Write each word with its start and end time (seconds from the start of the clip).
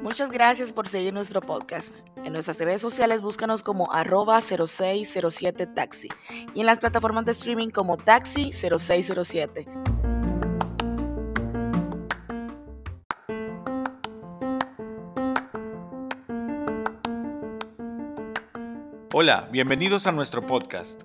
Muchas 0.00 0.30
gracias 0.30 0.72
por 0.72 0.86
seguir 0.88 1.12
nuestro 1.12 1.40
podcast. 1.40 1.94
En 2.24 2.32
nuestras 2.32 2.58
redes 2.60 2.80
sociales 2.80 3.20
búscanos 3.20 3.62
como 3.62 3.92
arroba 3.92 4.40
0607 4.40 5.66
taxi 5.66 6.08
y 6.54 6.60
en 6.60 6.66
las 6.66 6.78
plataformas 6.78 7.24
de 7.24 7.32
streaming 7.32 7.70
como 7.70 7.96
taxi 7.96 8.52
0607. 8.52 9.66
Hola, 19.14 19.48
bienvenidos 19.50 20.06
a 20.06 20.12
nuestro 20.12 20.46
podcast. 20.46 21.02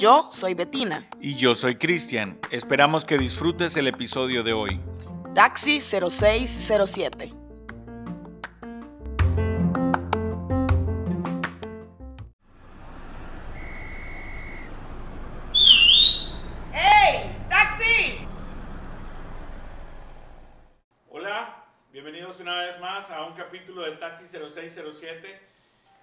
Yo 0.00 0.30
soy 0.32 0.54
Betina. 0.54 1.06
Y 1.20 1.36
yo 1.36 1.54
soy 1.54 1.76
Cristian. 1.76 2.40
Esperamos 2.50 3.04
que 3.04 3.18
disfrutes 3.18 3.76
el 3.76 3.86
episodio 3.86 4.42
de 4.42 4.54
hoy. 4.54 4.80
Taxi 5.34 5.82
0607. 5.82 7.34
¡Hey! 16.72 17.36
¡Taxi! 17.50 18.26
Hola, 21.10 21.62
bienvenidos 21.92 22.40
una 22.40 22.54
vez 22.60 22.80
más 22.80 23.10
a 23.10 23.26
un 23.26 23.34
capítulo 23.34 23.82
de 23.82 23.96
Taxi 23.96 24.24
0607. 24.24 25.38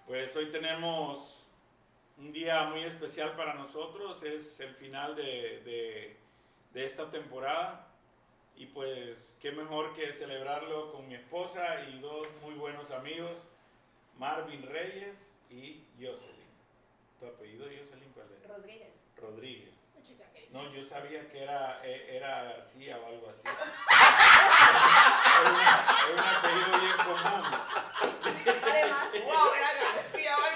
Pues 0.06 0.36
hoy 0.36 0.52
tenemos 0.52 1.47
día 2.40 2.64
muy 2.66 2.84
especial 2.84 3.36
para 3.36 3.56
nosotros, 3.56 4.22
es 4.24 4.60
el 4.60 4.76
final 4.76 5.16
de, 5.16 5.62
de- 5.66 6.18
de 6.74 6.86
esta 6.86 7.10
temporada 7.10 7.88
y 8.56 8.68
pues 8.68 9.36
qué 9.42 9.52
mejor 9.52 9.94
que 9.94 10.14
celebrarlo 10.14 10.92
con 10.92 11.08
mi 11.08 11.16
esposa 11.16 11.82
y 11.90 12.00
dos 12.00 12.28
muy 12.44 12.54
buenos 12.54 12.92
amigos, 12.92 13.44
Marvin 14.18 14.62
Reyes 14.68 15.34
y 15.50 15.84
Jocelyn. 16.00 16.46
¿Tu 17.20 17.26
apellido 17.26 17.66
Jocelyn 17.66 18.12
cuál 18.14 18.28
es? 18.32 18.48
Rodríguez. 18.48 18.94
Rodríguez. 19.18 19.74
No, 20.52 20.72
yo 20.72 20.84
sabía 20.84 21.28
que 21.30 21.42
era, 21.44 21.82
e- 21.84 22.16
era 22.18 22.44
García 22.44 22.98
o 23.00 23.06
algo 23.08 23.30
así. 23.30 23.48
es, 23.48 23.56
una- 25.50 25.72
es 26.06 26.14
un 26.14 26.20
apellido 26.20 26.80
bien 26.80 26.98
común. 27.04 27.44
Además, 28.64 29.08
¡Wow! 29.26 29.54
Era 29.58 29.72
García, 29.94 30.32
no, 30.38 30.48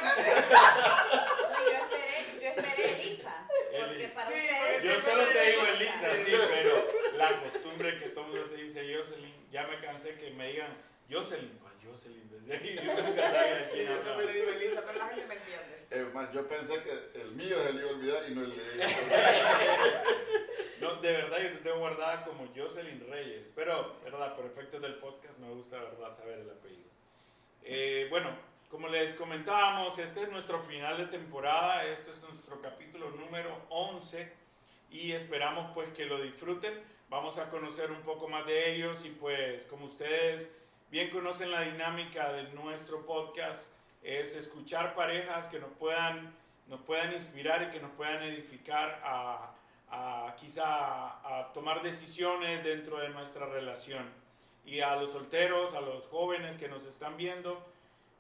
yo 1.66 1.78
esperé, 1.82 2.40
yo 2.42 2.48
esperé 2.48 3.02
Elisa. 3.02 3.36
Porque 3.48 3.96
Elisa. 4.06 4.14
para 4.16 4.28
Sí, 4.30 4.34
ustedes. 4.38 4.84
Yo 4.84 4.92
es 4.92 5.01
solo 5.12 5.24
te 5.26 5.52
digo 5.52 5.66
Elisa. 5.66 6.12
Elisa, 6.12 6.26
sí, 6.26 6.48
pero 6.50 6.88
la 7.18 7.42
costumbre 7.42 8.00
que 8.00 8.10
todo 8.10 8.26
el 8.26 8.32
mundo 8.32 8.46
te 8.48 8.62
dice 8.64 8.96
Jocelyn, 8.96 9.52
ya 9.52 9.68
me 9.68 9.80
cansé 9.80 10.16
que 10.16 10.32
me 10.32 10.52
digan 10.52 10.78
Jocelyn, 11.10 11.58
¿cuál 11.60 11.74
Jocelyn? 11.84 12.30
Desde 12.30 12.54
ahí 12.54 12.76
yo 12.84 14.04
siempre 14.04 14.26
le 14.26 14.34
digo 14.34 14.52
Elisa, 14.52 14.84
pero 14.86 14.98
la 15.00 15.08
gente 15.08 15.26
me 15.28 15.36
entiende. 15.36 15.82
Más, 16.14 16.32
yo 16.32 16.48
pensé 16.48 16.82
que 16.84 17.22
el 17.22 17.32
mío 17.32 17.62
se 17.62 17.74
le 17.74 17.82
iba 17.82 17.90
a 17.90 17.94
olvidar 17.94 18.24
y 18.30 18.34
no 18.34 18.44
el 18.44 18.56
de 18.56 18.76
ella. 18.76 20.04
No, 20.80 20.96
de 20.96 21.12
verdad 21.12 21.38
yo 21.38 21.50
te 21.50 21.58
tengo 21.58 21.80
guardada 21.80 22.24
como 22.24 22.48
Jocelyn 22.56 23.06
Reyes, 23.10 23.46
pero, 23.54 24.00
verdad, 24.04 24.36
por 24.36 24.46
efectos 24.46 24.82
del 24.82 24.96
podcast 24.96 25.38
me 25.38 25.50
gusta, 25.50 25.78
verdad, 25.78 26.16
saber 26.16 26.40
el 26.40 26.50
apellido. 26.50 26.90
Eh, 27.64 28.08
bueno, 28.10 28.36
como 28.70 28.88
les 28.88 29.14
comentábamos, 29.14 30.00
este 30.00 30.24
es 30.24 30.30
nuestro 30.30 30.62
final 30.64 30.98
de 30.98 31.06
temporada, 31.08 31.86
este 31.86 32.12
es 32.12 32.22
nuestro 32.22 32.62
capítulo 32.62 33.12
número 33.12 33.66
11 33.70 34.41
y 34.92 35.14
esperamos 35.14 35.72
pues 35.74 35.90
que 35.94 36.06
lo 36.06 36.22
disfruten. 36.22 36.74
Vamos 37.10 37.38
a 37.38 37.50
conocer 37.50 37.92
un 37.92 38.02
poco 38.02 38.28
más 38.28 38.46
de 38.46 38.74
ellos 38.74 39.04
y 39.06 39.10
pues 39.10 39.64
como 39.64 39.86
ustedes 39.86 40.50
bien 40.92 41.10
conocen 41.10 41.52
la 41.52 41.62
dinámica 41.62 42.32
de 42.34 42.44
nuestro 42.52 43.06
podcast, 43.06 43.72
es 44.04 44.36
escuchar 44.36 44.94
parejas 44.94 45.48
que 45.48 45.60
nos 45.60 45.72
puedan, 45.72 46.36
nos 46.68 46.82
puedan 46.82 47.14
inspirar 47.14 47.64
y 47.64 47.72
que 47.72 47.80
nos 47.80 47.92
puedan 47.92 48.22
edificar 48.24 49.02
a, 49.04 49.56
quizá 50.40 50.64
a 50.66 51.52
tomar 51.54 51.82
decisiones 51.82 52.64
dentro 52.64 52.98
de 53.00 53.10
nuestra 53.10 53.46
relación. 53.46 54.10
Y 54.66 54.80
a 54.80 54.96
los 54.96 55.12
solteros, 55.12 55.74
a 55.74 55.82
los 55.82 56.08
jóvenes 56.08 56.56
que 56.56 56.68
nos 56.68 56.86
están 56.86 57.18
viendo, 57.18 57.66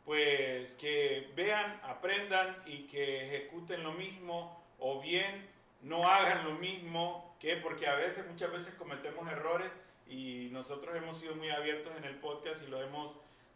pues 0.05 0.73
que 0.75 1.31
vean, 1.35 1.79
aprendan 1.83 2.57
y 2.65 2.87
que 2.87 3.27
ejecuten 3.27 3.83
lo 3.83 3.93
mismo 3.93 4.61
o 4.79 5.01
bien 5.01 5.47
no 5.81 6.07
hagan 6.07 6.45
lo 6.45 6.51
mismo 6.55 7.35
que 7.39 7.57
porque 7.57 7.87
a 7.87 7.95
veces, 7.95 8.27
muchas 8.27 8.51
veces 8.51 8.73
cometemos 8.75 9.29
errores 9.31 9.71
y 10.07 10.49
nosotros 10.51 10.95
hemos 10.95 11.17
sido 11.17 11.35
muy 11.35 11.49
abiertos 11.49 11.95
en 11.97 12.03
el 12.03 12.15
podcast 12.19 12.61
y 12.63 12.67
lo 12.67 12.81
hemos, 12.81 13.15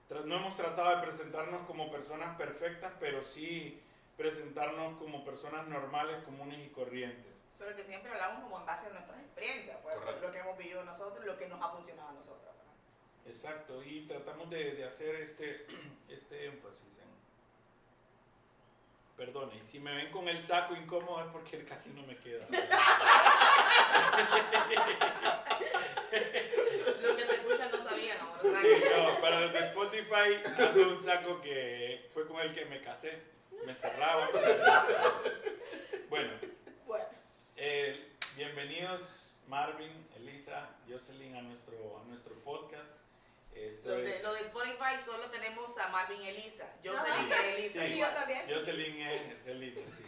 no 0.09 0.35
hemos 0.35 0.55
tratado 0.55 0.95
de 0.95 1.03
presentarnos 1.03 1.67
como 1.67 1.91
personas 1.91 2.35
perfectas, 2.37 2.93
pero 2.99 3.23
sí 3.23 3.81
presentarnos 4.17 4.97
como 4.97 5.23
personas 5.25 5.67
normales, 5.67 6.23
comunes 6.23 6.65
y 6.65 6.69
corrientes. 6.69 7.33
Pero 7.59 7.75
que 7.75 7.83
siempre 7.83 8.11
hablamos 8.11 8.43
como 8.43 8.59
en 8.59 8.65
base 8.65 8.87
a 8.87 8.89
nuestras 8.91 9.19
experiencias, 9.19 9.77
pues 9.83 9.95
Correcto. 9.95 10.27
lo 10.27 10.31
que 10.31 10.39
hemos 10.39 10.57
vivido 10.57 10.83
nosotros, 10.83 11.25
lo 11.25 11.37
que 11.37 11.47
nos 11.47 11.61
ha 11.61 11.69
funcionado 11.69 12.09
a 12.09 12.13
nosotros. 12.13 12.53
¿verdad? 12.57 12.73
Exacto, 13.27 13.83
y 13.83 14.05
tratamos 14.07 14.49
de, 14.49 14.71
de 14.75 14.85
hacer 14.85 15.15
este, 15.15 15.67
este 16.09 16.45
énfasis 16.45 16.87
en... 16.99 17.04
Perdone, 19.15 19.63
si 19.63 19.79
me 19.79 19.95
ven 19.95 20.11
con 20.11 20.27
el 20.27 20.41
saco 20.41 20.75
incómodo 20.75 21.21
es 21.21 21.27
porque 21.31 21.63
casi 21.63 21.91
no 21.91 22.03
me 22.05 22.17
queda. 22.17 22.45
Lo 27.01 27.15
que 27.15 27.23
te 27.23 27.33
escuchan 27.33 27.71
no 27.71 27.77
sabían, 27.83 28.17
amor. 28.19 28.37
O 28.39 28.49
sea, 28.49 28.61
Sí, 28.61 28.67
que- 28.67 28.89
no, 28.97 29.21
para 29.21 29.39
los 29.41 29.53
de 29.53 29.59
Spotify 29.59 30.41
ando 30.57 30.89
un 30.95 31.01
saco 31.03 31.41
que 31.41 32.09
fue 32.13 32.27
con 32.27 32.41
el 32.41 32.53
que 32.53 32.65
me 32.65 32.81
casé, 32.81 33.21
me 33.65 33.73
cerraba. 33.73 34.27
Bueno, 36.09 36.31
Bueno, 36.85 37.05
eh, 37.55 38.11
bienvenidos 38.35 39.01
Marvin, 39.47 40.07
Elisa, 40.17 40.69
Jocelyn 40.89 41.35
a 41.35 41.41
nuestro, 41.41 41.99
a 42.01 42.03
nuestro 42.07 42.33
podcast. 42.43 42.91
Esto 43.55 43.89
lo 43.89 43.97
de, 43.97 44.15
es- 44.15 44.23
lo 44.23 44.33
de 44.33 44.41
Spotify 44.41 44.99
solo 45.03 45.23
tenemos 45.31 45.77
a 45.77 45.87
Marvin 45.89 46.21
y 46.21 46.27
Elisa. 46.29 46.67
Yo 46.83 46.93
No. 46.93 46.99
Elisa 47.05 47.47
Elisa. 47.55 47.81
Sí. 47.83 47.93
Sí, 47.93 47.99
yo 47.99 48.07
también. 48.09 48.41
Jocelyn 48.53 49.01
es, 49.01 49.21
es 49.21 49.47
Elisa, 49.47 49.81
sí. 49.97 50.03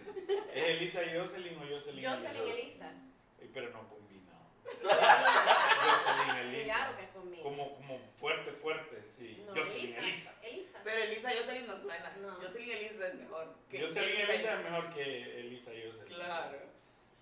¿Es 0.53 0.63
Elisa 0.65 1.03
y 1.03 1.17
Jocelyn 1.17 1.57
o 1.57 1.61
Jocelyn 1.67 1.99
y 1.99 2.05
Jocelyn 2.05 2.47
Elisa. 2.47 2.91
Eh, 3.39 3.49
Pero 3.53 3.69
no 3.69 3.87
combina. 3.87 4.33
Jocelyn 4.65 6.37
Elisa. 6.47 6.63
Claro 6.75 6.97
que 6.97 7.03
es 7.03 7.09
conmigo. 7.11 7.43
Como, 7.43 7.75
como 7.75 7.99
fuerte, 8.19 8.51
fuerte, 8.51 9.03
sí. 9.17 9.43
No, 9.47 9.53
Jocelyn 9.55 9.95
Elisa. 9.95 10.33
Elisa. 10.43 10.81
Pero 10.83 11.03
Elisa 11.03 11.33
y 11.33 11.37
Jocelyn 11.37 11.67
no 11.67 11.77
suena. 11.77 12.09
No. 12.21 12.31
Jocelyn 12.35 12.67
y 12.67 12.71
Elisa 12.71 13.07
es 13.07 13.15
mejor. 13.15 13.55
que 13.69 13.81
Jocelyn 13.81 14.03
Elisa 14.09 14.19
y- 14.23 14.35
Elisa 14.35 14.53
es 14.53 14.63
mejor 14.63 14.93
que 14.93 15.39
Elisa 15.39 15.73
y 15.73 15.83
Jocelyn. 15.91 16.15
Claro. 16.15 16.57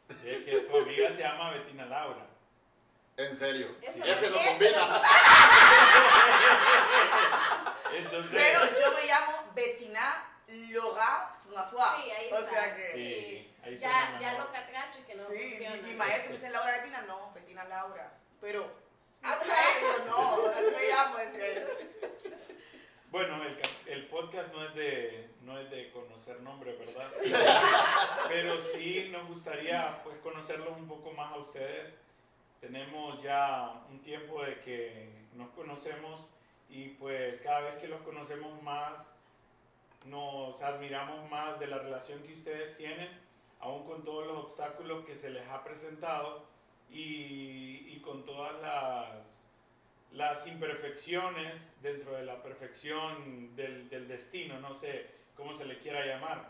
Sí, 0.09 0.29
es 0.29 0.45
que 0.45 0.59
tu 0.61 0.77
amiga 0.77 1.11
se 1.13 1.19
llama 1.21 1.51
Betina 1.51 1.85
Laura. 1.85 2.27
En 3.17 3.35
serio. 3.35 3.75
Eso- 3.81 4.03
Ese 4.03 4.29
no 4.29 4.37
combina. 4.37 5.01
Entonces, 7.95 8.31
Pero 8.33 8.59
yo 8.81 8.91
me 8.93 9.05
llamo 9.05 9.51
Bettina 9.55 10.23
Laura 10.47 11.31
François. 11.49 11.95
Sí, 12.03 12.11
ahí 12.11 12.29
O 12.31 12.37
está. 12.39 12.49
sea 12.51 12.75
que. 12.75 12.91
sí, 12.93 13.53
ahí 13.63 13.77
Ya, 13.77 14.17
ya 14.19 14.33
lo 14.37 14.51
catracho 14.51 14.99
que 15.07 15.15
no 15.15 15.23
sí, 15.27 15.33
mi, 15.33 15.49
funciona. 15.51 15.75
mi 15.87 15.93
maestro 15.93 16.29
me 16.31 16.35
dice 16.35 16.49
Laura 16.49 16.71
Bettina, 16.73 17.01
no, 17.03 17.31
Bettina 17.33 17.63
Laura. 17.65 18.11
Pero. 18.41 18.83
Hazme 19.23 19.53
eso, 19.53 20.05
no, 20.07 20.45
así 20.49 20.65
me 20.75 20.87
llamo. 20.87 21.17
decía 21.17 21.61
yo. 21.61 21.67
Bueno, 23.09 23.41
el, 23.43 23.59
el 23.87 24.07
podcast 24.07 24.53
no 24.53 24.65
es 24.67 24.75
de 24.75 25.29
no 25.41 25.57
es 25.59 25.69
de 25.71 25.89
conocer 25.91 26.41
nombres, 26.41 26.77
¿verdad? 26.77 27.09
Pero 28.27 28.59
sí 28.61 29.09
nos 29.11 29.27
gustaría 29.27 30.01
pues 30.03 30.17
conocerlos 30.19 30.75
un 30.75 30.87
poco 30.87 31.11
más 31.13 31.31
a 31.33 31.37
ustedes. 31.37 31.93
Tenemos 32.65 33.21
ya 33.21 33.83
un 33.91 33.99
tiempo 33.99 34.43
de 34.43 34.59
que 34.61 35.07
nos 35.35 35.51
conocemos 35.51 36.25
y 36.67 36.87
pues 36.89 37.39
cada 37.41 37.59
vez 37.59 37.75
que 37.75 37.87
los 37.87 38.01
conocemos 38.01 38.59
más 38.63 39.05
nos 40.05 40.59
admiramos 40.63 41.29
más 41.29 41.59
de 41.59 41.67
la 41.67 41.77
relación 41.77 42.23
que 42.23 42.33
ustedes 42.33 42.75
tienen, 42.75 43.07
aún 43.59 43.85
con 43.85 44.03
todos 44.03 44.25
los 44.25 44.45
obstáculos 44.45 45.05
que 45.05 45.15
se 45.15 45.29
les 45.29 45.47
ha 45.47 45.63
presentado 45.63 46.43
y, 46.89 47.85
y 47.87 48.01
con 48.03 48.25
todas 48.25 48.59
las 48.59 49.27
las 50.13 50.47
imperfecciones 50.47 51.69
dentro 51.83 52.13
de 52.13 52.23
la 52.23 52.41
perfección 52.41 53.55
del, 53.55 53.89
del 53.89 54.07
destino, 54.07 54.59
no 54.59 54.73
sé 54.73 55.05
cómo 55.37 55.55
se 55.55 55.65
le 55.65 55.77
quiera 55.77 56.03
llamar. 56.03 56.49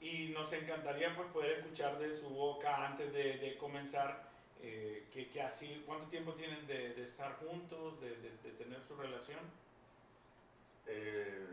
Y 0.00 0.28
nos 0.28 0.50
encantaría 0.54 1.14
pues 1.14 1.28
poder 1.32 1.58
escuchar 1.58 1.98
de 1.98 2.10
su 2.10 2.30
boca 2.30 2.86
antes 2.86 3.12
de, 3.12 3.36
de 3.36 3.58
comenzar 3.58 4.29
eh, 4.62 5.08
que, 5.12 5.28
que, 5.28 5.42
así, 5.42 5.82
¿cuánto 5.86 6.06
tiempo 6.08 6.34
tienen 6.34 6.66
de, 6.66 6.94
de 6.94 7.04
estar 7.04 7.36
juntos, 7.36 8.00
de, 8.00 8.10
de, 8.10 8.30
de, 8.42 8.50
tener 8.58 8.80
su 8.86 8.94
relación? 8.96 9.40
Eh, 10.86 11.46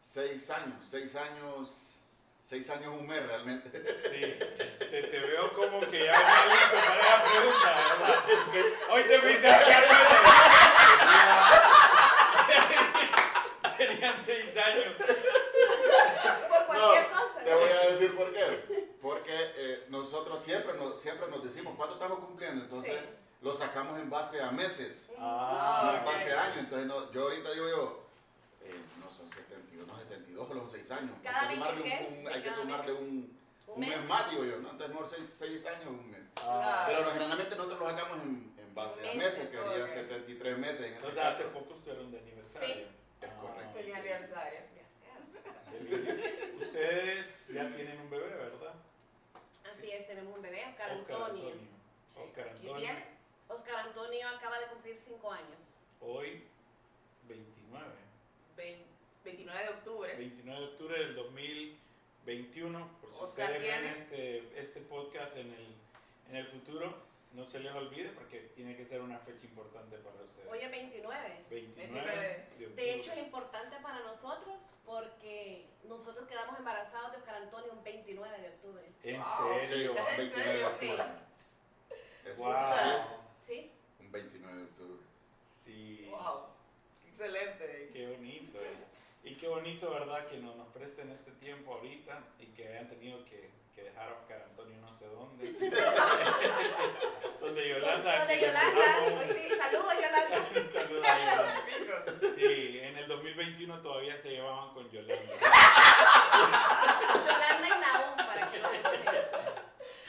seis 0.00 0.50
años, 0.50 0.76
seis 0.82 1.14
años, 1.16 2.00
seis 2.42 2.68
años 2.70 2.94
un 2.98 3.06
mes 3.06 3.24
realmente. 3.26 3.70
Sí, 3.70 4.20
te, 4.78 5.02
te 5.02 5.20
veo 5.20 5.52
como 5.52 5.80
que 5.80 6.04
ya 6.04 6.12
me 6.12 6.50
listo 6.52 6.76
para 6.86 7.18
la 7.18 7.24
pregunta, 7.24 7.68
¿verdad? 7.98 8.24
Es 8.30 8.48
que 8.48 8.60
hoy 8.92 9.02
te 9.04 9.20
fuiste 9.20 9.48
a 9.48 9.58
Serían 13.76 14.14
seis 14.26 14.56
años. 14.56 14.94
Por 16.48 16.66
cualquier 16.66 17.02
no, 17.02 17.08
cosa. 17.08 17.44
Te 17.44 17.54
voy 17.54 17.70
a 17.70 17.90
decir 17.90 18.16
por 18.16 18.32
qué 18.32 18.73
nos 21.28 21.42
decimos 21.44 21.74
cuánto 21.76 21.94
estamos 21.94 22.18
cumpliendo, 22.20 22.64
entonces 22.64 22.92
Sí. 22.98 23.06
lo 23.42 23.54
sacamos 23.54 23.98
en 24.00 24.08
base 24.10 24.40
a 24.42 24.50
meses, 24.50 25.10
Ah, 25.18 25.80
no 25.84 25.90
Ah, 25.90 25.96
en 25.98 26.04
base 26.04 26.32
a 26.32 26.42
años. 26.44 26.58
Entonces 26.58 26.86
no, 26.88 27.12
yo 27.12 27.22
ahorita 27.22 27.50
digo 27.52 27.68
yo, 27.68 28.06
eh, 28.62 28.74
no 29.00 29.10
son 29.10 29.28
72, 29.28 29.86
no 29.86 29.98
72, 29.98 30.46
pero 30.48 30.60
son 30.60 30.70
6 30.70 30.90
años. 30.92 31.16
Cada 31.22 31.40
hay 31.42 31.48
que 31.48 31.54
sumarle, 31.56 31.82
23 31.82 32.10
un, 32.18 32.28
hay 32.28 32.42
que 32.42 32.50
sumarle 32.54 32.92
mes. 32.92 33.00
un, 33.02 33.80
mes. 33.80 34.04
más, 34.08 34.30
digo 34.30 34.44
yo, 34.44 34.56
¿no? 34.60 34.70
Entonces 34.70 34.88
mejor 34.88 35.10
6, 35.10 35.66
años, 35.66 35.86
un 35.88 36.10
mes. 36.10 36.20
ah. 36.42 36.84
Pero 36.86 37.10
generalmente 37.12 37.56
nosotros 37.56 37.80
lo 37.80 37.90
sacamos 37.90 38.18
en, 38.22 38.54
en 38.58 38.74
base 38.74 39.10
a 39.10 39.14
Meses, 39.14 39.48
que 39.48 39.56
serían 39.56 39.82
ok. 39.82 39.88
73 39.90 40.58
meses 40.58 40.80
en 40.80 40.84
este 40.86 40.96
Entonces 40.96 41.24
hace 41.24 41.42
caso. 41.44 41.54
poco 41.58 41.74
estuvieron 41.74 42.10
de 42.10 42.18
aniversario. 42.20 42.74
Sí. 42.74 42.86
Es 43.20 43.30
correcto. 43.40 43.72
Feliz 43.74 43.94
aniversario. 43.94 44.60
Gracias. 44.60 44.74
Ustedes 46.60 47.46
ya 47.48 47.68
tienen 47.74 48.00
un 48.00 48.10
bebé, 48.10 48.28
¿verdad? 48.28 48.63
Así 49.94 50.02
es, 50.02 50.08
tenemos 50.08 50.34
un 50.34 50.42
bebé, 50.42 50.64
Oscar 50.70 50.90
Oscar 50.98 51.22
Antonio. 51.22 51.52
Oscar 52.16 52.44
¿Qué 52.46 52.50
Antonio. 52.50 52.74
tiene? 52.76 53.04
Oscar 53.46 53.76
Antonio 53.76 54.28
acaba 54.28 54.58
de 54.58 54.66
cumplir 54.66 54.98
5 54.98 55.30
años. 55.32 55.74
Hoy, 56.00 56.42
29. 57.28 57.86
Vein- 58.56 58.82
29 59.24 59.62
de 59.62 59.68
octubre. 59.68 60.16
29 60.16 60.60
de 60.60 60.66
octubre 60.66 60.98
del 60.98 61.14
2021. 61.14 62.88
Por 63.00 63.10
si 63.12 63.16
Oscar 63.22 63.52
ustedes 63.52 63.62
ven 63.82 63.84
este, 63.94 64.60
este 64.60 64.80
podcast 64.80 65.36
en 65.36 65.52
el, 65.52 65.66
en 66.30 66.36
el 66.36 66.46
futuro, 66.48 66.92
no 67.34 67.44
se 67.44 67.58
les 67.60 67.72
olvide 67.72 68.10
porque 68.10 68.40
tiene 68.54 68.76
que 68.76 68.84
ser 68.84 69.00
una 69.02 69.18
fecha 69.18 69.44
importante 69.46 69.96
para 69.98 70.16
ustedes. 70.22 70.48
Hoy 70.50 70.58
es 70.60 70.70
29. 70.70 71.44
29 71.50 72.46
de 72.76 72.94
hecho, 72.94 73.12
es 73.12 73.18
importante 73.18 73.76
para 73.82 74.00
nosotros 74.00 74.60
porque 74.84 75.66
nosotros 75.84 76.28
quedamos 76.28 76.58
embarazados 76.58 77.12
de 77.12 77.18
Oscar 77.18 77.36
Antonio 77.36 77.72
un 77.72 77.82
29 77.82 78.38
de 78.40 78.48
octubre. 78.48 78.84
¿En 79.02 79.16
Wow. 79.20 79.60
Sí, 79.60 79.66
serio? 79.66 79.92
un 79.92 79.98
¿En 79.98 80.04
29 80.16 80.48
de 80.52 80.54
serio? 80.56 80.66
octubre. 80.68 81.04
Eso, 82.24 82.42
Wow. 82.42 82.52
es, 82.54 83.18
¿Sí? 83.46 83.70
un 84.00 84.12
29 84.12 84.56
de 84.56 84.62
octubre. 84.64 85.02
Sí. 85.64 86.08
Wow. 86.10 86.46
Excelente. 87.08 87.90
Qué 87.92 88.06
bonito. 88.12 88.58
eh. 88.60 88.84
Y 89.24 89.36
qué 89.36 89.48
bonito, 89.48 89.90
¿verdad? 89.90 90.26
Que 90.28 90.36
no 90.38 90.54
nos 90.54 90.68
presten 90.68 91.10
este 91.10 91.30
tiempo 91.32 91.74
ahorita 91.74 92.22
y 92.38 92.46
que 92.48 92.68
hayan 92.68 92.88
tenido 92.88 93.24
que, 93.24 93.48
que 93.74 93.82
dejar 93.82 94.08
a 94.08 94.14
Oscar 94.14 94.42
Antonio 94.48 94.80
no 94.80 94.96
sé 94.96 95.06
dónde. 95.06 95.44
Donde 97.40 97.68
Yolanda. 97.68 98.18
Donde 98.18 98.40
Yolanda, 98.40 98.82
pues 99.16 99.36
sí, 99.36 99.48
saludos 99.56 99.94
Yolanda. 99.94 100.38
Un 100.54 100.72
saludo 100.72 101.02
a 101.04 101.18
Yolanda. 101.18 101.60
Sí, 102.36 102.80
en 102.82 102.96
el 102.96 103.06
2021 103.08 103.80
todavía 103.80 104.18
se 104.18 104.30
llevaban 104.30 104.74
con 104.74 104.90
Yolanda. 104.90 105.14
Yolanda 107.24 107.66
y 107.66 107.70
Naum, 107.70 108.16
para 108.16 108.50
que 108.50 108.58
no 108.58 108.70
se 108.70 108.76
entiendan. 108.76 109.24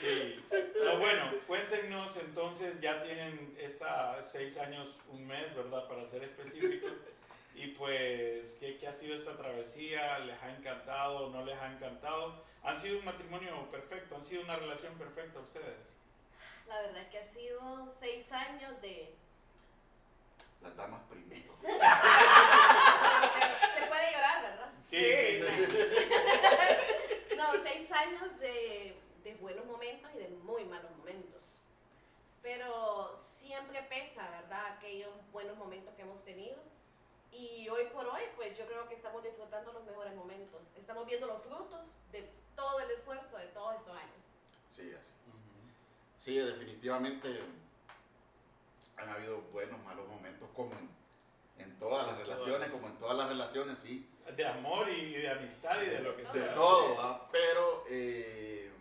Sí. 0.00 0.44
Pero 0.50 0.98
bueno, 0.98 1.30
cuéntenos 1.46 2.16
entonces, 2.16 2.80
ya 2.80 3.02
tienen 3.02 3.56
esta 3.60 4.24
seis 4.24 4.56
años, 4.58 5.00
un 5.08 5.26
mes, 5.26 5.54
¿verdad? 5.54 5.86
Para 5.88 6.06
ser 6.06 6.24
específicos. 6.24 6.92
Y 7.56 7.68
pues, 7.68 8.52
¿qué, 8.60 8.76
¿qué 8.76 8.86
ha 8.86 8.92
sido 8.92 9.16
esta 9.16 9.34
travesía? 9.34 10.18
¿Les 10.20 10.40
ha 10.42 10.50
encantado? 10.50 11.30
¿No 11.30 11.42
les 11.42 11.58
ha 11.58 11.72
encantado? 11.72 12.44
¿Han 12.62 12.76
sido 12.76 12.98
un 12.98 13.04
matrimonio 13.06 13.70
perfecto? 13.70 14.14
¿Han 14.14 14.24
sido 14.26 14.42
una 14.42 14.56
relación 14.56 14.92
perfecta 14.98 15.40
ustedes? 15.40 15.78
La 16.68 16.82
verdad 16.82 17.00
es 17.00 17.08
que 17.08 17.18
ha 17.18 17.24
sido 17.24 17.90
seis 17.98 18.30
años 18.30 18.78
de... 18.82 19.14
Las 20.60 20.76
damas 20.76 21.00
primero. 21.08 21.56
Se 21.62 21.68
puede 23.86 24.12
llorar, 24.12 24.42
¿verdad? 24.42 24.70
Sí, 24.80 25.40
sí, 25.40 25.66
sí. 25.70 25.78
No, 27.36 27.52
seis 27.62 27.90
años 27.90 28.38
de, 28.38 29.00
de 29.24 29.34
buenos 29.36 29.64
momentos 29.64 30.10
y 30.14 30.18
de 30.18 30.28
muy 30.28 30.64
malos 30.64 30.90
momentos. 30.98 31.42
Pero 32.42 33.16
siempre 33.16 33.82
pesa, 33.84 34.28
¿verdad? 34.30 34.74
Aquellos 34.76 35.10
buenos 35.32 35.56
momentos 35.56 35.94
que 35.94 36.02
hemos 36.02 36.22
tenido. 36.22 36.75
Y 37.38 37.68
hoy 37.68 37.84
por 37.92 38.06
hoy, 38.06 38.22
pues 38.34 38.56
yo 38.56 38.64
creo 38.66 38.88
que 38.88 38.94
estamos 38.94 39.22
disfrutando 39.22 39.72
los 39.72 39.84
mejores 39.84 40.14
momentos. 40.14 40.62
Estamos 40.76 41.04
viendo 41.06 41.26
los 41.26 41.42
frutos 41.42 41.90
de 42.10 42.30
todo 42.54 42.80
el 42.80 42.90
esfuerzo 42.92 43.36
de 43.36 43.46
todos 43.48 43.76
estos 43.76 43.94
años. 43.94 44.16
Sí, 44.70 44.90
así. 44.98 45.10
Sí, 46.18 46.36
definitivamente 46.38 47.40
han 48.96 49.08
habido 49.10 49.42
buenos, 49.52 49.78
malos 49.84 50.08
momentos, 50.08 50.48
como 50.56 50.72
en, 50.72 50.88
en 51.58 51.78
todas 51.78 52.06
las 52.06 52.16
relaciones, 52.18 52.70
como 52.70 52.86
en 52.86 52.96
todas 52.98 53.16
las 53.18 53.28
relaciones, 53.28 53.78
sí. 53.78 54.08
De 54.34 54.46
amor 54.46 54.88
y 54.88 55.12
de 55.12 55.30
amistad 55.30 55.80
y 55.82 55.86
de 55.86 56.00
lo 56.00 56.16
que 56.16 56.22
De 56.22 56.28
sea. 56.28 56.54
todo, 56.54 56.96
¿va? 56.96 57.28
pero 57.30 57.84
eh, 57.88 58.72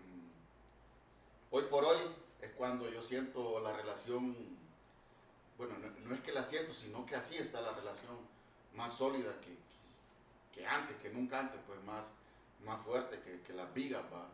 hoy 1.51 1.63
por 1.63 1.83
hoy 1.83 1.99
es 2.41 2.51
cuando 2.53 2.89
yo 2.89 3.01
siento 3.01 3.59
la 3.59 3.73
relación, 3.73 4.35
bueno, 5.57 5.77
no, 5.77 5.89
no 6.07 6.15
es 6.15 6.21
que 6.21 6.31
la 6.31 6.45
siento, 6.45 6.73
sino 6.73 7.05
que 7.05 7.15
así 7.15 7.37
está 7.37 7.59
la 7.61 7.73
relación 7.73 8.17
más 8.75 8.93
sólida 8.97 9.31
que, 9.41 9.55
que, 10.53 10.61
que 10.61 10.67
antes, 10.67 10.95
que 10.97 11.09
nunca 11.09 11.39
antes, 11.39 11.59
pues 11.67 11.81
más, 11.83 12.11
más 12.63 12.81
fuerte 12.83 13.19
que, 13.21 13.41
que 13.41 13.53
las 13.53 13.73
vigas, 13.73 14.03
¿va? 14.13 14.27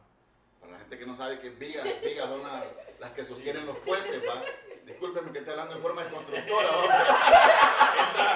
Para 0.59 0.73
la 0.73 0.79
gente 0.79 0.99
que 0.99 1.05
no 1.05 1.15
sabe 1.15 1.39
que 1.39 1.49
vigas, 1.51 1.85
vigas 2.03 2.27
son 2.27 2.43
las, 2.43 2.63
las 2.99 3.13
que 3.13 3.25
sostienen 3.25 3.65
los 3.65 3.77
puentes, 3.79 4.21
¿va? 4.27 4.41
Discúlpenme 4.85 5.31
que 5.31 5.39
esté 5.39 5.51
hablando 5.51 5.75
en 5.75 5.81
forma 5.81 6.03
de 6.03 6.09
constructora, 6.11 6.69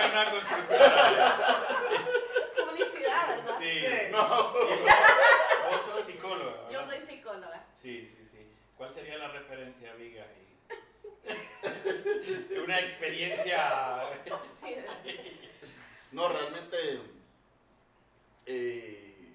en 0.05 0.11
una 0.11 0.31
constructora. 0.31 1.27
Publicidad, 2.67 3.27
¿verdad? 3.29 3.57
Sí. 3.59 3.79
Sí. 3.81 4.11
No. 4.11 4.53
Vos 4.53 5.85
sos 5.85 6.05
psicóloga. 6.05 6.51
¿verdad? 6.51 6.69
Yo 6.71 6.83
soy 6.83 6.99
psicóloga. 7.01 7.65
Sí, 7.73 8.05
sí, 8.05 8.25
sí. 8.31 8.47
¿Cuál 8.77 8.93
sería 8.93 9.17
la 9.17 9.27
referencia, 9.29 9.93
Viga? 9.93 10.25
Y- 10.25 10.45
Una 12.63 12.79
experiencia. 12.79 14.01
No, 16.11 16.29
realmente 16.29 16.77
eh, 18.45 19.33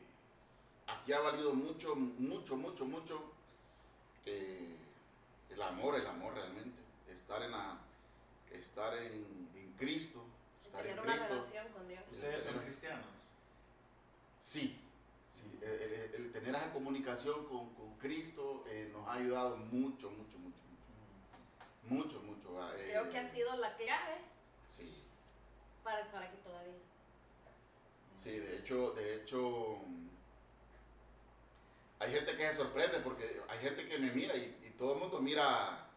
aquí 0.87 1.13
ha 1.13 1.21
valido 1.21 1.53
mucho, 1.53 1.95
mucho, 1.97 2.57
mucho, 2.57 2.85
mucho 2.87 3.33
eh, 4.27 4.77
el 5.51 5.63
amor, 5.63 5.97
el 5.97 6.07
amor 6.07 6.35
realmente. 6.35 6.79
Estar 7.13 7.43
en 7.43 7.51
la, 7.53 7.79
estar 8.53 8.97
en, 8.97 9.49
en 9.55 9.75
Cristo, 9.79 10.25
estar 10.65 10.81
en 10.87 10.95
Tener 10.97 11.05
una 11.05 11.13
Cristo. 11.15 11.35
relación 11.35 11.69
con 11.73 11.89
Dios. 11.89 12.03
¿Ustedes 12.13 12.45
son 12.45 12.59
cristianos? 12.61 13.05
Sí, 14.41 14.81
sí, 15.29 15.59
el, 15.63 15.69
el- 15.71 16.15
el 16.15 16.33
tener 16.33 16.55
esa 16.55 16.73
comunicación 16.73 17.45
con, 17.47 17.75
con 17.75 17.95
Cristo 17.99 18.65
eh, 18.69 18.89
nos 18.93 19.07
ha 19.07 19.15
ayudado 19.15 19.57
mucho, 19.57 20.11
mucho, 20.11 20.39
mucho, 20.39 20.57
mucho, 21.89 22.21
mucho, 22.21 22.21
mucho. 22.23 22.63
ah, 22.63 22.73
eh, 22.77 22.89
Creo 22.91 23.11
que 23.11 23.19
ha 23.19 23.31
sido 23.31 23.57
la 23.57 23.77
clave 23.77 24.19
Sí. 24.69 25.00
Para 25.83 26.01
estar 26.01 26.23
aquí 26.23 26.37
todavía. 26.45 26.75
Sí, 28.17 28.31
de 28.39 28.59
hecho, 28.59 28.91
de 28.93 29.17
hecho, 29.17 29.79
hay 31.99 32.13
gente 32.13 32.37
que 32.37 32.47
se 32.49 32.55
sorprende 32.55 32.99
porque 33.01 33.41
hay 33.49 33.59
gente 33.61 33.89
que 33.89 33.99
me 33.99 34.11
mira 34.13 34.37
y, 34.37 34.59
y 34.67 34.71
todo 34.79 34.95
el 34.95 35.01
mundo 35.01 35.21
mira 35.21 35.89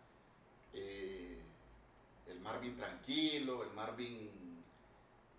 eh, 0.74 1.38
el 2.28 2.40
Marvin 2.40 2.76
tranquilo, 2.78 3.64
el 3.64 3.72
Marvin 3.72 4.64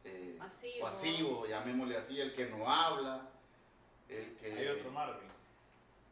eh, 0.05 0.37
Pasivo. 0.39 0.81
pasivo, 0.87 1.47
llamémosle 1.47 1.97
así, 1.97 2.21
el 2.21 2.35
que 2.35 2.47
no 2.47 2.71
habla, 2.71 3.31
el 4.09 4.37
que... 4.37 4.53
¿Hay 4.53 4.69
otro 4.69 4.91
Marvin? 4.91 5.29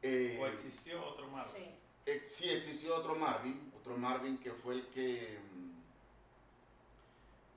eh, 0.02 0.38
¿O 0.40 0.46
existió 0.46 1.04
otro 1.06 1.28
Marvin? 1.28 1.52
Sí. 1.54 1.70
eh, 2.06 2.22
sí 2.26 2.48
existió 2.48 2.96
otro 2.96 3.14
Marvin, 3.14 3.70
otro 3.78 3.96
Marvin 3.98 4.38
que 4.38 4.52
fue 4.52 4.74
el 4.76 4.86
que 4.88 5.38
mm, 5.51 5.51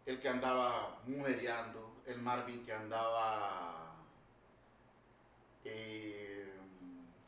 el 0.06 0.20
que 0.20 0.30
andaba 0.30 1.00
mujeriando, 1.06 1.96
el 2.06 2.22
Marvin 2.22 2.64
que 2.66 2.74
andaba 2.74 3.96
eh, 5.64 6.54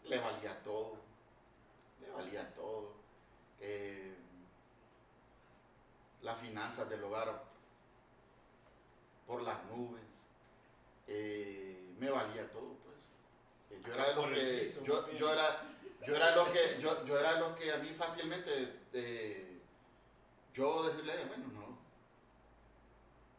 le 0.05 0.19
valía 0.19 0.62
todo, 0.63 0.98
le 2.01 2.12
valía 2.12 2.53
todo. 2.53 2.96
eh, 3.60 4.13
las 6.22 6.39
finanzas 6.39 6.89
del 6.89 7.03
hogar 7.03 7.43
por 9.25 9.41
las 9.41 9.63
nubes, 9.65 10.25
eh, 11.07 11.93
me 12.00 12.10
valía 12.10 12.51
todo 12.51 12.75
pues. 12.84 13.84
Yo 13.86 13.93
era 13.93 14.07
de 14.07 14.36
que 14.36 14.65
piso, 14.65 14.84
yo, 14.84 15.12
yo 15.13 15.31
era 15.31 15.63
yo 16.05 16.15
era 16.15 16.36
lo 16.36 16.51
que 16.51 16.79
yo, 16.81 17.05
yo 17.05 17.19
era 17.19 17.39
lo 17.39 17.55
que 17.55 17.72
a 17.72 17.77
mí 17.77 17.89
fácilmente 17.93 18.74
yo 20.53 20.84
decirle 20.84 21.13
bueno 21.27 21.48
no 21.53 21.66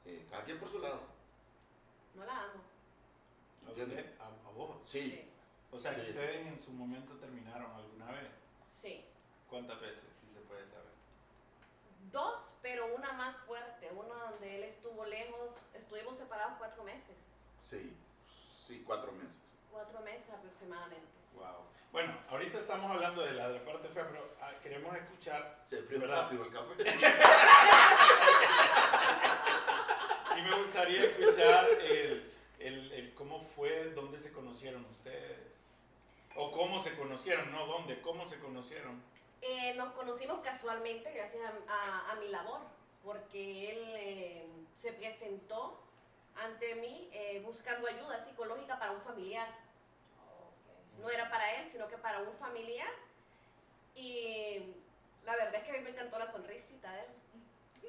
eh, 0.08 0.26
cada 0.30 0.44
quien 0.44 0.58
por 0.58 0.68
su 0.68 0.78
lado 0.80 1.00
No 2.14 2.24
la 2.24 2.42
amo. 2.44 2.62
¿A 3.66 3.70
¿Entiendes? 3.70 3.98
usted? 4.06 4.20
¿A, 4.20 4.26
a 4.48 4.52
vos? 4.52 4.76
sí, 4.84 5.24
O 5.70 5.78
sea, 5.78 5.94
que 5.94 6.02
Sí. 6.02 6.08
ustedes 6.10 6.46
en 6.46 6.60
su 6.62 6.72
momento 6.72 7.14
terminaron 7.18 7.70
alguna 7.72 8.06
vez. 8.12 8.30
Sí. 8.70 9.04
¿Cuántas 9.50 9.78
veces? 9.80 10.04
Si 10.18 10.26
se 10.32 10.40
puede 10.40 10.66
saber. 10.68 10.88
Dos, 12.10 12.54
pero 12.62 12.94
una 12.94 13.12
más 13.12 13.36
fuerte. 13.46 13.90
Una 13.92 14.14
donde 14.30 14.56
él 14.56 14.64
estuvo 14.64 15.04
lejos. 15.04 15.52
Estuvimos 15.74 16.16
separados 16.16 16.54
cuatro 16.58 16.82
meses. 16.84 17.18
sí 17.60 17.94
sí 18.66 18.82
cuatro 18.86 19.12
meses 19.12 19.36
Cuatro 19.70 20.00
meses 20.00 20.30
aproximadamente. 20.30 21.06
Wow. 21.34 21.64
Bueno, 21.92 22.14
ahorita 22.30 22.58
estamos 22.58 22.90
hablando 22.90 23.22
de 23.22 23.32
la, 23.32 23.48
de 23.48 23.58
la 23.60 23.64
parte 23.64 23.88
fea, 23.88 24.06
pero 24.08 24.34
ah, 24.42 24.52
queremos 24.62 24.94
escuchar. 24.96 25.60
Se 25.64 25.78
enfrió 25.78 26.06
rápido 26.06 26.44
el 26.44 26.50
café. 26.50 26.74
Sí 30.38 30.44
me 30.44 30.56
gustaría 30.62 31.02
escuchar 31.02 31.66
el, 31.82 32.32
el, 32.60 32.92
el 32.92 33.12
cómo 33.14 33.40
fue, 33.40 33.90
dónde 33.90 34.20
se 34.20 34.32
conocieron 34.32 34.84
ustedes. 34.84 35.36
O 36.36 36.52
cómo 36.52 36.80
se 36.80 36.94
conocieron, 36.94 37.50
no 37.50 37.66
dónde, 37.66 38.00
cómo 38.02 38.28
se 38.28 38.38
conocieron. 38.38 39.02
Eh, 39.42 39.74
nos 39.74 39.92
conocimos 39.94 40.38
casualmente 40.44 41.10
gracias 41.12 41.42
a, 41.42 41.72
a- 41.72 42.12
a 42.12 42.14
mi 42.20 42.28
labor, 42.28 42.60
porque 43.04 43.70
él 43.72 43.78
eh, 43.96 44.46
se 44.76 44.92
presentó 44.92 45.76
ante 46.36 46.76
mí 46.76 47.08
eh, 47.12 47.42
buscando 47.44 47.88
ayuda 47.88 48.24
psicológica 48.24 48.78
para 48.78 48.92
un 48.92 49.00
familiar. 49.02 49.48
No 51.00 51.10
era 51.10 51.28
para 51.30 51.60
él, 51.60 51.68
sino 51.68 51.88
que 51.88 51.98
para 51.98 52.20
un 52.20 52.32
familiar. 52.36 52.90
Y 53.96 54.72
la 55.24 55.34
verdad 55.34 55.56
es 55.56 55.64
que 55.64 55.70
a 55.70 55.74
mí 55.74 55.80
me 55.80 55.90
encantó 55.90 56.16
la 56.16 56.30
sonrisita 56.30 56.92
de 56.92 57.00
él. 57.00 57.06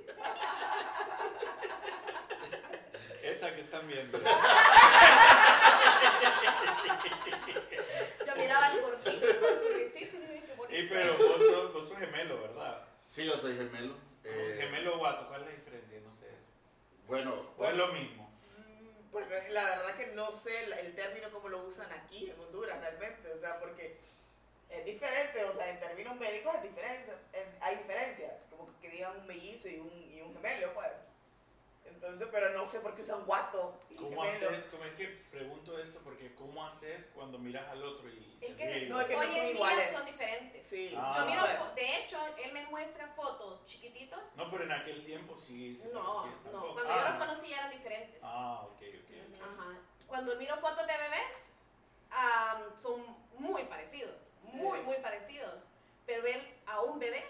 Esa 3.32 3.54
que 3.56 3.62
están 3.62 3.88
viendo. 3.88 4.18
Yo 8.26 8.36
miraba 8.36 8.68
el 8.74 8.82
gordito 8.82 9.40
con 9.40 9.50
su 9.60 9.74
risita 9.74 10.18
y 10.18 10.20
dije, 10.20 10.44
qué 10.46 10.54
bonito. 10.56 10.80
Y 10.80 10.88
pero 10.88 11.18
vos 11.18 11.38
sos, 11.38 11.74
vos 11.74 11.88
sos 11.90 11.98
gemelo, 11.98 12.42
¿verdad? 12.42 12.86
Sí, 13.06 13.26
yo 13.26 13.38
soy 13.38 13.56
gemelo. 13.58 13.96
eh, 14.24 14.56
Gemelo 14.60 14.98
guato, 15.00 15.28
¿cuál 15.28 15.42
es 15.42 15.48
la 15.48 15.54
diferencia? 15.54 16.00
No 16.02 16.14
sé 16.14 16.28
eso. 16.28 16.46
Bueno, 17.08 17.54
¿O 17.58 17.66
es 17.66 17.76
lo 17.76 17.88
mismo? 17.90 18.30
Mm, 18.58 19.12
Bueno, 19.12 19.28
la 19.50 19.64
verdad 19.64 19.96
que 19.96 20.08
no 20.08 20.32
sé 20.32 20.64
el, 20.66 20.74
el 20.74 20.96
término 20.96 21.30
como 21.32 21.50
lo 21.50 21.64
usan 21.64 21.92
aquí 21.92 22.30
en 22.30 22.40
Honduras 22.40 22.80
realmente, 22.80 23.32
o 23.32 23.40
sea, 23.40 23.60
porque 23.60 23.98
es 24.70 24.86
diferente, 24.86 25.44
o 25.46 25.54
sea, 25.54 25.70
en 25.72 25.80
términos 25.80 26.16
médicos 26.18 26.54
es 26.56 26.64
diferencia, 26.64 27.14
en- 27.34 27.58
hay 27.64 27.78
diferencias, 27.78 28.34
como 28.52 28.70
que 28.80 28.90
digan 28.90 29.18
un 29.18 29.26
mellizo 29.28 29.68
y 29.68 29.80
un, 29.80 29.90
y 30.14 30.22
un 30.22 30.34
gemelo, 30.36 30.74
pues. 30.74 30.88
Entonces, 32.02 32.30
pero 32.32 32.50
no 32.54 32.66
sé 32.66 32.80
por 32.80 32.96
qué 32.96 33.02
usan 33.02 33.26
guato 33.26 33.78
y 33.90 33.96
¿Cómo 33.96 34.24
gemelo. 34.24 34.50
haces? 34.50 34.64
¿Cómo 34.72 34.86
es 34.86 34.94
que 34.96 35.08
pregunto 35.30 35.78
esto? 35.78 36.00
Porque 36.02 36.34
¿cómo 36.34 36.66
haces 36.66 37.06
cuando 37.14 37.38
miras 37.38 37.68
al 37.68 37.84
otro 37.84 38.08
y 38.10 38.38
se 38.40 38.48
Es 38.48 38.56
que, 38.56 38.72
ríe? 38.74 38.88
No, 38.90 39.02
es 39.02 39.08
que 39.08 39.14
no 39.16 39.20
hoy 39.20 39.28
son 39.28 39.36
en 39.36 39.44
día 39.44 39.52
iguales. 39.54 39.92
son 39.92 40.06
diferentes. 40.06 40.66
Sí, 40.66 40.94
Ah. 40.98 41.16
Yo 41.20 41.26
miro 41.26 41.44
de 41.76 41.98
hecho, 41.98 42.18
él 42.42 42.54
me 42.54 42.66
muestra 42.68 43.06
fotos 43.10 43.66
chiquititos. 43.66 44.20
No, 44.38 44.50
pero 44.50 44.64
en 44.64 44.72
aquel 44.72 45.04
tiempo 45.06 45.38
sí. 45.38 45.78
se 45.78 45.90
No, 45.90 46.22
parecía 46.24 46.38
no, 46.46 46.52
tampoco. 46.52 46.74
cuando 46.76 46.94
ah, 46.94 46.98
yo 47.04 47.10
los 47.10 47.26
conocí 47.26 47.50
ya 47.50 47.58
eran 47.58 47.72
diferentes. 47.72 48.20
Ah, 48.24 48.62
ok, 48.66 48.82
ok. 48.82 49.42
Ajá. 49.44 49.78
Cuando 50.08 50.36
miro 50.38 50.56
fotos 50.58 50.88
de 50.88 50.94
bebés, 50.98 51.52
am, 52.12 52.62
son 52.82 53.04
muy 53.38 53.64
parecidos, 53.64 54.16
muy, 54.54 54.80
muy 54.84 54.96
parecidos. 54.98 55.64
Pero 56.06 56.26
él 56.28 56.42
a 56.66 56.80
un 56.82 56.98
bebé 56.98 57.24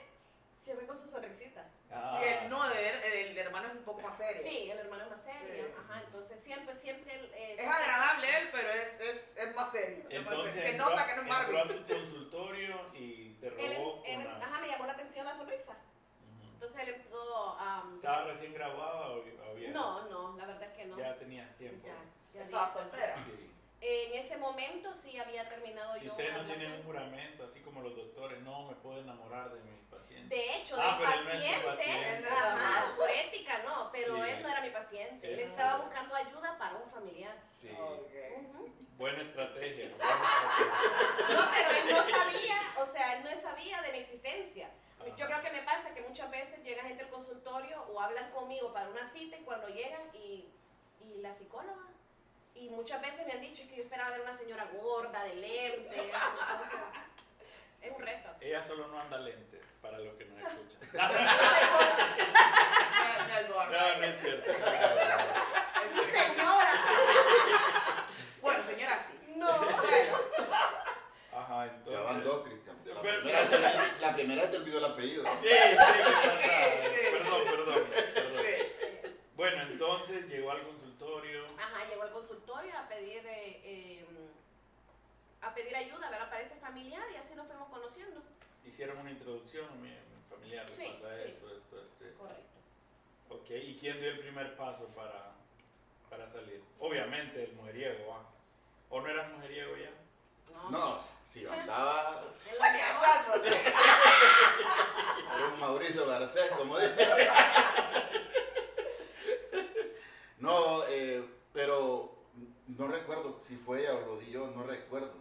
siempre 0.63 0.85
con 0.85 0.99
su 0.99 1.07
sonrisita. 1.09 1.67
Ah, 1.91 2.21
Sí, 2.21 2.27
el, 2.43 2.49
no, 2.49 2.59
ver, 2.69 3.01
el, 3.15 3.37
hermano 3.37 3.67
es 3.69 3.73
un 3.75 3.83
poco 3.83 4.01
más 4.01 4.15
serio. 4.15 4.41
Sí, 4.43 4.69
el 4.69 4.77
hermano 4.77 5.03
es 5.05 5.09
más 5.09 5.21
serio. 5.23 5.65
Sí. 5.65 5.73
Ajá, 5.79 6.01
entonces 6.05 6.43
siempre, 6.43 6.75
siempre 6.77 7.13
eh, 7.33 7.55
Es 7.57 7.67
agradable 7.67 8.27
él, 8.37 8.49
pero 8.51 8.69
es, 8.69 8.99
es, 9.01 9.37
es 9.37 9.55
más 9.55 9.71
serio. 9.71 10.05
Entonces. 10.09 10.53
Se 10.53 10.69
entró, 10.69 10.89
nota 10.89 11.07
que 11.07 11.15
no 11.15 11.21
es 11.23 11.39
entró 11.39 11.59
a 11.59 11.67
tu 11.67 11.93
consultorio 11.93 12.93
y 12.93 13.29
te 13.41 13.49
robó 13.49 14.03
él- 14.05 14.17
una... 14.19 14.37
ajá, 14.37 14.59
me 14.61 14.67
llamó 14.67 14.85
la 14.85 14.93
atención 14.93 15.25
la 15.25 15.35
sonrisa. 15.35 15.71
Ujú. 15.71 16.51
Entonces 16.53 16.81
él 16.81 16.89
entró 16.89 17.57
am, 17.59 17.95
¿Estaba 17.95 18.23
recién 18.25 18.53
graduada 18.53 19.09
o, 19.09 19.23
había- 19.51 19.71
No, 19.71 20.07
no, 20.09 20.37
la 20.37 20.45
verdad 20.45 20.69
es 20.69 20.77
que 20.77 20.85
no. 20.85 20.97
Ya 20.97 21.17
tenías 21.17 21.55
tiempo. 21.57 21.87
Ya, 21.87 21.95
ya 22.39 22.41
Estaba 22.45 22.71
soltera. 22.71 23.15
Sí. 23.25 23.49
En 23.81 24.13
ese 24.13 24.35
momento 24.37 24.93
sí 24.93 25.17
había 25.17 25.47
terminado 25.47 25.95
Y 25.97 26.01
yo. 26.01 26.11
ustedes 26.11 26.33
no 26.33 26.43
tienen 26.43 26.73
un 26.73 26.83
juramento, 26.83 27.45
así 27.45 27.61
como 27.61 27.81
los 27.81 27.95
doctores, 27.95 28.39
no 28.41 28.63
me 28.67 28.75
puedo 28.75 28.99
enamorar 28.99 29.53
de 29.53 29.61
mi 29.61 29.77
paciente. 29.89 30.35
De 30.35 30.55
hecho, 30.57 30.75
Ah, 30.77 30.97
del 30.99 31.07
paciente, 31.25 31.65
paciente. 31.65 32.27
ajá, 32.29 32.95
por 32.97 33.09
ética 33.09 33.59
no, 33.63 33.89
pero 33.91 34.15
Sí. 34.17 34.31
él 34.31 34.41
no 34.43 34.49
era 34.49 34.61
mi 34.61 34.69
paciente. 34.71 35.33
Él 35.33 35.39
Es- 35.39 35.47
estaba 35.49 35.77
buscando 35.83 36.13
ayuda 36.13 36.57
para 36.57 36.75
un 36.75 36.89
familiar. 36.91 37.37
Sí. 37.57 37.69
Buena 38.97 39.21
estrategia. 39.21 39.89
buena 39.95 40.23
estrategia. 40.23 41.35
No, 41.35 41.49
pero 41.53 41.71
él 41.71 41.89
no 41.95 42.03
sabía, 42.03 42.57
o 42.79 42.85
sea, 42.85 43.17
él 43.17 43.23
no 43.23 43.41
sabía 43.41 43.81
de 43.81 43.91
mi 43.93 43.97
existencia. 43.99 44.69
Ajá. 44.99 45.15
Yo 45.15 45.25
creo 45.25 45.41
que 45.41 45.51
me 45.51 45.61
pasa 45.61 45.93
que 45.93 46.01
muchas 46.01 46.29
veces 46.29 46.61
llega 46.63 46.83
gente 46.83 47.03
al 47.03 47.09
consultorio 47.09 47.81
o 47.83 48.01
hablan 48.01 48.29
conmigo 48.31 48.73
para 48.73 48.89
una 48.89 49.07
cita 49.09 49.37
y 49.37 49.43
cuando 49.43 49.69
llegan 49.69 50.01
y, 50.13 50.49
y 51.01 51.21
la 51.21 51.33
psicóloga. 51.33 51.85
Y 52.55 52.69
muchas 52.69 53.01
veces 53.01 53.25
me 53.25 53.33
han 53.33 53.41
dicho 53.41 53.63
que 53.69 53.75
yo 53.77 53.83
esperaba 53.83 54.09
ver 54.11 54.21
una 54.21 54.33
señora 54.37 54.67
gorda, 54.73 55.23
de 55.23 55.35
lentes. 55.35 56.01
entonces, 56.01 56.79
es 57.81 57.91
un 57.91 58.01
reto. 58.01 58.29
Ella 58.41 58.61
solo 58.63 58.87
no 58.87 58.99
anda 58.99 59.17
lentes, 59.19 59.65
para 59.81 59.97
los 59.99 60.13
que 60.15 60.25
nos 60.25 60.39
escuchan. 60.43 60.79
No, 60.93 61.07
no 63.27 63.39
es 63.39 63.47
gorda. 63.53 63.69
No, 63.71 63.97
no 63.99 64.03
es 64.05 64.21
cierto. 64.21 64.51
Señora, 66.11 66.71
Bueno, 68.41 68.63
señora, 68.65 68.99
sí. 68.99 69.19
no. 69.35 69.57
Bueno, 69.59 70.17
Ajá, 71.31 71.65
ya 71.85 71.99
van 72.01 72.15
entonces... 72.17 72.23
dos, 72.25 72.43
Cristian. 72.47 72.75
La 72.85 73.01
Pero- 73.01 73.21
primera, 73.21 73.47
te 73.49 73.55
olvidó- 73.55 73.99
la 74.01 74.13
primera 74.15 74.51
te 74.51 74.57
olvidó 74.57 74.77
el 74.79 74.85
apellido. 74.85 75.23
Sí, 75.23 75.31
sí, 75.41 75.47
¿qué 75.47 75.75
pasa? 75.75 76.41
Sí, 76.41 76.49
sí. 76.91 77.05
Perdón, 77.13 77.41
perdón, 77.45 77.83
perdón. 78.13 78.33
sí. 78.43 78.53
Bueno, 79.35 79.61
entonces 79.61 80.25
llegó 80.27 80.51
al 80.51 80.57
consultorio. 80.63 80.88
Ajá, 81.57 81.85
llegó 81.89 82.03
al 82.03 82.11
consultorio 82.11 82.77
a 82.77 82.87
pedir 82.87 83.25
eh, 83.25 83.61
eh, 83.63 84.05
a 85.41 85.53
pedir 85.53 85.75
ayuda, 85.75 86.09
¿verdad? 86.09 86.29
Para 86.29 86.41
ese 86.41 86.55
familiar 86.55 87.03
y 87.13 87.15
así 87.17 87.35
nos 87.35 87.47
fuimos 87.47 87.69
conociendo. 87.69 88.21
Hicieron 88.65 88.97
una 88.97 89.11
introducción, 89.11 89.65
mi, 89.81 89.89
mi 89.89 90.23
familiar 90.29 90.65
le 90.69 90.75
Sí, 90.75 90.97
pasa 91.01 91.15
sí. 91.15 91.21
esto, 91.29 91.47
esto, 91.49 91.81
esto, 91.81 92.05
esto. 92.05 92.17
Correcto. 92.19 92.59
Ok, 93.29 93.49
¿y 93.51 93.77
quién 93.79 93.99
dio 93.99 94.09
el 94.11 94.19
primer 94.19 94.55
paso 94.57 94.87
para, 94.87 95.31
para 96.09 96.27
salir? 96.27 96.61
Obviamente 96.79 97.43
el 97.43 97.53
mujeriego, 97.53 98.13
¿ah? 98.13 98.23
¿O 98.89 99.01
no 99.01 99.07
eras 99.07 99.29
mujeriego 99.31 99.75
ya? 99.77 99.91
No. 100.51 100.69
No, 100.71 101.03
si 101.25 101.45
andaba 101.45 102.23
En 102.51 102.57
la 102.57 102.71
mejor- 102.71 103.01
Payasazo. 103.01 103.43
era 105.35 105.47
un 105.53 105.59
Mauricio 105.59 106.05
Garcés, 106.07 106.51
como 106.51 106.77
dice. 106.79 106.95
No, 110.39 110.85
eh, 110.87 111.23
pero 111.53 112.15
no 112.67 112.87
recuerdo 112.87 113.37
si 113.41 113.57
fue 113.57 113.81
ella 113.81 113.95
o 113.95 114.01
lo 114.01 114.17
di 114.17 114.31
yo, 114.31 114.47
no 114.51 114.63
recuerdo. 114.63 115.13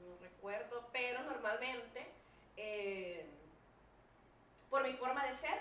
No 0.00 0.16
recuerdo, 0.20 0.88
pero 0.92 1.22
normalmente, 1.22 2.06
eh, 2.56 3.24
por 4.68 4.82
mi 4.82 4.92
forma 4.92 5.24
de 5.26 5.36
ser, 5.36 5.58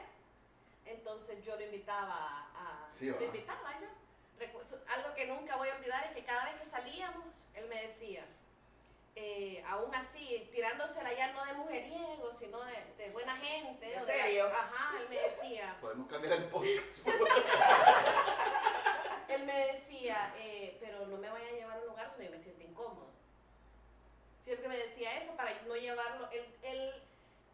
entonces 0.85 1.43
yo 1.45 1.55
lo 1.55 1.61
invitaba 1.63 2.49
a... 2.53 2.87
Sí, 2.89 3.09
lo 3.09 3.23
invitaba 3.23 3.79
yo. 3.79 3.87
Algo 4.95 5.13
que 5.15 5.27
nunca 5.27 5.57
voy 5.57 5.69
a 5.69 5.75
olvidar 5.75 6.05
es 6.05 6.11
que 6.13 6.23
cada 6.23 6.45
vez 6.45 6.61
que 6.61 6.69
salíamos, 6.69 7.45
él 7.55 7.67
me 7.67 7.87
decía, 7.87 8.25
eh, 9.21 9.61
aún 9.67 9.93
así, 9.93 10.47
tirándosela 10.51 11.11
ya 11.13 11.31
no 11.33 11.43
de 11.45 11.53
mujeriego, 11.55 12.31
sino 12.31 12.63
de, 12.63 12.77
de 12.97 13.09
buena 13.11 13.35
gente. 13.35 13.93
¿En 13.93 14.05
de- 14.05 14.11
serio? 14.13 14.45
ajá, 14.47 14.97
él 14.97 15.09
me 15.09 15.17
decía, 15.17 15.75
Podemos 15.81 16.07
cambiar 16.07 16.33
el 16.35 16.45
podcast. 16.45 17.05
él 19.27 19.45
me 19.45 19.53
decía, 19.73 20.33
eh, 20.37 20.77
pero 20.79 21.05
no 21.07 21.17
me 21.17 21.29
vaya 21.29 21.47
a 21.47 21.51
llevar 21.51 21.77
a 21.77 21.81
un 21.81 21.87
lugar 21.87 22.09
donde 22.11 22.25
yo 22.25 22.31
me 22.31 22.39
sienta 22.39 22.63
incómodo. 22.63 23.09
Siempre 24.41 24.67
me 24.69 24.77
decía 24.77 25.17
eso 25.17 25.35
para 25.35 25.51
no 25.67 25.75
llevarlo. 25.75 26.29
Él, 26.31 26.45
él, 26.63 26.93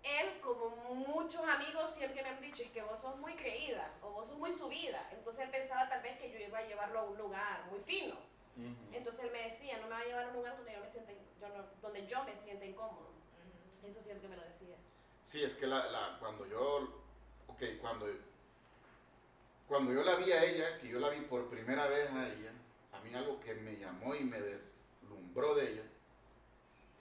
él, 0.03 0.39
como 0.41 0.69
muchos 0.69 1.41
amigos, 1.47 1.91
siempre 1.93 2.21
me 2.21 2.29
han 2.29 2.41
dicho, 2.41 2.61
es 2.63 2.69
que 2.69 2.81
vos 2.83 2.99
sos 2.99 3.17
muy 3.17 3.33
creída 3.35 3.91
o 4.01 4.11
vos 4.11 4.27
sos 4.27 4.37
muy 4.37 4.53
subida. 4.53 5.07
Entonces 5.11 5.45
él 5.45 5.49
pensaba 5.49 5.89
tal 5.89 6.01
vez 6.01 6.17
que 6.19 6.31
yo 6.31 6.37
iba 6.39 6.59
a 6.59 6.67
llevarlo 6.67 6.99
a 6.99 7.03
un 7.03 7.17
lugar 7.17 7.65
muy 7.71 7.79
fino. 7.79 8.15
Entonces 8.93 9.25
él 9.25 9.31
me 9.31 9.49
decía, 9.49 9.77
no 9.79 9.83
me 9.83 9.89
va 9.91 9.99
a 9.99 10.05
llevar 10.05 10.25
a 10.25 10.27
un 10.29 10.35
lugar 10.35 10.55
donde 10.55 10.73
yo 10.73 10.79
me 10.79 10.89
sienta, 10.89 11.11
in- 11.11 11.19
yo 11.41 11.49
no- 11.49 11.65
donde 11.81 12.07
yo 12.07 12.23
me 12.23 12.35
sienta 12.37 12.65
incómodo. 12.65 13.09
Eso 13.83 14.01
siempre 14.01 14.27
me 14.29 14.37
lo 14.37 14.43
decía. 14.43 14.75
Sí, 15.25 15.43
es 15.43 15.55
que 15.55 15.67
la, 15.67 15.89
la- 15.91 16.17
cuando 16.19 16.45
yo, 16.47 17.03
ok, 17.47 17.61
cuando, 17.81 18.07
cuando 19.67 19.93
yo 19.93 20.03
la 20.03 20.15
vi 20.15 20.31
a 20.31 20.43
ella, 20.45 20.79
que 20.79 20.87
yo 20.87 20.99
la 20.99 21.09
vi 21.09 21.21
por 21.21 21.49
primera 21.49 21.87
vez 21.87 22.09
a 22.11 22.27
ella, 22.33 22.51
a 22.93 22.99
mí 23.01 23.13
algo 23.13 23.39
que 23.41 23.53
me 23.55 23.75
llamó 23.77 24.15
y 24.15 24.23
me 24.23 24.39
deslumbró 24.39 25.53
de 25.55 25.71
ella, 25.73 25.83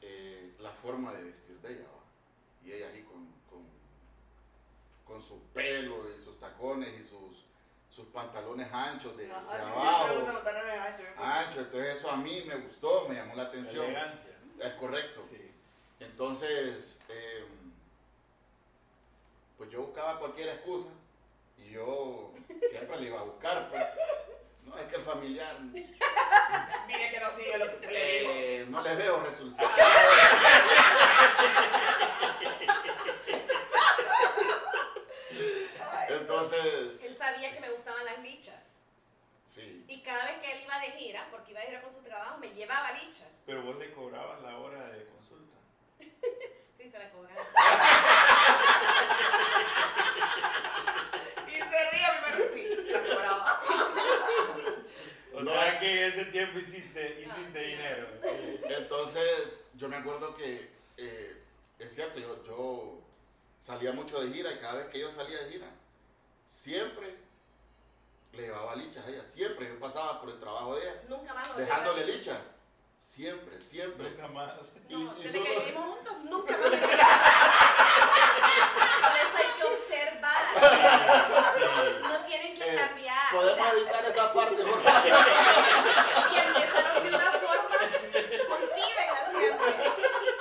eh, 0.03 0.55
la 0.59 0.73
forma 0.73 1.13
de 1.13 1.23
vestir 1.25 1.59
de 1.61 1.73
ella, 1.75 1.85
¿va? 1.87 2.05
y 2.67 2.73
ella 2.73 2.89
ahí 2.89 3.03
con, 3.05 3.27
con, 3.49 3.67
con 5.07 5.23
su 5.23 5.41
pelo 5.53 6.05
y 6.15 6.21
sus 6.21 6.39
tacones 6.41 7.01
y 7.01 7.05
sus, 7.05 7.45
sus 7.95 8.07
pantalones 8.07 8.67
anchos 8.73 9.17
de, 9.17 9.27
de 9.27 9.33
Ajá, 9.33 9.43
sí, 9.49 9.57
abajo, 9.63 10.15
gusta 10.17 10.33
pantalones 10.33 10.81
anchos. 10.81 11.07
ancho, 11.17 11.61
entonces 11.61 11.95
eso 11.95 12.11
a 12.11 12.17
mí 12.17 12.43
me 12.47 12.57
gustó, 12.57 13.07
me 13.09 13.15
llamó 13.15 13.35
la 13.37 13.45
atención, 13.45 13.85
Elegancia. 13.85 14.31
es 14.61 14.73
correcto. 14.75 15.23
Sí. 15.29 15.53
Entonces, 16.01 16.99
eh, 17.09 17.47
pues 19.57 19.71
yo 19.71 19.83
buscaba 19.83 20.19
cualquier 20.19 20.49
excusa 20.49 20.89
y 21.57 21.71
yo 21.71 22.35
siempre 22.69 22.99
le 23.01 23.07
iba 23.07 23.21
a 23.21 23.25
buscar. 23.25 23.71
Pues. 23.71 23.83
No, 24.65 24.77
es 24.79 24.85
que 24.89 24.97
el 24.97 25.05
familiar 25.05 25.61
Mire 26.87 27.11
que 27.11 27.21
no 27.21 27.31
sigue 27.31 27.59
lo 27.59 27.71
que 27.71 27.77
se 27.77 27.87
le 27.93 28.19
dijo. 28.19 28.31
eh, 28.35 28.67
no 28.71 28.83
le 28.83 28.95
veo 28.97 29.21
resultados. 29.21 29.71
Entonces, 36.09 37.03
Él 37.03 37.17
sabía 37.17 37.53
que 37.53 37.61
me 37.61 37.71
gustaban 37.71 38.05
las 38.05 38.19
lichas. 38.21 38.81
sí. 39.47 39.85
Y 39.89 39.94
cada 40.05 40.25
vez 40.27 40.39
que 40.43 40.53
él 40.53 40.63
iba 40.65 40.79
de 40.81 40.91
gira, 40.93 41.27
porque 41.31 41.51
iba 41.53 41.61
de 41.61 41.67
gira 41.67 41.83
con 41.83 41.93
su 41.93 42.03
trabajo, 42.03 42.39
me 42.39 42.49
llevaba 42.55 42.93
lichas. 42.93 43.43
Pero 43.47 43.63
vos 43.63 43.77
le 43.79 43.93
cobrabas 43.93 44.41
la 44.43 44.57
hora 44.59 44.89
de 44.91 45.07
consulta. 45.07 45.57
Sí, 46.77 46.91
se 46.91 46.99
la 46.99 47.09
cobraba. 47.11 47.41
Y 51.47 51.51
se 51.51 51.91
ríe 51.91 52.09
pero 52.27 52.49
sí, 52.53 52.69
se 52.83 52.93
la 52.93 53.03
cobraba. 53.03 53.63
O 55.35 55.41
No. 55.41 55.53
sea 55.53 55.81
que 55.81 56.07
ese 56.09 56.25
tiempo 56.27 56.59
hiciste, 56.59 57.21
hiciste 57.21 57.59
Ah, 57.59 57.61
dinero. 57.61 58.09
sí. 58.23 58.61
Entonces, 58.69 59.65
yo 59.75 59.89
me 59.89 59.97
acuerdo 59.97 60.37
que, 60.37 60.71
eh, 60.97 61.43
es 61.79 61.95
cierto, 61.95 62.21
yo, 62.21 62.45
yo 62.45 63.01
salía 63.61 63.93
mucho 63.93 64.21
de 64.21 64.33
gira 64.33 64.53
y 64.53 64.59
cada 64.59 64.75
vez 64.75 64.89
que 64.89 65.01
yo 65.01 65.11
salía 65.11 65.41
de 65.43 65.51
gira, 65.53 65.67
siempre 66.47 67.15
le 68.37 68.43
llevaba 68.43 68.75
lichas 68.77 69.05
a 69.07 69.09
ella. 69.11 69.25
Siempre 69.25 69.69
yo 69.69 69.79
pasaba 69.79 70.21
por 70.21 70.31
el 70.31 70.39
trabajo 70.41 70.75
de 70.77 70.83
ella, 70.83 71.03
Nunca 71.09 71.35
más 71.35 71.57
dejándole 71.57 72.05
lichas. 72.07 72.39
Siempre, 72.99 73.61
siempre. 73.61 74.11
Nunca 74.11 74.29
más. 74.29 74.53
Y- 74.89 74.95
No, 74.95 75.13
y 75.19 75.23
desde 75.23 75.39
solo- 75.39 75.51
que 75.51 75.59
vivimos 75.61 75.85
juntos, 75.95 76.15
nunca 76.25 76.57
más 76.57 76.71
Por 76.71 76.75
eso 79.21 79.37
hay 79.37 79.51
que 79.59 79.65
observar. 79.65 80.45
Sí. 81.55 81.61
No 82.03 82.17
tienen 82.27 82.55
que 82.57 82.65
Eh, 82.73 82.77
cambiar. 82.77 83.35
o 83.35 83.37
Podemos 83.41 83.57
sea, 83.57 83.73
evitar 83.73 84.05
esa 84.07 84.33
parte, 84.33 84.55
y 84.63 86.39
empezaron 86.39 87.03
de 87.03 87.09
una 87.11 87.33
forma, 87.33 87.77
cultívenla 88.49 89.21
siempre. 89.39 89.75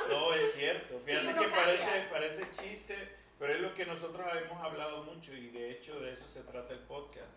No, 0.10 0.34
es 0.34 0.54
cierto. 0.54 1.00
Fíjate 1.00 1.28
que 1.28 1.34
cambia. 1.34 1.56
parece, 1.56 2.08
parece 2.10 2.50
chiste, 2.52 3.18
pero 3.40 3.54
es 3.54 3.60
lo 3.60 3.74
que 3.74 3.86
nosotros 3.86 4.26
hemos 4.42 4.64
hablado 4.64 5.04
mucho 5.04 5.34
y 5.34 5.50
de 5.50 5.72
hecho 5.72 6.00
de 6.00 6.14
eso 6.14 6.28
se 6.30 6.42
trata 6.44 6.74
el 6.74 6.80
podcast. 6.80 7.28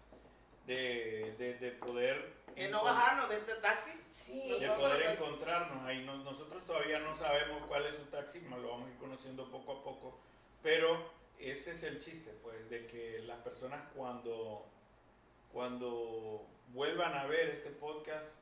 De, 0.66 1.35
de, 1.38 1.54
de 1.54 1.70
poder... 1.73 2.35
De 2.54 2.68
no 2.68 2.82
bajarnos 2.82 3.28
de 3.28 3.37
este 3.37 3.54
taxi. 3.56 3.92
Sí. 4.11 4.49
De 4.58 4.68
poder 4.70 5.02
encontrarnos 5.12 5.85
ahí. 5.85 6.04
No- 6.04 6.16
nosotros 6.18 6.64
todavía 6.64 6.99
no 7.00 7.14
sabemos 7.16 7.64
cuál 7.66 7.87
es 7.87 7.96
su 7.96 8.04
taxi, 8.06 8.40
más 8.40 8.58
lo 8.61 8.70
vamos 8.70 8.88
a 8.88 8.92
ir 8.92 8.96
conociendo 8.99 9.50
poco 9.50 9.73
a 9.73 9.85
poco. 9.85 10.18
Pero 10.62 11.11
ese 11.38 11.73
es 11.73 11.82
el 11.82 12.00
chiste, 12.02 12.32
pues, 12.42 12.68
de 12.70 12.87
que 12.87 13.18
las 13.26 13.38
personas 13.40 13.82
cuando, 13.94 14.64
cuando 15.52 16.46
vuelvan 16.68 17.14
a 17.14 17.26
ver 17.26 17.50
este 17.50 17.70
podcast 17.70 18.38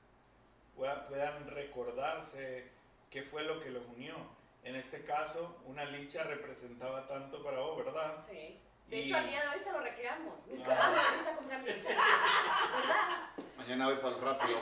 pueda- 0.76 1.06
puedan 1.08 1.48
recordarse 1.48 2.68
qué 3.10 3.22
fue 3.22 3.42
lo 3.42 3.60
que 3.60 3.70
los 3.70 3.84
unió. 3.86 4.14
En 4.62 4.76
este 4.76 5.04
caso, 5.04 5.56
una 5.66 5.84
licha 5.84 6.22
representaba 6.24 7.06
tanto 7.06 7.42
para 7.42 7.58
vos, 7.58 7.84
¿verdad? 7.84 8.18
Sí. 8.24 8.58
De 8.88 8.96
Y- 8.96 9.04
hecho, 9.06 9.16
al 9.16 9.28
día 9.28 9.40
de 9.42 9.48
hoy 9.48 9.58
se 9.58 9.72
lo 9.72 9.80
reclamo. 9.80 10.36
Nunca 10.46 10.72
Ah. 10.78 10.90
más 10.90 11.02
me 11.10 11.16
gusta 11.16 11.32
comprar 11.36 11.60
lichas. 11.62 11.84
¿Verdad? 11.86 13.08
Mañana 13.56 13.86
voy 13.86 13.96
para 13.96 14.14
el 14.14 14.20
rápido. 14.20 14.58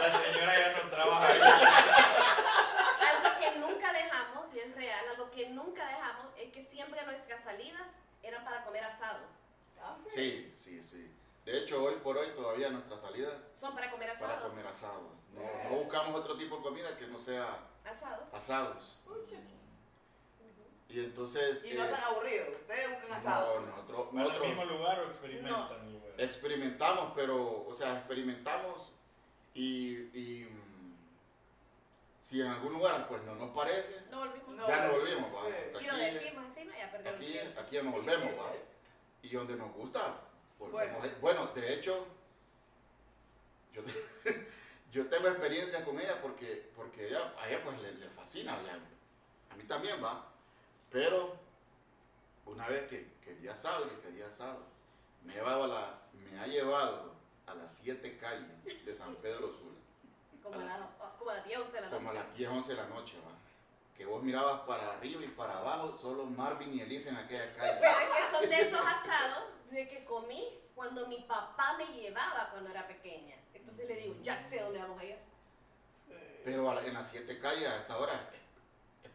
La 0.00 0.22
señora 0.22 0.58
ya 0.58 0.82
no 0.82 0.90
trabaja. 0.90 1.26
Algo 3.10 3.30
que 3.40 3.58
nunca 3.58 3.92
dejamos, 3.92 4.54
y 4.54 4.58
es 4.60 4.74
real, 4.74 5.08
algo 5.10 5.30
que 5.30 5.48
nunca 5.50 5.86
dejamos 5.86 6.26
es 6.36 6.52
que 6.52 6.62
siempre 6.62 7.04
nuestras 7.04 7.42
salidas 7.42 7.88
eran 8.22 8.44
para 8.44 8.64
comer 8.64 8.84
asados. 8.84 9.30
Ah, 9.80 9.96
Sí, 10.06 10.52
sí, 10.54 10.82
sí. 10.82 11.14
De 11.44 11.58
hecho, 11.58 11.82
hoy 11.82 11.94
por 11.96 12.16
hoy 12.18 12.28
todavía 12.36 12.68
nuestras 12.70 13.00
salidas 13.00 13.34
Son 13.54 13.74
para 13.74 13.90
comer 13.90 14.10
asados. 14.10 14.34
para 14.36 14.48
comer 14.48 14.66
asado. 14.66 15.10
No, 15.32 15.40
no 15.70 15.76
buscamos 15.76 16.14
otro 16.20 16.36
tipo 16.36 16.56
de 16.58 16.62
comida 16.62 16.96
que 16.96 17.06
no 17.06 17.18
sea 17.18 17.58
Asados. 17.84 18.32
asados. 18.34 18.98
Pucha. 19.04 19.36
Y 20.98 21.04
entonces... 21.04 21.64
Y 21.64 21.74
no 21.74 21.84
eh, 21.84 21.88
se 21.88 21.94
han 21.94 22.02
aburrido. 22.02 22.44
Ustedes 22.60 22.90
buscan 22.90 23.12
asado. 23.12 23.60
No, 23.60 23.66
nosotros, 23.66 24.08
¿Van 24.12 24.30
al 24.30 24.40
mismo 24.40 24.64
lugar 24.64 25.00
o 25.00 25.06
experimentan? 25.06 25.92
lugar? 25.92 26.08
experimentamos, 26.18 27.12
pero, 27.14 27.64
o 27.68 27.72
sea, 27.72 27.98
experimentamos 27.98 28.92
y, 29.54 29.94
y, 30.18 30.48
si 32.20 32.40
en 32.40 32.48
algún 32.48 32.72
lugar 32.72 33.06
pues 33.06 33.22
no 33.22 33.36
nos 33.36 33.50
parece, 33.54 34.02
No 34.10 34.18
volvimos. 34.18 34.48
No. 34.56 34.66
ya 34.66 34.86
no 34.88 34.92
volvimos, 34.94 35.32
¿va? 35.32 35.42
sí. 35.46 35.54
Y 35.80 35.86
lo 35.86 35.92
Aquí- 35.94 36.14
decimos 36.14 36.44
así, 36.50 36.64
no, 36.64 36.72
ya 36.76 36.90
perdieron 36.90 37.20
aquí, 37.20 37.38
aquí 37.60 37.76
ya 37.76 37.82
nos 37.84 37.92
volvemos, 37.94 38.32
¿va? 38.32 38.52
Y 39.22 39.28
donde 39.30 39.54
nos 39.54 39.72
gusta, 39.72 40.16
volvemos. 40.58 40.98
Bueno. 40.98 41.14
Bueno, 41.20 41.46
de 41.54 41.74
hecho, 41.74 42.04
yo, 43.72 43.82
te- 43.84 44.48
yo 44.92 45.06
tengo 45.06 45.28
experiencia 45.28 45.84
con 45.84 46.00
ella 46.00 46.20
porque, 46.20 46.68
porque 46.74 47.06
ella, 47.06 47.32
a 47.38 47.48
ella 47.48 47.62
pues 47.62 47.80
le, 47.80 47.92
le 47.92 48.08
fascina, 48.10 48.60
ya, 48.66 48.74
a 49.52 49.56
mí 49.56 49.62
también 49.64 50.02
va, 50.02 50.27
pero 50.90 51.36
una 52.46 52.68
vez 52.68 52.88
que 52.88 53.12
quería 53.24 53.52
asado 53.52 53.86
y 53.86 53.90
que 53.90 54.00
quería 54.08 54.28
asado, 54.28 54.60
me, 55.24 55.32
ha 55.32 55.36
llevado 55.36 55.64
a 55.64 55.68
la, 55.68 55.98
me 56.14 56.38
ha 56.40 56.46
llevado 56.46 57.12
a 57.46 57.54
las 57.54 57.72
siete 57.72 58.16
calles 58.18 58.84
de 58.84 58.94
San 58.94 59.14
Pedro 59.16 59.52
Sula, 59.52 59.78
Como 60.42 60.54
a 60.60 60.64
las- 60.64 60.80
como 61.18 61.30
a 61.30 61.34
las 61.34 61.44
10, 61.46 61.58
11 61.60 61.72
de 61.76 61.80
la 61.82 61.90
como 61.90 62.10
a 62.10 62.12
noche. 62.14 62.26
las 62.28 62.36
10, 62.36 62.50
11 62.50 62.70
de 62.74 62.76
la 62.82 62.86
noche, 62.88 63.16
va. 63.18 63.32
Que 63.96 64.06
vos 64.06 64.22
mirabas 64.22 64.60
para 64.60 64.92
arriba 64.92 65.24
y 65.24 65.28
para 65.28 65.58
abajo, 65.58 65.98
solo 65.98 66.24
Marvin 66.24 66.72
y 66.72 66.80
Elisa 66.82 67.10
en 67.10 67.16
aquella 67.16 67.52
calle. 67.54 67.78
Pero 67.80 67.92
es 67.98 68.26
que 68.26 68.36
son 68.36 68.48
de 68.50 68.60
esos 68.60 68.80
asados 68.80 69.44
de 69.70 69.88
que 69.88 70.04
comí 70.04 70.60
cuando 70.74 71.06
mi 71.08 71.20
papá 71.22 71.76
me 71.76 71.84
llevaba 71.86 72.48
cuando 72.52 72.70
era 72.70 72.86
pequeña. 72.86 73.34
Entonces 73.52 73.88
le 73.88 73.96
digo, 73.96 74.14
ya 74.22 74.40
sé 74.42 74.60
dónde 74.60 74.78
vamos 74.78 75.00
a 75.00 75.04
ir. 75.04 75.16
Sí. 76.06 76.14
Pero 76.44 76.72
la- 76.72 76.84
en 76.86 76.94
las 76.94 77.08
siete 77.10 77.38
calles 77.40 77.68
a 77.68 77.78
esa 77.78 77.98
hora 77.98 78.30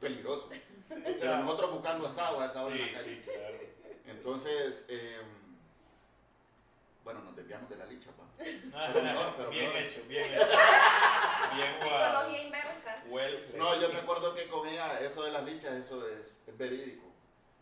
peligroso. 0.04 0.50
O 0.84 0.96
Pero 1.04 1.18
sea, 1.18 1.38
nosotros 1.40 1.72
buscando 1.72 2.06
asado 2.08 2.40
a 2.42 2.46
esa 2.46 2.66
hora 2.66 2.76
en 2.76 2.82
sí, 2.84 2.92
la 2.92 2.98
calle. 3.00 3.16
sí, 3.24 3.30
claro. 3.32 3.58
Entonces, 4.06 4.86
eh, 4.90 5.18
bueno, 7.04 7.22
nos 7.22 7.36
desviamos 7.36 7.70
de 7.70 7.78
la 7.78 7.86
licha, 7.86 8.12
pa. 8.12 8.24
Ah, 8.76 8.92
mejor, 8.94 9.34
pero 9.38 9.50
bien 9.50 9.66
mejor. 9.74 9.82
hecho, 9.82 10.02
bien 10.08 10.24
hecho. 10.26 10.46
Bien. 11.56 11.70
Psicología 11.82 12.44
inversa. 12.44 13.04
Well. 13.08 13.54
No, 13.58 13.80
yo 13.80 13.90
me 13.90 14.00
acuerdo 14.00 14.36
que 14.36 14.48
con 14.50 14.68
ella, 14.68 15.00
eso 15.02 15.24
de 15.24 15.32
las 15.32 15.44
lichas, 15.46 15.74
eso 15.74 16.08
es, 16.08 16.42
es 16.48 16.58
verídico. 16.58 17.06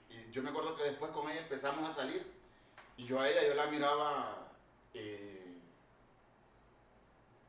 Y 0.09 0.31
yo 0.31 0.41
me 0.41 0.49
acuerdo 0.49 0.75
que 0.75 0.83
después 0.83 1.11
con 1.11 1.29
ella 1.29 1.41
empezamos 1.41 1.89
a 1.89 1.93
salir 1.93 2.25
y 2.97 3.05
yo 3.05 3.19
a 3.19 3.29
ella, 3.29 3.47
yo 3.47 3.53
la 3.53 3.67
miraba 3.67 4.47
eh, 4.93 5.57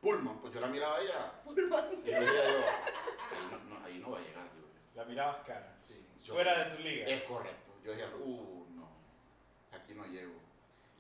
Pullman, 0.01 0.39
pues 0.41 0.53
yo 0.53 0.61
la 0.61 0.67
miraba 0.67 0.97
a 0.97 1.01
ella 1.01 1.33
y 1.45 1.55
yo 1.55 1.67
decía 1.91 2.21
yo, 2.21 2.31
ahí 2.31 3.49
no, 3.51 3.59
no, 3.79 3.85
ahí 3.85 3.99
no 3.99 4.11
va 4.11 4.19
a 4.19 4.23
llegar. 4.23 4.43
La 4.95 5.05
mirabas 5.05 5.39
cara, 5.47 5.77
sí. 5.81 6.07
Yo- 6.25 6.35
Fuera 6.35 6.65
de 6.65 6.77
tu 6.77 6.83
liga. 6.83 7.07
Es 7.07 7.23
correcto. 7.25 7.73
Yo 7.85 7.91
decía, 7.93 8.09
uh, 8.21 8.67
no, 8.75 8.89
aquí 9.73 9.95
no 9.95 10.05
llego. 10.07 10.35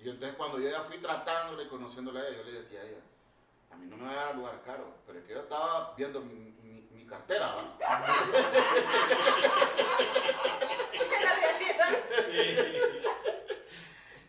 Y 0.00 0.08
entonces 0.08 0.36
cuando 0.36 0.58
yo 0.58 0.68
ya 0.70 0.80
fui 0.82 0.98
tratándole, 0.98 1.68
conociéndole 1.68 2.20
a 2.20 2.28
ella, 2.28 2.36
yo 2.38 2.44
le 2.44 2.52
decía 2.52 2.80
a 2.80 2.84
ella, 2.84 2.98
a 3.70 3.76
mí 3.76 3.86
no 3.86 3.96
me 3.96 4.04
va 4.06 4.12
a 4.12 4.24
dar 4.26 4.36
lugar 4.36 4.62
caro, 4.64 4.94
pero 5.06 5.18
es 5.20 5.24
que 5.26 5.32
yo 5.34 5.40
estaba 5.40 5.94
viendo 5.96 6.20
mi, 6.20 6.34
mi- 6.62 6.88
mi 6.92 7.06
cartera. 7.06 7.54
Sí. 12.30 12.56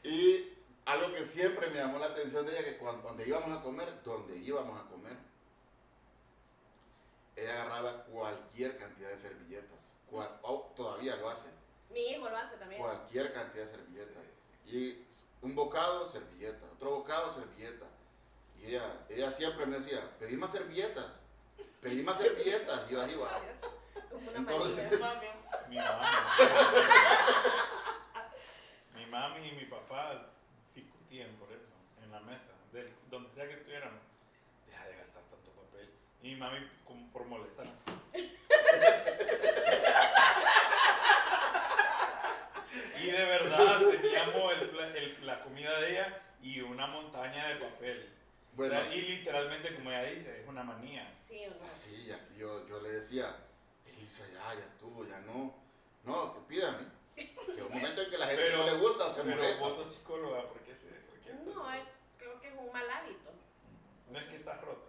Y 0.03 0.53
algo 0.85 1.13
que 1.13 1.23
siempre 1.23 1.67
me 1.69 1.75
llamó 1.77 1.97
la 1.97 2.07
atención 2.07 2.45
de 2.45 2.51
ella, 2.53 2.63
que 2.65 2.77
cuando 2.77 3.07
donde 3.07 3.27
íbamos 3.27 3.57
a 3.57 3.61
comer, 3.61 4.01
donde 4.03 4.37
íbamos 4.37 4.79
a 4.79 4.87
comer, 4.89 5.13
ella 7.35 7.53
agarraba 7.63 8.03
cualquier 8.05 8.77
cantidad 8.77 9.09
de 9.09 9.17
servilletas. 9.17 9.93
Cual- 10.09 10.39
oh, 10.43 10.71
todavía 10.75 11.15
lo 11.17 11.29
hace. 11.29 11.47
Mi 11.89 11.99
hijo 12.11 12.29
lo 12.29 12.37
hace 12.37 12.55
también. 12.57 12.81
cualquier 12.81 13.33
cantidad 13.33 13.65
de 13.65 13.71
servilletas. 13.71 14.23
Y 14.65 15.05
un 15.41 15.55
bocado, 15.55 16.07
servilleta. 16.07 16.65
Otro 16.75 16.91
bocado, 16.91 17.31
servilleta. 17.31 17.85
Y 18.59 18.67
ella, 18.67 19.05
ella 19.09 19.31
siempre 19.31 19.65
me 19.65 19.77
decía, 19.79 19.99
pedí 20.19 20.35
más 20.37 20.51
servilletas. 20.51 21.05
Pedí 21.81 22.01
más 22.01 22.17
servilletas. 22.17 22.89
Y 22.89 22.93
yo 22.93 23.01
ahí 23.01 23.15
va. 23.15 23.29
Como 24.09 24.29
una 24.29 24.37
Entonces- 24.39 24.91
Mi 24.91 24.97
mami. 24.97 25.27
mi 28.95 29.05
mami 29.07 29.47
y 29.47 29.51
mi 29.53 29.65
papá 29.65 30.27
discutían 30.75 31.35
por 31.37 31.51
eso, 31.51 31.73
en 32.03 32.11
la 32.11 32.19
mesa, 32.21 32.51
de- 32.71 32.93
donde 33.09 33.31
sea 33.33 33.47
que 33.47 33.53
estuvieran. 33.55 33.99
Deja 34.67 34.85
de 34.87 34.95
gastar 34.97 35.23
tanto 35.23 35.51
papel. 35.51 35.89
Y 36.21 36.29
mi 36.29 36.35
mami, 36.35 36.59
por 37.13 37.25
molestar. 37.25 37.67
Y 43.01 43.07
de 43.07 43.25
verdad 43.25 43.79
teníamos 44.01 44.53
el 44.53 44.95
el- 44.95 45.25
la 45.25 45.41
comida 45.43 45.79
de 45.81 45.91
ella 45.91 46.21
y 46.41 46.61
una 46.61 46.87
montaña 46.87 47.47
de 47.49 47.55
papel. 47.55 48.09
Bueno, 48.53 48.79
y 48.93 49.01
literalmente, 49.01 49.75
como 49.75 49.89
ella 49.91 50.03
dice, 50.03 50.41
es 50.41 50.47
una 50.47 50.63
manía. 50.63 51.11
Sí 51.13 51.43
o 51.45 51.49
no. 51.63 51.69
así, 51.71 52.11
aquí 52.11 52.35
yo, 52.37 52.67
yo 52.67 52.79
le 52.81 52.89
decía, 52.91 53.35
Elisa, 53.85 54.23
ya, 54.31 54.53
ya 54.53 54.65
estuvo, 54.65 55.05
ya 55.07 55.19
no. 55.21 55.53
No, 56.03 56.33
que 56.33 56.39
pídame. 56.41 56.87
Que 57.15 57.61
un 57.63 57.71
momento 57.73 58.01
en 58.01 58.09
que 58.09 58.17
la 58.17 58.27
gente 58.27 58.43
Pero- 58.43 58.57
no 58.59 58.65
le 58.65 58.73
gusta 58.77 59.05
o 59.07 59.13
se 59.13 59.23
Pero 59.23 59.35
molesta. 59.37 59.63
vos 59.67 59.75
sos 59.77 59.93
psicóloga, 59.93 60.47
¿por 60.47 60.59
qué, 60.61 60.75
se, 60.75 60.87
por 60.89 61.19
qué 61.19 61.33
No, 61.45 61.73
eh, 61.73 61.83
creo 62.17 62.39
que 62.41 62.47
es 62.49 62.53
un 62.57 62.71
mal 62.71 62.89
hábito. 62.89 63.31
No 64.09 64.19
es 64.19 64.25
que 64.27 64.35
estás 64.35 64.61
rota. 64.61 64.87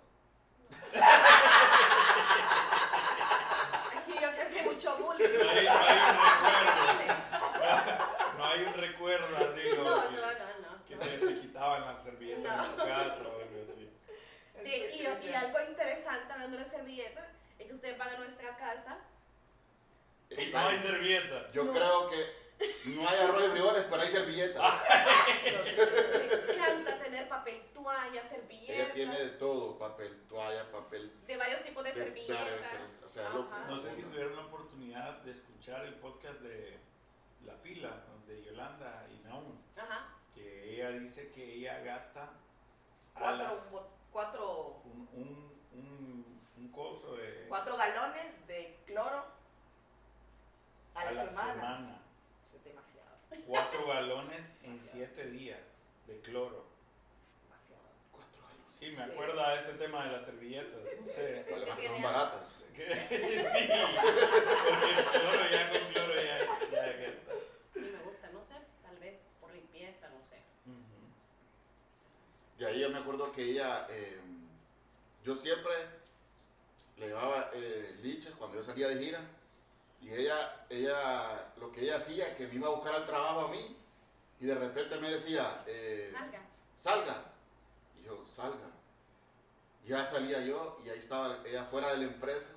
Aquí 3.96 4.12
yo 4.22 4.30
creo 4.32 4.50
que 4.50 4.58
hay 4.60 4.63
mucho 4.74 4.96
bullying. 4.98 5.28
No 5.38 5.50
hay, 5.50 5.64
no 8.38 8.44
hay 8.46 8.62
un 8.64 8.74
recuerdo. 8.74 9.28
No 9.28 9.36
hay 9.36 9.44
un 9.44 9.44
recuerdo 9.44 9.50
así 9.52 9.60
No, 9.76 9.84
no, 9.84 10.08
que, 10.10 10.16
no, 10.16 10.68
no. 10.68 10.84
que 10.88 10.96
te, 10.96 11.18
te 11.26 11.40
quitaban 11.40 11.80
las 11.86 12.02
servilletas 12.02 12.66
en 12.66 12.70
tu 12.72 12.76
casa 12.78 13.16
o 13.24 13.40
algo 13.40 13.72
así. 13.72 13.90
Sí, 14.64 14.70
y, 14.94 15.28
y 15.30 15.34
algo 15.34 15.58
interesante 15.68 16.32
hablando 16.32 16.56
de 16.58 16.64
servilletas 16.64 17.24
es 17.58 17.66
que 17.66 17.72
ustedes 17.72 17.98
van 17.98 18.08
a 18.08 18.18
nuestra 18.18 18.56
casa. 18.56 18.98
No 20.52 20.58
hay 20.58 20.78
servilleta. 20.80 21.50
Yo 21.52 21.64
No. 21.64 21.72
creo 21.72 22.10
que 22.10 22.43
no 22.86 23.08
hay 23.08 23.18
arroz 23.18 23.42
y 23.46 23.48
frijoles, 23.50 23.84
pero 23.90 24.02
hay 24.02 24.08
servilletas. 24.08 24.62
Ah. 24.64 24.82
Me 25.44 26.52
encanta 26.52 26.98
tener 27.02 27.28
papel 27.28 27.62
toalla, 27.74 28.06
Ella 28.12 28.22
servilletas, 28.22 28.92
tiene 28.94 29.18
de 29.18 29.28
todo, 29.30 29.78
papel, 29.78 30.22
toalla, 30.28 30.70
papel. 30.70 31.12
de 31.26 31.36
varios 31.36 31.62
tipos 31.62 31.84
de 31.84 31.92
de- 31.92 32.04
servilletas. 32.04 32.72
de- 32.72 33.04
o 33.04 33.08
sea, 33.08 33.28
lo- 33.30 33.42
Ajá. 33.44 33.66
No 33.68 33.78
sé 33.78 33.94
si 33.94 34.02
tuvieron 34.02 34.36
la 34.36 34.42
oportunidad 34.46 35.18
de 35.22 35.32
escuchar 35.32 35.84
el 35.84 35.94
podcast 35.94 36.40
de 36.40 36.78
La 37.44 37.54
Pila, 37.62 38.02
de 38.26 38.42
Yolanda 38.42 39.06
y 39.10 39.18
Naum, 39.26 39.58
Ajá. 39.76 40.08
que 40.34 40.74
ella 40.74 40.90
dice 40.90 41.30
que 41.30 41.54
ella 41.54 41.80
gasta 41.80 42.22
a 42.22 43.20
Cuatro, 43.20 43.38
las- 43.44 43.88
cuatro, 44.10 44.82
un, 44.84 45.08
un, 45.12 45.60
un, 45.72 46.40
un 46.56 46.68
coso 46.72 47.16
de, 47.16 47.46
cuatro 47.48 47.76
galones 47.76 48.46
de 48.46 48.78
cloro 48.86 49.24
a, 50.94 51.04
la, 51.04 51.10
semana. 51.26 51.54
semana. 51.54 52.00
Cuatro 53.46 53.86
galones 53.86 54.52
en 54.62 54.80
siete 54.80 55.30
días 55.30 55.60
de 56.06 56.20
cloro. 56.20 56.64
Demasiado. 57.42 57.82
Cuatro 58.12 58.46
años. 58.46 58.66
Sí, 58.78 58.86
me 58.90 59.04
Sí. 59.04 59.10
acuerda 59.12 59.50
de 59.54 59.60
ese 59.60 59.72
tema 59.74 60.04
de 60.06 60.12
las 60.12 60.24
servilletas. 60.24 60.80
No 61.00 61.06
sé. 61.12 61.44
Además 61.46 61.74
que 61.76 61.80
tiene- 61.80 61.94
son 61.94 62.02
baratas. 62.02 62.60
Que- 62.74 62.86
sí, 63.08 63.68
porque 64.68 64.90
el 64.98 65.04
cloro 65.04 65.50
ya 65.50 65.70
con 65.70 65.92
cloro 65.92 66.14
ya, 66.16 66.38
ya 66.70 66.92
gasta. 66.92 67.32
Sí, 67.72 67.80
me 67.80 67.98
gusta, 68.02 68.30
no 68.32 68.42
sé, 68.44 68.54
tal 68.82 68.96
vez 68.98 69.14
por 69.40 69.52
limpieza, 69.52 70.08
no 70.08 70.24
sé. 70.26 70.36
Ujú. 70.66 71.04
Y 72.58 72.64
ahí 72.64 72.80
yo 72.80 72.90
me 72.90 72.98
acuerdo 72.98 73.32
que 73.32 73.42
ella, 73.42 73.86
eh, 73.90 74.18
yo 75.24 75.36
siempre 75.36 75.72
le 76.98 77.08
llevaba 77.08 77.50
eh, 77.54 77.96
lichas 78.02 78.32
cuando 78.38 78.56
yo 78.58 78.64
salía 78.64 78.88
de 78.88 79.04
gira. 79.04 79.20
Y 80.04 80.12
ella, 80.12 80.66
ella, 80.68 81.52
lo 81.56 81.72
que 81.72 81.80
ella 81.80 81.96
hacía, 81.96 82.36
que 82.36 82.46
me 82.46 82.54
iba 82.56 82.68
a 82.68 82.72
buscar 82.72 82.94
al 82.94 83.06
trabajo 83.06 83.40
a 83.40 83.48
mí. 83.48 83.74
Y 84.38 84.44
de 84.44 84.54
repente 84.54 84.98
me 84.98 85.10
decía, 85.10 85.62
eh, 85.66 86.10
Salga. 86.12 86.40
salga. 86.76 87.24
Y 87.98 88.04
yo, 88.04 88.22
salga. 88.26 88.68
Y 89.82 89.88
ya 89.88 90.04
salía 90.04 90.40
yo 90.42 90.78
y 90.84 90.90
ahí 90.90 90.98
estaba 90.98 91.38
ella 91.46 91.64
fuera 91.64 91.90
de 91.92 91.98
la 91.98 92.04
empresa 92.04 92.52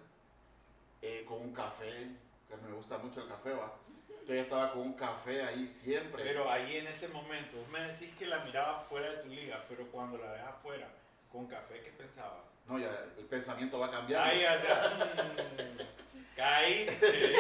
eh, 1.02 1.24
con 1.28 1.40
un 1.42 1.54
café, 1.54 2.08
que 2.50 2.58
me 2.58 2.74
gusta 2.74 2.98
mucho 2.98 3.22
el 3.22 3.30
café, 3.30 3.52
va. 3.52 3.74
Entonces 4.10 4.30
ella 4.30 4.42
estaba 4.42 4.72
con 4.74 4.82
un 4.82 4.94
café 4.94 5.44
ahí 5.44 5.68
siempre. 5.70 6.24
Pero 6.24 6.52
ahí 6.52 6.78
en 6.78 6.88
ese 6.88 7.08
momento, 7.08 7.58
vos 7.58 7.70
me 7.70 7.80
decís 7.82 8.14
que 8.18 8.26
la 8.26 8.40
mirabas 8.40 8.88
fuera 8.88 9.10
de 9.12 9.18
tu 9.18 9.30
liga, 9.30 9.64
pero 9.70 9.88
cuando 9.90 10.18
la 10.18 10.34
ves 10.34 10.44
afuera 10.44 10.90
con 11.32 11.48
café, 11.48 11.82
¿qué 11.82 11.92
pensabas? 11.92 12.44
no, 12.68 12.78
ya 12.78 12.90
el 13.18 13.26
pensamiento 13.26 13.80
va 13.80 13.90
cambiando. 13.90 14.26
Ahí, 14.30 14.44
o 14.44 14.62
sea, 14.62 14.98
mm, 14.98 16.07
caíste. 16.38 17.34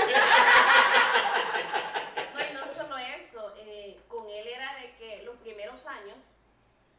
No, 2.33 2.39
y 2.41 2.53
no 2.53 2.65
solo 2.65 2.97
eso, 2.97 3.53
eh, 3.57 3.99
con 4.07 4.27
él 4.29 4.47
era 4.47 4.73
de 4.75 4.91
que 4.95 5.21
los 5.23 5.37
primeros 5.37 5.85
años, 5.85 6.19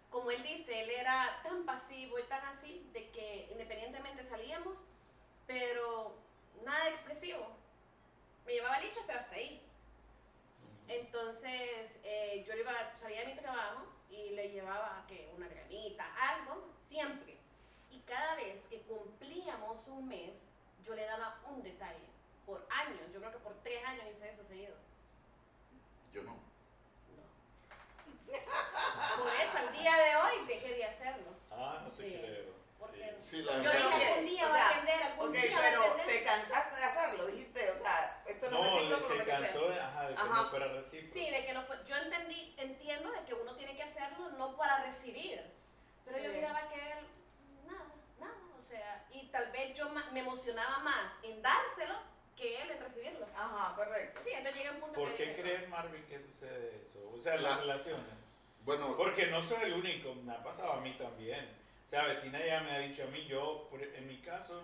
como 0.08 0.30
él 0.30 0.42
dice, 0.42 0.80
él 0.80 0.90
era 0.90 1.40
tan 1.42 1.66
pasivo 1.66 2.18
y 2.18 2.22
tan 2.22 2.44
así, 2.46 2.88
de 2.92 3.10
que 3.10 3.48
independientemente 3.50 4.22
salíamos, 4.24 4.78
pero 5.46 6.16
nada 6.64 6.88
expresivo. 6.88 7.46
Me 8.46 8.54
llevaba 8.54 8.80
lichas, 8.80 9.02
pero 9.06 9.18
hasta 9.18 9.34
ahí. 9.34 9.60
Entonces, 10.86 11.98
eh, 12.04 12.44
yo 12.46 12.54
le 12.54 12.60
iba, 12.60 12.72
salía 12.96 13.20
de 13.20 13.34
mi 13.34 13.40
trabajo 13.40 13.86
y 14.08 14.30
le 14.30 14.50
llevaba 14.50 15.04
que 15.06 15.30
una 15.36 15.48
granita, 15.48 16.06
algo, 16.16 16.72
siempre. 16.88 17.36
Y 17.90 17.98
cada 18.00 18.36
vez 18.36 18.66
que 18.68 18.80
cumplíamos 18.82 19.86
un 19.88 20.08
mes, 20.08 20.47
yo 20.88 20.94
le 20.94 21.04
daba 21.04 21.38
un 21.46 21.62
detalle. 21.62 22.08
Por 22.46 22.66
años, 22.70 23.00
yo 23.12 23.20
creo 23.20 23.32
que 23.32 23.38
por 23.38 23.54
tres 23.62 23.84
años 23.84 24.04
hice 24.10 24.30
eso 24.30 24.42
seguido. 24.42 24.74
Yo 26.12 26.22
no. 26.22 26.32
No. 26.32 26.38
Por 29.22 29.34
eso, 29.34 29.58
al 29.58 29.72
día 29.72 29.94
de 29.96 30.16
hoy 30.16 30.46
dejé 30.46 30.74
de 30.74 30.84
hacerlo. 30.84 31.30
Ah, 31.50 31.80
no 31.84 31.90
te 31.90 31.96
Sí. 32.02 32.16
creo. 32.18 32.58
Porque 32.78 33.16
Sí, 33.20 33.42
la 33.42 33.56
yo. 33.62 33.70
Pero 33.70 33.88
dije 33.88 33.98
que, 33.98 34.06
algún 34.12 34.26
día 34.26 34.46
o 34.46 34.48
va 34.48 34.54
a 34.54 34.58
sea, 34.58 34.68
aprender, 34.68 35.02
algún 35.02 35.28
Ok, 35.28 35.34
día 35.34 35.60
va 35.60 35.66
a 35.66 35.70
pero 35.70 35.82
te 36.06 36.24
cansaste 36.24 36.76
de 36.76 36.84
hacerlo, 36.84 37.26
dijiste, 37.26 37.70
o 37.72 37.82
sea, 37.82 38.22
esto 38.26 38.50
no, 38.50 38.58
No, 38.58 38.62
me 38.74 38.80
sirve 38.80 38.96
por 38.98 39.10
lo 39.10 39.16
se 39.18 39.24
que 39.24 39.30
sea. 39.30 39.40
cansó 39.40 39.68
de, 39.68 39.80
ajá, 39.80 40.08
de 40.08 40.14
que 40.14 40.20
Ajá. 40.22 40.42
no 40.42 40.50
fuera 40.50 40.68
recíproco. 40.68 41.12
Sí, 41.12 41.30
de 41.30 41.46
que 41.46 41.52
no 41.52 41.62
fue. 41.66 41.76
Yo 41.86 41.96
entendí, 41.96 42.54
entiendo 42.56 43.10
de 43.10 43.24
que 43.24 43.34
uno 43.34 43.56
tiene 43.56 43.76
que 43.76 43.82
hacerlo 43.82 44.30
no 44.30 44.56
para 44.56 44.84
recibir. 44.84 45.52
Pero 46.04 46.18
yo 46.18 46.30
Sí. 46.30 46.36
miraba 46.36 46.68
que 46.68 46.92
él, 46.92 46.98
sea, 48.68 49.06
y 49.12 49.26
tal 49.28 49.50
vez 49.52 49.74
yo 49.76 49.88
ma- 49.90 50.10
me 50.12 50.20
emocionaba 50.20 50.78
más 50.80 51.12
en 51.22 51.40
dárselo 51.42 51.94
que 52.36 52.60
él 52.62 52.70
en 52.70 52.80
recibirlo. 52.80 53.26
Ajá, 53.36 53.74
correcto. 53.74 54.20
Sí, 54.22 54.30
entonces 54.30 54.54
llegué 54.56 54.68
a 54.68 54.72
un 54.72 54.80
punto 54.80 55.00
¿Por 55.00 55.10
que 55.10 55.16
qué 55.16 55.26
dije, 55.30 55.40
crees, 55.42 55.68
Marvin, 55.68 56.04
que 56.06 56.20
sucede 56.20 56.82
eso? 56.86 57.10
O 57.12 57.20
sea, 57.20 57.34
las 57.36 57.42
La- 57.42 57.58
relaciones. 57.58 58.06
Bueno, 58.64 58.94
Porque 58.96 59.26
no 59.28 59.40
soy 59.42 59.62
el 59.62 59.72
único, 59.74 60.14
me 60.14 60.32
ha 60.34 60.42
pasado 60.42 60.72
a 60.74 60.80
mí 60.80 60.92
también. 60.98 61.48
O 61.86 61.90
sea, 61.90 62.04
Betina 62.04 62.44
ya 62.44 62.60
me 62.60 62.72
ha 62.72 62.78
dicho 62.80 63.02
a 63.04 63.06
mí, 63.06 63.24
yo, 63.26 63.66
por- 63.70 63.82
en 63.82 64.06
mi 64.06 64.18
caso, 64.20 64.62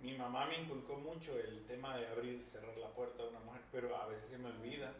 mi 0.00 0.16
mamá 0.16 0.46
me 0.46 0.56
inculcó 0.56 0.94
mucho 0.96 1.38
el 1.38 1.66
tema 1.66 1.96
de 1.98 2.08
abrir 2.08 2.40
y 2.40 2.44
cerrar 2.44 2.74
la 2.78 2.88
puerta 2.88 3.22
de 3.22 3.28
una 3.28 3.40
mujer, 3.40 3.60
pero 3.70 3.94
a 3.94 4.06
veces 4.06 4.30
se 4.30 4.38
me 4.38 4.48
olvida. 4.48 4.92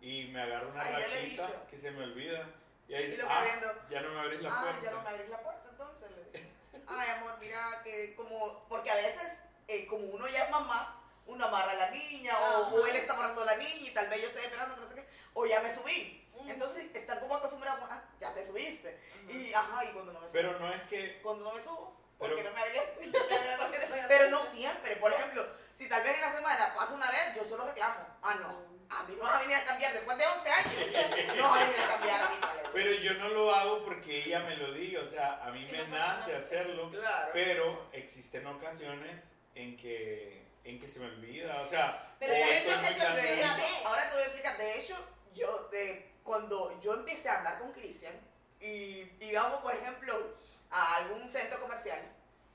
Y 0.00 0.24
me 0.28 0.40
agarro 0.42 0.68
una 0.68 0.82
Ay, 0.82 0.92
rachita 1.02 1.66
que 1.68 1.78
se 1.78 1.90
me 1.90 2.04
olvida. 2.04 2.48
Y 2.88 2.94
ahí 2.94 3.04
Y 3.12 3.16
lo 3.16 3.24
ah, 3.28 3.44
ya 3.90 4.00
no 4.02 4.10
me 4.10 4.20
abrís 4.20 4.42
la 4.42 4.50
ah, 4.56 4.62
puerta. 4.62 4.82
ya 4.84 4.90
no 4.92 5.02
me 5.02 5.08
abrís 5.08 5.28
la 5.28 5.42
puerta 5.42 5.68
entonces. 5.70 6.10
Le 6.12 6.24
dije. 6.38 6.50
Ay, 6.88 7.10
amor, 7.10 7.36
mira 7.40 7.80
que 7.84 8.14
como, 8.14 8.66
porque 8.68 8.90
a 8.90 8.94
veces, 8.94 9.38
eh, 9.68 9.86
como 9.86 10.04
uno 10.06 10.28
ya 10.28 10.44
es 10.44 10.50
mamá, 10.50 11.02
uno 11.26 11.44
amarra 11.44 11.72
a 11.72 11.74
la 11.74 11.90
niña, 11.90 12.32
o, 12.72 12.86
él 12.86 12.96
está 12.96 13.14
amarrando 13.14 13.42
a 13.42 13.46
la 13.46 13.56
niña 13.56 13.88
y 13.88 13.90
tal 13.90 14.08
vez 14.08 14.20
yo 14.20 14.28
estoy 14.28 14.44
esperando 14.44 14.74
que 14.74 14.80
no 14.80 14.88
sé 14.88 14.94
qué, 14.94 15.08
o 15.34 15.46
ya 15.46 15.60
me 15.60 15.74
subí. 15.74 16.28
Mm. 16.40 16.50
Entonces 16.50 16.86
están 16.94 17.18
como 17.20 17.36
acostumbrados, 17.36 17.80
ah, 17.90 18.02
ya 18.20 18.32
te 18.34 18.44
subiste. 18.44 18.88
Ajá. 18.88 19.32
Y 19.32 19.52
ajá, 19.52 19.84
y 19.84 19.88
cuando 19.88 20.12
no 20.12 20.20
me 20.20 20.26
subo. 20.26 20.32
Pero 20.32 20.58
no 20.58 20.72
es 20.72 20.82
que... 20.88 21.20
cuando 21.22 21.44
no 21.44 21.52
me 21.52 21.60
subo, 21.60 21.96
Pero- 22.18 22.34
porque 22.34 22.48
no 22.48 22.54
me 22.54 22.60
abrías. 22.60 22.84
Pero 24.08 24.30
no 24.30 24.42
siempre. 24.44 24.96
Por 24.96 25.12
ejemplo, 25.12 25.46
si 25.72 25.88
tal 25.88 26.02
vez 26.04 26.14
en 26.14 26.20
la 26.20 26.32
semana 26.32 26.74
pasa 26.76 26.94
una 26.94 27.10
vez, 27.10 27.34
yo 27.34 27.44
solo 27.44 27.66
reclamo. 27.66 28.06
Ah, 28.22 28.34
no. 28.40 28.75
A 28.90 29.02
mí 29.04 29.14
me 29.14 29.20
vas 29.22 29.34
a 29.36 29.38
venir 29.40 29.56
a 29.56 29.64
cambiar 29.64 29.92
después 29.92 30.16
de 30.18 30.24
11 30.26 30.50
años. 30.50 31.36
No 31.36 31.50
vas 31.50 31.62
a 31.62 31.64
venir 31.66 31.80
a 31.80 31.88
cambiar 31.88 32.20
a 32.22 32.28
mí. 32.30 32.36
parece. 32.40 32.68
Pero 32.72 32.92
yo 32.92 33.14
no 33.14 33.28
lo 33.28 33.54
hago 33.54 33.84
porque 33.84 34.24
ella 34.24 34.40
me 34.40 34.56
lo 34.56 34.72
diga, 34.72 35.00
o 35.02 35.06
sea, 35.06 35.42
a 35.44 35.50
mí 35.50 35.62
Sí, 35.62 35.72
me 35.72 35.86
no, 35.88 35.98
nace 35.98 36.32
no, 36.32 36.38
hacerlo, 36.38 36.90
Claro. 36.90 37.30
pero 37.32 37.88
existen 37.92 38.46
ocasiones 38.46 39.22
en 39.54 39.76
que, 39.76 40.46
en 40.64 40.78
que 40.80 40.88
se 40.88 40.98
me 40.98 41.06
olvida, 41.06 41.62
o 41.62 41.66
sea, 41.66 42.14
Pero 42.18 42.32
estoy 42.32 42.52
hecho 42.56 42.80
se 42.80 42.94
te 42.94 43.00
De 43.00 43.06
olvida. 43.06 43.56
ahora 43.84 44.08
te 44.08 44.14
voy 44.14 44.22
a 44.22 44.26
explicar. 44.26 44.56
De 44.58 44.80
hecho, 44.80 44.96
yo, 45.34 45.68
de, 45.72 46.12
cuando 46.22 46.78
yo 46.80 46.94
empecé 46.94 47.28
a 47.30 47.38
andar 47.38 47.58
con 47.58 47.72
Cristian 47.72 48.14
y 48.60 49.10
íbamos, 49.20 49.60
por 49.60 49.74
ejemplo, 49.74 50.36
a 50.70 50.96
algún 50.96 51.28
centro 51.30 51.60
comercial 51.60 52.00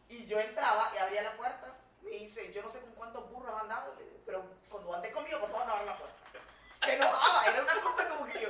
y 0.10 0.26
yo 0.26 0.40
entraba 0.40 0.92
y 0.96 0.98
abría 1.00 1.24
la 1.24 1.36
puerta, 1.38 1.76
me 2.04 2.12
dice, 2.12 2.52
yo 2.54 2.62
no 2.62 2.70
sé 2.70 2.80
con 2.82 2.92
cuántos 2.94 3.30
burros 3.30 3.54
han 3.62 3.68
digo, 3.68 4.22
pero 4.26 4.44
cuando 4.70 4.94
ande 4.96 5.12
conmigo, 5.12 5.40
por 5.40 5.50
favor, 5.52 5.66
no 5.68 5.72
abran 5.74 5.86
la 5.88 5.98
puerta. 5.98 6.21
Se 6.84 6.96
enojaba, 6.96 7.46
era 7.46 7.62
una 7.62 7.74
cosa 7.82 8.10
como 8.10 8.26
que 8.26 8.42
yo, 8.42 8.50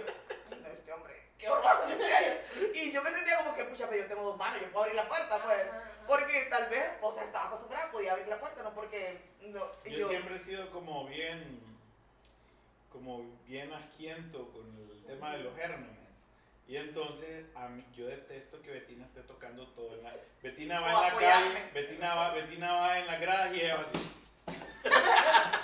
"Ay, 0.52 0.60
no, 0.62 0.68
este 0.68 0.94
hombre, 0.94 1.22
qué 1.38 1.50
horror, 1.50 1.82
yo. 1.90 2.70
Y 2.74 2.92
yo 2.92 3.02
me 3.04 3.12
sentía 3.12 3.38
como 3.38 3.56
que, 3.56 3.66
pucha, 3.66 3.88
pero 3.90 4.04
yo 4.04 4.08
tengo 4.08 4.24
dos 4.24 4.38
manos, 4.38 4.62
yo 4.62 4.68
puedo 4.72 4.84
abrir 4.84 4.96
la 4.96 5.08
puerta, 5.08 5.38
pues. 5.44 5.70
Porque 6.08 6.48
tal 6.50 6.70
vez, 6.70 6.98
o 7.02 7.14
sea, 7.14 7.24
estaba 7.24 7.48
acostumbrada, 7.48 7.92
podía 7.92 8.14
abrir 8.14 8.28
la 8.28 8.40
puerta, 8.40 8.64
no 8.64 8.74
porque, 8.74 9.22
no, 9.42 9.66
y 9.86 9.98
Yo 9.98 10.10
siempre 10.10 10.36
he 10.36 10.40
sido 10.40 10.70
como 10.72 11.06
bien, 11.08 11.62
como 12.92 13.24
bien 13.46 13.72
asquiento 13.74 14.50
con 14.52 14.66
el 14.78 15.04
tema 15.06 15.34
de 15.34 15.40
los 15.40 15.56
gérmenes. 15.56 15.98
Y 16.68 16.78
entonces 16.78 17.46
a 17.56 17.68
mí, 17.68 17.86
yo 17.94 18.08
detesto 18.08 18.62
que 18.62 18.72
Betina 18.72 19.06
esté 19.06 19.22
tocando 19.24 19.68
todo. 19.70 19.94
En 19.96 20.04
la, 20.04 20.14
Betina 20.42 20.80
va 20.80 20.90
en 20.90 21.02
la 21.02 21.20
calle, 21.20 21.72
Betina 21.74 22.16
va, 22.16 22.34
Betina 22.34 22.74
va 22.76 23.00
en 23.00 23.08
la 23.08 23.18
grada 23.18 23.54
y 23.54 23.60
ella 23.60 23.76
va 23.76 23.82
así. 23.82 24.12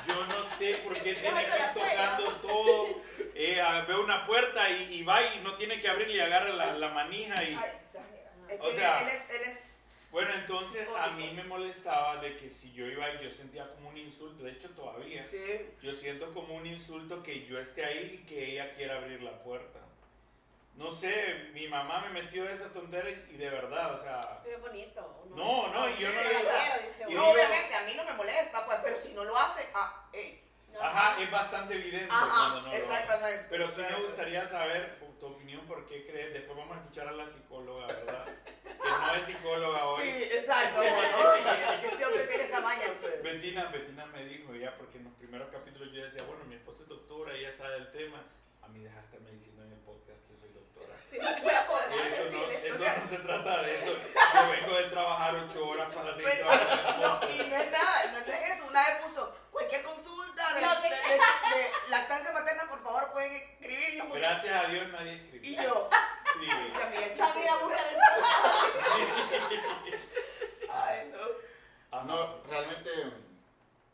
Yo 0.08 0.26
no 0.26 0.44
sé 0.58 0.76
por 0.84 0.94
qué 0.94 1.14
tiene 1.14 1.46
que 1.46 1.58
ir 1.58 1.74
tocando 1.74 2.32
todo. 2.38 2.88
Eh, 3.36 3.62
ah, 3.62 3.86
ve 3.88 3.96
una 3.96 4.26
puerta 4.26 4.70
y, 4.70 4.96
y 4.96 5.04
va 5.04 5.22
y 5.22 5.40
no 5.42 5.54
tiene 5.56 5.80
que 5.80 5.88
abrirle 5.88 6.16
y 6.16 6.20
agarra 6.20 6.50
la, 6.54 6.74
la 6.74 6.90
manija 6.90 7.44
y... 7.44 7.56
Ay, 7.56 7.70
exagera. 7.86 8.32
Es 8.50 8.60
O 8.62 8.72
sea- 8.72 9.02
él 9.02 9.08
es, 9.10 9.30
él 9.30 9.52
es, 9.54 9.82
Bueno, 10.12 10.32
entonces 10.34 10.88
a 10.98 11.12
mí 11.12 11.32
me 11.36 11.44
molestaba 11.44 12.18
de 12.18 12.36
que 12.38 12.50
si 12.50 12.72
yo 12.74 12.88
iba 12.88 13.08
y 13.14 13.24
yo 13.24 13.30
sentía 13.30 13.70
como 13.76 13.90
un 13.90 13.98
insulto, 13.98 14.44
de 14.44 14.52
hecho 14.52 14.70
todavía, 14.70 15.22
sí. 15.22 15.38
yo 15.84 15.94
siento 15.94 16.34
como 16.34 16.56
un 16.56 16.66
insulto 16.66 17.22
que 17.22 17.46
yo 17.46 17.60
esté 17.60 17.86
ahí 17.86 18.22
y 18.22 18.26
que 18.26 18.54
ella 18.54 18.74
quiera 18.76 18.98
abrir 18.98 19.22
la 19.22 19.38
puerta. 19.44 19.80
No 20.78 20.92
sé, 20.92 21.50
mi 21.54 21.68
mamá 21.68 22.02
me 22.02 22.22
metió 22.22 22.48
esa 22.48 22.72
tontería 22.72 23.26
y 23.30 23.38
de 23.38 23.50
verdad, 23.50 23.96
o 23.96 24.02
sea, 24.02 24.42
Pero 24.44 24.58
es 24.58 24.62
bonito. 24.62 25.24
uno- 25.26 25.36
No, 25.36 25.68
no, 25.74 25.90
y 25.90 25.98
yo 25.98 26.10
no 26.12 26.22
y 27.10 27.14
No, 27.16 27.32
obviamente, 27.32 27.76
a 27.76 27.82
mí 27.84 27.94
no 27.96 28.06
me 28.06 28.14
molesta, 28.14 28.66
pues, 28.66 28.78
pero 28.84 28.96
si 28.96 29.14
no 29.14 29.24
lo 29.24 29.38
hace, 29.38 29.68
ah, 29.74 30.08
ey. 30.14 30.44
ajá, 30.80 31.20
es 31.22 31.32
bastante 31.32 31.76
evidente 31.76 32.14
Ajá, 32.14 32.28
cuando 32.30 32.62
no 32.62 32.68
lo 32.68 32.68
hace. 32.68 32.78
exactamente. 32.84 33.46
Pero 33.50 33.70
sí 33.72 33.82
me 33.82 34.02
gustaría 34.04 34.48
saber 34.48 35.00
tu 35.20 35.26
opinión, 35.26 35.66
por 35.66 35.88
qué 35.88 36.06
crees, 36.06 36.32
después 36.34 36.56
vamos 36.56 36.78
a 36.78 36.82
escuchar 36.82 37.08
a 37.08 37.12
la 37.12 37.26
psicóloga, 37.26 37.88
¿verdad? 37.88 38.26
Que 38.64 38.70
no 38.76 39.16
es 39.16 39.26
psicóloga 39.26 39.86
hoy. 39.86 40.04
Sí, 40.04 40.24
exacto. 40.32 40.80
Oye, 40.82 41.82
que 41.82 41.98
siempre 41.98 42.24
tiene 42.28 42.44
esa 42.44 42.62
maña 42.62 42.84
usted. 42.86 43.24
Betina, 43.24 43.66
Betina 43.66 44.06
me 44.06 44.26
dijo 44.26 44.54
ya, 44.54 44.78
porque 44.78 45.00
en 45.00 45.06
los 45.06 45.14
primeros 45.16 45.50
capítulos 45.50 45.92
yo 45.92 46.04
decía, 46.04 46.22
bueno, 46.24 46.44
mi 46.46 46.54
esposa 46.56 46.84
es 46.84 46.90
doctora, 46.90 47.34
ella 47.34 47.52
sabe 47.52 47.74
del 47.74 47.92
tema. 47.92 48.24
A 48.68 48.70
mí 48.70 48.80
dejaste 48.84 49.06
estarme 49.16 49.32
diciendo 49.32 49.64
en 49.64 49.72
el 49.72 49.80
podcast 49.80 50.20
que 50.28 50.34
yo 50.34 50.40
soy 50.40 50.50
doctora. 50.50 50.94
Sí, 51.10 51.18
voy 51.18 51.28
a 51.54 51.62
Eso 51.64 52.24
no, 52.24 52.48
decirle. 52.48 52.68
eso 52.68 52.80
no 52.80 53.10
se 53.10 53.18
trata 53.24 53.62
de 53.64 53.76
eso. 53.76 53.86
Yo 54.34 54.42
vengo 54.52 54.76
de 54.78 54.84
trabajar 54.90 55.36
ocho 55.36 55.68
horas 55.70 55.96
para 55.96 56.10
seguir 56.12 56.24
Pues, 56.24 56.38
trabajando. 56.40 56.98
No, 57.08 57.20
podcast. 57.20 57.36
y 57.36 57.38
no 57.50 57.56
es 57.56 57.72
nada, 57.72 58.06
no, 58.12 58.18
es 58.34 58.50
eso. 58.52 58.68
Una 58.68 58.82
vez 58.88 58.96
puso 59.04 59.36
cualquier 59.52 59.84
consulta 59.84 60.54
de, 60.54 60.62
Lo 60.62 60.82
que- 60.82 60.90
de- 60.90 60.96
de- 60.96 61.18
de 61.18 61.72
lactancia 61.90 62.32
materna, 62.34 62.70
por 62.70 62.84
favor, 62.84 63.12
pueden 63.14 63.32
escribir. 63.34 63.94
Y 63.96 64.02
Gracias 64.20 64.66
a 64.66 64.68
Dios 64.68 64.88
nadie 64.90 65.14
y 65.14 65.16
escribió. 65.16 65.64
yo, 65.64 65.90
Sí. 66.34 66.40
dice 66.42 66.84
a 66.84 66.90
Miguel, 66.90 67.14
¿qué 67.14 67.20
Va 67.22 67.30
es 67.30 67.36
a 67.36 67.40
ir 67.40 67.48
a 67.48 67.50
eso? 67.56 67.60
buscar 67.68 67.88
el 67.88 67.98
Ay, 70.70 71.12
no. 71.14 71.24
No, 72.04 72.44
realmente 72.44 72.90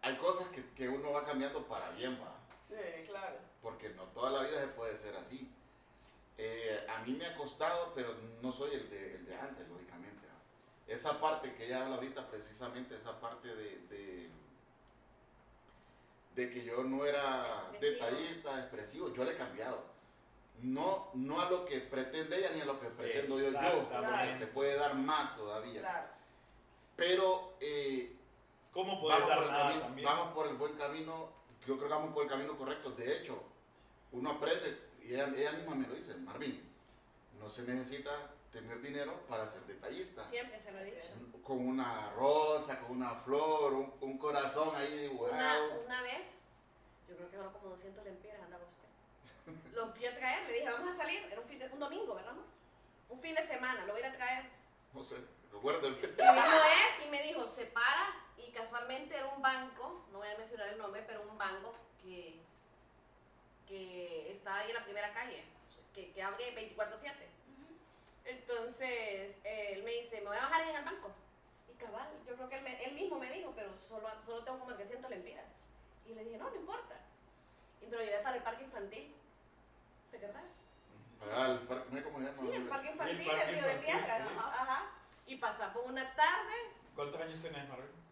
hay 0.02 0.18
cosas 0.18 0.48
que, 0.50 0.74
que 0.74 0.90
uno 0.90 1.12
va 1.12 1.24
cambiando 1.26 1.66
para 1.68 1.90
bien, 1.92 2.20
va. 2.22 2.34
Sí, 2.68 2.76
claro. 3.08 3.38
Porque 3.64 3.90
no 3.90 4.04
toda 4.10 4.30
la 4.30 4.48
vida 4.48 4.62
se 4.62 4.68
puede 4.68 4.96
ser 4.96 5.16
así. 5.16 5.50
Eh, 6.38 6.86
a 6.90 7.00
mí 7.04 7.14
me 7.14 7.26
ha 7.26 7.36
costado, 7.36 7.94
pero 7.96 8.14
no 8.42 8.52
soy 8.52 8.76
el 8.76 8.90
de, 8.90 9.16
el 9.16 9.26
de 9.26 9.36
antes, 9.36 9.68
lógicamente. 9.70 10.28
¿va? 10.28 10.94
Esa 10.94 11.20
parte 11.20 11.56
que 11.56 11.66
ella 11.66 11.82
habla 11.84 11.96
ahorita, 11.96 12.28
precisamente 12.30 12.96
esa 12.96 13.20
parte 13.20 13.48
de, 13.56 13.78
de, 13.88 14.30
de 16.36 16.50
que 16.52 16.64
yo 16.66 16.84
no 16.84 17.06
era 17.06 17.68
Expresivo. 17.72 18.06
detallista, 18.06 18.60
expresivo, 18.60 19.14
yo 19.14 19.24
le 19.24 19.32
he 19.32 19.38
cambiado. 19.38 19.94
No, 20.62 21.10
no 21.14 21.42
a 21.42 21.50
lo 21.50 21.66
que 21.66 21.80
pretende 21.80 22.38
ella 22.38 22.52
ni 22.54 22.62
a 22.62 22.66
lo 22.66 22.80
que 22.80 22.88
pretendo 22.88 23.38
yo. 23.40 23.52
yo. 23.52 23.58
Exactamente. 23.58 24.40
Se 24.40 24.48
puede 24.48 24.76
dar 24.76 24.96
más 24.96 25.36
todavía. 25.36 25.82
Claro. 25.82 26.08
Pero 26.96 27.54
eh, 27.60 28.16
¿Cómo 28.72 29.00
poder 29.02 29.22
vamos, 29.22 29.30
dar 29.30 29.38
por 29.38 29.46
el 29.46 29.52
nada 29.52 29.64
camino, 29.66 29.82
también? 29.86 30.06
vamos 30.08 30.34
por 30.34 30.48
el 30.48 30.56
buen 30.56 30.74
camino. 30.76 31.30
Yo 31.66 31.78
creo 31.78 31.88
que 31.88 31.94
vamos 31.96 32.14
por 32.14 32.24
el 32.24 32.30
camino 32.30 32.58
correcto. 32.58 32.92
De 32.92 33.18
hecho, 33.18 33.42
uno 34.14 34.32
aprende, 34.32 34.78
y 35.02 35.14
ella, 35.14 35.28
ella 35.36 35.52
misma 35.52 35.76
me 35.76 35.88
lo 35.88 35.96
dice, 35.96 36.16
Marvin, 36.16 36.62
no 37.40 37.50
se 37.50 37.64
necesita 37.64 38.12
tener 38.52 38.82
dinero 38.82 39.20
para 39.28 39.50
ser 39.50 39.62
detallista. 39.66 40.24
Siempre 40.30 40.60
se 40.60 40.72
lo 40.72 40.80
he 40.80 40.86
dicho. 40.86 40.98
Con 41.44 41.68
una 41.68 42.12
rosa, 42.12 42.80
con 42.80 42.92
una 42.98 43.16
flor, 43.16 43.74
un, 43.74 43.94
un 44.00 44.18
corazón 44.18 44.74
ahí 44.76 44.94
Una, 44.94 45.02
dibujado. 45.02 45.82
una 45.86 46.02
vez, 46.04 46.28
yo 47.10 47.16
creo 47.16 47.30
que 47.30 47.36
fueron 47.36 47.54
como 47.54 47.70
200 47.70 48.06
lempiras 48.06 48.40
andaba 48.42 48.64
usted. 48.66 49.74
Lo 49.74 49.92
fui 49.94 50.06
a 50.06 50.16
traer, 50.16 50.48
le 50.48 50.54
dije, 50.54 50.66
vamos 50.66 50.94
a 50.94 50.98
salir. 50.98 51.20
Era 51.30 51.42
un, 51.42 51.48
fin 51.48 51.60
de, 51.60 51.68
un 51.68 51.80
domingo, 51.80 52.16
¿verdad? 52.16 52.34
Un 53.10 53.20
fin 53.20 53.36
de 53.36 53.44
semana, 53.44 53.86
lo 53.86 53.94
voy 53.94 54.04
a 54.04 54.08
ir 54.08 54.14
a 54.14 54.16
traer. 54.16 54.46
No 54.94 55.04
sé, 55.04 55.18
recuerdo. 55.52 55.90
Y 55.90 55.96
vino 55.96 56.12
él 56.18 57.08
y 57.08 57.10
me 57.10 57.24
dijo, 57.24 57.48
se 57.48 57.66
para. 57.66 58.16
Y 58.38 58.52
casualmente 58.52 59.16
era 59.16 59.28
un 59.28 59.42
banco, 59.42 60.06
no 60.12 60.20
voy 60.20 60.28
a 60.30 60.38
mencionar 60.38 60.68
el 60.70 60.78
nombre, 60.78 61.04
pero 61.08 61.24
un 61.30 61.38
banco 61.38 61.74
que, 62.02 62.43
que 63.74 64.32
está 64.32 64.58
ahí 64.60 64.70
en 64.70 64.76
la 64.76 64.84
primera 64.84 65.12
calle, 65.14 65.44
que, 65.96 66.12
que 66.12 66.22
abre 66.22 66.54
24-7. 66.78 67.12
Entonces, 68.26 69.40
él 69.44 69.82
me 69.84 69.92
dice, 69.92 70.22
me 70.22 70.28
voy 70.28 70.38
a 70.38 70.42
bajar 70.42 70.62
en 70.70 70.76
el 70.76 70.86
banco. 70.86 71.12
Y 71.68 71.74
cabal, 71.74 72.08
yo 72.28 72.36
creo 72.36 72.50
que 72.50 72.58
él, 72.58 72.64
me- 72.64 72.84
él 72.86 72.94
mismo 72.94 73.18
me 73.18 73.32
dijo, 73.32 73.52
pero 73.56 73.70
solo, 73.88 74.08
solo 74.24 74.44
tengo 74.44 74.60
como 74.60 74.76
300 74.76 75.10
lempiras. 75.10 75.46
Y 76.06 76.14
le 76.14 76.24
dije, 76.24 76.38
no, 76.38 76.50
no 76.52 76.56
importa. 76.56 77.00
Y 77.82 77.88
me 77.88 77.98
lo 77.98 78.04
llevé 78.04 78.20
para 78.20 78.38
el 78.38 78.44
parque 78.44 78.64
infantil. 78.64 79.16
¿Te 80.12 80.18
acuerdas? 80.18 80.44
Ah, 81.36 81.48
el 81.60 81.68
parque, 81.68 81.88
¿no? 81.92 82.04
¿cómo 82.04 82.20
se 82.20 82.26
llama? 82.26 82.38
Sí, 82.38 82.52
el 82.56 82.68
parque 82.68 82.90
infantil, 82.92 83.20
el, 83.22 83.26
parque 83.28 83.52
Río 83.52 83.64
de 83.64 83.74
infantil, 83.74 83.86
Piedras. 83.96 84.28
sí. 84.30 84.34
Ajá. 84.38 84.92
Y 85.26 85.36
pasamos 85.38 85.84
una 85.86 86.16
tarde. 86.16 86.54
¿Cuántos 86.96 87.20
años 87.22 87.42
tenés, 87.42 87.68
Marvin? 87.68 88.03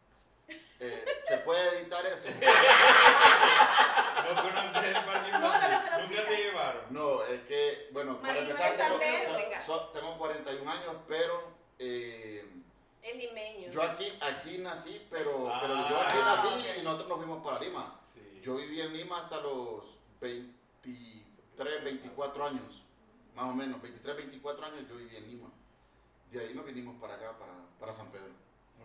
Eh, 0.84 1.06
¿Se 1.28 1.38
puede 1.39 1.78
editar 1.80 2.04
eso? 2.08 2.30
¿No 2.36 2.36
conoces 4.41 4.84
el 4.84 4.94
parque 5.06 5.32
No, 5.32 5.39
no 5.39 5.48
lo 5.48 5.54
infantil? 5.54 5.80
conocía. 5.91 6.08
Nunca 6.08 6.26
te 6.28 6.38
llevaron. 6.38 6.82
No, 6.89 7.24
es 7.24 7.41
que, 7.41 7.89
bueno, 7.91 8.20
para 8.20 8.39
empezar, 8.39 8.72
tengo, 8.76 8.89
San 8.89 9.00
Pedro. 9.00 9.60
so- 9.63 9.89
tengo 9.94 10.17
41 10.17 10.72
años, 10.72 10.96
pero 11.08 11.52
eh, 11.78 12.44
Es 13.04 13.15
limeño. 13.15 13.70
yo 13.72 13.84
aquí, 13.84 14.12
aquí 14.22 14.58
nací, 14.58 15.06
pero, 15.10 15.54
Ah. 15.54 15.60
pero 15.62 15.76
yo 15.89 16.02
aquí 16.02 16.17
nací 16.17 16.48
y 16.80 16.84
nosotros 16.84 17.10
nos 17.10 17.17
fuimos 17.20 17.44
para 17.46 17.60
Lima. 17.60 18.00
Sí. 18.13 18.41
Yo 18.44 18.56
viví 18.56 18.82
en 18.82 18.94
Lima 18.98 19.20
hasta 19.20 19.39
los 19.39 19.98
23, 20.20 21.84
24 21.84 22.44
años, 22.46 22.82
más 23.36 23.46
o 23.46 23.54
menos, 23.54 23.80
23, 23.82 24.15
24 24.17 24.65
años 24.65 24.88
yo 24.89 24.96
viví 24.96 25.15
en 25.15 25.28
Lima. 25.28 25.50
De 26.32 26.39
ahí 26.39 26.54
nos 26.56 26.65
vinimos 26.65 27.00
para 27.00 27.13
acá, 27.15 27.38
para, 27.38 27.54
para 27.80 27.94
San 27.94 28.08
Pedro. 28.12 28.32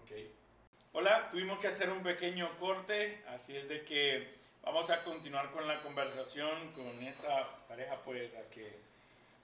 Ok. 0.02 0.10
Hola, 0.98 1.28
tuvimos 1.30 1.58
que 1.58 1.66
hacer 1.66 1.90
un 1.90 2.02
pequeño 2.02 2.56
corte, 2.58 3.22
así 3.28 3.54
es 3.54 3.68
de 3.68 3.84
que 3.84 4.28
vamos 4.62 4.88
a 4.88 5.04
continuar 5.04 5.50
con 5.50 5.68
la 5.68 5.82
conversación 5.82 6.72
con 6.72 6.86
esta 7.04 7.44
pareja 7.68 8.00
pues 8.02 8.34
a 8.34 8.48
que, 8.48 8.78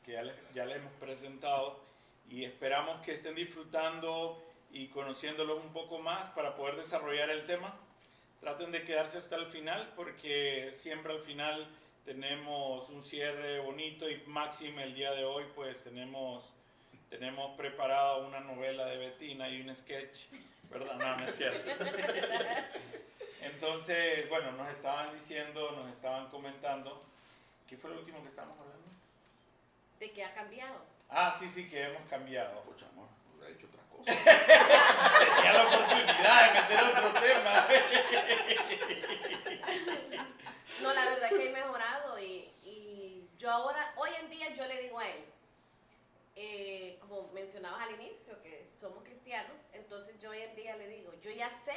que 0.02 0.12
ya, 0.12 0.22
le, 0.22 0.32
ya 0.54 0.64
hemos 0.64 0.94
presentado 0.94 1.78
y 2.30 2.46
esperamos 2.46 3.04
que 3.04 3.12
estén 3.12 3.34
disfrutando 3.34 4.42
y 4.72 4.86
conociéndolos 4.86 5.62
un 5.62 5.74
poco 5.74 5.98
más 5.98 6.26
para 6.30 6.56
poder 6.56 6.76
desarrollar 6.76 7.28
el 7.28 7.44
tema. 7.44 7.76
Traten 8.40 8.72
de 8.72 8.84
quedarse 8.84 9.18
hasta 9.18 9.36
el 9.36 9.44
final 9.44 9.92
porque 9.94 10.70
siempre 10.72 11.12
al 11.12 11.20
final 11.20 11.68
tenemos 12.06 12.88
un 12.88 13.02
cierre 13.02 13.60
bonito 13.60 14.08
y 14.08 14.22
máximo 14.26 14.80
el 14.80 14.94
día 14.94 15.12
de 15.12 15.26
hoy 15.26 15.44
pues 15.54 15.84
tenemos 15.84 16.54
tenemos 17.10 17.54
preparada 17.58 18.16
una 18.16 18.40
novela 18.40 18.86
de 18.86 18.96
Betina 18.96 19.46
y 19.50 19.60
un 19.60 19.74
sketch, 19.76 20.28
¿verdad? 20.72 20.94
No, 20.94 21.16
no 21.16 21.24
es 21.24 21.36
cierto. 21.36 21.70
Entonces, 23.40 24.28
bueno, 24.28 24.52
nos 24.52 24.70
estaban 24.70 25.12
diciendo, 25.14 25.72
nos 25.72 25.92
estaban 25.92 26.28
comentando, 26.30 27.04
¿qué 27.68 27.76
fue 27.76 27.90
lo 27.90 27.98
último 27.98 28.22
que 28.22 28.28
estábamos 28.28 28.58
hablando? 28.58 28.88
De 29.98 30.10
que 30.10 30.24
ha 30.24 30.32
cambiado. 30.34 30.84
Ah, 31.08 31.34
sí, 31.38 31.48
sí, 31.48 31.68
que 31.68 31.84
hemos 31.84 32.08
cambiado. 32.08 32.62
Pucha, 32.62 32.86
amor, 32.86 33.08
hubiera 33.34 33.52
hecho 33.54 33.66
otra 33.66 33.82
cosa. 33.90 34.12
Tenía 35.36 35.52
la 35.52 35.62
oportunidad 35.62 36.46
de 36.46 36.60
meter 36.60 36.84
otro 36.84 37.20
tema. 37.20 37.66
No, 40.80 40.94
la 40.94 41.04
verdad 41.04 41.28
que 41.28 41.46
he 41.48 41.52
mejorado 41.52 42.18
y, 42.18 42.50
y 42.64 43.28
yo 43.38 43.50
ahora, 43.50 43.92
hoy 43.96 44.10
en 44.20 44.30
día 44.30 44.52
yo 44.54 44.66
le 44.66 44.82
digo 44.82 44.98
a 44.98 45.08
él, 45.08 45.24
eh, 46.34 46.98
como 47.00 47.28
mencionabas 47.32 47.82
al 47.86 47.94
inicio, 48.00 48.40
que 48.42 48.68
somos 48.72 49.04
cristianos, 49.04 49.60
entonces 49.72 50.18
yo 50.18 50.30
hoy 50.30 50.38
en 50.40 50.54
día 50.56 50.76
le 50.76 50.88
digo, 50.88 51.12
yo 51.20 51.30
ya 51.30 51.50
sé 51.50 51.74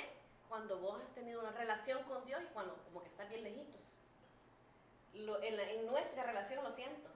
cuando 0.48 0.80
vos 0.80 1.02
has 1.02 1.14
tenido 1.14 1.42
una 1.42 1.52
relación 1.52 2.04
con 2.04 2.24
Dios 2.26 2.42
y 2.44 2.54
cuando 2.54 2.76
como 2.84 3.02
que 3.02 3.10
estás 3.10 3.28
bien 3.30 3.44
lejitos. 3.44 3.82
Lo- 5.14 5.42
en, 5.42 5.58
la- 5.58 5.70
en 5.72 5.86
nuestra 5.86 6.24
relación 6.24 6.64
lo 6.64 6.70
siento. 6.72 7.10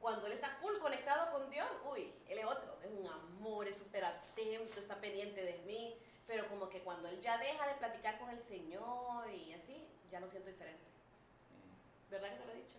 Cuando 0.00 0.26
él 0.26 0.32
está 0.32 0.48
full 0.60 0.78
conectado 0.78 1.30
con 1.32 1.50
Dios, 1.50 1.66
uy, 1.90 2.12
él 2.28 2.38
es 2.38 2.44
otro, 2.46 2.78
es 2.82 2.90
un 2.90 3.06
amor, 3.06 3.68
es 3.68 3.76
súper 3.76 4.04
atento, 4.04 4.80
está 4.80 4.96
pendiente 5.00 5.42
de 5.42 5.58
mí, 5.66 5.94
pero 6.26 6.48
como 6.48 6.70
que 6.70 6.80
cuando 6.80 7.08
él 7.08 7.20
ya 7.20 7.36
deja 7.36 7.66
de 7.68 7.74
platicar 7.74 8.18
con 8.18 8.30
el 8.30 8.40
Señor 8.40 9.28
y 9.30 9.52
así, 9.52 9.86
ya 10.10 10.20
lo 10.20 10.28
siento 10.28 10.48
diferente. 10.48 10.84
¿Verdad 12.10 12.30
que 12.30 12.36
te 12.36 12.46
lo 12.46 12.52
he 12.52 12.56
dicho? 12.56 12.76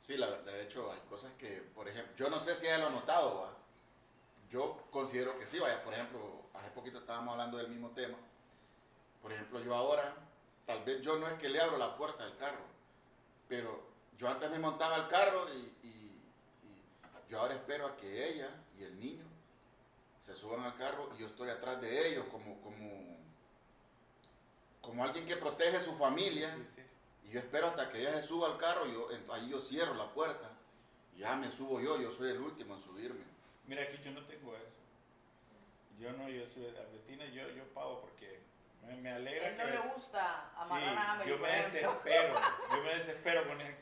Sí, 0.00 0.16
la 0.16 0.28
verdad, 0.28 0.52
de 0.52 0.62
hecho, 0.62 0.90
hay 0.92 1.00
cosas 1.08 1.32
que, 1.38 1.62
por 1.74 1.88
ejemplo, 1.88 2.14
yo 2.16 2.30
no 2.30 2.38
sé 2.38 2.54
si 2.56 2.66
ella 2.66 2.78
lo 2.78 2.86
ha 2.86 2.90
notado, 2.90 3.40
¿va? 3.40 3.56
Yo 4.50 4.84
considero 4.90 5.38
que 5.38 5.46
sí, 5.46 5.58
vaya, 5.58 5.82
por 5.82 5.92
ejemplo, 5.92 6.42
hace 6.54 6.70
poquito 6.70 6.98
estábamos 6.98 7.32
hablando 7.32 7.58
del 7.58 7.68
mismo 7.68 7.90
tema. 7.90 8.16
Por 9.20 9.32
ejemplo, 9.32 9.60
yo 9.60 9.74
ahora, 9.74 10.14
tal 10.66 10.84
vez 10.84 11.02
yo 11.02 11.18
no 11.18 11.26
es 11.26 11.34
que 11.34 11.48
le 11.48 11.60
abro 11.60 11.76
la 11.78 11.96
puerta 11.96 12.24
del 12.24 12.36
carro, 12.36 12.62
pero 13.48 13.86
yo 14.18 14.28
antes 14.28 14.50
me 14.50 14.58
montaba 14.58 14.96
al 14.96 15.08
carro 15.08 15.46
y, 15.52 15.72
yo 17.28 17.40
ahora 17.40 17.54
espero 17.54 17.86
a 17.86 17.96
que 17.96 18.28
ella 18.28 18.48
y 18.78 18.84
el 18.84 19.00
niño 19.00 19.24
se 20.20 20.32
suban 20.32 20.62
al 20.62 20.76
carro 20.76 21.10
y 21.16 21.20
yo 21.20 21.26
estoy 21.26 21.50
atrás 21.50 21.80
de 21.80 22.08
ellos 22.08 22.24
como, 22.30 22.60
como, 22.60 23.18
como 24.80 25.02
alguien 25.02 25.26
que 25.26 25.34
protege 25.34 25.80
su 25.80 25.96
familia. 25.96 26.56
Y 27.26 27.30
yo 27.32 27.40
espero 27.40 27.68
hasta 27.68 27.90
que 27.90 28.00
ella 28.00 28.14
se 28.20 28.26
suba 28.26 28.48
al 28.48 28.58
carro, 28.58 28.86
yo, 28.86 29.08
ahí 29.32 29.48
yo 29.50 29.60
cierro 29.60 29.94
la 29.94 30.08
puerta. 30.12 30.50
Y 31.14 31.20
ya 31.20 31.34
me 31.36 31.50
subo 31.50 31.80
yo, 31.80 32.00
yo 32.00 32.12
soy 32.12 32.30
el 32.30 32.40
último 32.40 32.76
en 32.76 32.82
subirme. 32.82 33.24
Mira 33.66 33.88
que 33.88 33.98
yo 34.02 34.10
no 34.12 34.24
tengo 34.26 34.54
eso. 34.56 34.76
Yo 35.98 36.12
no, 36.12 36.28
yo 36.28 36.46
soy, 36.48 36.66
a 36.68 36.82
Betina 36.92 37.24
yo, 37.26 37.48
yo 37.50 37.64
pago 37.72 38.02
porque 38.02 38.40
me, 38.86 38.94
me 38.96 39.10
alegra 39.12 39.48
él 39.48 39.56
no 39.56 39.64
que- 39.64 39.70
le 39.70 39.78
gusta 39.94 40.50
amarrar 40.56 40.90
Sí, 40.90 40.96
a 40.98 41.12
Amelie, 41.12 41.30
yo 41.32 41.38
me 41.38 41.48
desespero, 41.48 42.40
yo 42.70 42.82
me 42.82 42.94
desespero 42.96 43.48
con 43.48 43.60
él. 43.60 43.76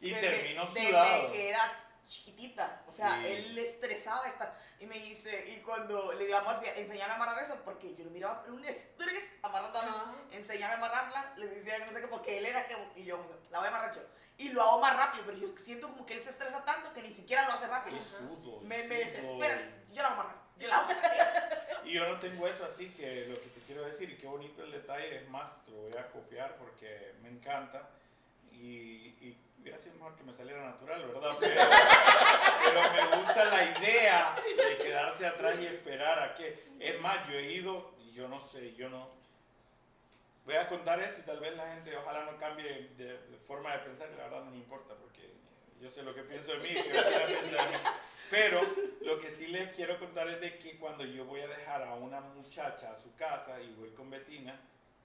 Y 0.00 0.10
Desde- 0.10 0.20
termino 0.30 0.64
desde 0.66 0.88
sudado. 0.88 1.32
que 1.32 1.48
era 1.50 1.80
chiquitita. 2.08 2.82
O 2.88 2.90
sea, 2.90 3.22
Sí. 3.22 3.26
él 3.28 3.54
le 3.54 3.68
estresaba 3.68 4.26
esta. 4.26 4.58
Y 4.84 4.86
me 4.86 4.98
dice, 4.98 5.50
y 5.50 5.62
cuando 5.62 6.12
le 6.12 6.26
digo, 6.26 6.36
amor, 6.36 6.60
fíjate, 6.60 6.82
enséñame 6.82 7.12
a 7.12 7.16
amarrar 7.16 7.42
eso, 7.42 7.56
porque 7.64 7.94
yo 7.96 8.04
lo 8.04 8.10
miraba, 8.10 8.42
pero 8.42 8.54
un 8.54 8.64
estrés 8.66 9.32
amarrando 9.42 9.78
a 9.78 9.82
mí. 9.82 9.88
Ajá. 9.88 10.14
Enséñame 10.32 10.74
a 10.74 10.76
amarrarla. 10.76 11.32
Le 11.38 11.46
decía 11.46 11.78
que 11.78 11.86
no 11.86 11.92
sé 11.92 12.02
qué, 12.02 12.08
porque 12.08 12.36
él 12.38 12.44
era 12.44 12.66
que. 12.66 12.76
Y 12.96 13.06
yo, 13.06 13.18
la 13.50 13.60
voy 13.60 13.66
a 13.66 13.70
amarrar 13.70 13.94
yo. 13.94 14.02
Y 14.36 14.50
lo 14.50 14.60
hago 14.60 14.80
más 14.82 14.94
rápido, 14.94 15.24
pero 15.24 15.38
yo 15.38 15.56
siento 15.56 15.88
como 15.88 16.04
que 16.04 16.14
él 16.14 16.20
se 16.20 16.30
estresa 16.30 16.62
tanto 16.66 16.92
que 16.92 17.00
ni 17.00 17.14
siquiera 17.14 17.46
lo 17.46 17.54
hace 17.54 17.66
rápido. 17.66 17.96
Sudo. 18.02 18.60
Me, 18.60 18.82
me 18.82 18.96
desespera. 18.96 19.58
Yo 19.90 20.02
la 20.02 20.08
voy 20.10 20.18
a 20.18 20.20
amarrar. 20.20 20.36
Yo 20.58 20.68
la 20.68 20.82
voy 20.82 20.92
a 20.92 20.98
amarrar. 20.98 21.64
Y 21.86 21.92
yo 21.92 22.08
no 22.08 22.18
tengo 22.18 22.46
eso 22.46 22.64
así 22.64 22.90
que 22.90 23.26
lo 23.26 23.40
que 23.40 23.48
te 23.48 23.60
quiero 23.60 23.84
decir, 23.84 24.10
y 24.10 24.16
qué 24.16 24.26
bonito 24.26 24.64
el 24.64 24.72
detalle, 24.72 25.16
es 25.16 25.28
más, 25.28 25.64
te 25.64 25.70
lo 25.70 25.82
voy 25.82 25.96
a 25.98 26.10
copiar 26.10 26.56
porque 26.56 27.14
me 27.22 27.30
encanta. 27.30 27.88
Y, 28.52 29.16
y 29.20 29.38
hubiera 29.64 29.78
sido 29.78 29.94
mejor 29.94 30.14
que 30.14 30.24
me 30.24 30.34
saliera 30.34 30.62
natural, 30.62 31.06
¿verdad? 31.06 31.36
Pero, 31.40 31.60
pero 32.64 33.10
me 33.10 33.16
gusta 33.16 33.44
la 33.46 33.64
idea 33.64 34.34
de 34.44 34.76
quedarse 34.76 35.26
atrás 35.26 35.56
y 35.58 35.66
esperar 35.66 36.22
a 36.22 36.34
que. 36.34 36.68
Es 36.78 37.00
más, 37.00 37.26
yo 37.28 37.38
he 37.38 37.50
ido, 37.50 37.94
y 37.98 38.12
yo 38.12 38.28
no 38.28 38.40
sé, 38.40 38.74
yo 38.74 38.90
no. 38.90 39.08
Voy 40.44 40.56
a 40.56 40.68
contar 40.68 41.00
esto 41.02 41.22
y 41.22 41.24
tal 41.24 41.40
vez 41.40 41.56
la 41.56 41.66
gente 41.72 41.96
ojalá 41.96 42.26
no 42.26 42.36
cambie 42.36 42.90
de, 42.98 43.18
de 43.18 43.38
forma 43.46 43.72
de 43.72 43.78
pensar, 43.78 44.10
y 44.12 44.16
la 44.18 44.24
verdad 44.24 44.44
no 44.44 44.50
me 44.50 44.58
importa 44.58 44.94
porque 44.94 45.32
yo 45.80 45.88
sé 45.88 46.02
lo 46.02 46.14
que 46.14 46.22
pienso 46.24 46.52
de 46.52 46.58
mí, 46.58 46.74
que 46.74 46.82
pensar 46.90 47.70
mí. 47.70 47.76
Pero 48.30 48.60
lo 49.00 49.18
que 49.18 49.30
sí 49.30 49.46
les 49.46 49.74
quiero 49.74 49.98
contar 49.98 50.28
es 50.28 50.42
de 50.42 50.58
que 50.58 50.76
cuando 50.76 51.04
yo 51.04 51.24
voy 51.24 51.40
a 51.40 51.46
dejar 51.46 51.82
a 51.82 51.94
una 51.94 52.20
muchacha 52.20 52.92
a 52.92 52.96
su 52.96 53.16
casa 53.16 53.60
y 53.62 53.72
voy 53.72 53.90
con 53.90 54.10
Betina, 54.10 54.60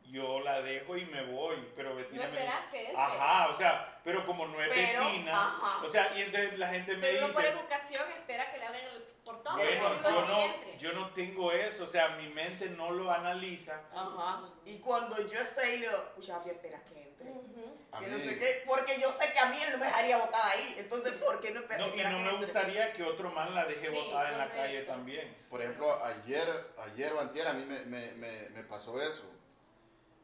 yo 0.10 0.40
la 0.42 0.62
dejo 0.62 0.98
y 0.98 1.06
me 1.06 1.24
voy, 1.24 1.56
pero 1.76 1.90
No 1.92 1.96
Betina 1.98 2.24
me 2.24 2.30
esperas 2.30 2.66
que 2.72 2.80
entre. 2.88 2.98
Ajá, 3.02 3.48
o 3.50 3.58
sea, 3.58 4.00
pero 4.04 4.26
como 4.26 4.46
no 4.48 4.62
es 4.62 4.70
Pero, 4.70 5.06
Betina, 5.06 5.32
ajá. 5.34 5.86
o 5.86 5.90
sea, 5.90 6.12
y 6.18 6.22
entonces 6.22 6.58
la 6.58 6.68
gente 6.70 6.96
me 6.96 7.02
Pero 7.08 7.26
uno 7.26 7.34
por 7.34 7.44
dice, 7.44 7.54
educación 7.54 8.12
espera 8.14 8.52
que 8.52 8.58
le 8.58 8.66
abran 8.66 8.82
el 8.84 9.04
portón. 9.24 9.56
Bueno, 9.56 9.90
no, 9.90 10.04
yo 10.04 10.12
no 10.12 10.28
no, 10.28 10.40
entre. 10.42 10.78
yo 10.80 10.94
no 10.94 11.10
tengo 11.12 11.52
eso, 11.52 11.84
o 11.84 11.90
sea, 11.90 12.10
mi 12.10 12.28
mente 12.30 12.70
no 12.70 12.92
lo 12.92 13.12
analiza. 13.12 13.82
Ajá. 13.94 14.42
Y 14.66 14.80
cuando 14.80 15.16
yo 15.30 15.40
estoy 15.40 15.64
ahí, 15.70 15.80
le 15.80 15.88
digo, 15.88 16.04
pucha, 16.16 16.42
espera 16.46 16.80
que 16.86 17.02
entre. 17.04 17.30
Ujú. 17.32 17.78
A 17.92 18.00
Que 18.00 18.08
no 18.08 18.18
sé 18.18 18.40
qué, 18.40 18.64
porque 18.68 19.00
yo 19.00 19.12
sé 19.12 19.32
que 19.34 19.40
a 19.40 19.46
mí 19.48 19.58
él 19.62 19.72
no 19.74 19.78
me 19.80 19.86
dejaría 19.88 20.18
botada 20.18 20.48
ahí. 20.50 20.76
Entonces, 20.78 21.14
¿por 21.14 21.40
qué 21.42 21.52
no 21.52 21.60
espera 21.60 21.80
No, 21.86 21.94
y 21.96 21.98
no 22.04 22.10
me 22.10 22.20
entre? 22.20 22.38
gustaría 22.38 22.94
que 22.94 23.04
otro 23.04 23.30
man 23.32 23.54
la 23.54 23.66
deje 23.66 23.88
Sí, 23.90 23.96
botada 23.96 24.30
en 24.32 24.38
la 24.38 24.46
correcto. 24.46 24.64
calle 24.68 24.82
también. 24.84 25.36
por 25.50 25.62
ejemplo, 25.62 26.04
ayer, 26.06 26.48
ayer 26.80 27.14
o 27.14 27.20
antier 27.20 27.48
a 27.48 27.54
mí 27.54 27.66
me, 27.66 27.80
me, 27.86 28.12
me, 28.14 28.50
me 28.50 28.64
pasó 28.64 29.00
eso. 29.02 29.24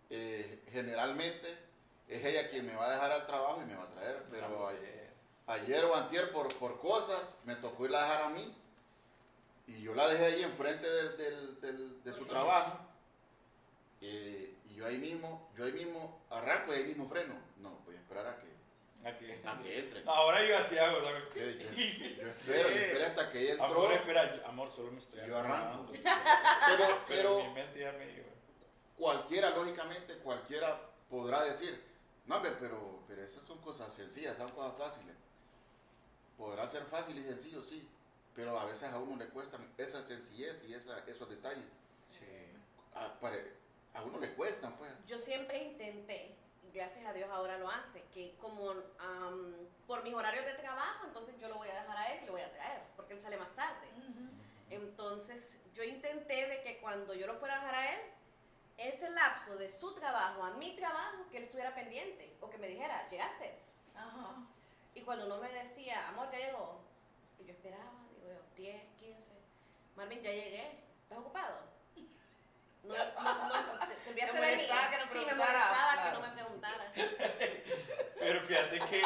Eh, 0.09 0.63
generalmente 0.71 1.57
es 2.07 2.23
ella 2.23 2.49
quien 2.49 2.65
me 2.67 2.75
va 2.75 2.87
a 2.87 2.91
dejar 2.91 3.11
al 3.11 3.25
trabajo 3.27 3.61
y 3.61 3.65
me 3.65 3.75
va 3.75 3.83
a 3.83 3.89
traer, 3.89 4.23
pero 4.29 4.67
ayer, 4.67 5.09
ayer 5.47 5.85
o 5.85 5.95
antier 5.95 6.31
por, 6.31 6.53
por 6.59 6.79
cosas 6.79 7.39
me 7.45 7.55
tocó 7.55 7.85
irla 7.85 7.99
a 8.03 8.07
dejar 8.07 8.23
a 8.25 8.29
mí 8.29 8.55
y 9.67 9.81
yo 9.81 9.95
la 9.95 10.07
dejé 10.07 10.25
ahí 10.25 10.43
enfrente 10.43 10.87
del- 10.87 12.03
de 12.03 12.13
su 12.13 12.25
trabajo 12.25 12.79
eh, 14.01 14.53
y 14.69 14.75
yo 14.75 14.85
ahí 14.85 14.97
mismo, 14.99 15.49
yo 15.57 15.65
ahí 15.65 15.71
mismo 15.71 16.21
arranco 16.29 16.71
y 16.73 16.77
ahí 16.77 16.83
mismo 16.85 17.07
freno. 17.09 17.33
No, 17.57 17.71
voy 17.85 17.95
a 17.95 17.99
esperar 17.99 18.27
a 18.27 18.37
que, 18.39 18.47
Aquí. 19.09 19.25
a 19.43 19.61
que 19.63 19.79
entre. 19.79 20.03
No, 20.03 20.11
ahora 20.13 20.45
yo 20.45 20.57
así 20.57 20.77
hago, 20.77 20.99
¿sabes? 21.03 21.23
Yo, 21.33 21.41
yo- 21.41 21.71
yo 22.21 22.27
espero, 22.27 22.69
yo 22.69 22.75
espero 22.75 23.05
hasta 23.07 23.31
que 23.31 23.41
ella 23.41 23.51
entró. 23.53 23.65
Amor, 23.67 23.91
espera, 23.93 24.35
yo- 24.35 24.45
amor, 24.47 24.69
solo 24.71 24.91
me 24.91 24.99
estoy 24.99 25.19
Yo 25.27 25.37
arranco. 25.37 25.91
Pero, 25.93 26.05
Pero 26.07 26.99
pero 27.07 27.43
mi 27.45 27.53
mente 27.53 27.79
ya 27.79 27.91
me 27.93 28.05
dijo. 28.07 28.24
Cualquiera, 28.97 29.51
lógicamente, 29.51 30.17
cualquiera 30.17 30.79
podrá 31.09 31.43
decir, 31.43 31.81
no, 32.25 32.37
hombre, 32.37 32.51
pero, 32.59 33.03
pero 33.07 33.23
esas 33.23 33.43
son 33.43 33.59
cosas 33.59 33.93
sencillas, 33.93 34.37
son 34.37 34.51
cosas 34.51 34.77
fáciles. 34.77 35.15
Podrá 36.37 36.67
ser 36.67 36.83
fácil 36.85 37.17
y 37.17 37.23
sencillo, 37.23 37.63
sí, 37.63 37.87
pero 38.35 38.59
a 38.59 38.65
veces 38.65 38.91
a 38.91 38.99
uno 38.99 39.15
le 39.15 39.29
cuestan 39.29 39.61
esa 39.77 40.03
sencillez 40.03 40.67
y 40.67 40.73
esa, 40.73 40.99
esos 41.07 41.29
detalles. 41.29 41.65
Sí. 42.09 42.25
A, 42.93 44.03
uno 44.03 44.19
le 44.19 44.33
cuestan, 44.33 44.75
pues. 44.77 44.91
Yo 45.07 45.19
siempre 45.19 45.63
intenté, 45.63 46.35
gracias 46.73 47.05
a 47.05 47.13
Dios 47.13 47.29
ahora 47.31 47.57
lo 47.57 47.69
hace, 47.69 48.03
que 48.13 48.35
como 48.41 48.71
am, 48.99 49.55
por 49.87 50.03
mis 50.03 50.13
horarios 50.13 50.45
de 50.45 50.53
trabajo, 50.55 51.05
entonces 51.05 51.35
yo 51.39 51.47
lo 51.47 51.55
voy 51.55 51.69
a 51.69 51.81
dejar 51.81 51.97
a 51.97 52.13
él 52.13 52.23
y 52.23 52.25
lo 52.25 52.33
voy 52.33 52.41
a 52.41 52.51
traer, 52.51 52.81
porque 52.97 53.13
él 53.13 53.21
sale 53.21 53.37
más 53.37 53.55
tarde. 53.55 53.87
Entonces 54.69 55.61
yo 55.73 55.83
intenté 55.83 56.47
de 56.47 56.61
que 56.63 56.79
cuando 56.79 57.13
yo 57.13 57.27
lo 57.27 57.35
fuera 57.35 57.55
a 57.55 57.59
dejar 57.59 57.75
a 57.75 57.93
él, 57.93 58.01
ese 58.77 59.09
lapso 59.11 59.55
de 59.57 59.69
su 59.69 59.93
trabajo 59.95 60.43
a 60.43 60.51
mi 60.51 60.75
trabajo, 60.75 61.25
que 61.31 61.37
él 61.37 61.43
estuviera 61.43 61.73
pendiente 61.73 62.35
o 62.41 62.49
que 62.49 62.57
me 62.57 62.67
dijera, 62.67 63.07
llegaste. 63.09 63.57
Ajá. 63.95 64.35
Y 64.93 65.01
cuando 65.01 65.27
no 65.27 65.37
me 65.37 65.49
decía, 65.49 66.07
amor, 66.09 66.29
ya 66.31 66.39
llegó, 66.39 66.81
y 67.39 67.45
yo 67.45 67.51
esperaba, 67.51 67.91
digo 68.15 68.27
yo, 68.33 68.41
10, 68.55 68.81
15, 68.99 69.31
Marvin, 69.95 70.21
ya 70.21 70.31
llegué, 70.31 70.79
¿estás 71.03 71.19
ocupado? 71.19 71.75
No, 72.83 72.93
no, 72.93 73.73
no, 73.73 73.87
te, 73.87 73.95
te 73.95 74.09
olvidaste 74.11 74.39
Te 74.39 74.45
de 74.45 74.55
mí. 74.57 74.63
que 74.63 74.97
no 74.97 75.11
sí, 75.11 75.25
me 75.25 75.33
molestaba 75.33 75.93
claro. 75.93 76.03
que 76.03 76.13
no 76.13 76.27
me 76.27 76.33
preguntara. 76.33 76.91
Pero 78.19 78.41
fíjate 78.41 78.79
que, 78.81 79.01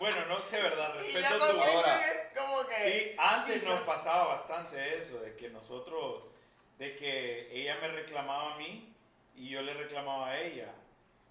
bueno, 0.00 0.26
no 0.26 0.40
sé, 0.40 0.60
¿verdad? 0.60 0.94
Respeto 0.94 1.28
yo 1.38 1.38
tu... 1.38 1.58
con 1.58 1.68
Ahora. 1.68 2.10
Es 2.10 2.36
como 2.36 2.66
que. 2.66 2.74
Sí, 2.74 3.16
antes 3.18 3.60
sí, 3.60 3.66
nos 3.66 3.78
yo- 3.78 3.86
pasaba 3.86 4.24
bastante 4.34 4.98
eso, 4.98 5.20
de 5.20 5.36
que 5.36 5.48
nosotros, 5.48 6.24
de 6.78 6.96
que 6.96 7.48
ella 7.56 7.76
me 7.80 7.86
reclamaba 7.88 8.54
a 8.54 8.58
mí 8.58 8.89
y 9.40 9.48
yo 9.48 9.62
le 9.62 9.72
reclamaba 9.74 10.28
a 10.28 10.38
ella. 10.40 10.70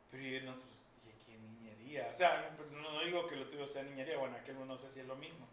Pero 0.10 0.24
y 0.24 0.42
nosotros, 0.42 0.72
¿y 1.06 1.26
qué 1.26 1.38
niñería? 1.38 2.10
O 2.12 2.16
sea, 2.16 2.50
no, 2.72 2.92
no 2.92 3.02
digo 3.04 3.28
que 3.28 3.36
lo 3.36 3.46
tuyo 3.48 3.68
sea 3.68 3.84
niñería, 3.84 4.18
bueno, 4.18 4.36
aquel 4.36 4.56
no 4.68 4.78
sé 4.78 4.92
si 4.92 5.00
es 5.02 5.06
lo 5.06 5.16
mismo. 5.16 5.48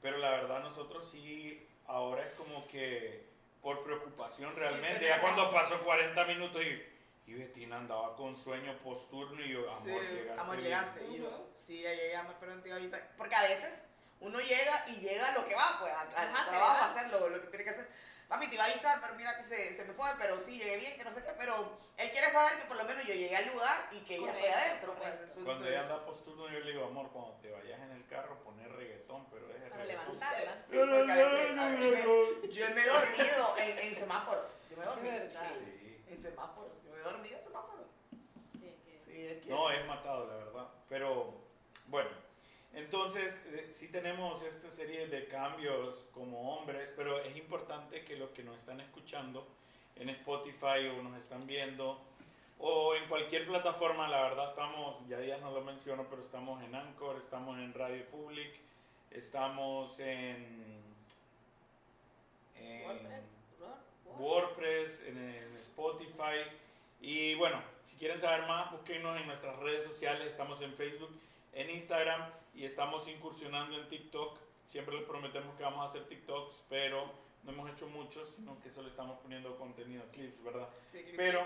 Pero 0.00 0.16
la 0.16 0.30
verdad 0.30 0.62
nosotros 0.62 1.06
sí, 1.10 1.66
ahora 1.86 2.24
es 2.26 2.32
como 2.34 2.66
que 2.68 3.26
por 3.60 3.82
preocupación 3.84 4.52
Sí, 4.54 4.58
realmente. 4.58 4.98
tenemos- 5.00 5.16
ya 5.16 5.20
cuando 5.20 5.52
pasó 5.52 5.82
40 5.84 6.24
minutos 6.24 6.62
y, 6.62 7.30
y 7.30 7.34
Betina 7.34 7.76
andaba 7.76 8.16
con 8.16 8.36
sueño 8.36 8.78
posturno 8.78 9.44
y 9.44 9.50
yo, 9.52 9.70
amor, 9.70 9.82
Sí, 9.84 10.14
llegaste. 10.14 10.40
amor, 10.40 10.56
bien". 10.56 10.64
llegaste. 10.68 11.06
Y 11.08 11.18
yo, 11.18 11.50
sí, 11.54 11.82
ya 11.82 11.90
llegué, 11.92 12.16
amor, 12.16 12.36
pero 12.40 12.54
no 12.54 12.62
te 12.62 12.68
iba 12.68 12.78
a 12.78 12.80
avisar. 12.80 13.06
Porque 13.18 13.34
a 13.34 13.42
veces 13.42 13.82
uno 14.20 14.38
llega 14.40 14.84
y 14.88 15.00
llega 15.00 15.28
a 15.28 15.38
lo 15.38 15.46
que 15.46 15.54
va, 15.54 15.76
pues, 15.78 15.92
al 15.92 16.08
trabajo 16.10 16.56
va. 16.56 16.80
a 16.80 16.90
hacer 16.90 17.10
lo, 17.10 17.28
lo 17.28 17.42
que 17.42 17.48
tiene 17.48 17.64
que 17.64 17.70
hacer. 17.70 17.88
Papi, 18.28 18.46
te 18.48 18.56
iba 18.56 18.64
a 18.64 18.66
avisar, 18.66 19.00
pero 19.00 19.14
mira 19.14 19.36
que 19.38 19.44
se, 19.44 19.74
se 19.74 19.84
me 19.86 19.94
fue, 19.94 20.06
pero 20.18 20.38
sí, 20.38 20.58
llegué 20.58 20.76
bien, 20.76 20.96
que 20.98 21.04
no 21.04 21.10
sé 21.10 21.22
qué. 21.24 21.32
Pero 21.38 21.78
él 21.96 22.10
quiere 22.10 22.30
saber 22.30 22.58
que 22.60 22.66
por 22.66 22.76
lo 22.76 22.84
menos 22.84 23.04
yo 23.06 23.14
llegué 23.14 23.34
al 23.34 23.48
lugar 23.52 23.88
y 23.90 24.00
que 24.00 24.20
ya 24.20 24.30
estoy 24.30 24.48
adentro, 24.50 24.94
pues. 24.96 25.12
Entonces, 25.14 25.44
Cuando 25.44 25.66
ella 25.66 25.80
anda 25.80 26.04
posturno, 26.04 26.46
yo 26.50 26.60
le 26.60 26.72
digo, 26.72 26.84
amor, 26.84 27.10
cuando 27.10 27.32
te 27.40 27.50
vayas 27.50 27.80
en 27.80 27.90
el 27.92 28.06
carro, 28.06 28.36
poner 28.44 28.70
reggaetón, 28.72 29.26
pero 29.30 29.48
deje 29.48 29.70
Para 29.70 29.82
reggaetón. 29.82 30.04
levantarlas. 30.18 30.58
Sí, 30.68 30.76
porque 30.76 31.12
a 31.12 31.16
veces- 31.16 31.58
a 31.58 31.70
veces 31.70 31.80
me- 31.80 32.48
yo 32.52 32.68
me 32.74 32.82
he 32.82 32.86
dormido 32.86 33.56
en, 33.60 33.78
en 33.78 33.96
semáforos. 33.96 34.46
Yo 34.70 34.76
me 34.76 34.82
he 34.82 34.86
dormido. 34.86 35.30
Sí, 35.30 35.36
Sí. 35.38 36.04
en 36.08 36.22
semáforos. 36.22 36.72
Yo 36.84 36.92
me 36.92 36.98
he 36.98 37.02
dormido 37.02 37.36
en 37.38 37.42
semáforos. 37.42 37.86
Sí, 38.52 38.76
que- 38.84 39.02
Sí, 39.06 39.26
es 39.26 39.42
que. 39.42 39.48
No, 39.48 39.70
es 39.70 39.86
matado, 39.86 40.26
la 40.28 40.36
verdad. 40.36 40.68
Pero, 40.90 41.34
bueno, 41.86 42.10
entonces 42.78 43.40
eh, 43.52 43.70
sí 43.72 43.88
tenemos 43.88 44.42
esta 44.42 44.70
serie 44.70 45.06
de 45.08 45.26
cambios 45.26 46.06
como 46.12 46.56
hombres, 46.56 46.90
pero 46.96 47.20
es 47.20 47.36
importante 47.36 48.04
que 48.04 48.16
los 48.16 48.30
que 48.30 48.42
nos 48.42 48.56
están 48.56 48.80
escuchando 48.80 49.46
en 49.96 50.08
Spotify 50.10 50.86
o 50.96 51.02
nos 51.02 51.16
están 51.18 51.46
viendo 51.46 52.00
o 52.60 52.94
en 52.94 53.08
cualquier 53.08 53.46
plataforma, 53.46 54.08
la 54.08 54.22
verdad 54.22 54.48
estamos, 54.48 54.96
ya 55.08 55.18
días 55.20 55.40
no 55.40 55.52
lo 55.52 55.60
menciono, 55.60 56.06
pero 56.10 56.22
estamos 56.22 56.62
en 56.64 56.74
Anchor, 56.74 57.16
estamos 57.16 57.58
en 57.58 57.72
Radio 57.72 58.04
Public, 58.06 58.52
estamos 59.10 59.98
en... 60.00 60.82
en 62.56 62.82
WordPress, 62.84 63.24
Word- 63.60 63.68
Word. 64.06 64.20
WordPress, 64.20 65.02
en, 65.06 65.18
en 65.18 65.56
Spotify. 65.56 66.42
Y 67.00 67.34
bueno, 67.36 67.62
si 67.84 67.96
quieren 67.96 68.18
saber 68.20 68.46
más, 68.48 68.72
búsquenos 68.72 69.20
en 69.20 69.26
nuestras 69.28 69.56
redes 69.60 69.84
sociales. 69.84 70.26
Estamos 70.32 70.60
en 70.62 70.74
Facebook, 70.74 71.10
en 71.58 71.70
Instagram 71.70 72.30
y 72.54 72.64
estamos 72.64 73.08
incursionando 73.08 73.76
en 73.76 73.88
TikTok. 73.88 74.38
Siempre 74.64 74.94
les 74.94 75.04
prometemos 75.04 75.56
que 75.56 75.64
vamos 75.64 75.80
a 75.80 75.88
hacer 75.88 76.06
TikToks, 76.06 76.64
pero 76.68 77.10
no 77.42 77.50
hemos 77.50 77.70
hecho 77.70 77.88
muchos, 77.88 78.28
sino 78.30 78.60
que 78.60 78.70
solo 78.70 78.88
estamos 78.88 79.18
poniendo 79.18 79.56
contenido, 79.56 80.04
clips, 80.12 80.42
¿verdad? 80.44 80.68
Sí, 80.84 81.04
Pero-. 81.16 81.44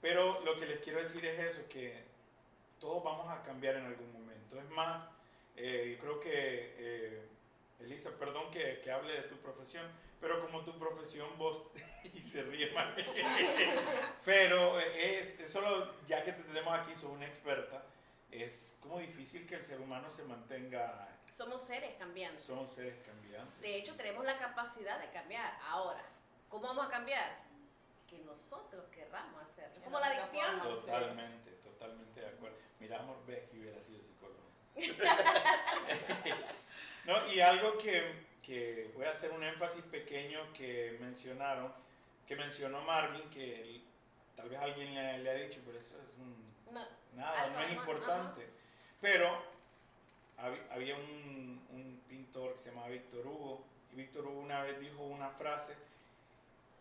Pero 0.00 0.40
lo 0.44 0.56
que 0.56 0.64
les 0.64 0.80
quiero 0.80 1.02
decir 1.02 1.26
es 1.26 1.38
eso, 1.40 1.68
que 1.68 2.02
todos 2.78 3.04
vamos 3.04 3.28
a 3.28 3.42
cambiar 3.42 3.74
en 3.76 3.84
algún 3.84 4.10
momento. 4.12 4.58
Es 4.58 4.70
más, 4.70 5.06
eh, 5.56 5.96
yo 5.96 6.02
creo 6.02 6.20
que, 6.20 6.30
eh, 6.78 7.28
Elisa, 7.80 8.10
perdón 8.18 8.50
que, 8.50 8.80
que 8.82 8.90
hable 8.90 9.12
de 9.12 9.22
tu 9.24 9.36
profesión, 9.36 9.84
pero 10.18 10.40
como 10.40 10.64
tu 10.64 10.78
profesión 10.78 11.28
vos, 11.36 11.64
y 12.14 12.22
se 12.22 12.44
ríe 12.44 12.72
mal, 12.72 12.94
pero 14.24 14.80
es, 14.80 15.38
es 15.38 15.50
solo, 15.50 15.92
ya 16.06 16.22
que 16.22 16.32
te 16.32 16.44
tenemos 16.44 16.72
aquí, 16.72 16.94
sos 16.94 17.10
una 17.10 17.26
experta, 17.26 17.84
es 18.32 18.74
como 18.80 18.98
difícil 18.98 19.46
que 19.46 19.56
el 19.56 19.64
ser 19.64 19.80
humano 19.80 20.10
se 20.10 20.22
mantenga, 20.24 21.08
Somos 21.32 21.62
seres 21.62 21.94
cambiantes. 21.98 22.44
somos 22.44 22.70
seres 22.72 22.96
cambiantes. 23.04 23.60
De 23.60 23.76
hecho, 23.76 23.94
tenemos 23.96 24.24
la 24.24 24.38
capacidad 24.38 24.98
de 25.00 25.10
cambiar. 25.10 25.56
Ahora, 25.62 26.02
¿cómo 26.48 26.64
vamos 26.68 26.86
a 26.86 26.90
cambiar? 26.90 27.38
Que 28.08 28.18
nosotros 28.20 28.84
querramos 28.90 29.40
hacerlo. 29.42 29.74
Que 29.74 29.80
Como 29.82 30.00
la 30.00 30.06
adicción. 30.06 30.60
Totalmente, 30.62 31.50
totalmente 31.62 32.20
de 32.20 32.26
acuerdo. 32.26 32.56
Mira, 32.80 33.04
que 33.26 33.58
hubiera 33.58 33.80
sido 33.82 34.00
psicólogo. 34.02 34.40
No, 37.06 37.26
y 37.32 37.40
algo 37.40 37.78
que, 37.78 38.26
que 38.42 38.90
voy 38.94 39.06
a 39.06 39.12
hacer 39.12 39.30
un 39.32 39.42
énfasis 39.42 39.82
pequeño 39.84 40.52
que 40.52 40.98
mencionaron, 41.00 41.72
que 42.26 42.36
mencionó 42.36 42.82
Marvin, 42.82 43.28
que 43.30 43.60
el- 43.62 43.84
tal 44.36 44.48
vez 44.50 44.58
alguien 44.60 44.94
le, 44.94 45.18
le 45.18 45.30
ha 45.30 45.34
dicho, 45.34 45.60
pero 45.64 45.78
eso 45.78 45.96
es 46.00 46.18
un, 46.18 46.54
No, 46.72 46.86
nada, 47.14 47.42
Algo 47.42 47.56
no 47.58 47.64
es 47.64 47.72
importante. 47.72 48.46
Pero 49.00 49.42
hab- 50.38 50.70
había 50.72 50.94
un, 50.96 51.66
un 51.70 52.02
pintor 52.08 52.52
que 52.54 52.58
se 52.60 52.68
llamaba 52.70 52.88
Víctor 52.88 53.26
Hugo, 53.26 53.64
y 53.92 53.96
Víctor 53.96 54.26
Hugo 54.26 54.40
una 54.40 54.62
vez 54.62 54.78
dijo 54.80 55.02
una 55.02 55.30
frase 55.30 55.74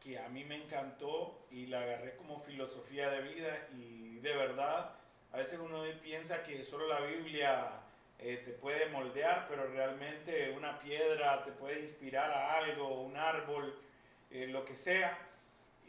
que 0.04 0.18
a 0.20 0.30
mí 0.30 0.44
me 0.46 0.56
encantó 0.64 1.46
y 1.52 1.66
la 1.68 1.82
agarré 1.82 2.16
como 2.16 2.40
filosofía 2.42 3.10
de 3.10 3.22
vida 3.22 3.68
y 3.78 4.20
de 4.20 4.34
verdad, 4.36 4.92
a 5.34 5.38
veces 5.38 5.60
uno 5.60 5.84
piensa 6.02 6.42
que 6.44 6.64
solo 6.64 6.88
la 6.88 7.02
Biblia 7.02 7.72
eh, 8.20 8.42
te 8.46 8.52
puede 8.52 8.88
moldear, 8.90 9.48
pero 9.50 9.68
realmente 9.68 10.52
una 10.52 10.80
piedra 10.80 11.44
te 11.44 11.52
puede 11.52 11.82
inspirar 11.82 12.32
a 12.32 12.56
algo, 12.58 13.02
un 13.02 13.18
árbol, 13.18 13.78
eh, 14.32 14.48
lo 14.48 14.64
que 14.66 14.76
sea. 14.76 15.18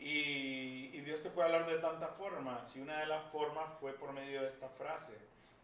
Y, 0.00 0.98
Dios 1.02 1.22
te 1.22 1.30
puede 1.30 1.48
hablar 1.48 1.68
de 1.68 1.78
tantas 1.78 2.10
formas. 2.16 2.74
Y 2.74 2.80
una 2.80 3.00
de 3.00 3.06
las 3.06 3.24
formas 3.30 3.68
fue 3.80 3.92
por 3.92 4.12
medio 4.12 4.42
de 4.42 4.48
esta 4.48 4.68
frase 4.68 5.12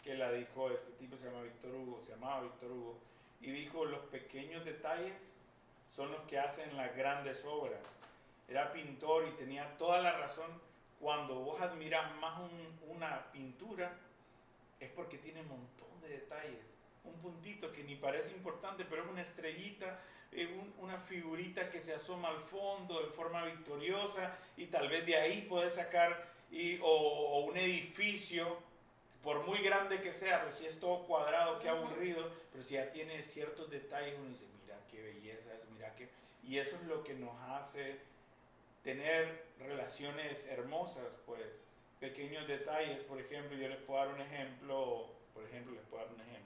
que 0.03 0.15
la 0.15 0.31
dijo 0.31 0.71
este 0.71 0.93
tipo, 0.93 1.17
se 1.17 1.25
llama 1.25 1.43
Víctor 1.43 1.75
Hugo, 1.75 2.01
se 2.03 2.13
llamaba 2.13 2.43
Víctor 2.43 2.71
Hugo. 2.71 2.99
Y 3.41 3.51
dijo, 3.51 3.85
los 3.85 4.01
pequeños 4.07 4.65
detalles 4.65 5.15
son 5.91 6.11
los 6.13 6.21
que 6.23 6.39
hacen 6.39 6.77
las 6.77 6.95
grandes 6.97 7.45
obras. 7.45 7.81
Era 8.49 8.73
pintor 8.73 9.27
y 9.29 9.33
tenía 9.33 9.77
toda 9.77 10.01
la 10.01 10.13
razón. 10.13 10.51
Cuando 11.01 11.35
vos 11.41 11.61
admiras 11.61 12.15
más 12.17 12.39
un- 12.41 12.79
una 12.89 13.31
pintura, 13.33 13.93
es 14.81 14.91
porque 14.91 15.19
tiene 15.19 15.41
un 15.43 15.49
montón 15.49 16.01
de 16.03 16.09
detalles. 16.09 16.65
Un 17.05 17.15
puntito 17.21 17.73
que 17.73 17.85
ni 17.85 17.97
parece 17.97 18.33
importante, 18.33 18.85
pero 18.85 19.03
es 19.03 19.09
una 19.09 19.23
estrellita, 19.23 19.99
eh, 20.33 20.47
un- 20.47 20.75
una 20.79 20.99
figurita 20.99 21.71
que 21.71 21.83
se 21.83 21.95
asoma 21.95 22.29
al 22.29 22.41
fondo 22.41 23.05
en 23.05 23.13
forma 23.13 23.45
victoriosa 23.45 24.37
y 24.57 24.67
tal 24.67 24.89
vez 24.89 25.07
de 25.07 25.17
ahí 25.17 25.47
puedes 25.49 25.75
sacar 25.75 26.35
y, 26.51 26.79
o, 26.81 26.87
o 26.87 27.41
un 27.47 27.57
edificio, 27.57 28.59
por 29.23 29.45
muy 29.45 29.59
grande 29.59 30.01
que 30.01 30.13
sea, 30.13 30.41
pero 30.41 30.53
si 30.53 30.67
es 30.67 30.79
todo 30.79 31.03
cuadrado, 31.07 31.59
qué 31.59 31.69
aburrido, 31.69 32.31
pero 32.53 32.63
si 32.63 32.75
ya 32.75 32.91
tiene 32.93 33.23
ciertos 33.23 33.69
detalles, 33.71 34.15
uno 34.19 34.29
dice, 34.29 34.47
mira 34.63 34.79
qué 34.91 35.03
belleza 35.03 35.53
es, 35.55 35.69
mira 35.73 35.93
qué... 35.97 36.09
Y 36.45 36.59
eso 36.59 36.77
es 36.77 36.83
lo 36.87 37.03
que 37.03 37.15
nos 37.15 37.35
hace 37.51 37.99
tener 38.85 39.45
relaciones 39.59 40.47
hermosas, 40.47 41.05
pues 41.27 41.41
pequeños 41.99 42.47
detalles, 42.47 43.03
por 43.05 43.21
ejemplo, 43.21 43.57
yo 43.57 43.69
les 43.69 43.79
puedo 43.79 43.99
dar 44.05 44.15
un 44.15 44.21
ejemplo, 44.21 45.09
por 45.35 45.43
ejemplo, 45.45 45.73
les 45.73 45.83
puedo 45.87 46.05
dar 46.05 46.15
un 46.15 46.21
ejemplo, 46.21 46.46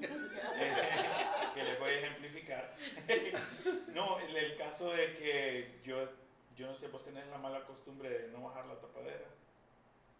que 1.54 1.62
les 1.62 1.78
voy 1.78 1.90
a 1.90 1.98
ejemplificar. 1.98 2.74
no, 3.94 4.18
el, 4.18 4.36
el 4.36 4.56
caso 4.56 4.90
de 4.90 5.16
que 5.16 5.80
yo, 5.84 6.08
yo 6.56 6.66
no 6.66 6.74
sé, 6.74 6.88
vos 6.88 7.02
tenés 7.04 7.26
la 7.28 7.38
mala 7.38 7.64
costumbre 7.64 8.08
de 8.08 8.28
no 8.28 8.42
bajar 8.42 8.66
la 8.66 8.80
tapadera, 8.80 9.26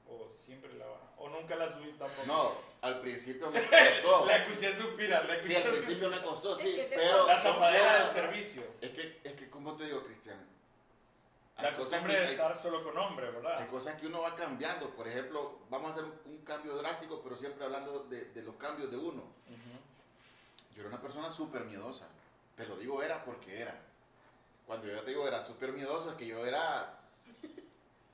o 0.06 0.30
siempre 0.44 0.72
la 0.74 0.86
bajas, 0.86 1.10
o 1.18 1.28
nunca 1.28 1.56
la 1.56 1.72
subís 1.72 1.96
tampoco. 1.96 2.26
No, 2.26 2.52
al 2.82 3.00
principio 3.00 3.50
me 3.50 3.60
costó. 3.62 4.26
La 4.26 4.36
escuché 4.36 4.76
suspirar, 4.76 5.24
la 5.26 5.40
Sí, 5.40 5.54
escuché 5.54 5.68
al 5.68 5.74
principio 5.74 6.10
me 6.10 6.22
costó, 6.22 6.56
sí, 6.56 6.68
Es 6.68 6.88
que 6.88 6.96
pero 6.96 7.26
La 7.26 7.42
tapadera 7.42 8.04
del 8.04 8.12
servicio. 8.12 8.62
Es 8.80 8.90
que, 8.90 9.20
es 9.24 9.32
que, 9.32 9.50
como 9.50 9.76
te 9.76 9.86
digo, 9.86 10.04
Cristian? 10.04 10.51
La 11.58 11.68
Hay 11.68 11.74
cosas, 11.76 11.90
costumbre 11.90 12.12
que, 12.14 12.20
de 12.20 12.26
hay, 12.26 12.32
estar 12.32 12.56
solo 12.56 12.82
con 12.82 12.96
hombre, 12.98 13.26
hay 13.28 13.32
¿verdad? 13.34 13.68
cosas 13.68 14.00
que 14.00 14.06
uno 14.06 14.20
va 14.22 14.34
cambiando. 14.34 14.88
Por 14.90 15.06
ejemplo, 15.06 15.58
vamos 15.68 15.90
a 15.90 15.92
hacer 15.92 16.04
un, 16.04 16.12
un 16.24 16.38
cambio 16.44 16.74
drástico, 16.76 17.20
pero 17.22 17.36
siempre 17.36 17.64
hablando 17.64 18.04
de, 18.04 18.24
de 18.26 18.42
los 18.42 18.56
cambios 18.56 18.90
de 18.90 18.96
uno. 18.96 19.22
Ujú. 19.22 20.74
Yo 20.74 20.80
era 20.80 20.88
una 20.88 21.00
persona 21.00 21.30
súper 21.30 21.64
miedosa. 21.64 22.08
Te 22.56 22.66
lo 22.66 22.76
digo 22.76 23.02
era 23.02 23.22
porque 23.24 23.60
era. 23.60 23.78
Cuando 24.66 24.86
yo 24.86 25.00
te 25.02 25.10
digo 25.10 25.28
era 25.28 25.44
súper 25.44 25.72
miedoso, 25.72 26.10
es 26.10 26.16
que 26.16 26.26
yo 26.26 26.44
era 26.46 26.98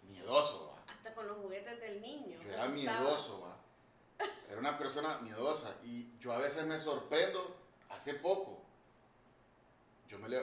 miedoso, 0.08 0.72
¿va? 0.74 0.92
hasta 0.92 1.14
con 1.14 1.28
los 1.28 1.36
juguetes 1.38 1.80
del 1.80 2.00
niño. 2.00 2.40
Yo 2.42 2.50
era 2.50 2.64
asustaba. 2.64 2.98
miedoso, 3.00 3.40
¿va? 3.42 3.56
Era 4.48 4.58
una 4.58 4.78
persona 4.78 5.18
miedosa. 5.18 5.74
Y 5.84 6.16
yo 6.18 6.32
a 6.32 6.38
veces 6.38 6.66
me 6.66 6.78
sorprendo, 6.78 7.56
hace 7.90 8.14
poco, 8.14 8.62
yo 10.08 10.18
me 10.18 10.28
le, 10.28 10.40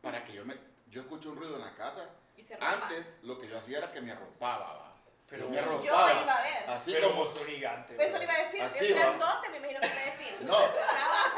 para 0.00 0.24
que 0.24 0.32
yo 0.34 0.44
me, 0.44 0.56
yo 0.90 1.02
escucho 1.02 1.30
un 1.30 1.36
ruido 1.36 1.56
en 1.56 1.62
la 1.62 1.74
casa, 1.74 2.08
Y 2.40 2.44
se 2.44 2.56
rompa. 2.56 2.72
antes 2.86 3.20
lo 3.24 3.38
que 3.38 3.48
yo 3.48 3.58
hacía 3.58 3.78
era 3.78 3.92
que 3.92 4.00
me 4.00 4.12
arropaba, 4.12 4.72
¿va? 4.78 4.86
Pero 5.28 5.44
yo 5.44 5.50
me 5.50 5.56
Yo 5.56 5.62
arropaba. 5.62 6.14
me 6.14 6.22
iba 6.22 6.36
a 6.36 6.42
ver. 6.42 6.70
Así 6.70 6.92
pero 6.92 7.10
como, 7.10 7.26
sos 7.26 7.44
gigante. 7.46 7.94
Pero 7.96 8.08
eso 8.08 8.18
le 8.18 8.24
iba 8.24 8.32
a 8.34 8.38
decir, 8.42 8.62
Así 8.62 8.86
es 8.86 8.94
grandote, 8.96 9.48
me 9.50 9.56
imagino 9.58 9.80
que 9.80 9.88
te 9.88 9.94
iba 9.94 10.02
a 10.02 10.16
decir. 10.18 10.38
No. 10.40 10.52
Chava, 10.54 10.72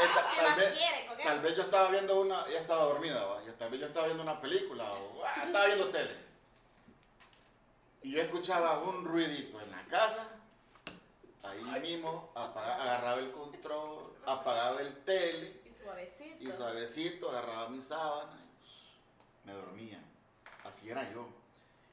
Eh, 0.00 0.08
ta- 0.14 0.30
¿Qué 0.34 0.40
tal 0.40 0.56
vez- 0.60 0.72
quiere 0.78 1.06
con 1.06 1.20
él? 1.20 1.26
Tal 1.26 1.40
vez 1.40 1.56
yo 1.56 1.62
estaba 1.62 1.90
viendo 1.90 2.20
una, 2.20 2.44
ella 2.48 2.60
estaba 2.60 2.84
dormida, 2.84 3.24
¿va? 3.26 3.44
Yo, 3.44 3.54
tal 3.54 3.70
vez 3.70 3.80
yo 3.80 3.86
estaba 3.86 4.06
viendo 4.06 4.22
una 4.22 4.40
película 4.40 4.92
o 4.92 5.22
ah, 5.26 5.42
estaba 5.44 5.66
viendo 5.66 5.88
tele. 5.90 6.16
Y 8.02 8.12
yo 8.12 8.22
escuchaba 8.22 8.78
un 8.80 9.04
ruidito 9.04 9.60
en 9.60 9.70
la 9.70 9.84
casa, 9.86 10.26
ahí 11.42 11.62
mismo, 11.80 12.32
apaga- 12.34 12.76
agarraba 12.82 13.18
el 13.20 13.30
control, 13.32 14.16
apagaba 14.26 14.80
el 14.80 15.04
tele 15.04 15.60
Y 15.66 15.74
suavecito. 15.74 16.42
y 16.42 16.50
suavecito 16.52 17.28
agarraba 17.30 17.68
mi 17.68 17.80
sábana 17.82 18.40
y 19.44 19.46
me 19.46 19.52
dormía. 19.52 20.00
Así 20.64 20.90
era 20.90 21.10
yo. 21.12 21.26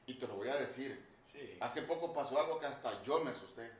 Y 0.06 0.14
te 0.14 0.26
lo 0.26 0.34
voy 0.34 0.48
a 0.48 0.56
decir, 0.56 1.04
Sí. 1.32 1.56
hace 1.60 1.82
poco 1.82 2.12
pasó 2.12 2.40
algo 2.40 2.58
que 2.58 2.66
hasta 2.66 3.02
yo 3.02 3.22
me 3.24 3.30
asusté. 3.30 3.70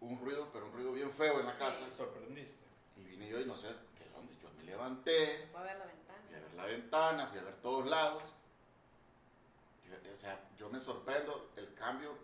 Un- 0.00 0.18
ruido, 0.20 0.48
pero 0.52 0.66
un 0.66 0.72
ruido 0.72 0.92
bien 0.92 1.12
feo 1.12 1.38
en 1.40 1.46
la 1.46 1.52
Sí. 1.52 1.58
casa. 1.58 1.84
Te 1.84 1.92
sorprendiste. 1.92 2.58
Y 2.96 3.04
vine 3.04 3.28
yo 3.28 3.40
y 3.40 3.44
no 3.44 3.56
sé 3.56 3.68
de 3.68 4.10
dónde. 4.14 4.34
Yo 4.42 4.50
me 4.56 4.64
levanté, 4.64 5.46
Fue 5.52 5.60
a 5.60 5.64
ver 5.64 5.78
la 5.78 5.84
ventana. 5.86 6.18
fui 6.26 6.36
a 6.36 6.40
ver 6.40 6.54
la 6.54 6.64
ventana, 6.64 7.26
fui 7.28 7.38
a 7.38 7.42
ver 7.42 7.54
todos 7.62 7.86
lados. 7.86 8.22
Yo, 9.88 9.94
o 10.14 10.20
sea, 10.20 10.40
yo 10.58 10.68
me 10.68 10.80
sorprendo 10.80 11.50
el 11.56 11.72
cambio 11.74 12.16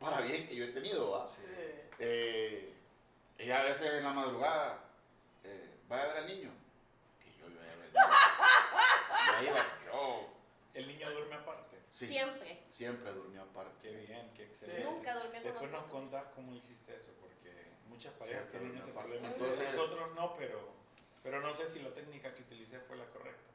para 0.00 0.20
bien 0.20 0.46
que 0.48 0.56
yo 0.56 0.64
he 0.64 0.68
tenido. 0.68 1.10
¿va? 1.10 1.28
Sí. 1.28 1.42
Eh, 2.00 2.74
ella 3.38 3.60
a 3.60 3.64
veces 3.64 3.94
en 3.94 4.04
la 4.04 4.12
madrugada, 4.12 4.80
eh, 5.44 5.70
vaya 5.88 6.02
a 6.04 6.06
ver 6.08 6.16
al 6.18 6.26
niño. 6.26 6.50
Yo 9.40 9.46
iba 9.46 9.66
yo. 9.86 10.28
El 10.74 10.86
niño 10.88 11.10
duerme 11.10 11.34
aparte. 11.36 11.78
Sí, 11.90 12.06
Siempre. 12.06 12.62
siempre 12.70 13.12
durmió 13.12 13.42
aparte. 13.42 13.88
Qué 13.90 13.96
bien, 14.06 14.30
qué 14.34 14.44
excelente. 14.44 14.84
Nunca 14.84 15.14
durmió 15.14 15.32
con 15.42 15.42
Después 15.42 15.70
nos 15.72 15.80
nosotros. 15.82 15.90
contás 16.02 16.24
cómo 16.34 16.54
hiciste 16.54 16.94
eso, 16.96 17.12
porque 17.20 17.52
muchas 17.88 18.12
parejas 18.14 18.44
Sí, 18.44 18.50
tienen 18.58 18.76
ese 18.76 18.90
aparte, 18.90 19.08
problema. 19.10 19.28
entonces- 19.34 19.74
Nosotros 19.74 20.14
no, 20.14 20.36
pero, 20.36 20.68
pero 21.22 21.40
no 21.40 21.52
sé 21.54 21.66
si 21.68 21.80
la 21.80 21.90
técnica 21.90 22.32
que 22.34 22.42
utilicé 22.42 22.78
fue 22.80 22.96
la 22.96 23.06
correcta. 23.06 23.50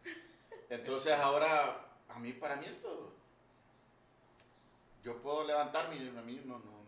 Entonces 0.70 1.14
ahora, 1.14 1.86
a 2.10 2.20
mí, 2.20 2.34
para 2.34 2.56
mí, 2.56 2.66
lo- 2.82 3.14
yo 5.04 5.22
puedo 5.22 5.46
levantarme 5.46 5.98
y 5.98 6.08
a 6.08 6.22
mí 6.22 6.42
no, 6.46 6.58
no, 6.60 6.66
no. 6.66 6.84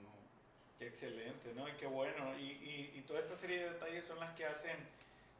Qué 0.79 0.87
excelente, 0.87 1.53
¿no? 1.53 1.67
Y 1.69 1.73
qué 1.73 1.85
bueno. 1.85 2.37
Y, 2.37 2.43
y, 2.51 2.93
y 2.95 3.01
toda 3.01 3.19
esta 3.19 3.35
serie 3.35 3.59
de 3.63 3.73
detalles 3.73 4.05
son 4.05 4.19
las 4.19 4.33
que 4.35 4.45
hacen 4.45 4.77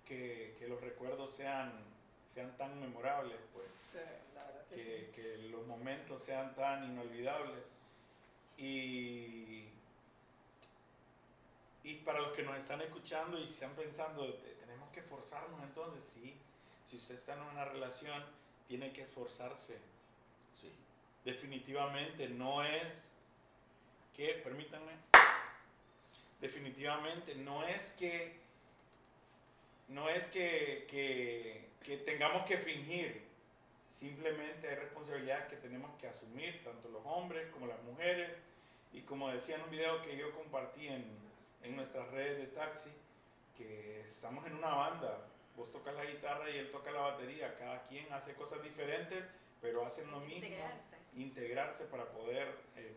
que, 0.05 0.55
que 0.59 0.67
los 0.67 0.79
recuerdos 0.81 1.33
sean, 1.33 1.73
sean 2.35 2.55
tan 2.57 2.77
memorables, 2.81 3.39
pues. 3.53 3.65
Sí, 3.73 3.97
la 4.35 4.43
verdad 4.43 4.65
que 4.67 4.75
sí. 4.81 5.11
que, 5.15 5.37
los 5.49 5.65
momentos 5.65 6.21
sean 6.21 6.53
tan 6.53 6.83
inolvidables. 6.83 7.63
Y, 8.57 9.63
y 11.83 11.93
para 12.03 12.19
los 12.19 12.33
que 12.33 12.43
nos 12.43 12.57
están 12.57 12.81
escuchando 12.81 13.39
y 13.39 13.43
están 13.45 13.73
pensando, 13.73 14.33
"Te- 14.33 14.53
tenemos 14.55 14.89
que 14.91 14.99
esforzarnos 14.99 15.61
entonces, 15.63 16.03
sí. 16.03 16.35
Si 16.85 16.97
usted 16.97 17.15
está 17.15 17.33
en 17.35 17.41
una 17.41 17.63
relación, 17.65 18.23
tiene 18.67 18.91
que 18.91 19.01
esforzarse. 19.03 19.77
Sí. 20.53 20.71
Definitivamente 21.23 22.27
no 22.27 22.63
es 22.63 23.11
que, 24.15 24.33
permítanme, 24.43 24.91
definitivamente 26.41 27.33
no 27.35 27.65
es 27.65 27.89
que, 27.93 28.39
no 29.87 30.09
es 30.09 30.27
que, 30.27 30.85
que, 30.89 31.67
que 31.85 31.97
tengamos 31.97 32.45
que 32.45 32.57
fingir, 32.57 33.21
simplemente 33.91 34.67
hay 34.67 34.75
responsabilidades 34.75 35.47
que 35.47 35.57
tenemos 35.57 35.91
que 35.99 36.07
asumir, 36.07 36.63
tanto 36.63 36.89
los 36.89 37.01
hombres 37.05 37.47
como 37.51 37.67
las 37.67 37.81
mujeres, 37.83 38.31
y 38.91 39.01
como 39.01 39.29
decía 39.31 39.55
en 39.55 39.63
un 39.63 39.69
video 39.71 40.01
que 40.01 40.17
yo 40.17 40.31
compartí 40.33 40.87
en, 40.87 41.05
en 41.63 41.75
nuestras 41.75 42.09
redes 42.11 42.37
de 42.37 42.47
taxi, 42.47 42.89
que 43.57 44.01
estamos 44.01 44.45
en 44.47 44.55
una 44.55 44.69
banda, 44.73 45.27
vos 45.55 45.71
tocas 45.71 45.95
la 45.95 46.05
guitarra 46.05 46.49
y 46.49 46.57
él 46.57 46.71
toca 46.71 46.91
la 46.91 47.01
batería, 47.01 47.55
cada 47.57 47.83
quien 47.87 48.11
hace 48.11 48.33
cosas 48.33 48.61
diferentes, 48.63 49.23
pero 49.61 49.85
hacen 49.85 50.09
lo 50.11 50.19
mismo 50.19 50.45
Integrarse. 50.45 50.95
integrarse 51.15 51.85
para 51.85 52.05
poder 52.05 52.47
eh, 52.75 52.93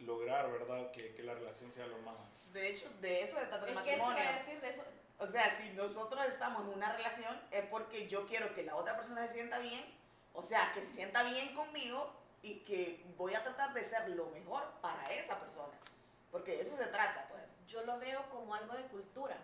lograr, 0.00 0.50
¿verdad? 0.50 0.90
Que, 0.90 1.12
que 1.14 1.22
la 1.22 1.34
relación 1.34 1.70
sea 1.72 1.86
lo 1.86 1.98
más. 1.98 2.16
De 2.52 2.68
hecho, 2.68 2.90
de 3.00 3.22
eso 3.22 3.38
se 3.38 3.46
trata 3.46 3.68
el 3.68 3.76
Es 3.76 3.82
que 3.82 3.94
eso 3.94 4.04
matrimonio. 4.06 4.30
a 4.34 4.38
decir 4.38 4.60
de 4.60 4.70
eso. 4.70 4.84
O 5.20 5.26
sea, 5.26 5.50
si 5.50 5.70
nosotros 5.72 6.24
estamos 6.26 6.62
en 6.62 6.74
una 6.74 6.92
relación 6.92 7.38
es 7.50 7.66
porque 7.66 8.08
yo 8.08 8.26
quiero 8.26 8.54
que 8.54 8.62
la 8.62 8.74
otra 8.74 8.96
persona 8.96 9.26
se 9.26 9.34
sienta 9.34 9.58
bien, 9.58 9.84
o 10.32 10.42
sea, 10.42 10.72
que 10.72 10.80
se 10.80 10.94
sienta 10.94 11.22
bien 11.24 11.54
conmigo 11.54 12.10
y 12.40 12.60
que 12.60 13.04
voy 13.18 13.34
a 13.34 13.44
tratar 13.44 13.74
de 13.74 13.84
ser 13.84 14.08
lo 14.10 14.26
mejor 14.30 14.62
para 14.80 15.12
esa 15.12 15.38
persona. 15.38 15.74
Porque 16.32 16.52
de 16.52 16.62
eso 16.62 16.74
se 16.76 16.86
trata, 16.86 17.26
pues. 17.28 17.42
Yo 17.66 17.84
lo 17.84 17.98
veo 17.98 18.28
como 18.30 18.54
algo 18.54 18.72
de 18.74 18.84
cultura. 18.84 19.36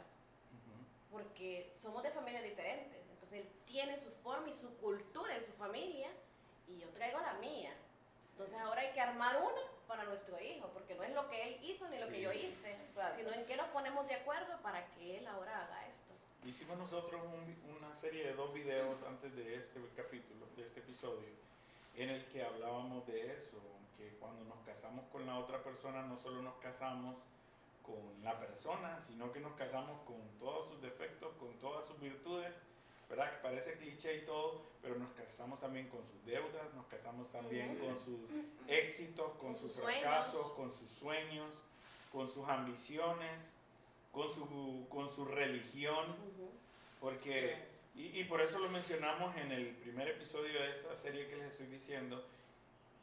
Porque 1.11 1.71
somos 1.77 2.03
de 2.03 2.11
familias 2.11 2.43
diferentes. 2.43 2.99
Entonces 3.11 3.41
él 3.41 3.53
tiene 3.67 3.99
su 3.99 4.11
forma 4.23 4.49
y 4.49 4.55
su 4.55 4.75
cultura 4.79 5.35
en 5.35 5.45
su 5.45 5.53
familia 5.53 6.09
y 6.69 6.79
yo 6.79 6.89
traigo 6.91 7.21
la 7.21 7.35
mía. 7.35 7.75
Entonces 8.31 8.59
ahora 8.61 8.81
hay 8.81 8.93
que 8.93 9.01
armar 9.01 9.37
una 9.43 9.61
para 9.87 10.05
nuestro 10.05 10.41
hijo, 10.41 10.69
porque 10.73 10.95
no 10.95 11.03
es 11.05 11.13
lo 11.15 11.29
que 11.29 11.43
él 11.49 11.59
hizo 11.63 11.89
ni 11.89 11.99
lo 11.99 12.09
que 12.09 12.21
yo 12.21 12.33
hice, 12.33 12.73
Exacto. 12.73 13.17
sino 13.19 13.33
en 13.33 13.45
qué 13.47 13.57
nos 13.57 13.69
ponemos 13.69 14.07
de 14.07 14.15
acuerdo 14.15 14.59
para 14.63 14.87
que 14.95 15.19
él 15.19 15.27
ahora 15.27 15.65
haga 15.65 15.87
esto. 15.87 16.13
Hicimos 16.45 16.79
nosotros 16.79 17.21
un- 17.25 17.77
una 17.77 17.95
serie 17.95 18.25
de 18.27 18.35
dos 18.35 18.53
videos 18.53 18.97
antes 19.07 19.35
de 19.35 19.57
este 19.57 19.81
capítulo, 19.97 20.47
de 20.57 20.63
este 20.65 20.81
episodio, 20.81 21.29
en 21.97 22.11
el 22.11 22.25
que 22.27 22.45
hablábamos 22.45 23.07
de 23.07 23.33
eso, 23.33 23.59
que 23.97 24.11
cuando 24.21 24.45
nos 24.45 24.59
casamos 24.67 25.05
con 25.11 25.27
la 25.27 25.39
otra 25.39 25.63
persona 25.63 26.03
no 26.03 26.17
solo 26.19 26.43
nos 26.43 26.55
casamos 26.57 27.17
con 27.83 28.23
la 28.23 28.39
persona, 28.39 29.01
sino 29.03 29.33
que 29.33 29.41
nos 29.41 29.55
casamos 29.55 30.01
con 30.03 30.21
todos 30.39 30.69
sus 30.69 30.83
defectos, 30.83 31.35
con 31.37 31.53
todas 31.59 31.87
sus 31.87 31.99
virtudes, 32.01 32.53
¿verdad? 33.09 33.31
Que 33.31 33.43
parece 33.43 33.75
cliché 33.75 34.17
y 34.17 34.27
todo, 34.27 34.63
pero 34.83 34.97
nos 34.97 35.11
casamos 35.13 35.61
también 35.61 35.89
con 35.89 36.05
sus 36.07 36.25
deudas, 36.25 36.73
nos 36.75 36.87
casamos 36.87 37.31
también 37.31 37.77
con 37.77 37.99
sus 37.99 38.19
éxitos, 38.67 39.31
con, 39.33 39.53
Con 39.53 39.57
sus 39.57 39.73
sus 39.73 39.83
fracasos, 39.83 40.53
con 40.53 40.73
sus 40.73 40.91
sueños, 40.91 41.51
con 42.13 42.29
sus 42.29 42.49
ambiciones, 42.49 43.53
con 44.13 44.31
su, 44.31 44.87
con 44.89 45.09
su 45.09 45.25
religión, 45.25 46.11
Ujú. 46.11 46.51
porque, 47.01 47.57
y, 47.95 48.21
y 48.21 48.25
por 48.25 48.41
eso 48.41 48.59
lo 48.59 48.69
mencionamos 48.69 49.37
en 49.37 49.53
el 49.53 49.77
primer 49.77 50.09
episodio 50.09 50.61
de 50.61 50.71
esta 50.71 50.97
serie 50.97 51.29
que 51.29 51.37
les 51.37 51.53
estoy 51.53 51.67
diciendo, 51.67 52.25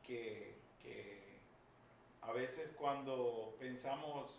que, 0.06 0.56
que 0.82 1.38
a 2.22 2.32
veces 2.34 2.70
cuando 2.76 3.56
pensamos 3.60 4.38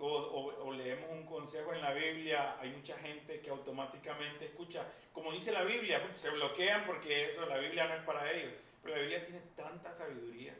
o, 0.00 0.06
o- 0.06 0.66
o 0.66 0.72
leemos 0.72 1.10
un 1.10 1.24
consejo 1.26 1.72
en 1.74 1.82
la 1.82 1.92
Biblia, 1.92 2.58
hay 2.58 2.70
mucha 2.70 2.96
gente 2.98 3.40
que 3.40 3.50
automáticamente 3.50 4.46
escucha, 4.46 4.86
como 5.12 5.32
dice 5.32 5.52
la 5.52 5.62
Biblia, 5.62 6.02
pues, 6.02 6.18
se 6.18 6.30
bloquean 6.30 6.86
porque 6.86 7.26
eso, 7.28 7.44
la 7.46 7.58
Biblia 7.58 7.86
no 7.86 7.94
es 7.94 8.02
para 8.04 8.30
ellos, 8.32 8.52
pero 8.82 8.96
la 8.96 9.02
Biblia 9.02 9.24
tiene 9.26 9.40
tanta 9.56 9.92
sabiduría. 9.94 10.54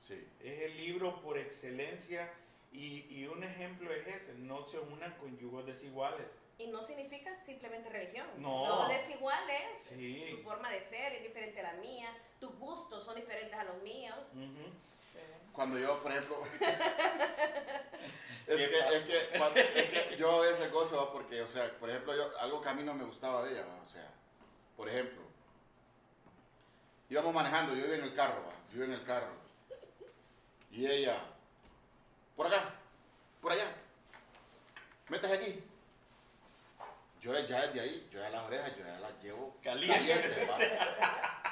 Sí. 0.00 0.22
Es 0.42 0.60
el 0.62 0.76
libro 0.76 1.20
por 1.22 1.38
excelencia 1.38 2.30
y, 2.72 3.06
y 3.08 3.26
un 3.26 3.42
ejemplo 3.42 3.92
es 3.92 4.06
ese, 4.06 4.34
no 4.34 4.66
se 4.66 4.78
unan 4.78 5.12
con 5.18 5.36
yugos 5.38 5.64
desiguales. 5.64 6.26
Y 6.58 6.66
no 6.68 6.82
significa 6.82 7.34
simplemente 7.44 7.88
religión. 7.88 8.26
No. 8.36 8.62
Todo 8.62 8.88
desigual 8.88 9.42
es 9.50 9.84
Sí. 9.86 10.28
tu 10.30 10.42
forma 10.42 10.70
de 10.70 10.80
ser 10.82 11.14
es 11.14 11.22
diferente 11.22 11.58
a 11.60 11.72
la 11.74 11.80
mía, 11.80 12.14
tus 12.38 12.54
gustos 12.58 13.02
son 13.04 13.16
diferentes 13.16 13.54
a 13.54 13.64
los 13.64 13.82
míos. 13.82 14.16
Ujú. 14.34 14.64
Sí. 14.64 14.72
Cuando 15.54 15.78
yo, 15.78 16.02
por 16.02 16.10
ejemplo, 16.12 16.42
es, 18.46 18.56
¿Qué 18.56 18.68
que, 18.70 18.96
es, 18.96 19.04
que, 19.04 19.38
cuando- 19.38 19.60
es 19.60 20.08
que 20.08 20.16
yo 20.18 20.30
a 20.32 20.40
veces 20.46 20.70
gozo, 20.72 20.96
¿va? 20.98 21.12
porque, 21.12 21.40
o 21.42 21.48
sea, 21.48 21.70
por 21.78 21.88
ejemplo, 21.88 22.14
yo, 22.14 22.30
algo 22.40 22.60
que 22.60 22.68
a 22.68 22.74
mí 22.74 22.82
no 22.82 22.92
me 22.94 23.04
gustaba 23.04 23.42
de 23.44 23.52
ella, 23.52 23.64
¿va? 23.66 23.82
o 23.86 23.88
sea, 23.88 24.10
por 24.76 24.88
ejemplo, 24.88 25.22
íbamos 27.08 27.32
manejando, 27.32 27.74
yo 27.74 27.86
iba 27.86 27.94
en 27.94 28.02
el 28.04 28.14
carro, 28.14 28.42
¿va? 28.46 28.52
yo 28.70 28.76
iba 28.78 28.86
en 28.86 28.92
el 28.92 29.04
carro, 29.04 29.28
y 30.72 30.86
ella, 30.86 31.18
por 32.36 32.48
acá, 32.48 32.60
por 33.40 33.52
allá, 33.52 33.66
métase 35.08 35.34
aquí. 35.34 35.64
Yo 37.20 37.32
ya 37.46 37.66
desde 37.68 37.80
ahí, 37.80 38.08
yo 38.12 38.20
ya 38.20 38.28
las 38.28 38.42
orejas, 38.42 38.76
yo 38.76 38.84
ya 38.84 38.98
las 39.00 39.22
llevo 39.22 39.56
Caliente. 39.62 40.46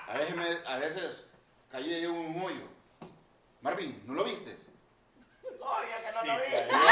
A 0.07 0.19
veces, 0.19 0.37
me- 0.37 0.67
a 0.69 0.77
veces 0.77 1.25
caí 1.71 1.95
en 2.05 2.11
un 2.11 2.43
hoyo. 2.43 2.69
Marvin, 3.63 4.03
¿no 4.07 4.15
lo 4.15 4.25
viste? 4.25 4.57
Obvio 5.61 5.97
que 6.05 6.13
no 6.13 6.21
Sí, 6.23 6.27
lo 6.27 6.35
vi. 6.35 6.41
caí. 6.41 6.69
Yo- 6.69 6.77
yo- 6.77 6.89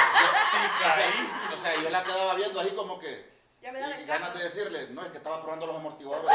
Sí, 0.50 0.56
o, 0.66 0.78
caí. 0.80 1.02
sea, 1.02 1.58
o 1.58 1.60
sea, 1.62 1.82
yo 1.82 1.90
la 1.90 2.04
quedaba 2.04 2.34
viendo 2.34 2.60
así 2.60 2.70
como 2.70 2.98
que. 2.98 3.30
Ya 3.60 3.72
me 3.72 3.80
da 3.80 4.00
y 4.00 4.04
ganas 4.06 4.32
de 4.34 4.44
decirle, 4.44 4.88
no, 4.90 5.04
es 5.04 5.10
que 5.10 5.18
estaba 5.18 5.42
probando 5.42 5.66
los 5.66 5.76
amortiguadores. 5.76 6.30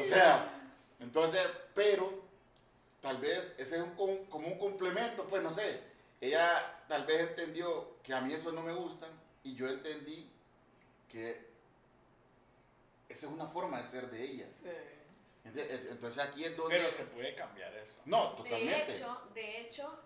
o 0.00 0.04
sea, 0.04 0.48
entonces, 1.00 1.42
pero 1.74 2.12
tal 3.00 3.18
vez 3.18 3.54
ese 3.58 3.76
es 3.76 3.82
un, 3.82 3.94
com- 3.94 4.26
como 4.26 4.48
un 4.48 4.58
complemento, 4.58 5.26
pues 5.26 5.42
no 5.42 5.50
sé. 5.50 5.80
Ella 6.20 6.82
tal 6.88 7.04
vez 7.06 7.30
entendió 7.30 7.96
que 8.02 8.14
a 8.14 8.20
mí 8.20 8.32
eso 8.32 8.52
no 8.52 8.62
me 8.62 8.72
gusta 8.72 9.06
y 9.42 9.54
yo 9.54 9.68
entendí 9.68 10.30
que 11.08 11.46
esa 13.08 13.26
es 13.26 13.32
una 13.32 13.46
forma 13.46 13.80
de 13.80 13.88
ser 13.88 14.10
de 14.10 14.22
ella. 14.22 14.46
Sí. 14.62 14.70
Entonces 15.44 16.22
aquí 16.22 16.44
es 16.44 16.56
donde... 16.56 16.76
Pero 16.76 16.90
se 16.90 17.04
puede 17.04 17.34
cambiar 17.34 17.72
eso. 17.76 17.94
No, 18.04 18.30
De 18.30 18.36
totalmente. 18.50 18.92
hecho, 18.92 19.20
de 19.32 19.60
hecho, 19.60 20.00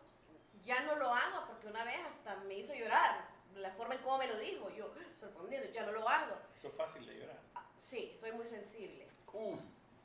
ya 0.62 0.80
no 0.82 0.96
lo 0.96 1.12
hago 1.14 1.46
porque 1.46 1.66
una 1.68 1.82
vez 1.84 1.96
hasta 2.06 2.36
me 2.40 2.54
hizo 2.54 2.74
llorar. 2.74 3.28
La 3.56 3.70
forma 3.72 3.94
en 3.94 4.02
cómo 4.02 4.18
me 4.18 4.26
lo 4.28 4.38
dijo, 4.38 4.70
yo 4.70 4.92
sorprendido, 5.18 5.64
ya 5.72 5.84
no 5.84 5.92
lo 5.92 6.08
hago. 6.08 6.36
Eso 6.56 6.68
es 6.68 6.74
fácil 6.74 7.06
de 7.06 7.14
llorar. 7.18 7.40
Ah, 7.54 7.66
Sí, 7.76 8.14
soy 8.18 8.32
muy 8.32 8.46
sensible. 8.46 9.08
Uh, 9.32 9.56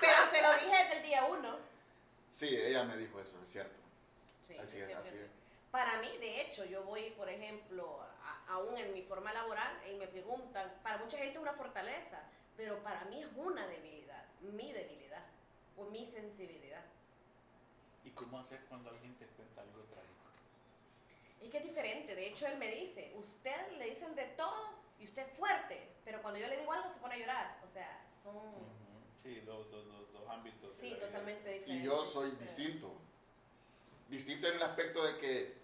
Pero 0.00 0.16
se 0.30 0.42
lo 0.42 0.52
dije 0.54 0.84
desde 0.84 0.96
el 0.98 1.02
día 1.02 1.24
uno. 1.24 1.58
sí, 2.32 2.48
ella 2.56 2.84
me 2.84 2.96
dijo 2.96 3.20
eso, 3.20 3.36
es 3.42 3.50
cierto. 3.50 3.80
Sí, 4.42 4.56
Así 4.58 4.78
es, 4.80 4.94
así 4.94 5.16
es. 5.16 5.26
Para 5.70 5.98
mí, 6.00 6.16
de 6.18 6.40
hecho, 6.42 6.64
yo 6.64 6.82
voy, 6.84 7.10
por 7.10 7.28
ejemplo, 7.28 8.00
a- 8.02 8.07
aún 8.48 8.76
en 8.78 8.92
mi 8.92 9.02
forma 9.02 9.32
laboral 9.32 9.78
y 9.90 9.94
me 9.96 10.06
preguntan, 10.06 10.72
para 10.82 10.98
mucha 10.98 11.18
gente 11.18 11.34
es 11.34 11.40
una 11.42 11.52
fortaleza, 11.52 12.22
pero 12.56 12.82
para 12.82 13.04
mí 13.06 13.22
es 13.22 13.28
una 13.36 13.66
debilidad, 13.66 14.24
mi 14.40 14.72
debilidad 14.72 15.24
o 15.76 15.84
mi 15.84 16.06
sensibilidad. 16.06 16.84
¿Y 18.04 18.10
cómo 18.10 18.38
hacer 18.40 18.60
cuando 18.68 18.90
alguien 18.90 19.14
te 19.16 19.26
cuenta 19.26 19.60
algo 19.62 19.82
trágico? 19.84 20.14
Es 21.42 21.50
que 21.50 21.58
es 21.58 21.64
diferente, 21.64 22.14
de 22.14 22.26
hecho 22.26 22.46
él 22.46 22.58
me 22.58 22.70
dice, 22.70 23.12
usted 23.16 23.72
le 23.78 23.90
dicen 23.90 24.14
de 24.14 24.24
todo 24.28 24.70
y 24.98 25.04
usted 25.04 25.28
es 25.28 25.32
fuerte, 25.34 25.88
pero 26.04 26.20
cuando 26.22 26.40
yo 26.40 26.48
le 26.48 26.56
digo 26.56 26.72
algo 26.72 26.90
se 26.90 26.98
pone 27.00 27.14
a 27.14 27.18
llorar, 27.18 27.60
o 27.68 27.72
sea, 27.72 28.04
son. 28.22 28.42
Sí, 29.22 29.40
dos, 29.40 29.70
dos, 29.70 29.86
dos, 29.86 30.12
dos 30.12 30.28
ámbitos. 30.28 30.74
sí, 30.74 30.96
totalmente 30.98 31.48
diferentes. 31.50 31.76
Y 31.76 31.82
yo 31.84 32.02
soy 32.04 32.30
Sí. 32.30 32.36
distinto. 32.40 32.92
Distinto 34.08 34.48
en 34.48 34.54
el 34.56 34.62
aspecto 34.62 35.04
de 35.04 35.18
que 35.18 35.58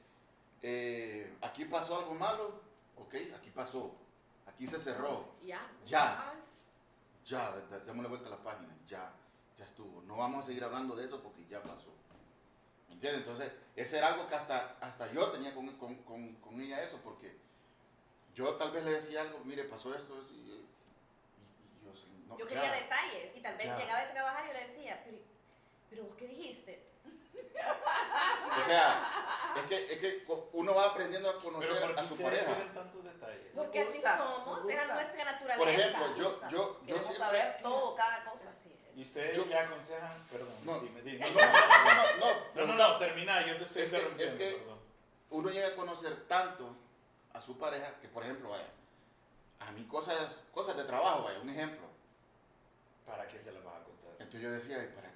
eh, 0.63 1.37
aquí 1.41 1.65
pasó 1.65 1.99
algo 1.99 2.15
malo, 2.15 2.61
ok, 2.97 3.15
aquí 3.37 3.51
pasó, 3.51 3.95
aquí 4.47 4.67
se 4.67 4.79
cerró, 4.81 5.35
Ya. 5.43 5.61
Ya. 5.87 6.35
ya, 7.25 7.51
d- 7.57 7.67
d- 7.69 7.85
démosle 7.85 8.09
vuelta 8.09 8.29
a 8.29 8.31
la 8.31 8.43
página, 8.43 8.77
ya, 8.87 9.13
ya 9.57 9.65
estuvo. 9.65 10.03
No 10.03 10.17
vamos 10.17 10.45
a 10.45 10.47
seguir 10.49 10.65
hablando 10.65 10.95
de 10.97 11.07
eso 11.07 11.23
porque 11.23 11.47
ya 11.47 11.63
pasó. 11.63 11.93
¿Me 12.89 12.95
entiendes? 12.95 13.23
Entonces, 13.23 13.53
ese 13.77 13.99
era 13.99 14.09
algo 14.13 14.29
que 14.29 14.35
hasta, 14.35 14.77
hasta 14.81 15.11
yo 15.13 15.31
tenía 15.31 15.55
con, 15.55 15.67
con, 15.79 15.97
con, 16.05 16.35
con 16.37 16.61
ella 16.61 16.83
eso, 16.83 17.01
porque 17.03 17.37
yo 18.35 18.55
tal 18.57 18.71
vez 18.73 18.85
le 18.85 18.93
decía 18.93 19.23
algo, 19.23 19.41
mire, 19.45 19.65
pasó 19.65 19.95
esto, 19.95 20.21
esto", 20.21 20.33
y, 20.33 20.37
y- 20.37 20.69
y 21.81 21.85
yo, 21.85 21.93
no, 22.29 22.39
Yo 22.39 22.45
ya. 22.45 22.49
quería 22.49 22.73
detalles 22.73 23.37
y 23.37 23.41
tal 23.41 23.57
vez 23.57 23.67
Ya. 23.67 23.79
llegaba 23.79 24.05
de 24.07 24.13
trabajar 24.13 24.45
y 24.45 24.49
yo 24.49 24.55
le 24.55 24.69
decía, 24.69 25.03
pero, 25.05 25.19
pero 25.91 26.05
vos 26.05 26.15
qué 26.15 26.27
dijiste? 26.27 26.89
O 28.61 28.63
sea, 28.65 29.53
es 29.57 29.63
que, 29.69 29.93
es 29.95 29.99
que 30.01 30.27
uno 30.53 30.75
va 30.75 30.87
aprendiendo 30.87 31.29
a 31.31 31.41
conocer 31.41 31.71
Pero 31.73 31.87
¿por 31.87 31.95
qué 31.95 32.01
a 32.01 32.05
su 32.05 32.17
pareja. 32.19 32.55
tantos 32.75 33.05
detalles? 33.05 33.53
Porque 33.55 33.81
así 33.81 34.01
somos, 34.03 34.69
era 34.69 34.87
nuestra 34.95 35.25
naturaleza. 35.25 35.59
Por 35.59 35.69
ejemplo, 35.69 36.17
yo, 36.17 36.41
yo, 36.51 36.81
yo 36.87 36.99
siempre... 36.99 37.17
saber 37.19 37.57
todo, 37.63 37.95
cada 37.97 38.25
cosa. 38.25 38.51
Así. 38.51 38.71
¿Y 38.97 39.03
ustedes 39.03 39.37
Yo- 39.37 39.45
le 39.47 39.59
aconsejan? 39.59 40.27
Perdón, 40.31 40.55
No. 40.63 40.79
dime, 40.81 41.01
No, 41.01 41.05
dime. 41.05 41.31
no, 41.31 41.41
no, 41.43 41.45
no, 42.55 42.67
No, 42.67 42.67
no, 42.67 42.75
no, 42.93 42.97
termina, 42.99 43.45
yo 43.45 43.57
te 43.57 43.65
estoy 43.65 43.83
Es 43.83 43.91
que- 43.91 43.97
interrumpiendo, 43.97 44.33
es 44.35 44.39
que- 44.39 44.57
perdón. 44.59 44.79
Uno 45.31 45.51
llega 45.51 45.69
a 45.69 45.75
conocer 45.75 46.29
tanto 46.29 46.77
a 47.33 47.41
su 47.41 47.59
pareja 47.59 47.95
que, 48.01 48.07
por 48.09 48.23
ejemplo, 48.23 48.51
vaya, 48.51 48.69
a 49.59 49.73
mí 49.73 49.85
cosas, 49.87 50.45
cosas 50.53 50.77
de 50.77 50.85
trabajo, 50.85 51.25
vaya, 51.25 51.41
un 51.41 51.51
ejemplo. 51.51 51.85
¿Para 53.05 53.27
qué 53.27 53.41
se 53.41 53.51
las 53.51 53.65
vas 53.65 53.75
a 53.81 53.85
contar? 53.85 54.11
Entonces 54.21 54.41
yo 54.43 54.51
decía, 54.53 54.79
"Ay, 54.81 54.93
¿para 54.95 55.13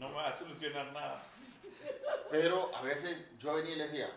no 0.00 0.08
me 0.08 0.14
va 0.16 0.28
a 0.28 0.36
solucionar 0.36 0.92
nada. 0.92 1.22
Pero 2.30 2.74
a 2.74 2.82
veces 2.82 3.26
yo 3.38 3.54
venía 3.54 3.72
y 3.74 3.76
le 3.76 3.84
decía, 3.88 4.10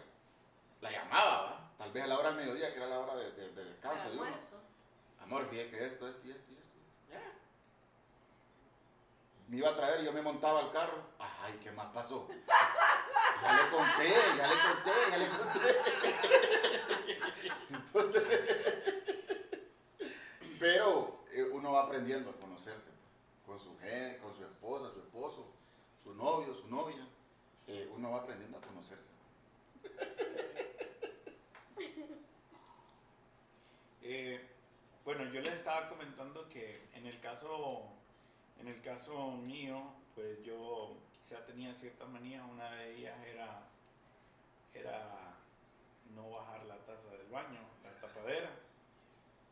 la 0.81 0.91
llamaba, 0.91 1.41
¿va? 1.43 1.71
tal 1.77 1.91
vez 1.91 2.03
a 2.03 2.07
la 2.07 2.17
hora 2.17 2.29
del 2.29 2.37
mediodía, 2.39 2.71
que 2.71 2.77
era 2.77 2.87
la 2.87 2.99
hora 2.99 3.15
de, 3.15 3.31
de- 3.33 3.51
de 3.51 3.65
descanso 3.65 4.09
de 4.09 4.17
uno. 4.17 4.35
Amor, 5.21 5.47
fíjate 5.49 5.69
que 5.69 5.85
esto, 5.85 6.07
esto 6.07 6.27
y 6.27 6.31
esto 6.31 6.51
y 6.51 6.55
esto. 6.55 7.11
Ya. 7.11 7.21
Me 9.47 9.57
iba 9.57 9.69
a 9.69 9.75
traer 9.75 10.01
y 10.01 10.05
yo 10.05 10.13
me 10.13 10.21
montaba 10.21 10.59
al 10.61 10.71
carro. 10.71 11.03
Ay, 11.19 11.59
¿qué 11.61 11.71
más 11.71 11.87
pasó? 11.87 12.27
Ya 13.41 13.53
le 13.61 13.69
conté, 13.69 14.13
ya 14.37 14.47
le 14.47 14.53
conté, 14.53 14.91
ya 15.11 15.17
le 15.17 15.27
conté. 15.29 15.77
Entonces, 17.69 18.23
pero 20.59 21.23
eh, 21.31 21.43
uno 21.51 21.71
va 21.73 21.83
aprendiendo 21.83 22.29
a 22.29 22.33
conocerse 22.33 22.89
con 23.45 23.59
su 23.59 23.77
gente, 23.79 24.17
con 24.19 24.33
su 24.35 24.43
esposa, 24.43 24.91
su 24.93 24.99
esposo, 24.99 25.51
su 26.03 26.13
novio, 26.15 26.53
su 26.53 26.67
novia. 26.69 27.07
Eh, 27.67 27.89
uno 27.95 28.11
va 28.11 28.19
aprendiendo 28.19 28.57
a 28.57 28.61
conocerse. 28.61 29.03
Eh, 34.05 34.45
bueno, 35.05 35.23
yo 35.31 35.39
les 35.39 35.53
estaba 35.53 35.87
comentando 35.87 36.49
que 36.49 36.81
en 36.93 37.05
el 37.07 37.19
caso 37.21 37.83
En 38.59 38.67
el 38.67 38.81
caso 38.81 39.31
mío, 39.31 39.81
pues 40.15 40.43
yo 40.43 40.95
quizá 41.21 41.45
tenía 41.45 41.73
ciertas 41.73 42.07
manías, 42.09 42.43
una 42.49 42.69
de 42.71 42.95
ellas 42.95 43.17
era, 43.25 43.61
era 44.73 45.33
no 46.13 46.29
bajar 46.31 46.63
la 46.65 46.77
taza 46.79 47.09
del 47.11 47.27
baño, 47.27 47.59
la 47.83 47.91
tapadera. 47.99 48.49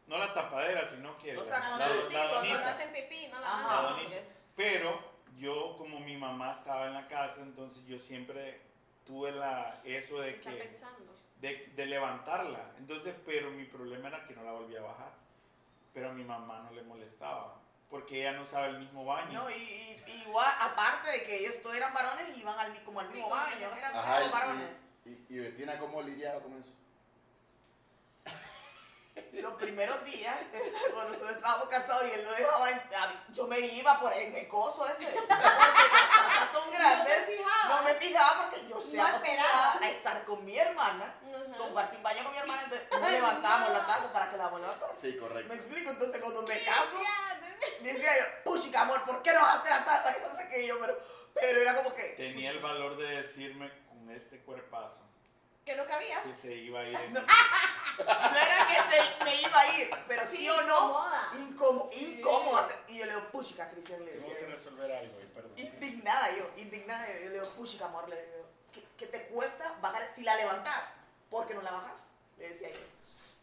No 0.08 0.18
la 0.18 0.34
tapadera, 0.34 0.86
sino 0.88 1.18
que 1.18 1.36
O 1.38 1.44
la, 1.44 1.46
sea, 1.46 1.60
la- 1.78 1.88
cuando- 1.88 2.10
la 2.10 2.30
cuando 2.30 2.60
no 2.60 2.66
hacen 2.66 2.94
pipí, 2.94 3.28
no 3.28 3.40
la 3.40 3.48
Ajá. 3.48 3.82
La 3.84 3.90
donita. 3.92 4.22
Pero 4.56 5.00
yo, 5.38 5.76
como 5.78 6.00
mi 6.00 6.18
mamá 6.18 6.52
estaba 6.52 6.88
en 6.88 6.94
la 6.94 7.08
casa, 7.08 7.42
entonces 7.42 7.86
yo 7.86 7.98
siempre 8.00 8.62
tuve 9.06 9.32
la, 9.32 9.80
eso 9.84 10.20
de 10.20 10.32
Está 10.32 10.52
que 10.52 10.58
pensando. 10.58 11.14
de, 11.40 11.72
de 11.76 11.86
levantarla. 11.88 12.72
Entonces, 12.78 13.16
pero 13.26 13.50
mi 13.52 13.66
problema 13.66 14.08
era 14.10 14.26
que 14.26 14.36
no 14.36 14.44
la 14.44 14.52
volvía 14.52 14.80
a 14.80 14.84
bajar. 14.84 15.12
Pero 15.94 16.10
a 16.10 16.14
mi 16.14 16.24
mamá 16.24 16.60
no 16.64 16.72
le 16.72 16.84
molestaba, 16.84 17.58
porque 17.90 18.22
ella 18.22 18.32
no 18.34 18.44
usaba 18.44 18.68
el 18.68 18.80
mismo 18.80 19.04
baño. 19.04 19.44
No, 19.44 19.50
y, 19.50 19.54
y- 19.54 20.04
y 20.08 20.22
igual, 20.28 20.48
aparte 20.60 21.10
de 21.12 21.24
que 21.26 21.40
ellos 21.40 21.62
todos 21.62 21.76
eran 21.76 21.94
varones, 21.94 22.38
iban 22.38 22.58
al, 22.58 22.72
mi- 22.72 22.80
como 22.80 23.00
al 23.02 23.08
Sí, 23.08 23.16
mismo 23.16 23.30
baño, 23.30 23.70
eran 23.78 23.96
Ajá, 23.96 24.20
todos 24.20 24.32
varones. 24.32 24.68
y, 25.06 25.10
y, 25.10 25.26
y 25.30 25.40
Betina, 25.40 25.78
¿cómo 25.80 26.02
lidiaba 26.02 26.40
con 26.42 26.54
eso? 26.54 26.72
Los 29.34 29.54
primeros 29.56 30.04
días, 30.06 30.36
cuando 30.94 31.12
nosotros 31.14 31.32
estábamos 31.32 31.68
casados 31.70 32.04
y 32.08 32.12
él 32.20 32.24
lo 32.24 32.32
dejaba, 32.32 32.70
yo 33.34 33.48
me 33.48 33.60
iba 33.60 34.00
por 34.00 34.14
el 34.14 34.32
mecoso 34.32 34.88
ese, 34.88 35.06
porque 35.14 35.28
las 35.28 36.10
tazas 36.10 36.52
son 36.54 36.66
¿No 36.72 36.78
grandes. 36.78 37.26
fijabas? 37.26 37.68
No 37.70 37.84
me 37.84 37.94
fijaba 37.96 38.42
porque 38.44 38.68
yo 38.68 38.80
estoy 38.80 38.98
No 38.98 39.06
acostumbrada 39.06 39.18
esperaba. 39.18 39.80
a 39.82 39.90
estar 39.90 40.26
con 40.26 40.46
mi 40.46 40.58
hermana, 40.58 41.16
Ajá. 41.26 41.58
compartir 41.58 42.02
baño 42.02 42.24
con 42.24 42.32
mi 42.34 42.38
hermana, 42.40 42.64
entonces 42.64 42.88
no 42.92 43.06
Ay, 43.06 43.14
levantábamos 43.14 43.68
no. 43.70 43.74
la 43.74 43.86
taza 43.88 44.14
para 44.14 44.32
que 44.32 44.38
la 44.38 44.48
vuelva 44.48 44.68
a 44.68 44.72
levantar. 44.76 44.98
Sí, 44.98 45.18
correcto. 45.18 45.50
Me 45.50 45.56
explico, 45.56 45.90
entonces 45.90 46.22
cuando 46.22 46.42
me 46.44 46.58
¿Qué 46.60 46.66
caso, 46.66 47.00
decía 47.82 48.12
yo, 48.18 48.26
puchica 48.52 48.82
amor, 48.82 49.04
¿por 49.06 49.22
qué 49.24 49.34
no 49.34 49.42
bajaste 49.42 49.70
la 49.70 49.86
taza? 49.86 50.14
Que 50.16 50.22
no 50.22 50.36
sé 50.38 50.50
qué, 50.50 50.64
y 50.64 50.68
yo, 50.68 50.80
pero, 50.80 51.00
pero 51.34 51.62
era 51.62 51.76
como 51.76 51.94
que... 51.96 52.04
Tenía 52.18 52.52
el 52.52 52.60
valor 52.60 52.98
de 52.98 53.22
decirme 53.22 53.72
con 53.88 54.10
este 54.12 54.40
cuerpazo 54.44 55.00
Que 55.66 55.76
no 55.76 55.86
cabía. 55.86 56.24
que 56.24 56.34
se 56.34 56.54
iba 56.56 56.80
a 56.80 56.84
ir 56.84 56.96
en 56.96 57.14
No. 57.14 57.22
No 57.98 58.06
era 58.38 58.68
que 58.68 58.96
se 58.96 59.24
me 59.26 59.42
iba 59.42 59.60
a 59.60 59.78
ir, 59.80 59.90
pero 60.08 60.26
sí, 60.26 60.50
o 60.50 60.62
no, 60.64 60.78
incomoda. 60.88 61.32
incómodo, 61.38 61.90
Sí. 61.92 62.22
hacer- 62.66 62.84
Y 62.90 62.98
yo 63.00 63.06
le 63.06 63.14
digo, 63.16 63.28
puchica, 63.32 63.70
Cristian, 63.70 64.04
le 64.04 64.12
Tengo 64.14 64.28
decía 64.28 64.40
que 64.40 64.46
resolver 64.48 64.92
algo, 64.92 65.22
y 65.22 65.26
perdón. 65.28 65.52
Indignada 65.58 66.32
yo, 66.36 66.50
indignada 66.58 67.08
yo. 67.08 67.20
Yo 67.20 67.30
le 67.30 67.34
digo, 67.34 67.50
puchica, 67.50 67.86
amor, 67.86 68.10
le 68.10 68.16
digo, 68.26 68.46
¿qué, 68.74 68.84
qué 68.98 69.06
te 69.08 69.28
cuesta 69.28 69.76
bajar 69.82 70.10
si 70.10 70.24
la 70.24 70.36
levantas? 70.36 70.84
¿Por 71.30 71.48
qué 71.48 71.54
no 71.54 71.62
la 71.62 71.72
bajas? 71.72 72.08
Le 72.38 72.50
decía 72.50 72.70
yo. 72.70 72.80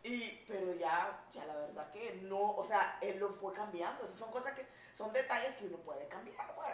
Y, 0.02 0.44
pero 0.48 0.74
ya, 0.74 1.20
ya 1.32 1.44
la 1.44 1.54
verdad 1.54 1.90
que 1.92 2.18
no, 2.22 2.40
o 2.56 2.64
sea, 2.66 2.98
él 3.00 3.18
lo 3.20 3.30
fue 3.32 3.52
cambiando. 3.52 4.04
Esas 4.04 4.18
son 4.18 4.32
cosas 4.32 4.52
que, 4.54 4.66
son 4.94 5.12
detalles 5.12 5.54
que 5.54 5.66
uno 5.66 5.76
puede 5.78 6.08
cambiar, 6.08 6.52
pues, 6.56 6.72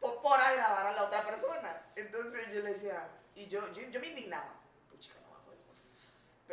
por, 0.00 0.20
por 0.22 0.40
agradar 0.40 0.86
a 0.86 0.92
la 0.92 1.04
otra 1.04 1.24
persona. 1.24 1.86
Entonces 1.94 2.52
yo 2.52 2.62
le 2.62 2.72
decía, 2.74 3.08
y 3.36 3.46
yo, 3.48 3.70
yo, 3.72 3.82
yo 3.82 4.00
me 4.00 4.08
indignaba. 4.08 4.54
Puchica, 4.90 5.14
no 5.20 5.30
bajo 5.30 5.52
el 5.52 5.58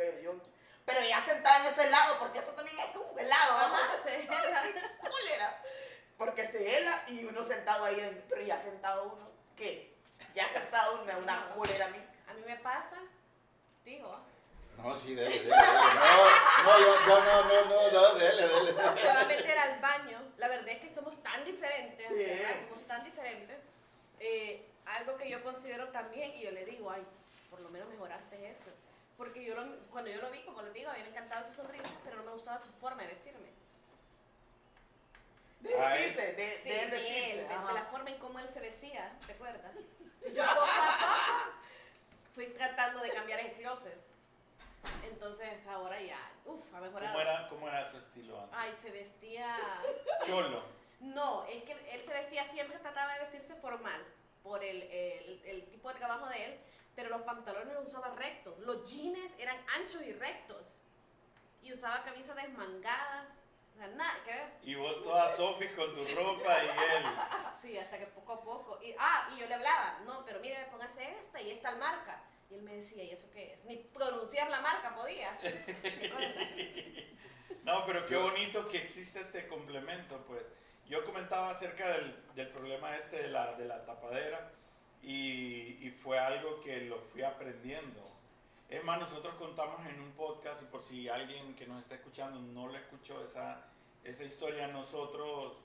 Pero 0.00 0.18
yo, 0.20 0.34
pero 0.86 1.02
ya 1.04 1.20
sentada 1.22 1.60
en 1.60 1.66
ese 1.72 1.84
helado, 1.86 2.18
porque 2.20 2.38
eso 2.38 2.52
también 2.52 2.78
es 2.78 2.86
como 2.86 3.04
un 3.10 3.18
helado. 3.20 3.76
Porque 6.16 6.46
se 6.46 6.76
hela 6.78 7.02
y 7.08 7.24
uno 7.24 7.42
sentado 7.44 7.84
ahí, 7.86 7.98
en- 8.00 8.24
pero 8.28 8.42
ya 8.42 8.58
sentado 8.58 9.04
uno, 9.14 9.30
¿qué? 9.56 9.94
Ya 10.34 10.46
sentado 10.52 11.02
una, 11.02 11.16
una 11.16 11.36
No. 11.48 11.54
cólera 11.56 11.86
a 11.86 11.88
mí. 11.88 11.98
A 12.28 12.34
mí 12.34 12.42
me 12.46 12.56
pasa, 12.56 12.96
digo, 13.84 14.18
No, 14.76 14.96
sí, 14.96 15.14
dele, 15.14 15.30
dele, 15.30 15.44
dele. 15.44 15.56
No, 15.56 16.64
no, 16.64 16.78
yo, 16.78 17.06
yo 17.06 17.24
no, 17.24 17.44
no, 17.44 17.64
no, 17.64 17.90
no, 17.92 18.14
dele, 18.18 18.48
dele. 18.48 18.72
se 19.00 19.06
va 19.08 19.20
a 19.20 19.24
meter 19.26 19.58
al 19.58 19.80
baño. 19.80 20.32
La 20.36 20.48
verdad 20.48 20.68
es 20.68 20.80
que 20.80 20.94
somos 20.94 21.22
tan 21.22 21.44
diferentes, 21.44 22.06
Sí. 22.08 22.14
¿verdad? 22.14 22.54
Somos 22.68 22.86
tan 22.86 23.04
diferentes. 23.04 23.58
Eh, 24.18 24.66
algo 24.86 25.16
que 25.16 25.28
yo 25.28 25.42
considero 25.42 25.88
también, 25.88 26.34
y 26.34 26.42
yo 26.42 26.50
le 26.50 26.64
digo, 26.66 26.90
ay, 26.90 27.02
por 27.50 27.60
lo 27.60 27.68
menos 27.70 27.88
mejoraste 27.88 28.50
eso. 28.50 28.70
Porque 29.20 29.44
yo 29.44 29.54
lo- 29.54 29.76
cuando 29.90 30.10
yo 30.10 30.18
lo 30.22 30.30
vi, 30.30 30.40
como 30.44 30.62
les 30.62 30.72
digo, 30.72 30.88
a 30.90 30.94
mí 30.94 31.02
me 31.02 31.10
encantaba 31.10 31.44
su 31.44 31.52
sonrisa, 31.52 31.90
pero 32.02 32.16
no 32.16 32.22
me 32.24 32.32
gustaba 32.32 32.58
su 32.58 32.72
forma 32.72 33.02
de 33.02 33.08
vestirme. 33.08 33.50
De 35.60 35.74
vestirse, 35.76 36.32
de, 36.36 36.50
Sí, 36.62 36.68
de 36.70 36.82
él 36.84 36.90
de 36.90 37.30
él, 37.42 37.48
de 37.48 37.72
la 37.74 37.84
forma 37.90 38.08
en 38.08 38.18
cómo 38.18 38.38
él 38.38 38.48
se 38.48 38.60
vestía, 38.60 39.14
¿te 39.26 39.32
acuerdas? 39.34 39.74
Yo 40.34 40.42
poco 40.46 40.62
a 40.62 40.96
poco 40.98 41.52
fui 42.34 42.46
tratando 42.46 43.00
de 43.00 43.10
cambiar 43.10 43.40
el 43.40 43.52
closet. 43.52 44.00
Entonces 45.04 45.66
ahora 45.66 46.00
ya, 46.00 46.18
uff, 46.46 46.72
ha 46.74 46.80
mejorado. 46.80 47.12
¿Cómo 47.12 47.20
era, 47.20 47.48
¿Cómo 47.48 47.68
era 47.68 47.90
su 47.90 47.98
estilo 47.98 48.40
antes? 48.40 48.56
Ay, 48.58 48.74
se 48.80 48.90
vestía... 48.90 49.54
Cholo. 50.26 50.62
No, 51.00 51.44
es 51.44 51.62
que 51.64 51.72
él, 51.72 51.80
él 51.92 52.02
se 52.06 52.12
vestía, 52.14 52.46
siempre 52.46 52.78
trataba 52.78 53.12
de 53.12 53.20
vestirse 53.20 53.54
formal 53.56 54.02
por 54.42 54.64
el, 54.64 54.82
el- 54.84 55.42
el 55.44 55.64
tipo 55.66 55.90
de 55.92 55.98
trabajo 55.98 56.26
de 56.30 56.42
él, 56.46 56.60
pero 57.00 57.16
los 57.16 57.22
pantalones 57.22 57.72
los 57.74 57.88
usaba 57.88 58.14
rectos. 58.14 58.58
Los 58.58 58.84
jeans 58.84 59.32
eran 59.38 59.56
anchos 59.74 60.02
y 60.02 60.12
rectos. 60.12 60.82
Y 61.62 61.72
usaba 61.72 62.02
camisas 62.04 62.36
desmangadas. 62.36 63.26
O 63.74 63.78
sea, 63.78 63.86
nada 63.88 64.22
que 64.22 64.32
ver. 64.32 64.52
Y 64.62 64.74
vos 64.74 65.02
toda 65.02 65.34
Sofi 65.34 65.68
con 65.68 65.94
tu 65.94 66.04
ropa 66.14 66.62
y 66.62 66.68
él. 66.68 67.04
Sí, 67.54 67.78
hasta 67.78 67.98
que 67.98 68.06
poco 68.06 68.34
a 68.34 68.42
poco. 68.42 68.78
Y, 68.82 68.94
ah, 68.98 69.30
y 69.34 69.40
yo 69.40 69.46
le 69.48 69.54
hablaba, 69.54 70.00
no, 70.04 70.24
pero 70.26 70.40
mire, 70.40 70.66
póngase 70.70 71.18
esta 71.18 71.40
y 71.40 71.50
esta 71.50 71.74
marca. 71.76 72.22
Y 72.50 72.56
él 72.56 72.62
me 72.62 72.74
decía, 72.74 73.02
¿y 73.02 73.12
eso 73.12 73.30
qué 73.30 73.54
es? 73.54 73.64
Ni 73.64 73.76
pronunciar 73.76 74.50
la 74.50 74.60
marca 74.60 74.94
podía. 74.94 75.38
No, 77.62 77.84
pero 77.84 78.06
qué 78.06 78.16
bonito 78.16 78.66
que 78.68 78.78
existe 78.78 79.20
este 79.20 79.46
complemento, 79.46 80.24
pues. 80.24 80.42
Yo 80.86 81.04
comentaba 81.04 81.50
acerca 81.50 81.88
del, 81.88 82.34
del 82.34 82.48
problema 82.48 82.96
este 82.96 83.22
de 83.22 83.28
la, 83.28 83.52
de 83.52 83.66
la 83.66 83.84
tapadera 83.84 84.50
y, 85.02 85.90
fue 86.02 86.18
algo 86.18 86.60
que 86.60 86.82
lo 86.82 86.98
fui 86.98 87.22
aprendiendo. 87.22 88.00
Es 88.68 88.82
más, 88.84 89.00
nosotros 89.00 89.34
contamos 89.34 89.84
en 89.86 90.00
un 90.00 90.12
podcast 90.12 90.62
y 90.62 90.66
por 90.66 90.82
si 90.82 91.08
alguien 91.08 91.54
que 91.54 91.66
nos 91.66 91.82
está 91.82 91.96
escuchando 91.96 92.40
no 92.40 92.68
lo 92.68 92.78
escuchó 92.78 93.22
esa, 93.22 93.66
esa 94.04 94.24
historia, 94.24 94.68
nosotros, 94.68 95.58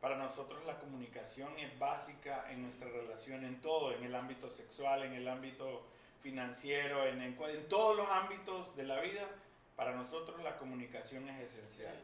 para 0.00 0.16
nosotros 0.16 0.64
la 0.64 0.78
comunicación 0.78 1.58
es 1.58 1.78
básica 1.78 2.50
en 2.50 2.62
nuestra 2.62 2.88
relación, 2.88 3.44
en 3.44 3.60
todo, 3.60 3.92
en 3.92 4.04
el 4.04 4.14
ámbito 4.14 4.48
sexual, 4.48 5.02
en 5.02 5.12
el 5.12 5.28
ámbito 5.28 5.84
financiero, 6.22 7.06
en, 7.06 7.20
en 7.20 7.68
todos 7.68 7.96
los 7.96 8.08
ámbitos 8.08 8.74
de 8.76 8.84
la 8.84 9.00
vida, 9.00 9.28
para 9.76 9.94
nosotros 9.94 10.42
la 10.42 10.56
comunicación 10.56 11.28
es 11.28 11.52
esencial. 11.52 11.96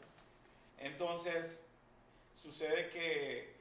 Entonces, 0.79 1.65
sucede 2.35 2.91
que, 2.91 3.58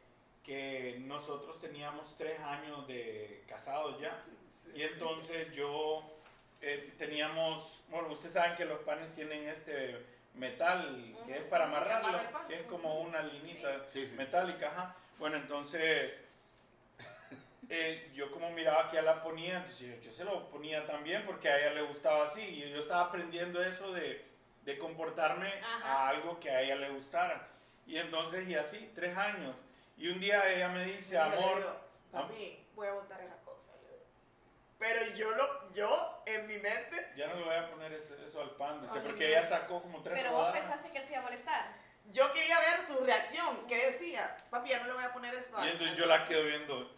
que 0.47 0.95
nosotros 1.01 1.59
teníamos 1.59 2.15
tres 2.15 2.39
años 2.39 2.87
de 2.87 3.43
casados 3.49 3.99
ya, 3.99 4.23
y 4.73 4.81
entonces 4.81 5.51
yo 5.53 6.09
eh, 6.61 6.93
teníamos, 6.97 7.83
bueno, 7.89 8.07
ustedes 8.07 8.33
saben 8.35 8.55
que 8.55 8.63
los 8.63 8.79
panes 8.79 9.13
tienen 9.13 9.47
este 9.49 10.05
metal 10.35 11.13
que 11.25 11.33
es 11.39 11.43
para 11.43 11.65
amarrarlo, 11.65 12.17
que 12.47 12.55
es 12.55 12.61
como 12.63 13.01
una 13.01 13.21
linita 13.23 13.83
Sí, 13.87 14.01
sí, 14.01 14.07
sí. 14.07 14.15
metálica, 14.17 14.67
ajá. 14.69 14.95
Bueno, 15.19 15.35
entonces 15.35 16.23
eh, 17.69 18.09
yo 18.15 18.31
como 18.31 18.49
miraba 18.51 18.89
que 18.89 18.97
ella 18.97 19.13
la 19.15 19.21
ponía, 19.23 19.57
entonces 19.57 19.79
yo, 19.79 20.01
yo 20.01 20.11
se 20.11 20.23
lo 20.23 20.49
ponía 20.49 20.85
también 20.85 21.25
porque 21.25 21.49
a 21.49 21.59
ella 21.59 21.73
le 21.73 21.81
gustaba 21.81 22.25
así. 22.25 22.41
Y 22.41 22.69
yo 22.69 22.79
estaba 22.79 23.01
aprendiendo 23.07 23.61
eso 23.61 23.91
de, 23.91 24.23
de 24.63 24.77
comportarme 24.77 25.47
Ajá. 25.61 26.05
a 26.05 26.09
algo 26.09 26.39
que 26.39 26.49
a 26.49 26.61
ella 26.61 26.75
le 26.75 26.89
gustara. 26.91 27.47
Y 27.85 27.97
entonces, 27.97 28.47
y 28.47 28.55
así, 28.55 28.89
tres 28.95 29.17
años. 29.17 29.55
Y 29.97 30.09
un 30.09 30.19
día 30.19 30.47
ella 30.51 30.69
me 30.69 30.85
dice, 30.85 31.15
Y 31.15 31.17
yo 31.17 31.23
amor, 31.23 31.57
digo, 31.57 31.79
papi, 32.11 32.67
voy 32.75 32.87
a 32.87 32.93
botar 32.93 33.19
esa 33.21 33.37
cosa. 33.43 33.71
le 33.81 33.89
digo. 33.89 34.03
Pero 34.77 35.05
yo, 35.15 35.31
lo, 35.31 35.73
yo, 35.73 36.21
en 36.27 36.45
mi 36.47 36.59
mente, 36.59 37.11
ya 37.15 37.27
no 37.27 37.35
le 37.35 37.43
voy 37.45 37.55
a 37.55 37.69
poner 37.71 37.93
ese- 37.93 38.23
eso 38.23 38.41
al 38.41 38.51
pan, 38.51 38.79
dice, 38.81 38.93
Ay, 38.95 39.01
porque 39.03 39.23
no. 39.23 39.29
ella 39.29 39.47
sacó 39.49 39.81
como 39.81 40.03
tres 40.03 40.19
Pero 40.19 40.31
vos 40.33 40.51
pensaste 40.53 40.91
que 40.91 40.99
él 40.99 41.05
se 41.05 41.11
iba 41.13 41.21
a 41.21 41.23
molestar. 41.23 41.75
yo 42.11 42.31
quería 42.31 42.59
ver 42.59 42.85
su 42.85 43.03
reacción. 43.03 43.65
¿Qué 43.67 43.87
decía? 43.87 44.37
Papi, 44.51 44.69
ya 44.69 44.79
no 44.79 44.85
le 44.87 44.93
voy 44.93 45.03
a 45.03 45.11
poner 45.13 45.33
esto. 45.33 45.57
Y 45.65 45.69
entonces 45.69 45.97
yo 45.97 46.05
la 46.05 46.25
quedo 46.25 46.43
viendo, 46.43 46.93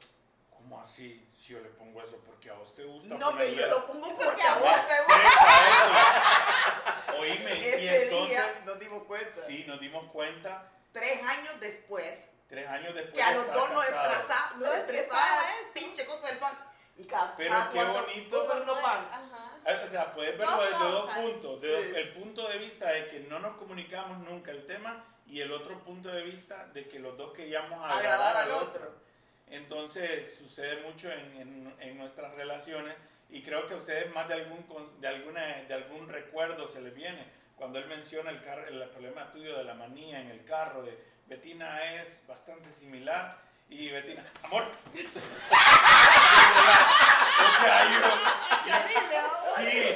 ¿cómo 0.49 0.81
así? 0.81 1.25
Si 1.37 1.53
yo 1.53 1.61
le 1.61 1.69
pongo 1.69 2.03
eso, 2.03 2.17
porque 2.25 2.49
a 2.49 2.53
vos 2.53 2.75
te 2.75 2.83
gusta. 2.83 3.15
No, 3.15 3.31
pero 3.37 3.49
yo 3.49 3.65
lo 3.65 3.87
pongo 3.87 4.09
porque 4.09 4.25
Porque 4.25 4.41
a 4.43 4.55
vos 4.55 4.87
te 4.87 4.93
gusta. 5.07 7.13
Oíme, 7.17 7.55
y 7.55 7.59
Ese 7.59 8.03
entonces, 8.03 8.29
día 8.29 8.61
nos 8.65 8.79
dimos 8.79 9.03
cuenta. 9.03 9.41
sí, 9.47 9.63
nos 9.67 9.79
dimos 9.79 10.11
cuenta 10.11 10.71
Tres 10.91 11.21
años 11.23 11.59
después, 11.59 12.29
tres 12.49 12.67
años 12.67 12.93
después. 12.95 13.13
que 13.13 13.21
a 13.21 13.29
de 13.29 13.35
los 13.35 13.53
dos 13.53 13.71
nos 13.73 13.85
casados. 13.85 14.17
estresa- 14.17 14.57
nos 14.57 14.75
estresaba 14.75 15.21
estresaba 15.21 15.73
pinche 15.73 16.05
cosa 16.05 16.27
del 16.27 16.37
pan. 16.39 16.57
Y 16.97 17.05
cada, 17.05 17.35
Pero 17.37 17.49
cada 17.51 17.71
qué 17.71 17.83
bonito. 17.85 18.61
uno 18.63 18.73
pan. 18.81 19.07
Ajá. 19.09 19.51
Ah, 19.65 19.81
O 19.85 19.87
sea, 19.87 20.13
puedes 20.13 20.37
verlo 20.37 20.55
Dos 20.57 20.69
desde 20.69 20.83
dos 20.91 21.09
puntos. 21.11 21.61
De 21.61 21.67
Sí. 21.67 21.73
dos- 21.89 21.97
el 21.97 22.13
punto 22.13 22.47
de 22.49 22.57
vista 22.57 22.89
de 22.91 23.07
que 23.07 23.19
no 23.21 23.39
nos 23.39 23.55
comunicamos 23.57 24.17
nunca 24.19 24.51
el 24.51 24.65
tema 24.65 25.05
y 25.27 25.39
el 25.41 25.51
otro 25.53 25.79
punto 25.83 26.09
de 26.09 26.23
vista 26.23 26.65
de 26.73 26.87
que 26.89 26.99
los 26.99 27.15
dos 27.17 27.33
queríamos 27.33 27.79
Agradar 27.93 28.35
al 28.37 28.51
otro. 28.51 28.91
Entonces 29.47 30.37
sucede 30.37 30.81
mucho 30.81 31.11
en, 31.11 31.19
en- 31.37 31.75
en 31.79 31.97
nuestras 31.97 32.33
relaciones 32.35 32.95
y 33.29 33.41
creo 33.43 33.67
que 33.67 33.73
a 33.75 33.77
ustedes 33.77 34.13
más 34.13 34.27
de 34.27 34.33
algún, 34.35 34.65
de, 34.99 35.07
alguna, 35.07 35.41
de 35.63 35.73
algún 35.73 36.07
recuerdo 36.09 36.67
se 36.67 36.81
les 36.81 36.93
viene. 36.93 37.25
Cuando 37.55 37.79
él 37.79 37.85
menciona 37.87 38.29
el, 38.31 38.43
carro, 38.43 38.67
el 38.67 38.89
problema 38.89 39.31
tuyo 39.31 39.57
de 39.57 39.63
la 39.63 39.73
manía 39.73 40.19
en 40.19 40.29
el 40.31 40.45
carro, 40.45 40.83
de, 40.83 40.97
Betina 41.29 41.83
es 42.01 42.25
bastante 42.27 42.71
similar. 42.71 43.37
Y 43.69 43.89
Betina, 43.91 44.23
amor. 44.43 44.63
o 44.63 44.67
sea, 47.61 47.91
yo. 47.91 47.99
Sí. 49.57 49.95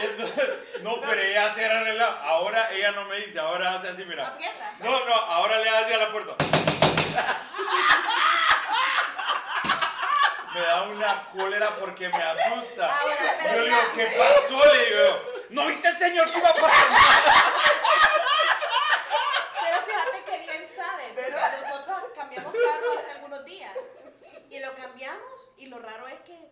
Y 0.00 0.04
entonces, 0.04 0.48
no, 0.82 1.00
pero 1.00 1.20
ella 1.20 1.54
se 1.54 1.62
era 1.64 1.80
arreglado. 1.80 2.16
Ahora 2.18 2.70
ella 2.72 2.90
no 2.92 3.04
me 3.04 3.16
dice, 3.16 3.38
ahora 3.38 3.74
hace 3.74 3.88
así, 3.90 4.04
mira. 4.04 4.36
No, 4.80 5.04
no, 5.04 5.14
ahora 5.14 5.58
le 5.60 5.70
hace 5.70 5.94
a 5.94 5.98
la 5.98 6.10
puerta. 6.10 6.34
Me 10.52 10.60
da 10.62 10.82
una 10.82 11.28
cólera 11.30 11.70
porque 11.78 12.08
me 12.08 12.20
asusta. 12.22 12.86
Ahora, 12.88 13.54
Yo 13.54 13.60
le 13.60 13.64
digo, 13.66 13.76
¿qué 13.94 14.06
pasó? 14.18 14.64
Le 14.74 14.84
digo, 14.86 15.22
¿no 15.50 15.66
viste 15.66 15.86
el 15.88 15.96
señor 15.96 16.28
que 16.28 16.38
iba 16.38 16.48
a 16.50 16.54
pasar? 16.54 16.88
Pero 19.62 19.80
fíjate 19.82 20.24
que 20.24 20.38
bien 20.40 20.68
saben, 20.74 21.12
Pero- 21.14 21.38
porque 21.38 21.56
nosotros 21.68 22.02
cambiamos 22.16 22.52
carro 22.52 22.92
hace 22.98 23.10
algunos 23.12 23.44
días. 23.44 23.76
Y 24.50 24.58
lo 24.58 24.74
cambiamos 24.74 25.49
y 25.60 25.66
lo 25.66 25.78
raro 25.78 26.08
es 26.08 26.20
que 26.20 26.50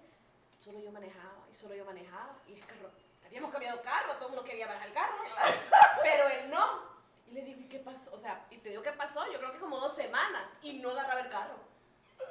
solo 0.61 0.78
yo 0.80 0.92
manejaba 0.92 1.46
y 1.50 1.54
solo 1.54 1.74
yo 1.74 1.84
manejaba 1.84 2.36
y 2.46 2.54
el 2.54 2.61
carro. 2.61 2.90
Habíamos 3.24 3.50
cambiado 3.50 3.82
carro, 3.82 4.14
todo 4.14 4.28
el 4.28 4.34
mundo 4.34 4.44
quería 4.44 4.66
manejar 4.66 4.88
el 4.88 4.94
carro, 4.94 5.16
pero 6.02 6.28
él 6.28 6.50
no. 6.50 6.88
Y 7.26 7.32
le 7.32 7.42
digo, 7.42 7.61
¿y 7.61 7.68
qué 7.68 7.78
pasó? 7.78 8.14
O 8.14 8.20
sea, 8.20 8.46
y 8.50 8.59
te 8.59 8.70
digo 8.70 8.82
qué 8.82 8.92
pasó, 8.92 9.30
yo 9.32 9.38
creo 9.38 9.50
que 9.50 9.59
como 9.59 9.78
dos 9.78 9.94
semanas 9.94 10.44
y 10.62 10.78
no 10.78 10.90
agarraba 10.90 11.20
el 11.20 11.28
carro. 11.28 11.56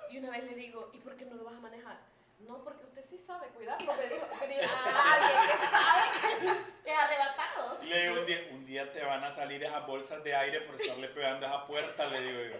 Y 0.10 0.18
una 0.20 0.30
vez 0.30 0.44
le 0.44 0.56
digo, 0.56 0.90
¿y 0.94 1.00
por 1.00 1.16
qué 1.16 1.26
no 1.26 1.36
lo 1.36 1.44
vas 1.44 1.56
a 1.56 1.60
manejar? 1.60 1.98
No, 2.40 2.64
porque 2.64 2.84
usted 2.84 3.04
sí 3.04 3.18
sabe 3.18 3.48
cuidarlo, 3.48 3.94
me 3.96 4.08
dijo. 4.08 4.26
Tenía 4.40 4.70
a 4.70 5.14
alguien 5.14 5.42
que 5.48 5.58
sabe 5.66 6.02
que 6.84 6.92
es 6.92 6.98
arrebatado. 6.98 7.80
Le 7.84 8.02
digo, 8.02 8.20
un 8.22 8.26
día, 8.26 8.48
un 8.52 8.66
día 8.66 8.92
te 8.92 9.04
van 9.04 9.24
a 9.24 9.32
salir 9.32 9.64
esas 9.64 9.88
bolsas 9.88 10.24
de 10.24 10.36
aire 10.36 10.62
por 10.62 10.80
estarle 10.80 11.08
pegando 11.10 11.48
a 11.48 11.50
esa 11.50 11.66
puerta, 11.66 12.06
le 12.08 12.22
digo 12.22 12.54
yo. 12.54 12.60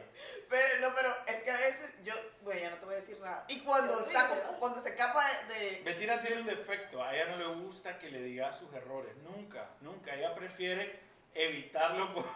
Pero, 0.50 0.80
no, 0.82 0.96
pero 0.96 1.10
es 1.28 1.44
que 1.44 1.52
a 1.52 1.58
veces 1.58 1.98
yo, 2.04 2.14
bueno, 2.42 2.60
ya 2.60 2.70
no 2.72 2.78
te 2.78 2.86
voy 2.86 2.96
a 2.96 2.98
decir 2.98 3.20
nada. 3.20 3.46
Y 3.48 3.62
cuando 3.62 3.98
sí, 4.00 4.06
está, 4.08 4.28
cuando 4.60 4.82
se 4.82 4.90
escapa 4.90 5.24
de, 5.48 5.82
Bettina 5.84 6.22
tiene 6.22 6.42
un 6.42 6.48
defecto, 6.48 7.04
a 7.04 7.14
ella 7.16 7.28
no 7.28 7.38
le 7.38 7.48
gusta 7.62 8.00
que 8.00 8.10
le 8.10 8.22
diga 8.22 8.52
sus 8.52 8.74
errores, 8.74 9.16
nunca, 9.18 9.70
nunca, 9.82 10.16
ella 10.16 10.34
prefiere 10.34 11.08
evitarlo 11.34 12.14
por... 12.14 12.26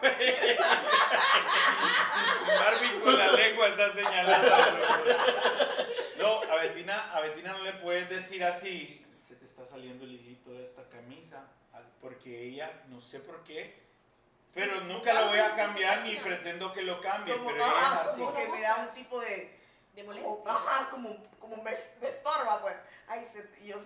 Barbie 2.60 3.00
con 3.02 3.18
la 3.18 3.32
lengua 3.32 3.68
está 3.68 3.92
señalando. 3.92 4.56
No, 6.18 6.42
a 6.42 6.56
Bettina, 6.56 7.12
a 7.14 7.20
Bettina 7.20 7.52
no 7.52 7.62
le 7.62 7.72
puedes 7.74 8.08
decir 8.08 8.44
así, 8.44 9.04
se 9.26 9.36
te 9.36 9.44
está 9.44 9.64
saliendo 9.66 10.04
el 10.04 10.12
hilito 10.12 10.52
de 10.52 10.64
esta 10.64 10.88
camisa, 10.88 11.46
porque 12.00 12.48
ella, 12.48 12.82
no 12.88 13.00
sé 13.00 13.20
por 13.20 13.42
qué, 13.44 13.82
pero 14.54 14.80
nunca 14.82 15.12
la 15.12 15.28
voy 15.28 15.38
a 15.38 15.56
cambiar 15.56 16.02
ni 16.02 16.16
pretendo 16.16 16.72
que 16.72 16.82
lo 16.82 17.00
cambie, 17.00 17.34
como, 17.34 17.50
pero 17.50 17.64
ajá, 17.64 18.02
es 18.02 18.08
así. 18.10 18.20
como 18.20 18.34
que 18.34 18.48
me 18.48 18.60
da 18.60 18.76
un 18.76 18.94
tipo 18.94 19.20
de, 19.20 19.58
molestia. 20.04 20.52
ajá, 20.52 20.90
como, 20.90 21.30
como 21.38 21.56
me, 21.56 21.70
me 22.00 22.08
estorba, 22.08 22.60
pues. 22.60 22.76
Ay, 23.08 23.24
se, 23.24 23.48
yo, 23.64 23.80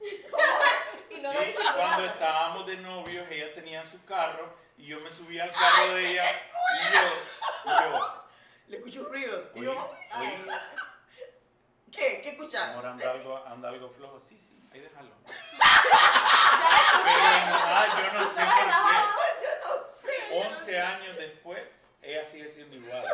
Y 1.10 1.20
no 1.20 1.32
Sí, 1.32 1.54
lo 1.58 1.74
cuando 1.74 2.04
estábamos 2.04 2.66
de 2.66 2.76
novios, 2.78 3.26
ella 3.30 3.54
tenía 3.54 3.84
su 3.86 4.04
carro 4.04 4.54
y 4.76 4.86
yo 4.86 5.00
me 5.00 5.10
subí 5.10 5.38
al 5.38 5.50
carro 5.50 5.94
de 5.94 6.10
ella 6.10 6.24
y 6.30 6.94
yo, 6.94 7.00
y 7.64 7.68
yo, 7.68 8.24
le 8.68 8.76
escucho 8.76 9.00
un 9.00 9.06
ruido. 9.06 9.50
Y 9.54 9.62
yo, 9.62 9.72
oye, 9.72 10.30
¿qué? 10.30 10.35
¿Qué 10.35 10.35
escuchas? 12.56 12.70
amor, 12.70 12.86
anda 12.86 13.10
algo, 13.12 13.46
anda 13.46 13.68
algo 13.68 13.90
flojo. 13.90 14.20
Sí, 14.20 14.38
sí, 14.38 14.60
ahí 14.72 14.80
déjalo. 14.80 15.10
Ya 16.58 16.78
escuché. 16.78 17.20
Ah, 17.68 17.86
yo 17.98 18.12
no 18.12 18.24
sé 18.30 18.40
por 18.44 18.66
Yo 19.42 19.50
no 19.68 19.84
sé. 19.84 20.12
qué. 20.28 20.48
11 20.48 20.80
años 20.80 21.16
después, 21.16 21.80
ella 22.02 22.24
sigue 22.24 22.48
siendo 22.48 22.76
igual. 22.76 23.04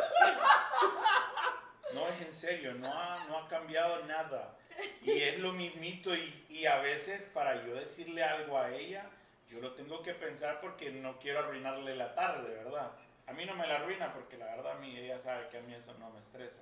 No, 1.93 2.07
es 2.07 2.21
en 2.21 2.33
serio, 2.33 2.73
no 2.73 2.87
ha, 2.91 3.23
no 3.25 3.37
ha 3.37 3.47
cambiado 3.47 4.03
nada. 4.05 4.57
Y 5.03 5.21
es 5.21 5.39
lo 5.39 5.51
mismito 5.51 6.15
y, 6.15 6.45
y 6.49 6.65
a 6.65 6.77
veces 6.77 7.21
para 7.33 7.63
yo 7.63 7.75
decirle 7.75 8.23
algo 8.23 8.57
a 8.57 8.71
ella, 8.71 9.05
yo 9.47 9.59
lo 9.59 9.73
tengo 9.73 10.01
que 10.01 10.13
pensar 10.13 10.59
porque 10.61 10.89
no 10.91 11.19
quiero 11.19 11.39
arruinarle 11.39 11.95
la 11.95 12.15
tarde, 12.15 12.55
¿verdad? 12.55 12.91
A 13.27 13.33
mí 13.33 13.45
no 13.45 13.53
me 13.55 13.67
la 13.67 13.75
arruina 13.75 14.11
porque 14.13 14.37
la 14.37 14.45
verdad 14.47 14.71
a 14.73 14.79
mí, 14.79 14.97
ella 14.97 15.19
sabe 15.19 15.47
que 15.49 15.59
a 15.59 15.61
mí 15.61 15.73
eso 15.75 15.93
no 15.99 16.09
me 16.09 16.19
estresa. 16.19 16.59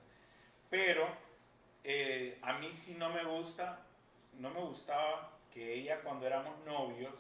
Pero 0.70 1.08
eh, 1.84 2.38
a 2.42 2.54
mí 2.54 2.72
sí 2.72 2.96
no 2.98 3.10
me 3.10 3.24
gusta, 3.24 3.80
no 4.34 4.50
me 4.50 4.60
gustaba 4.62 5.32
que 5.54 5.74
ella 5.74 6.02
cuando 6.02 6.28
éramos 6.28 6.58
novios, 6.66 7.14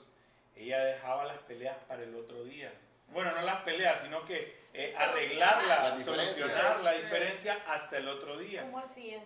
ella 0.55 0.79
dejaba 0.83 1.25
las 1.25 1.37
peleas 1.39 1.77
para 1.87 2.03
el 2.03 2.15
otro 2.15 2.43
día. 2.43 2.71
Bueno, 3.09 3.31
no 3.33 3.41
las 3.41 3.61
peleas, 3.63 4.01
sino 4.01 4.25
que 4.25 4.61
eh, 4.73 4.93
arreglarla, 4.97 6.01
solucionar 6.03 6.79
la 6.81 6.93
Sí. 6.95 7.01
diferencia 7.01 7.61
hasta 7.67 7.97
el 7.97 8.07
otro 8.07 8.37
día. 8.37 8.61
¿Cómo 8.61 8.79
así 8.79 9.15
es? 9.15 9.23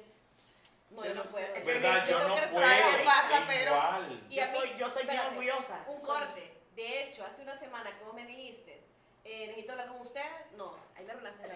No, 0.90 1.04
Yo 1.04 1.10
yo 1.10 1.16
no 1.16 1.24
puedo. 1.26 1.66
¿Verdad? 1.66 2.06
yo 2.08 2.12
Yo 2.12 2.18
creo 2.18 2.28
no 2.30 2.36
que 2.36 2.48
puedo. 2.48 2.66
sabe 2.66 2.98
qué 2.98 3.04
pasa, 3.06 3.44
pero- 3.48 3.72
igual. 3.72 4.24
Y 4.30 4.36
Yo 4.36 4.42
mí- 4.46 4.52
soy, 4.58 4.70
yo 4.80 4.90
soy 4.90 5.04
bien 5.06 5.20
orgullosa. 5.20 5.86
Un 5.88 6.02
corte. 6.02 6.52
De 6.76 7.04
hecho, 7.04 7.24
hace 7.26 7.42
una 7.44 7.58
semana 7.58 7.96
que 7.98 8.04
vos 8.04 8.14
me 8.14 8.26
dijiste, 8.26 8.82
eh, 9.24 9.48
necesito 9.48 9.74
hablar 9.74 9.88
con 9.88 10.02
usted. 10.02 10.26
No, 10.58 10.76
ahí 10.96 11.06
me 11.06 11.12
arruinaste 11.12 11.48
la 11.48 11.54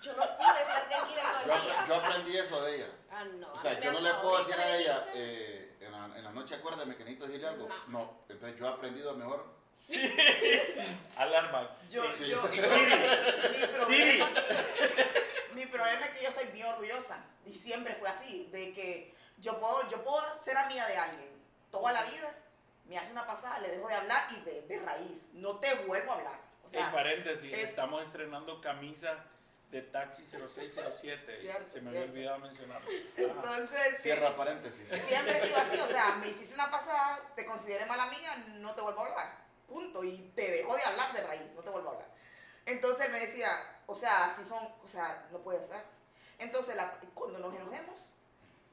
Yo 0.00 0.12
no 0.12 0.36
pude 0.36 0.60
estar 0.60 0.88
tranquila 0.88 1.22
todo 1.44 1.54
el 1.54 1.62
día. 1.62 1.84
yo 1.88 1.94
aprendí 1.96 2.36
eso 2.36 2.62
de 2.62 2.76
ella. 2.76 2.86
Ah, 3.10 3.24
no. 3.24 3.52
O 3.52 3.58
sea, 3.58 3.80
yo 3.80 3.92
no 3.92 4.00
le 4.00 4.14
puedo 4.14 4.38
decir 4.38 4.54
a 4.54 4.76
ella, 4.76 5.08
eh, 5.14 5.76
en, 5.80 5.92
la, 5.92 6.04
en 6.16 6.24
la 6.24 6.30
noche 6.32 6.54
acuérdame 6.54 6.94
que 6.96 7.04
necesito 7.04 7.26
decirle 7.26 7.48
algo. 7.48 7.68
No. 7.68 7.74
No. 7.88 8.20
Entonces 8.28 8.58
yo 8.58 8.66
he 8.66 8.68
aprendido 8.68 9.14
mejor. 9.16 9.58
Alarma. 11.16 11.70
Yo, 11.90 12.10
Sí. 12.12 12.28
yo, 12.28 12.46
Siri. 12.48 12.62
mi 13.88 13.94
Siri. 13.94 14.18
problema, 14.18 14.40
mi 15.54 15.66
problema 15.66 16.06
es 16.06 16.18
que 16.18 16.24
yo 16.24 16.32
soy 16.32 16.46
bien 16.48 16.66
orgullosa 16.68 17.18
y 17.44 17.54
siempre 17.54 17.94
fue 17.96 18.08
así, 18.08 18.48
de 18.52 18.72
que 18.74 19.14
yo 19.38 19.58
puedo, 19.58 19.88
yo 19.88 20.02
puedo 20.04 20.22
ser 20.42 20.56
amiga 20.58 20.86
de 20.86 20.96
alguien 20.96 21.42
toda 21.70 21.92
la 21.92 22.02
vida, 22.02 22.34
me 22.86 22.98
hace 22.98 23.12
una 23.12 23.26
pasada, 23.26 23.58
le 23.60 23.68
dejo 23.70 23.88
de 23.88 23.94
hablar 23.94 24.26
y 24.30 24.40
de, 24.42 24.62
de 24.62 24.78
raíz, 24.80 25.26
no 25.32 25.58
te 25.58 25.74
vuelvo 25.86 26.12
a 26.12 26.14
hablar. 26.16 26.40
O 26.64 26.66
En 26.66 26.72
sea, 26.72 26.92
paréntesis, 26.92 27.52
es- 27.52 27.70
estamos 27.70 28.02
estrenando 28.02 28.60
camisa 28.60 29.24
de 29.70 29.82
taxi 29.82 30.24
0607. 30.24 31.40
Cierto, 31.40 31.70
Se 31.70 31.80
me 31.82 31.90
había 31.90 32.02
olvidado 32.02 32.38
mencionarlo. 32.38 32.88
Entonces, 33.16 34.00
Cierra 34.02 34.28
sí, 34.30 34.34
paréntesis. 34.36 34.88
siempre 35.06 35.38
he 35.38 35.46
sido 35.46 35.58
así, 35.58 35.78
o 35.80 35.88
sea, 35.88 36.14
me 36.16 36.28
hiciste 36.28 36.54
una 36.54 36.70
pasada, 36.70 37.20
te 37.36 37.44
consideré 37.44 37.84
mala 37.86 38.04
amiga, 38.04 38.36
no 38.36 38.74
te 38.74 38.80
vuelvo 38.80 39.00
a 39.02 39.06
hablar. 39.08 39.36
Punto. 39.68 40.02
Y 40.04 40.32
te 40.34 40.50
dejo 40.50 40.74
de 40.74 40.82
hablar 40.84 41.12
de 41.12 41.20
raíz, 41.22 41.42
no 41.54 41.62
te 41.62 41.70
vuelvo 41.70 41.90
a 41.90 41.92
hablar. 41.92 42.08
Entonces 42.64 43.06
él 43.06 43.12
me 43.12 43.20
decía, 43.20 43.50
o 43.86 43.94
sea, 43.94 44.26
así 44.26 44.44
son, 44.44 44.66
o 44.82 44.88
sea, 44.88 45.26
no 45.30 45.38
puede 45.40 45.66
ser. 45.66 45.82
Entonces, 46.38 46.74
la- 46.76 46.98
cuando 47.14 47.38
nos 47.38 47.54
enojemos, 47.54 48.06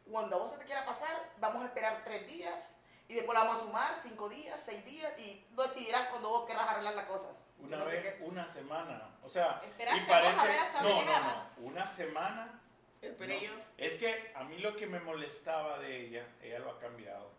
cuando 0.09 0.35
a 0.37 0.39
vos 0.39 0.51
se 0.51 0.57
te 0.59 0.65
quiera 0.65 0.85
pasar, 0.85 1.31
vamos 1.39 1.63
a 1.63 1.67
esperar 1.67 2.03
tres 2.05 2.25
días 2.27 2.75
y 3.07 3.15
después 3.15 3.37
la 3.37 3.43
vamos 3.43 3.61
a 3.61 3.65
sumar 3.65 3.91
cinco 4.01 4.29
días, 4.29 4.61
seis 4.63 4.85
días 4.85 5.11
y 5.19 5.45
tú 5.55 5.61
decidirás 5.61 6.07
cuando 6.09 6.29
vos 6.29 6.45
querrás 6.47 6.69
arreglar 6.69 6.95
las 6.95 7.05
cosas. 7.05 7.29
Una 7.59 7.77
No 7.77 7.85
sé 7.85 7.91
vez, 7.99 8.13
qué. 8.13 8.23
una 8.23 8.47
semana. 8.47 9.09
O 9.23 9.29
sea, 9.29 9.61
Esperaste 9.63 9.99
y 9.99 10.03
a 10.03 10.07
parece. 10.07 10.47
ver 10.47 10.59
hasta 10.59 10.81
no, 10.81 10.89
dónde 10.89 11.05
no, 11.05 11.11
llegaba. 11.11 11.51
no. 11.57 11.65
Una 11.65 11.87
semana. 11.87 12.61
Esperé 13.01 13.35
no. 13.35 13.41
yo. 13.43 13.53
Es 13.77 13.93
que 13.93 14.31
a 14.35 14.43
mí 14.43 14.57
lo 14.59 14.75
que 14.75 14.87
me 14.87 14.99
molestaba 14.99 15.79
de 15.79 16.01
ella, 16.07 16.25
ella 16.41 16.59
lo 16.59 16.71
ha 16.71 16.79
cambiado, 16.79 17.31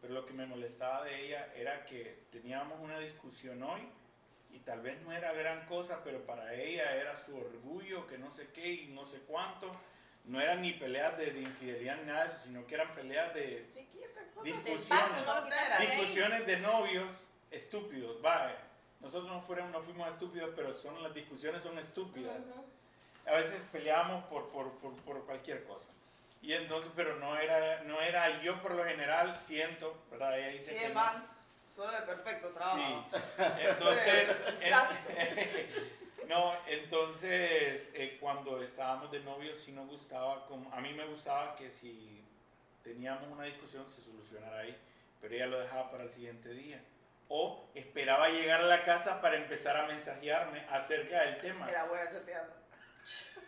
pero 0.00 0.14
lo 0.14 0.24
que 0.26 0.32
me 0.32 0.46
molestaba 0.46 1.04
de 1.04 1.26
ella 1.26 1.48
era 1.54 1.84
que 1.84 2.24
teníamos 2.30 2.78
una 2.80 2.98
discusión 2.98 3.62
hoy 3.62 3.88
y 4.52 4.58
tal 4.60 4.80
vez 4.80 5.00
no 5.02 5.12
era 5.12 5.32
gran 5.32 5.66
cosa, 5.66 6.02
pero 6.04 6.24
para 6.26 6.54
ella 6.54 6.94
era 6.96 7.16
su 7.16 7.36
orgullo, 7.36 8.06
que 8.06 8.18
no 8.18 8.30
sé 8.30 8.48
qué 8.52 8.66
y 8.66 8.86
no 8.88 9.06
sé 9.06 9.20
cuánto. 9.20 9.70
No 10.24 10.40
eran 10.40 10.60
ni 10.60 10.72
peleas 10.72 11.16
de, 11.16 11.30
de 11.32 11.40
infidelidad 11.40 11.96
ni 11.96 12.04
nada 12.06 12.24
de 12.24 12.28
eso, 12.30 12.38
sino 12.44 12.66
que 12.66 12.74
eran 12.74 12.92
peleas 12.94 13.32
de 13.34 13.66
Chiquita 13.74 14.20
cosa. 14.34 14.44
Discusiones. 14.44 14.88
Paso, 14.88 15.42
no 15.42 15.46
de 15.48 15.54
ahí. 15.56 15.86
discusiones 15.86 16.46
de 16.46 16.56
novios 16.58 17.16
estúpidos. 17.50 18.22
Va, 18.24 18.52
nosotros 19.00 19.30
no, 19.30 19.40
fueron, 19.42 19.70
no 19.72 19.80
fuimos 19.82 20.08
estúpidos, 20.08 20.50
pero 20.54 20.74
son 20.74 21.02
las 21.02 21.14
discusiones 21.14 21.62
son 21.62 21.78
estúpidas. 21.78 22.36
Ujú. 22.50 22.64
A 23.26 23.32
veces 23.32 23.60
peleábamos 23.72 24.24
por, 24.26 24.48
por, 24.50 24.70
por, 24.78 24.94
por 25.02 25.24
cualquier 25.26 25.64
cosa. 25.64 25.90
Y 26.42 26.52
entonces, 26.54 26.90
pero 26.96 27.16
no 27.16 27.36
era, 27.36 27.82
no 27.84 28.00
era 28.00 28.42
yo 28.42 28.60
por 28.62 28.72
lo 28.74 28.84
general, 28.84 29.36
siento, 29.38 29.94
¿verdad? 30.10 30.38
Ella 30.38 30.48
dice 30.48 30.72
Sí, 30.72 30.78
que 30.80 30.88
no. 30.88 30.94
man, 30.94 31.22
soy 31.74 31.94
de 31.94 32.00
perfecto 32.02 32.50
trabajo. 32.52 33.04
Sí. 33.12 33.18
Entonces, 33.68 34.28
en- 34.62 36.28
no, 36.28 36.54
entonces 36.66 37.90
eh, 37.94 38.16
cuando 38.20 38.62
estábamos 38.62 39.10
de 39.10 39.20
novios 39.20 39.58
sí 39.58 39.72
nos 39.72 39.88
gustaba, 39.88 40.46
como, 40.46 40.72
a 40.72 40.80
mí 40.80 40.92
me 40.94 41.04
gustaba 41.06 41.54
que 41.56 41.70
si 41.70 42.22
teníamos 42.82 43.28
una 43.30 43.44
discusión 43.44 43.88
se 43.90 44.00
solucionara 44.02 44.60
ahí, 44.60 44.76
pero 45.20 45.34
ella 45.34 45.46
lo 45.46 45.60
dejaba 45.60 45.90
para 45.90 46.04
el 46.04 46.10
siguiente 46.10 46.50
día. 46.50 46.82
O 47.32 47.70
esperaba 47.76 48.28
llegar 48.28 48.60
a 48.60 48.64
la 48.64 48.82
casa 48.82 49.20
para 49.20 49.36
empezar 49.36 49.76
a 49.76 49.86
mensajearme 49.86 50.66
acerca 50.68 51.20
del 51.22 51.38
tema. 51.38 51.64
Era 51.70 51.84
buena 51.84 52.10
chateando. 52.10 52.52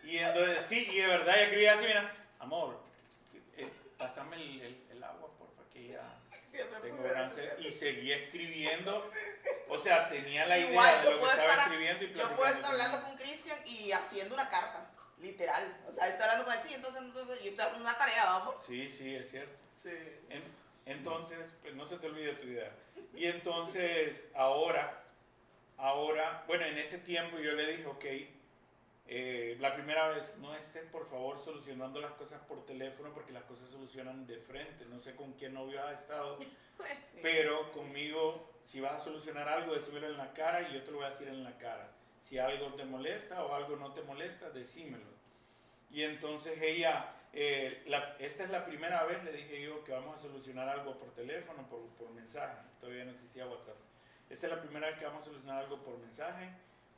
Y 0.03 0.17
entonces, 0.19 0.61
sí, 0.65 0.87
y 0.89 0.99
de 1.01 1.07
verdad 1.07 1.37
ella 1.37 1.49
quería 1.49 1.73
así, 1.73 1.85
mira, 1.85 2.15
amor, 2.39 2.81
eh, 3.57 3.69
pásame 3.97 4.37
el, 4.37 4.61
el- 4.61 4.87
el 4.91 5.03
agua, 5.03 5.29
porfa, 5.37 5.61
que 5.71 5.89
ya... 5.89 6.01
Siempre 6.45 6.79
Tengo 6.81 7.29
sed. 7.29 7.57
Y 7.59 7.71
seguí 7.71 8.11
escribiendo. 8.13 9.03
O 9.67 9.77
sea, 9.77 10.07
tenía 10.09 10.45
la 10.45 10.57
idea 10.57 11.01
de 11.03 11.11
lo 11.11 11.19
que 11.19 11.25
estaba 11.25 11.43
estar- 11.51 11.59
escribiendo 11.63 12.03
y 12.05 12.13
Yo 12.13 12.35
puedo 12.35 12.51
estar 12.53 12.71
hablando 12.71 13.01
con 13.01 13.17
Cristian 13.17 13.57
y 13.65 13.91
haciendo 13.91 14.35
una 14.35 14.47
carta, 14.49 14.91
literal. 15.17 15.77
O 15.87 15.91
sea, 15.91 16.07
estoy 16.07 16.23
hablando 16.23 16.45
con 16.45 16.53
él, 16.53 16.59
sí, 16.61 16.73
entonces, 16.73 17.01
entonces 17.01 17.39
yo 17.43 17.49
estoy 17.49 17.65
haciendo 17.65 17.89
una 17.89 17.97
tarea, 17.97 18.25
vamos. 18.25 18.63
Sí, 18.65 18.87
sí, 18.87 19.15
es 19.15 19.29
cierto. 19.31 19.55
Sí. 19.81 19.89
En- 20.29 20.63
entonces, 20.85 21.51
pues 21.61 21.73
no 21.75 21.85
se 21.85 21.97
te 21.97 22.07
olvide 22.07 22.33
tu 22.33 22.45
idea. 22.47 22.71
Y 23.13 23.25
entonces, 23.25 24.29
ahora, 24.35 25.03
ahora, 25.77 26.43
bueno, 26.47 26.65
en 26.65 26.77
ese 26.77 26.97
tiempo 26.99 27.37
yo 27.39 27.53
le 27.53 27.67
dije, 27.67 27.85
ok, 27.85 28.05
eh, 29.07 29.57
la 29.59 29.73
primera 29.75 30.07
vez, 30.09 30.35
no 30.37 30.55
estés 30.55 30.85
por 30.85 31.05
favor 31.07 31.37
solucionando 31.37 31.99
las 31.99 32.13
cosas 32.13 32.41
por 32.41 32.65
teléfono 32.65 33.13
porque 33.13 33.31
las 33.33 33.43
cosas 33.43 33.69
solucionan 33.69 34.25
de 34.25 34.37
frente. 34.39 34.85
No 34.85 34.99
sé 34.99 35.15
con 35.15 35.33
qué 35.33 35.49
novio 35.49 35.83
has 35.83 35.99
estado, 36.01 36.39
Sí. 36.79 37.19
pero 37.21 37.71
conmigo, 37.71 38.49
si 38.65 38.79
vas 38.81 38.93
a 38.93 38.99
solucionar 38.99 39.47
algo, 39.47 39.75
decímelo 39.75 40.07
en 40.07 40.17
la 40.17 40.33
cara 40.33 40.67
y 40.69 40.73
yo 40.73 40.83
te 40.83 40.91
lo 40.91 40.97
voy 40.97 41.05
a 41.05 41.09
decir 41.09 41.27
en 41.27 41.43
la 41.43 41.55
cara. 41.57 41.91
Si 42.19 42.39
algo 42.39 42.73
te 42.73 42.85
molesta 42.85 43.43
o 43.43 43.53
algo 43.53 43.75
no 43.75 43.93
te 43.93 44.01
molesta, 44.01 44.49
decímelo. 44.49 45.05
Y 45.91 46.01
entonces 46.03 46.59
ella, 46.61 47.13
eh, 47.33 47.83
la- 47.85 48.15
esta 48.17 48.43
es 48.45 48.49
la 48.49 48.65
primera 48.65 49.03
vez, 49.03 49.23
le 49.23 49.33
dije 49.33 49.61
yo, 49.61 49.83
que 49.83 49.91
vamos 49.91 50.15
a 50.15 50.19
solucionar 50.19 50.67
algo 50.69 50.97
por 50.97 51.13
teléfono, 51.13 51.67
por, 51.69 51.85
por 51.89 52.09
mensaje. 52.11 52.57
Todavía 52.83 53.05
no 53.05 53.11
existía 53.11 53.45
WhatsApp. 53.45 53.77
Esta 54.29 54.47
es 54.47 54.51
la 54.53 54.61
primera 54.61 54.87
vez 54.87 54.99
que 54.99 55.05
vamos 55.05 55.21
a 55.23 55.25
solucionar 55.27 55.59
algo 55.63 55.77
por 55.77 55.97
mensaje. 55.99 56.49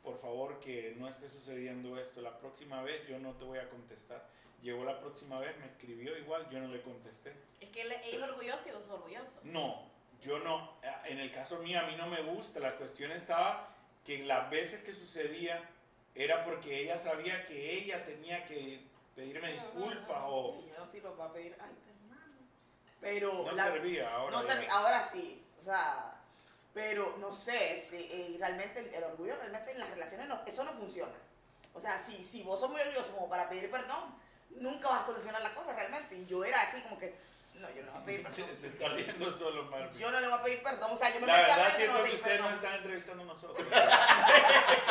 Por 0.03 0.17
favor, 0.19 0.59
que 0.59 0.95
no 0.97 1.07
esté 1.07 1.29
sucediendo 1.29 1.99
esto. 1.99 2.21
La 2.21 2.39
próxima 2.39 2.81
vez 2.81 3.07
yo 3.07 3.19
no 3.19 3.33
te 3.33 3.43
voy 3.45 3.59
a 3.59 3.69
contestar. 3.69 4.25
Llegó 4.63 4.83
la 4.83 4.99
próxima 4.99 5.39
vez, 5.39 5.55
me 5.59 5.67
escribió 5.67 6.17
igual, 6.17 6.49
yo 6.49 6.59
no 6.59 6.69
le 6.69 6.81
contesté. 6.81 7.33
Es 7.61 7.69
que 7.69 7.83
él 7.83 7.91
es 7.91 8.19
orgulloso 8.19 8.67
y 8.67 8.71
vos 8.71 8.88
orgulloso. 8.89 9.39
No, 9.43 9.83
yo 10.23 10.39
no. 10.39 10.73
En 11.05 11.19
el 11.19 11.31
caso 11.31 11.59
mío, 11.59 11.79
a 11.79 11.83
mí 11.83 11.95
no 11.95 12.07
me 12.07 12.23
gusta. 12.23 12.59
La 12.59 12.75
cuestión 12.77 13.11
estaba 13.11 13.69
que 14.03 14.23
las 14.25 14.49
veces 14.49 14.81
que 14.83 14.91
sucedía 14.93 15.69
era 16.15 16.43
porque 16.45 16.81
ella 16.81 16.97
sabía 16.97 17.45
que 17.45 17.73
ella 17.77 18.03
tenía 18.03 18.43
que 18.45 18.81
pedirme 19.15 19.51
disculpas 19.51 20.23
ujú. 20.23 20.33
o 20.33 20.59
Y 20.63 20.67
yo 20.69 20.79
no 20.79 20.86
sirvo 20.88 21.11
para 21.11 21.31
pedir, 21.31 21.55
ay, 21.59 21.75
perdóname. 21.86 22.39
Pero 23.01 23.43
no 23.43 23.51
la- 23.51 23.65
servía. 23.71 24.15
Ahora 24.15 24.31
no 24.38 24.41
ya. 24.47 24.53
serví- 24.55 24.67
ahora 24.69 25.03
sí, 25.03 25.43
sea, 25.66 26.16
pero 26.74 27.16
no 27.20 27.32
sé, 27.32 27.80
si, 27.80 27.97
eh, 27.97 28.36
realmente 28.39 28.80
el, 28.80 28.93
el 28.93 29.03
orgullo 29.03 29.36
realmente 29.38 29.72
en 29.72 29.80
las 29.80 29.89
relaciones 29.89 30.28
no, 30.28 30.41
eso 30.45 30.63
no 30.63 30.74
funciona. 30.74 31.13
O 31.74 31.80
sea, 31.80 31.97
si, 31.99 32.13
si 32.13 32.43
vos 32.43 32.59
sos 32.59 32.70
muy 32.70 32.80
orgulloso 32.80 33.13
como 33.16 33.30
para 33.30 33.49
pedir 33.49 33.70
perdón, 33.70 34.16
nunca 34.51 34.89
vas 34.89 35.03
a 35.03 35.05
solucionar 35.07 35.41
la 35.41 35.53
cosa 35.53 35.74
realmente. 35.74 36.16
Y 36.16 36.26
yo 36.26 36.43
era 36.43 36.61
así 36.61 36.82
como 36.82 36.97
que, 36.97 37.13
no, 37.55 37.70
yo 37.72 37.84
no 37.84 37.91
voy 37.91 38.01
a 38.01 38.05
pedir 38.05 38.24
perdón. 38.24 38.49
Te 38.61 38.68
está 38.68 38.88
riendo 38.89 39.38
solo, 39.38 39.63
Marvin. 39.66 39.99
Yo 39.99 40.11
no 40.11 40.20
le 40.20 40.28
voy 40.28 40.39
a 40.39 40.41
pedir 40.41 40.63
perdón, 40.63 40.91
o 40.93 40.97
sea, 40.97 41.13
yo 41.13 41.20
me 41.20 41.28
La 41.28 41.38
metí 41.38 41.51
a 41.51 41.55
verdad 41.55 41.70
no 41.70 41.76
siento 41.76 41.97
a 41.97 42.03
que 42.03 42.16
ustedes 42.16 42.39
nos 42.39 42.53
están 42.53 42.74
entrevistando 42.76 43.24
a 43.24 43.26
nosotros. 43.26 43.68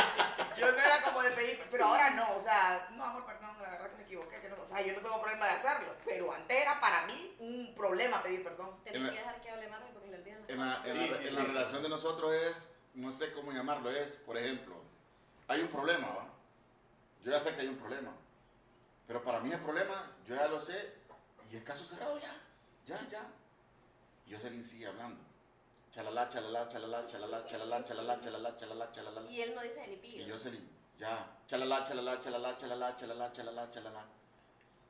Yo 0.56 0.72
no 0.72 0.78
era 0.78 1.02
como 1.02 1.22
de 1.22 1.30
pedir, 1.32 1.58
pero 1.70 1.84
ahora 1.86 2.10
no, 2.10 2.36
o 2.36 2.42
sea, 2.42 2.88
no, 2.92 3.04
amor, 3.04 3.24
perdón, 3.26 3.56
la 3.60 3.70
verdad 3.70 3.90
que 3.90 3.96
me 3.96 4.02
equivoqué, 4.04 4.40
que 4.40 4.48
no, 4.48 4.56
o 4.56 4.66
sea, 4.66 4.80
yo 4.82 4.92
no 4.94 5.00
tengo 5.00 5.20
problema 5.20 5.46
de 5.46 5.52
hacerlo, 5.52 5.94
pero 6.04 6.32
antes 6.32 6.56
era 6.62 6.80
para 6.80 7.06
mí 7.06 7.36
un 7.40 7.74
problema 7.74 8.22
pedir 8.22 8.42
perdón. 8.44 8.82
Tenés 8.84 9.10
que 9.10 9.18
dejar 9.18 9.40
que 9.40 9.50
hable 9.50 9.68
Marvin 9.68 9.92
porque 9.92 10.06
se 10.08 10.12
le 10.12 10.18
olvidan 10.22 10.40
las 10.42 10.50
En 10.50 10.58
la, 10.60 10.76
cosas. 10.78 10.86
en 10.86 10.92
Sí, 10.94 11.08
la- 11.10 11.16
sí, 11.18 11.22
en 11.24 11.30
sí. 11.30 11.36
la 11.36 11.44
relación 11.44 11.82
de 11.82 11.88
nosotros 11.88 12.32
es, 12.32 12.72
no 12.94 13.12
sé 13.12 13.32
cómo 13.32 13.52
llamarlo, 13.52 13.90
es, 13.90 14.16
por 14.16 14.36
ejemplo, 14.36 14.76
hay 15.48 15.60
un 15.62 15.68
problema, 15.68 16.08
¿va? 16.08 16.28
Yo 17.24 17.30
ya 17.32 17.40
sé 17.40 17.54
que 17.54 17.62
hay 17.62 17.68
un 17.68 17.78
problema, 17.78 18.12
pero 19.06 19.22
para 19.24 19.40
mí 19.40 19.50
el 19.52 19.60
problema, 19.60 20.12
yo 20.26 20.34
ya 20.36 20.46
lo 20.48 20.60
sé, 20.60 20.94
y 21.50 21.56
es 21.56 21.64
caso 21.64 21.84
cerrado 21.84 22.18
ya, 22.20 22.32
ya, 22.86 23.06
ya. 23.08 23.22
Y 24.26 24.34
Jocelyn 24.34 24.64
sigue 24.64 24.86
hablando. 24.86 25.22
Chalala, 25.94 26.28
chalala, 26.28 26.66
chalala, 26.66 27.06
chalala, 27.06 27.46
chalala, 27.46 27.84
chalala, 27.84 28.18
chalala, 28.20 28.56
chalala, 28.56 28.90
chalala. 28.90 29.30
Y 29.30 29.42
él 29.42 29.54
no 29.54 29.62
dice 29.62 29.86
ni 29.86 29.94
Y 29.94 29.96
pillo. 29.98 30.34
Jocelyn, 30.34 30.68
ya, 30.98 31.24
chalala, 31.46 31.84
chalala, 31.84 32.18
chalala, 32.18 32.56
chalala, 32.56 32.96
chalala, 32.96 33.32
chalala, 33.32 33.70
chalala. 33.70 34.04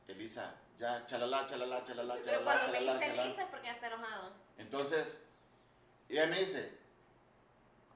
Elisa, 0.09 0.55
ya, 0.78 1.05
chalala, 1.05 1.46
chalala, 1.46 1.84
chalala, 1.84 2.14
Pero 2.14 2.24
chalala, 2.24 2.44
cuando 2.44 2.72
me 2.72 2.80
dice 2.80 3.00
chalala. 3.00 3.26
Lisa 3.26 3.42
es 3.42 3.48
porque 3.50 3.66
ya 3.66 3.72
está 3.72 3.86
enojado. 3.88 4.32
Entonces, 4.57 5.20
ella 6.09 6.26
me 6.28 6.40
dice, 6.40 6.72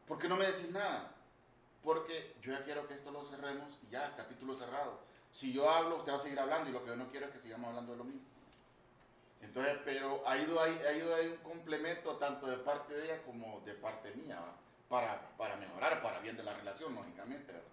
¿por 0.07 0.19
qué 0.19 0.29
no 0.29 0.37
me 0.37 0.45
decís 0.47 0.71
nada? 0.71 1.11
Porque 1.83 2.37
yo 2.43 2.53
ya 2.53 2.63
quiero 2.63 2.87
que 2.87 2.93
esto 2.93 3.11
lo 3.11 3.25
cerremos 3.25 3.73
y 3.85 3.89
ya, 3.89 4.15
capítulo 4.17 4.55
cerrado. 4.55 5.01
Si 5.33 5.55
yo 5.55 5.71
hablo, 5.71 5.97
usted 5.97 6.13
va 6.13 6.17
a 6.17 6.21
seguir 6.21 6.39
hablando 6.39 6.69
y 6.69 6.75
lo 6.75 6.85
que 6.85 6.91
yo 6.91 6.97
no 6.97 7.11
quiero 7.11 7.25
es 7.25 7.33
que 7.33 7.41
sigamos 7.41 7.69
hablando 7.69 7.93
de 7.93 7.99
lo 7.99 8.05
mismo. 8.05 8.21
Entonces, 9.41 9.77
pero 9.85 10.21
ha 10.27 10.37
ido 10.39 10.61
ahí, 10.61 10.77
ha 10.87 10.93
ido 10.93 11.15
ahí 11.15 11.27
un 11.29 11.37
complemento 11.39 12.17
tanto 12.17 12.47
de 12.49 12.57
parte 12.59 12.93
de 12.95 13.05
ella 13.05 13.23
como 13.23 13.61
de 13.61 13.75
parte 13.75 14.11
mía, 14.13 14.39
¿va? 14.41 14.55
Para, 14.89 15.21
para 15.37 15.57
mejorar, 15.57 16.03
para 16.03 16.19
bien 16.21 16.37
de 16.37 16.43
la 16.43 16.55
relación, 16.55 16.95
lógicamente. 16.95 17.53
¿verdad? 17.53 17.69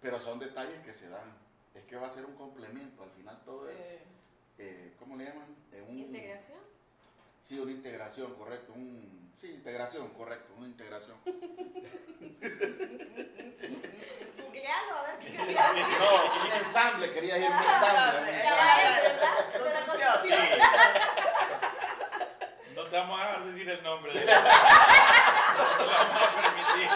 Pero 0.00 0.20
son 0.20 0.38
detalles 0.38 0.78
que 0.84 0.92
se 0.94 1.08
dan. 1.08 1.32
Es 1.74 1.84
que 1.84 1.96
va 1.96 2.06
a 2.08 2.10
ser 2.10 2.24
un 2.24 2.34
complemento, 2.34 3.02
al 3.02 3.10
final 3.10 3.40
todo 3.44 3.68
es, 3.70 3.86
Sí. 3.86 3.98
eh, 4.58 4.94
¿cómo 4.98 5.16
le 5.16 5.24
llaman? 5.24 5.46
Eh, 5.72 5.84
un- 5.88 5.98
Integración. 5.98 6.58
Sí, 7.40 7.58
una 7.58 7.70
integración, 7.70 8.34
correcto. 8.34 8.72
Un, 8.72 9.32
sí, 9.36 9.52
integración, 9.52 10.08
correcto, 10.10 10.52
una 10.58 10.66
integración. 10.66 11.16
Googlealo, 14.68 14.98
a 14.98 15.02
ver 15.02 15.18
qué 15.18 15.30
No, 15.98 16.44
un 16.44 16.52
ensamble, 16.52 17.12
quería 17.12 17.34
decir 17.34 17.50
un 17.50 17.56
ensamble. 17.58 18.20
¿verdad? 18.20 18.76
De 19.52 19.72
la 19.72 19.86
Construcción. 19.86 20.38
No 22.76 22.82
te 22.84 22.96
vamos 22.96 23.20
a 23.20 23.24
dejar 23.24 23.44
decir 23.46 23.68
el 23.70 23.82
nombre 23.82 24.12
de. 24.12 24.20
No 25.58 25.64
te 25.70 25.82
lo 25.82 25.90
vamos 25.90 26.22
a 26.22 26.40
permitir. 26.40 26.88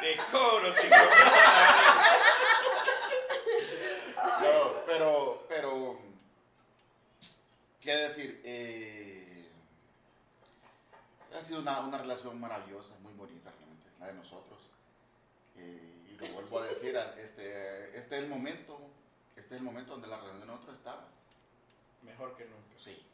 Te 0.00 0.16
cobro 0.30 0.72
cinco 0.74 0.96
No, 4.40 4.74
pero, 4.86 5.44
pero, 5.48 5.98
¿qué 7.80 7.96
decir? 7.96 8.40
Eh, 8.44 9.50
ha 11.36 11.42
sido 11.42 11.60
una, 11.60 11.80
una 11.80 11.98
relación 11.98 12.38
maravillosa, 12.40 12.94
muy 13.00 13.12
bonita 13.14 13.50
realmente, 13.50 13.90
la 13.98 14.06
de 14.06 14.12
nosotros. 14.14 14.60
Eh, 15.58 16.06
y 16.08 16.16
lo 16.16 16.32
vuelvo 16.34 16.58
a 16.60 16.66
decir, 16.66 16.96
este, 17.18 17.96
este 17.98 18.16
es 18.18 18.22
el 18.24 18.28
momento, 18.28 18.78
este 19.36 19.54
es 19.54 19.60
el 19.60 19.62
momento 19.64 19.92
donde 19.92 20.08
la 20.08 20.16
relación 20.16 20.40
de 20.40 20.46
nosotros 20.46 20.76
estaba. 20.78 21.08
Mejor 22.02 22.36
que 22.36 22.44
nunca. 22.44 22.76
Sí, 22.78 23.04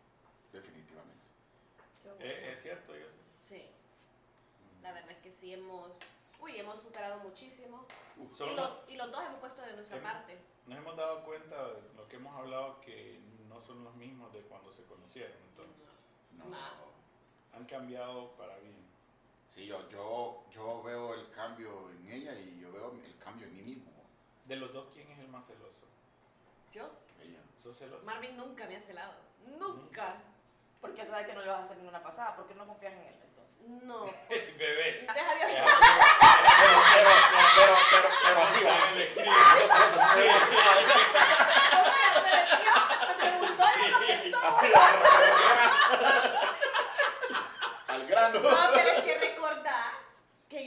definitivamente. 0.53 1.23
Eh, 2.21 2.53
es 2.55 2.63
cierto, 2.63 2.95
yo 2.97 3.07
sé. 3.07 3.13
Sí, 3.57 3.67
la 4.83 4.93
verdad 4.93 5.13
es 5.13 5.19
que 5.19 5.33
sí 5.33 5.55
hemos, 5.55 5.97
uy, 6.41 6.59
hemos 6.59 6.81
superado 6.81 7.21
muchísimo. 7.21 7.87
Y, 8.19 8.55
lo- 8.55 8.81
y 8.89 8.97
los 8.97 9.11
dos 9.11 9.23
hemos 9.25 9.39
puesto 9.41 9.63
de 9.63 9.73
nuestra 9.75 9.97
Em- 9.97 10.03
parte. 10.03 10.39
nos 10.67 10.79
hemos 10.79 10.97
dado 10.97 11.25
cuenta 11.25 11.69
de 11.73 11.81
lo 11.97 12.07
que 12.09 12.17
hemos 12.17 12.37
hablado 12.37 12.81
que 12.81 13.19
no 13.49 13.61
son 13.61 13.85
los 13.85 13.95
mismos 13.97 14.33
de 14.33 14.41
cuando 14.43 14.73
se 14.73 14.83
conocieron. 14.85 15.37
Entonces, 15.51 15.77
no. 16.37 16.45
Ah. 16.55 16.75
han 17.55 17.65
cambiado 17.67 18.33
para 18.37 18.57
bien. 18.59 18.77
Sí, 19.55 19.67
yo, 19.67 19.87
yo, 19.91 20.45
yo 20.51 20.83
veo 20.83 21.15
el 21.15 21.31
cambio 21.31 21.91
en 21.91 22.09
ella 22.11 22.33
y 22.35 22.59
yo 22.61 22.73
veo 22.73 22.93
el 23.05 23.19
cambio 23.19 23.47
en 23.47 23.55
mí 23.55 23.63
mismo. 23.63 23.93
De 24.47 24.57
los 24.57 24.73
dos, 24.73 24.87
¿quién 24.93 25.11
es 25.11 25.19
el 25.19 25.29
más 25.29 25.47
celoso? 25.47 25.87
Yo, 26.73 26.91
Ella. 27.23 27.39
¿Sos 27.63 27.77
celoso? 27.79 28.03
Marvin 28.05 28.35
nunca 28.37 28.67
me 28.67 28.77
ha 28.77 28.81
celado. 28.81 29.13
Nunca. 29.59 30.17
Porque 30.81 31.05
sabes 31.05 31.27
que 31.27 31.35
no 31.35 31.43
le 31.43 31.49
vas 31.49 31.61
a 31.61 31.65
hacer 31.65 31.77
ninguna 31.77 32.03
pasada, 32.03 32.35
porque 32.35 32.55
no 32.55 32.67
confías 32.67 32.95
en 32.95 33.03
él 33.03 33.15
entonces. 33.23 33.59
No. 33.85 34.07
Bebé. 34.31 34.99
Deja 35.01 35.35
de 35.35 35.41
Pero, 35.47 35.67
pero, 36.95 37.11
pero, 37.57 37.75
pero, 37.91 38.09
pero 38.25 38.41
así 38.43 38.65
va. 38.65 38.73
Así 44.49 44.69
va. 44.75 44.87
Al 47.89 48.07
grano. 48.07 48.41
No, 48.41 48.51
pero 48.75 48.89
es 48.91 49.03
que 49.05 49.19
recordar 49.19 49.93
que 50.49 50.67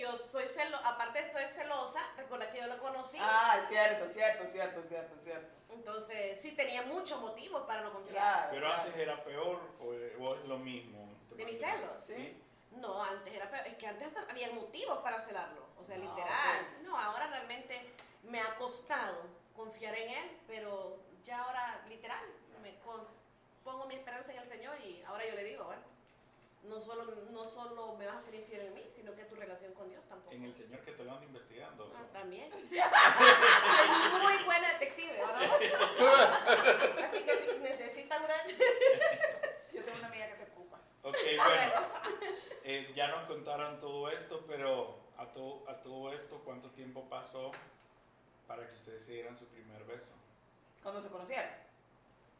celosa, 0.55 0.89
aparte 0.89 1.21
de 1.21 1.31
soy 1.31 1.43
celosa, 1.51 1.99
recordar 2.17 2.49
que 2.51 2.57
yo 2.59 2.67
lo 2.67 2.79
conocí. 2.79 3.17
Ah, 3.21 3.57
es 3.61 3.67
cierto, 3.69 4.07
cierto, 4.09 4.45
cierto, 4.51 4.81
cierto, 4.87 5.15
cierto. 5.23 5.55
Entonces, 5.69 6.39
sí 6.41 6.53
tenía 6.53 6.83
muchos 6.83 7.19
motivos 7.21 7.63
para 7.67 7.81
no 7.81 7.91
confiar. 7.93 8.15
Claro. 8.15 8.47
Pero 8.51 8.65
claro. 8.67 8.81
antes 8.83 8.97
era 9.01 9.23
peor 9.23 9.59
o, 9.79 9.85
o 10.23 10.35
es 10.35 10.45
lo 10.45 10.57
mismo. 10.57 11.09
¿De 11.31 11.45
mis 11.45 11.59
celos? 11.59 12.03
Sí. 12.03 12.41
No, 12.71 13.03
antes 13.03 13.33
era 13.33 13.49
peor. 13.49 13.67
Es 13.67 13.75
que 13.75 13.87
antes 13.87 14.07
hasta 14.07 14.31
había 14.31 14.49
motivos 14.51 14.99
para 14.99 15.21
celarlo. 15.21 15.65
O 15.77 15.83
sea, 15.83 15.95
Ah, 15.97 15.99
literal. 15.99 16.83
No, 16.83 16.97
ahora 16.97 17.27
realmente 17.27 17.93
me 18.23 18.39
ha 18.41 18.55
costado 18.55 19.27
confiar 19.55 19.93
en 19.95 20.09
él, 20.09 20.39
pero 20.47 20.97
ya 21.23 21.41
ahora, 21.43 21.83
literal, 21.89 22.23
me 22.61 22.77
con- 22.79 23.07
pongo 23.63 23.85
mi 23.87 23.95
esperanza 23.95 24.31
en 24.31 24.39
el 24.39 24.47
Señor 24.47 24.79
y 24.81 25.01
ahora 25.03 25.25
yo 25.25 25.35
le 25.35 25.43
digo, 25.43 25.63
bueno, 25.65 25.81
no 26.67 26.79
solo, 26.79 27.05
no 27.31 27.45
solo 27.45 27.95
me 27.95 28.05
vas 28.05 28.17
a 28.17 28.21
ser 28.21 28.35
infiel 28.35 28.61
en 28.61 28.73
mí, 28.73 28.83
sino 28.93 29.15
que 29.15 29.23
tu 29.25 29.35
relación 29.35 29.73
con 29.73 29.89
Dios 29.89 30.05
tampoco. 30.05 30.35
En 30.35 30.43
el 30.43 30.53
Señor 30.53 30.81
que 30.81 30.91
te 30.91 31.03
lo 31.03 31.13
ando 31.13 31.25
investigando. 31.25 31.91
Ah, 31.95 32.05
también. 32.11 32.51
Soy 32.51 34.21
muy 34.21 34.43
buena 34.43 34.73
detective, 34.73 35.13
¿verdad? 35.13 35.51
Así 37.05 37.23
que 37.23 37.37
si 37.37 37.59
necesitan 37.59 38.23
una... 38.23 38.35
Yo 39.73 39.83
tengo 39.83 39.97
una 39.97 40.07
amiga 40.07 40.27
que 40.27 40.45
te 40.45 40.51
ocupa. 40.51 40.79
Ok, 41.03 41.17
ah, 41.39 41.47
bueno. 41.47 42.29
Eh, 42.63 42.91
ya 42.95 43.07
nos 43.07 43.27
contaron 43.27 43.79
todo 43.79 44.09
esto, 44.09 44.43
pero 44.47 44.99
a, 45.17 45.31
to 45.31 45.63
a 45.69 45.75
todo 45.81 46.11
esto, 46.13 46.41
¿cuánto 46.43 46.69
tiempo 46.71 47.07
pasó 47.09 47.51
para 48.47 48.67
que 48.67 48.73
ustedes 48.73 49.05
se 49.05 49.13
dieran 49.13 49.37
su 49.37 49.45
primer 49.45 49.83
beso? 49.85 50.13
Cuando 50.81 51.01
se 51.01 51.09
conocieron. 51.09 51.51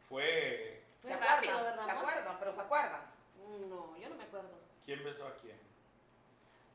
Fue... 0.08 0.82
Se 1.00 1.12
acuerdan. 1.12 1.84
Se 1.84 1.90
acuerdan, 1.90 2.36
pero 2.38 2.52
se 2.52 2.60
acuerdan. 2.60 3.15
No, 3.46 3.96
yo 3.96 4.08
no 4.08 4.16
me 4.16 4.24
acuerdo. 4.24 4.50
¿Quién 4.84 5.04
besó 5.04 5.26
a 5.26 5.34
quién? 5.36 5.56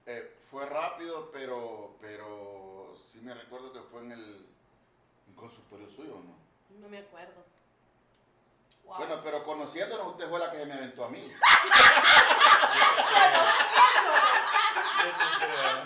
Eh, 0.05 0.35
fue 0.49 0.65
rápido, 0.65 1.29
pero, 1.31 1.95
pero 1.99 2.93
sí 2.97 3.21
me 3.21 3.33
recuerdo 3.33 3.71
que 3.71 3.81
fue 3.81 4.01
en 4.01 4.11
el 4.13 4.45
un 5.27 5.35
consultorio 5.35 5.89
suyo, 5.89 6.15
¿no? 6.15 6.35
No 6.79 6.89
me 6.89 6.99
acuerdo. 6.99 7.43
Wow. 8.85 8.97
Bueno, 8.97 9.21
pero 9.23 9.43
conociéndonos, 9.43 10.07
usted 10.07 10.29
fue 10.29 10.39
la 10.39 10.51
que 10.51 10.57
se 10.57 10.65
me 10.65 10.73
aventó 10.73 11.05
a 11.05 11.09
mí. 11.09 11.21
Yo 15.03 15.11
te 15.11 15.45
creo. 15.45 15.81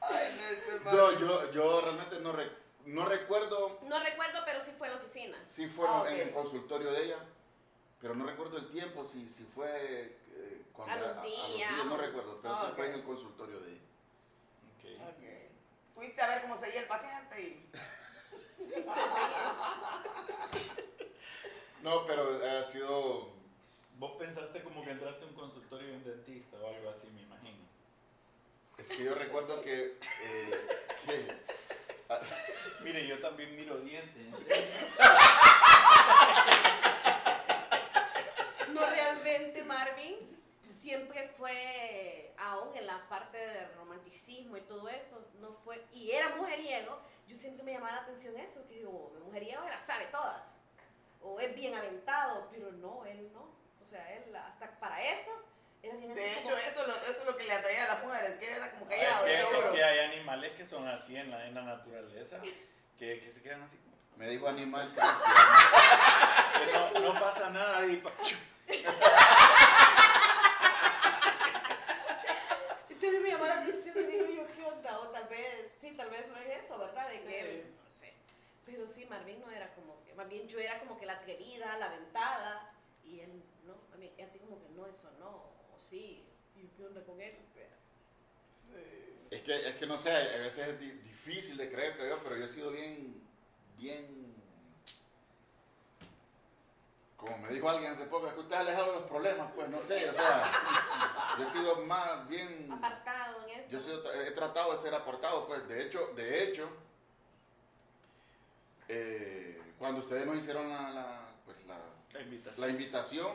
Ay, 0.00 0.36
no, 0.36 0.48
este 0.48 0.80
man. 0.80 0.96
No, 0.96 1.10
yo, 1.52 1.64
yo 1.64 1.80
realmente 1.82 2.20
no, 2.20 2.32
re- 2.32 2.50
no 2.86 3.04
recuerdo 3.06 3.78
No 3.82 3.98
recuerdo, 4.02 4.40
pero 4.46 4.60
sí 4.62 4.72
fue 4.76 4.88
en 4.88 4.94
la 4.94 4.98
oficina. 5.00 5.38
si 5.44 5.66
fue 5.68 5.86
Ah, 5.88 6.04
en 6.08 6.20
el 6.28 6.30
consultorio 6.32 6.90
de 6.92 7.04
ella, 7.04 7.18
pero 8.00 8.14
no 8.14 8.24
recuerdo 8.26 8.58
el 8.58 8.68
tiempo, 8.68 9.04
si, 9.04 9.28
si 9.28 9.44
fue 9.44 10.18
eh, 10.36 10.62
cuando 10.72 10.94
A 10.94 10.98
los 10.98 11.06
era- 11.08 11.22
días. 11.22 11.84
no 11.86 11.96
recuerdo, 11.96 12.38
pero 12.42 12.54
Ah, 12.54 12.58
sí 12.60 12.66
ok. 12.70 12.76
fue 12.76 12.86
en 12.88 12.92
el 12.94 13.04
consultorio 13.04 13.60
de 13.60 13.70
ella. 13.72 13.80
Ok. 14.78 14.84
Ok. 15.08 15.24
Fuiste 15.94 16.22
a 16.22 16.28
ver 16.28 16.42
cómo 16.42 16.56
seguía 16.60 16.80
el 16.80 16.86
paciente 16.86 17.40
y. 17.42 17.70
No, 21.82 22.04
pero 22.06 22.40
ha 22.44 22.64
sido 22.64 23.28
Vos 23.98 24.12
pensaste 24.18 24.62
como 24.62 24.84
que 24.84 24.90
entraste 24.92 25.24
a 25.24 25.28
un 25.28 25.34
consultorio 25.34 25.88
de 25.88 25.96
un 25.96 26.04
dentista 26.04 26.56
o 26.58 26.66
algo 26.68 26.90
así, 26.90 27.06
imagino. 27.08 27.27
Es 28.88 28.96
que 28.96 29.04
yo 29.04 29.14
recuerdo 29.14 29.60
que, 29.62 29.98
eh, 30.22 30.68
que- 31.06 31.34
ah, 32.08 32.20
Mire, 32.80 33.06
yo 33.06 33.20
también 33.20 33.54
miro 33.56 33.76
dientes. 33.80 34.26
No 38.72 38.86
realmente, 38.86 39.62
Marvin. 39.64 40.16
Siempre 40.80 41.28
fue, 41.36 42.32
aún 42.38 42.74
en 42.76 42.86
la 42.86 43.06
parte 43.08 43.36
de 43.36 43.66
romanticismo 43.76 44.56
y 44.56 44.60
todo 44.62 44.88
eso, 44.88 45.22
no 45.40 45.52
fue, 45.52 45.84
y 45.92 46.12
era 46.12 46.30
mujeriego, 46.36 46.98
yo 47.26 47.36
siempre 47.36 47.62
me 47.64 47.72
llamaba 47.72 47.96
la 47.96 48.02
atención 48.02 48.34
eso, 48.38 48.66
que 48.68 48.76
digo, 48.76 49.12
el 49.16 49.24
mujeriego 49.24 49.62
era 49.64 49.78
sabe 49.80 50.06
todas, 50.06 50.58
o 51.20 51.40
es 51.40 51.54
bien 51.54 51.74
aventado, 51.74 52.48
pero 52.50 52.70
no, 52.72 53.04
él 53.04 53.30
no. 53.34 53.50
O 53.82 53.84
sea, 53.84 54.14
él 54.14 54.34
hasta 54.34 54.78
para 54.78 55.02
eso 55.02 55.30
era 55.82 55.96
bien 55.96 56.10
así 56.12 56.20
De 56.20 56.34
como- 56.34 56.50
hecho, 56.50 56.56
eso, 56.68 56.86
lo- 56.86 56.96
eso 56.96 57.10
es 57.20 57.24
lo 57.26 57.36
que 57.36 57.44
le 57.44 57.52
atraía 57.52 57.84
a 57.84 57.94
las 57.94 58.04
mujeres, 58.04 58.30
que 58.38 58.50
era 58.52 58.70
como 58.72 58.90
Es 58.90 58.96
callado, 58.98 59.24
que, 59.26 59.36
seguro. 59.36 59.66
es 59.68 59.72
que 59.74 59.84
hay 59.84 59.98
animales 60.00 60.52
que 60.56 60.66
son 60.66 60.88
así 60.88 61.16
en 61.16 61.30
la, 61.30 61.46
en 61.46 61.54
la 61.54 61.62
naturaleza, 61.62 62.38
que, 62.98 63.20
que 63.20 63.32
se 63.32 63.42
quedan 63.42 63.62
así 63.62 63.78
me 64.16 64.28
dijo 64.28 64.48
animal 64.48 64.92
que 64.94 66.72
no, 66.72 66.90
no 67.12 67.20
pasa 67.20 67.50
nada 67.50 67.86
y... 67.86 67.96
pa- 67.98 68.10
Entonces 72.90 73.22
me 73.22 73.28
llamó 73.30 73.46
la 73.46 73.60
atención 73.62 73.96
y 73.98 74.02
digo 74.06 74.26
yo, 74.26 74.46
¿qué 74.54 74.64
onda? 74.64 74.98
O 75.00 75.08
tal 75.08 75.28
vez, 75.28 75.70
sí, 75.80 75.92
tal 75.96 76.10
vez 76.10 76.26
no 76.28 76.36
es 76.36 76.64
eso, 76.64 76.78
¿verdad? 76.78 77.08
De 77.08 77.22
que 77.22 77.40
él, 77.40 77.74
no 77.82 77.90
sé. 77.90 78.12
Pero 78.66 78.86
sí, 78.88 79.06
Marvin 79.06 79.40
no 79.40 79.50
era 79.50 79.72
como 79.74 80.02
que, 80.04 80.12
más 80.14 80.28
bien 80.28 80.46
yo 80.48 80.58
era 80.58 80.78
como 80.80 80.98
que 80.98 81.06
la 81.06 81.14
atrevida, 81.14 81.78
la 81.78 81.86
aventada, 81.86 82.72
y 83.04 83.20
él, 83.20 83.42
no, 83.64 83.74
a 83.94 83.96
mí, 83.96 84.12
así 84.26 84.38
como 84.40 84.60
que 84.60 84.68
no, 84.70 84.86
eso 84.86 85.10
no, 85.20 85.44
sí, 85.78 86.24
y 86.56 86.66
¿qué 86.76 86.86
onda 86.86 87.02
con 87.04 87.20
él? 87.20 87.36
O 87.50 87.52
sea, 87.54 87.68
Sí. 88.60 89.26
Es 89.30 89.42
que, 89.42 89.68
es 89.68 89.76
que 89.76 89.86
no 89.86 89.96
sé, 89.98 90.10
a 90.10 90.38
veces 90.38 90.68
es 90.68 90.80
di- 90.80 90.90
difícil 90.90 91.56
de 91.56 91.70
creer 91.70 91.96
que 91.96 92.08
yo, 92.08 92.18
pero 92.22 92.36
yo 92.36 92.44
he 92.44 92.48
sido 92.48 92.70
bien, 92.70 93.22
bien, 93.78 94.34
como 97.16 97.36
me 97.38 97.48
dijo 97.52 97.68
alguien 97.68 97.92
hace 97.92 98.06
poco, 98.06 98.26
es 98.28 98.32
que 98.34 98.40
usted 98.40 98.54
ha 98.56 98.60
alejado 98.60 98.92
de 98.92 99.00
los 99.00 99.08
problemas, 99.08 99.50
pues 99.54 99.68
no 99.68 99.80
sé, 99.82 100.08
o 100.08 100.12
sea, 100.12 100.52
yo 101.36 101.44
he 101.44 101.46
sido 101.50 101.76
más 101.84 102.28
bien, 102.28 102.70
apartado 102.72 103.46
en 103.48 103.58
eso. 103.60 103.70
yo 103.70 103.78
he, 103.78 103.82
sido 103.82 104.12
he 104.12 104.30
tratado 104.30 104.72
de 104.72 104.78
ser 104.78 104.94
apartado, 104.94 105.46
pues 105.46 105.66
de 105.68 105.82
hecho, 105.84 106.12
de 106.14 106.44
hecho, 106.44 106.68
eh, 108.88 109.60
cuando 109.78 110.00
ustedes 110.00 110.24
nos 110.26 110.36
hicieron 110.36 110.68
la, 110.68 110.90
la, 110.90 111.28
pues, 111.44 111.56
la, 111.66 111.78
La 112.14 112.20
invitación. 112.22 112.60
la 112.66 112.68
invitación, 112.72 113.32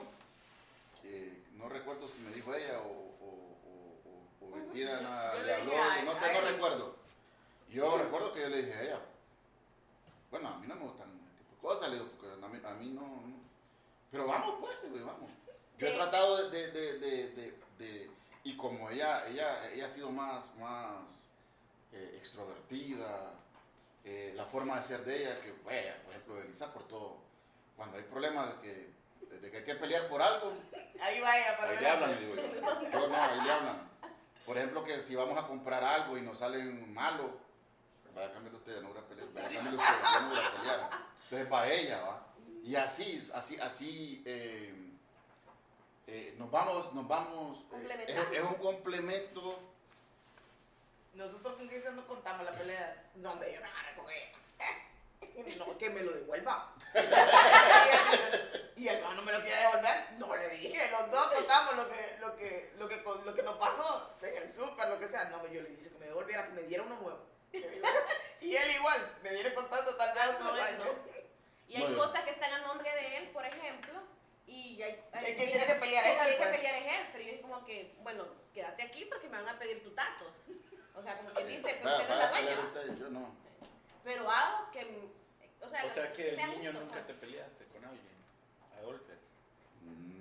eh, 1.04 1.43
no 1.64 1.70
recuerdo 1.70 2.08
si 2.10 2.20
me 2.20 2.32
dijo 2.32 2.54
ella 2.54 2.80
o, 2.80 2.90
o, 2.90 3.58
o, 3.66 4.46
o- 4.46 4.74
le 5.46 5.54
habló, 5.54 5.72
dije 5.72 6.04
no 6.04 6.14
sé, 6.16 6.34
no 6.34 6.42
recuerdo. 6.42 6.96
Yo 7.70 7.98
recuerdo 7.98 8.34
que 8.34 8.42
yo 8.42 8.50
le 8.50 8.58
dije 8.64 8.74
a 8.74 8.82
ella, 8.84 9.00
bueno, 10.30 10.50
a 10.50 10.58
mí 10.58 10.68
no 10.68 10.76
me 10.76 10.82
gustan 10.84 11.08
este 11.32 11.44
tipo 11.46 11.56
de 11.56 11.74
cosas, 11.74 11.90
le 11.90 11.96
digo, 11.96 12.10
porque 12.10 12.46
a 12.46 12.48
mí, 12.50 12.60
a 12.66 12.74
mí 12.74 12.90
no, 12.90 13.02
no. 13.02 13.36
pero 14.12 14.28
vamos 14.28 14.56
pues, 14.60 14.94
digo, 14.94 15.06
vamos. 15.06 15.32
Yo 15.78 15.88
he 15.88 15.94
tratado 15.94 16.50
de, 16.50 16.72
de, 16.72 17.00
de, 17.00 17.30
de, 17.78 18.12
y 18.44 18.58
como 18.58 18.90
ella, 18.90 19.26
ella, 19.28 19.72
ella 19.72 19.88
ha 19.88 19.90
sido 19.90 20.12
más, 20.12 20.54
más 20.58 21.30
eh, 21.94 22.18
extrovertida, 22.20 23.34
eh, 24.04 24.34
la 24.36 24.46
forma 24.46 24.78
de 24.78 24.84
ser 24.84 25.06
de 25.06 25.22
ella, 25.22 25.40
que, 25.42 25.54
vaya, 25.64 26.02
por 26.04 26.14
ejemplo, 26.14 26.42
Elisa 26.42 26.74
por 26.74 26.84
todo, 26.90 27.18
cuando 27.78 27.98
hay 27.98 28.04
problemas 28.04 28.54
que, 28.56 28.92
de 29.42 29.52
que 29.52 29.58
hay 29.58 29.64
que 29.64 29.76
pelear 29.76 30.08
por 30.08 30.22
algo, 30.22 30.54
Ahí 31.02 31.20
va 31.20 31.38
ella 31.38 31.58
para 31.58 31.72
ahí 31.72 31.78
le 31.80 31.90
hablan, 31.90 32.20
digo 32.20 32.36
yo. 32.36 32.92
Yo 32.92 33.08
no, 33.08 33.16
ahí 33.16 33.42
le 33.42 33.52
hablan. 33.52 33.90
Por 34.46 34.58
ejemplo, 34.58 34.84
que 34.84 35.02
si 35.02 35.16
vamos 35.16 35.38
a 35.38 35.48
comprar 35.48 35.84
algo 35.84 36.18
y 36.18 36.22
nos 36.22 36.40
salen 36.40 36.94
malos, 36.94 37.32
vaya 38.14 38.28
a 38.28 38.32
cambiar 38.32 38.56
usted, 38.56 38.82
no 38.82 38.90
voy 38.90 39.00
a 39.00 39.08
pelear, 39.08 39.28
vaya 39.34 39.48
a 39.48 39.52
cambiar 39.52 39.76
usted, 39.76 40.02
yo 40.04 40.22
no 40.22 40.30
voy 40.30 40.40
a 40.40 40.52
pelear. 40.58 40.90
Entonces 41.24 41.52
va 41.52 41.68
ella, 41.68 42.02
va. 42.02 42.28
Y 42.64 42.76
así, 42.76 43.22
así, 43.34 43.60
así, 43.60 44.24
eh, 44.26 44.74
eh, 46.08 46.36
nos 46.38 46.52
vamos, 46.52 46.94
nos 46.94 47.08
vamos, 47.08 47.66
eh, 47.74 48.28
es 48.32 48.44
un 48.44 48.56
complemento, 48.56 49.60
Nosotros 51.14 51.56
con 51.56 51.68
Cristian 51.68 51.96
no 51.96 52.08
contamos 52.08 52.46
la 52.46 52.54
pelea. 52.54 53.10
No, 53.16 53.32
hombre, 53.32 53.54
yo 53.54 53.62
me 53.62 53.68
agarré 53.68 53.96
con 53.96 54.10
ella. 54.10 54.32
No, 55.58 55.78
que 55.78 55.90
me 55.90 56.02
lo 56.02 56.12
devuelva. 56.12 56.74
y 58.76 58.88
el 58.88 58.96
hermano 58.96 59.22
me 59.22 59.32
lo 59.32 59.42
quiere 59.42 59.60
devolver. 59.62 60.12
No 60.18 60.36
le 60.36 60.50
dije, 60.50 60.92
los 60.92 61.12
dos 61.12 61.28
contamos 61.34 61.76
lo 61.76 61.90
que, 61.90 62.18
lo 62.20 62.36
que, 62.36 62.74
lo 62.78 62.88
que, 62.88 63.04
lo 63.26 63.36
que 63.36 63.44
nos 63.44 63.56
pasó 63.58 64.16
en 64.22 64.38
el 64.38 64.52
súper, 64.52 64.90
lo 64.90 65.00
que 65.00 65.08
sea. 65.08 65.26
No, 65.26 65.46
yo 65.48 65.62
le 65.62 65.70
dije 65.70 65.90
que 65.90 65.98
me 65.98 66.08
devolviera, 66.08 66.46
que 66.46 66.52
me 66.52 66.64
diera 66.64 66.84
uno 66.84 66.96
nuevo. 66.98 67.26
Y 68.42 68.56
él 68.58 68.72
igual, 68.76 69.18
me 69.24 69.30
viene 69.32 69.54
contando 69.54 69.96
tal 69.96 70.14
vez 70.14 70.24
otros 70.36 70.60
años. 70.60 70.88
Y 71.66 71.78
hay 71.78 71.94
cosas 71.94 72.26
que 72.26 72.32
están 72.32 72.52
a 72.52 72.60
nombre 72.68 72.92
de 72.94 73.18
él, 73.18 73.30
por 73.30 73.46
ejemplo, 73.46 73.94
y 74.46 74.82
hay, 74.82 75.02
hay- 75.14 75.36
que 75.36 75.48
tiene 75.48 75.66
que 75.66 75.76
pelear 75.76 76.06
es 76.06 76.12
el 76.12 76.18
que 76.18 76.24
él, 76.24 76.28
tiene 76.28 76.32
que 76.32 76.38
pues. 76.38 76.50
pelear 76.50 76.76
es 76.76 77.00
él, 77.00 77.08
pero 77.14 77.24
yo 77.24 77.32
es 77.32 77.42
como 77.42 77.66
que, 77.66 77.96
bueno, 78.02 78.28
quédate 78.54 78.84
aquí 78.84 79.06
porque 79.06 79.30
me 79.30 79.38
van 79.38 79.48
a 79.48 79.58
pedir 79.58 79.82
tus 79.82 79.96
datos. 79.96 80.50
O 80.94 81.02
sea, 81.02 81.18
como 81.18 81.34
que 81.34 81.46
dice, 81.46 81.80
pues 81.82 81.86
vaya, 81.86 81.98
usted 82.00 82.10
no 82.10 82.14
es 82.16 82.20
la 82.20 82.30
dueña. 82.30 82.58
¿va? 82.58 82.64
usted, 82.66 82.98
yo 82.98 83.10
no. 83.10 83.36
Pero 84.04 84.30
hago 84.30 84.72
que, 84.72 85.10
o 85.66 85.70
sea, 85.70 85.86
O 85.86 85.90
sea 85.94 86.14
que 86.14 86.30
el 86.30 86.36
sea 86.36 86.48
niño 86.48 86.72
justo, 86.72 86.80
nunca 86.86 87.06
te 87.08 87.14
peleaste 87.14 87.66
con 87.66 87.84
alguien 87.86 88.14
a 88.80 88.86
golpes. 88.86 89.18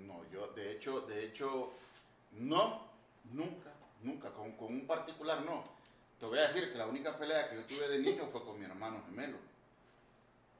No, 0.06 0.24
yo 0.30 0.48
de 0.48 0.72
hecho, 0.72 1.02
de 1.02 1.24
hecho, 1.24 1.72
no, 2.32 2.86
nunca, 3.32 3.70
nunca, 4.02 4.32
con, 4.32 4.52
con 4.52 4.68
un 4.72 4.86
particular 4.86 5.42
no. 5.42 5.64
Te 6.18 6.26
voy 6.26 6.38
a 6.38 6.42
decir 6.42 6.70
que 6.72 6.78
la 6.78 6.86
única 6.86 7.16
pelea 7.18 7.48
que 7.50 7.56
yo 7.56 7.64
tuve 7.64 7.88
de 7.88 7.98
niño 7.98 8.28
fue 8.30 8.44
con 8.44 8.58
mi 8.58 8.64
hermano 8.64 9.02
gemelo. 9.06 9.38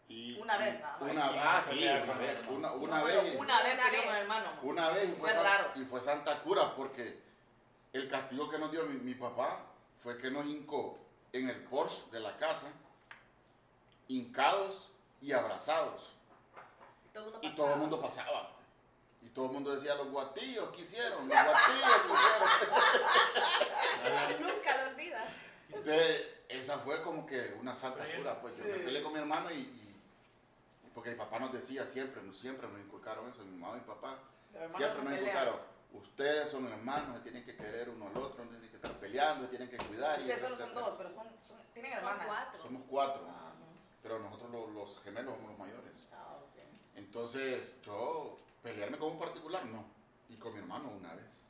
Y, 0.09 0.39
Una 0.41 0.59
vez 0.59 0.79
nada 0.81 0.99
más. 0.99 1.11
Una, 1.11 1.29
¿Quién 1.29 1.41
ah, 1.43 1.63
sí, 1.67 1.79
una 1.79 2.15
vez, 2.19 2.41
el 2.41 2.49
una, 2.55 2.69
hermano? 2.69 2.75
una 2.83 2.99
No, 2.99 3.05
vez. 3.07 3.37
una 3.39 3.63
vez 3.63 3.75
Una 3.75 3.85
peleó 3.85 4.03
con 4.03 4.11
vez. 4.13 4.17
el 4.17 4.23
hermano. 4.23 4.47
Una 4.63 4.91
vez 4.91 5.05
y 5.05 5.13
fue, 5.13 5.19
Fue 5.21 5.33
san- 5.33 5.45
raro. 5.45 5.71
y 5.77 5.85
fue 5.85 6.01
Santa 6.03 6.43
Cura 6.43 6.75
porque 6.77 7.19
el 7.93 8.11
castigo 8.11 8.51
que 8.51 8.59
nos 8.59 8.71
dio 8.73 8.85
mi, 8.87 8.99
mi 8.99 9.15
papá 9.15 9.65
fue 10.03 10.19
que 10.19 10.31
nos 10.31 10.45
hincó 10.47 10.99
en 11.33 11.49
el 11.49 11.63
Porsche 11.65 12.11
de 12.11 12.21
la 12.21 12.37
casa, 12.37 12.67
hincados 14.19 14.91
y 15.21 15.33
abrazados. 15.33 16.13
Todo 17.13 17.27
el 17.27 17.33
mundo 17.33 17.49
Y 17.49 17.55
todo 17.55 17.73
el 17.75 17.79
mundo 17.79 18.01
pasaba. 18.01 18.51
Y 19.23 19.29
todo 19.29 19.47
el 19.47 19.53
mundo 19.53 19.75
decía, 19.75 19.95
los 19.95 20.09
guatillos 20.11 20.71
quisieron, 20.71 21.29
los 21.29 21.29
guatillos 21.29 22.03
quisieron. 22.03 22.49
Nunca 24.41 24.83
lo 24.85 24.91
olvidas. 24.91 25.29
Entonces, 25.69 26.27
esa 26.49 26.79
fue 26.79 27.03
como 27.03 27.25
que 27.27 27.55
una 27.61 27.75
santa 27.75 28.05
cura. 28.17 28.41
Pues 28.41 28.57
yo 28.59 28.65
Sí. 28.65 28.71
me 28.71 28.79
peleé 28.79 29.03
con 29.03 29.13
mi 29.13 29.19
hermano 29.21 29.51
y, 29.51 29.55
y- 29.59 30.01
porque 30.95 31.11
mi 31.11 31.17
papá 31.17 31.39
nos 31.39 31.53
decía 31.53 31.87
siempre, 31.87 32.21
siempre 32.35 32.69
nos 32.69 32.81
inculcaron 32.81 33.31
eso, 33.31 33.45
mi 33.45 33.57
mamá 33.57 33.77
y 33.77 33.81
mi 33.81 33.87
papá. 33.87 34.19
Siempre 34.77 35.03
nos 35.05 35.17
inculcaron, 35.19 35.57
ustedes 35.93 36.51
son 36.51 36.67
hermanos, 36.67 37.17
se 37.17 37.23
tienen 37.23 37.45
que 37.45 37.57
querer 37.57 37.89
uno 37.89 38.09
al 38.09 38.17
otro, 38.19 38.45
no 38.45 38.51
tienen 38.51 38.69
que 38.69 38.77
estar 38.77 38.93
peleando, 38.99 39.45
se 39.45 39.49
tienen 39.57 39.71
que 39.71 39.79
cuidar. 39.79 40.19
y 40.19 40.23
Ustedes 40.23 40.41
solo 40.43 40.57
son 40.57 40.75
dos, 40.75 40.95
pero 40.99 41.11
son, 41.15 41.27
son- 41.43 41.59
tienen 41.73 41.93
Son 41.93 41.99
hermanas. 42.01 42.27
cuatro. 42.27 42.61
Somos 42.63 42.83
cuatro, 42.91 43.27
Ah, 43.31 43.52
pero 44.03 44.19
nosotros 44.19 44.51
los, 44.51 44.71
los 44.71 45.01
gemelos 45.03 45.35
somos 45.35 45.51
los 45.51 45.59
mayores. 45.59 46.07
ah, 46.13 46.39
ok. 46.43 46.63
Entonces, 46.97 47.77
yo, 47.83 48.39
Pelearme 48.63 48.97
con 48.97 49.13
un 49.13 49.19
particular, 49.19 49.65
no. 49.67 49.85
Y 50.29 50.37
con 50.37 50.53
mi 50.55 50.61
hermano 50.61 50.89
una 50.91 51.13
vez. 51.15 51.41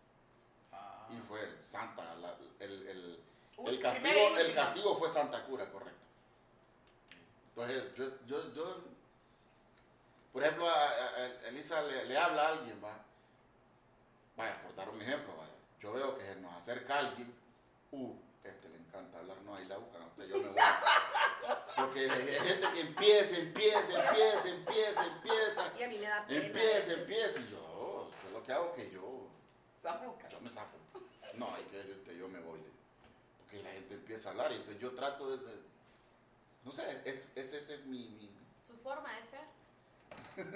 Ah. 0.73 1.07
Y 1.11 1.17
fue 1.29 1.59
Santa. 1.59 2.15
la- 2.17 2.37
el, 2.59 2.87
el- 2.89 3.21
Uy, 3.59 3.69
el 3.75 3.81
castigo, 3.81 4.09
primera 4.09 4.31
y 4.31 4.35
el 4.41 4.47
última. 4.47 4.63
castigo 4.65 4.97
fue 4.97 5.11
Santa 5.11 5.45
Cura, 5.45 5.71
correcto. 5.71 6.01
Entonces, 7.51 7.85
yo, 7.97 8.07
yo, 8.27 8.55
yo 8.55 8.77
por 10.33 10.43
ejemplo, 10.43 10.67
a, 10.67 10.73
a- 10.89 11.17
a 11.19 11.49
Elisa 11.49 11.83
le, 11.83 12.07
le 12.07 12.17
habla 12.17 12.43
a 12.45 12.49
alguien, 12.53 12.83
va. 12.83 12.97
Vaya, 14.37 14.63
por 14.63 14.75
dar 14.75 14.89
un 14.89 15.03
ejemplo, 15.03 15.37
vaya. 15.37 15.53
Yo 15.81 15.93
veo 15.93 16.17
que 16.17 16.25
se 16.25 16.37
nos 16.41 16.55
acerca 16.55 16.99
alguien, 16.99 17.35
uh, 17.91 18.15
este 18.43 18.69
le 18.71 18.79
encanta 18.93 19.19
hablar, 19.19 19.37
no, 19.43 19.55
ahí 19.55 19.65
la 19.67 19.79
buscan, 19.79 20.03
usted, 20.03 20.29
yo 20.29 20.39
me 20.39 20.49
voy. 20.49 20.59
Porque 21.77 22.11
hay 22.11 22.27
gente 22.41 22.69
que 22.75 22.81
empieza, 22.81 23.37
empieza, 23.39 24.09
empieza, 24.11 24.49
empieza, 24.51 25.07
empieza, 25.07 25.73
Y 25.79 25.83
a 25.83 25.89
mí 25.89 25.99
me 25.99 26.07
da 26.07 26.27
pena. 26.27 26.47
empieza, 26.47 26.93
empieza, 26.93 27.41
y 27.41 27.51
yo, 27.51 28.11
yo 28.25 28.31
lo 28.33 28.43
que 28.43 28.53
hago 28.53 28.75
que 28.75 28.91
yo 28.91 29.27
Zapuca. 29.83 30.29
yo 30.29 30.41
me 30.41 30.51
saco. 30.51 30.77
No, 31.35 31.55
hay 31.55 31.65
que 31.65 31.79
decirte, 31.79 32.17
yo 32.17 32.29
me 32.29 32.41
voy. 32.41 32.61
de- 32.61 32.71
Porque 33.39 33.63
la 33.63 33.71
gente 33.71 33.95
empieza 33.95 34.29
a 34.29 34.33
hablar 34.33 34.53
y 34.53 34.57
entonces 34.57 34.81
yo 34.81 34.95
trato 34.95 35.37
de... 35.37 35.45
de- 35.51 35.63
no 36.65 36.71
sé, 36.71 36.83
es, 37.05 37.15
es- 37.35 37.53
ese 37.55 37.75
es 37.75 37.85
mi... 37.87 38.09
mi- 38.11 38.31
Su 38.67 38.77
forma 38.77 39.11
de 39.17 39.25
ser. 39.25 39.41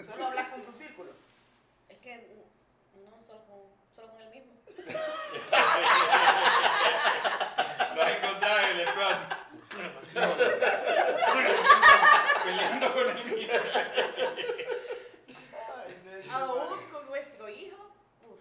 Solo 0.04 0.26
hablar 0.26 0.50
con 0.50 0.62
tu 0.62 0.72
círculo. 0.76 1.12
Es 1.88 1.98
que 1.98 2.16
mm, 2.94 3.10
no, 3.10 3.24
solo 3.26 3.44
con, 3.46 3.60
solo 3.94 4.12
con 4.12 4.20
él 4.20 4.30
mismo. 4.30 4.52
Así. 8.84 10.18
Peleando 12.44 12.94
con 12.94 13.08
el 13.16 13.48
no, 16.26 16.34
Aún 16.34 16.86
con 16.90 17.06
nuestro 17.06 17.48
hijo, 17.48 17.76
uff, 18.22 18.40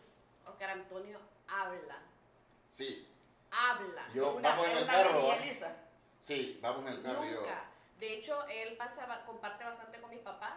Oscar 0.49 0.69
Antonio 0.71 1.19
habla, 1.47 1.97
Sí, 2.69 3.07
habla. 3.51 4.07
yo 4.13 4.33
Una, 4.33 4.49
vamos 4.49 4.67
en 4.69 4.77
el 4.79 4.85
carro. 4.85 5.19
Sí, 6.19 6.59
vamos 6.61 6.81
en 6.87 6.93
el 6.93 7.01
carro. 7.03 7.23
Nunca. 7.23 7.65
De 7.99 8.13
hecho, 8.13 8.45
él 8.47 8.75
pasa, 8.77 9.23
comparte 9.25 9.63
bastante 9.63 9.99
con 10.01 10.09
mis 10.09 10.19
papás 10.19 10.53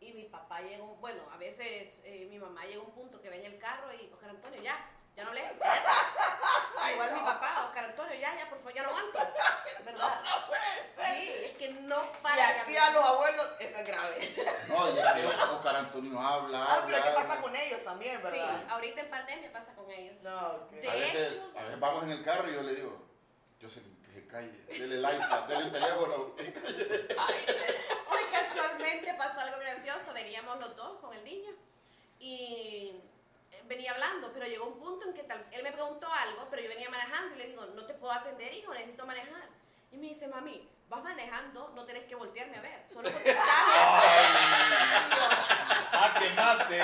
y 0.00 0.12
mi 0.12 0.24
papá 0.24 0.60
llega, 0.62 0.82
un- 0.82 0.98
bueno, 1.00 1.22
a 1.32 1.36
veces 1.36 2.00
eh, 2.04 2.26
mi 2.30 2.38
mamá 2.38 2.64
llega 2.64 2.80
a 2.80 2.84
un 2.84 2.92
punto 2.92 3.20
que 3.20 3.28
ve 3.28 3.40
en 3.44 3.52
el 3.52 3.58
carro 3.58 3.92
y, 3.92 4.10
Oscar 4.12 4.30
Antonio, 4.30 4.62
ya, 4.62 4.78
ya 5.16 5.24
no 5.24 5.32
lees. 5.32 5.52
Ay, 6.82 6.94
Igual 6.94 7.10
no. 7.10 7.16
mi 7.16 7.22
papá, 7.26 7.64
Oscar 7.66 7.84
Antonio, 7.84 8.14
ya, 8.14 8.38
ya, 8.38 8.48
por 8.48 8.58
favor, 8.58 8.72
ya 8.74 8.82
no 8.84 8.88
aguanto. 8.88 9.18
¿Verdad? 9.84 10.22
No 10.24 10.46
puede 10.46 10.62
ser. 10.96 11.14
Sí, 11.16 11.44
es 11.46 11.56
que 11.58 11.68
no 11.82 12.02
Si 12.14 12.22
para 12.22 12.36
de 12.52 12.60
así 12.60 12.76
a 12.76 12.90
los 12.90 13.04
abuelos, 13.04 13.52
eso 13.60 13.78
es 13.78 13.86
grave. 13.86 14.34
No, 14.68 14.88
y 14.94 14.98
es 14.98 15.12
que 15.12 15.26
Oscar 15.26 15.76
Antonio 15.76 16.20
habla, 16.20 16.62
Ah, 16.64 16.82
pero 16.86 16.96
habla, 16.96 17.08
¿qué 17.08 17.14
pasa 17.16 17.28
habla. 17.32 17.40
con 17.42 17.56
ellos 17.56 17.84
también, 17.84 18.16
Sí, 18.18 18.22
verdad? 18.24 18.64
ahorita 18.70 19.00
en 19.02 19.10
pandemia 19.10 19.52
pasa 19.52 19.74
con 19.74 19.90
ellos. 19.90 20.16
No, 20.22 20.46
ok. 20.48 20.70
De- 20.70 20.88
A 20.90 20.94
veces, 20.94 21.32
hecho- 21.32 21.52
a 21.58 21.62
veces 21.62 21.80
vamos 21.80 22.02
en 22.04 22.10
el 22.10 22.24
carro 22.24 22.50
y 22.50 22.54
yo 22.54 22.62
le 22.62 22.74
digo, 22.74 23.02
yo 23.60 23.68
se, 23.68 23.80
que 23.82 24.12
se 24.14 24.26
calle, 24.26 24.50
dele 24.68 24.94
el 24.96 25.00
iPad, 25.16 25.42
dele 25.44 25.64
el 25.66 25.72
teléfono. 25.72 26.34
Hoy 28.10 28.24
casualmente 28.32 29.14
pasó 29.14 29.40
algo 29.40 29.58
gracioso, 29.58 30.12
veníamos 30.14 30.58
los 30.60 30.76
dos 30.76 30.98
con 31.00 31.12
el 31.14 31.24
niño 31.24 31.50
y 32.18 33.00
venía 33.70 33.92
hablando, 33.92 34.30
pero 34.34 34.46
llegó 34.46 34.66
un 34.66 34.78
punto 34.80 35.06
en 35.06 35.14
que 35.14 35.22
tal- 35.22 35.46
él 35.52 35.62
me 35.62 35.70
preguntó 35.72 36.08
algo, 36.12 36.46
pero 36.50 36.60
yo 36.60 36.68
venía 36.68 36.90
manejando 36.90 37.36
y 37.36 37.38
le 37.38 37.46
digo, 37.46 37.64
no 37.66 37.86
te 37.86 37.94
puedo 37.94 38.12
atender, 38.12 38.52
hijo, 38.52 38.74
necesito 38.74 39.06
manejar. 39.06 39.48
Y 39.92 39.96
me 39.96 40.08
dice, 40.08 40.26
mami, 40.26 40.68
vas 40.88 41.04
manejando, 41.04 41.70
no 41.76 41.84
tenés 41.86 42.04
que 42.06 42.16
voltearme 42.16 42.56
a 42.58 42.62
ver, 42.62 42.82
solo 42.92 43.10
contestame. 43.12 43.44
Ah, 46.02 46.14
que 46.18 46.28
mate. 46.30 46.82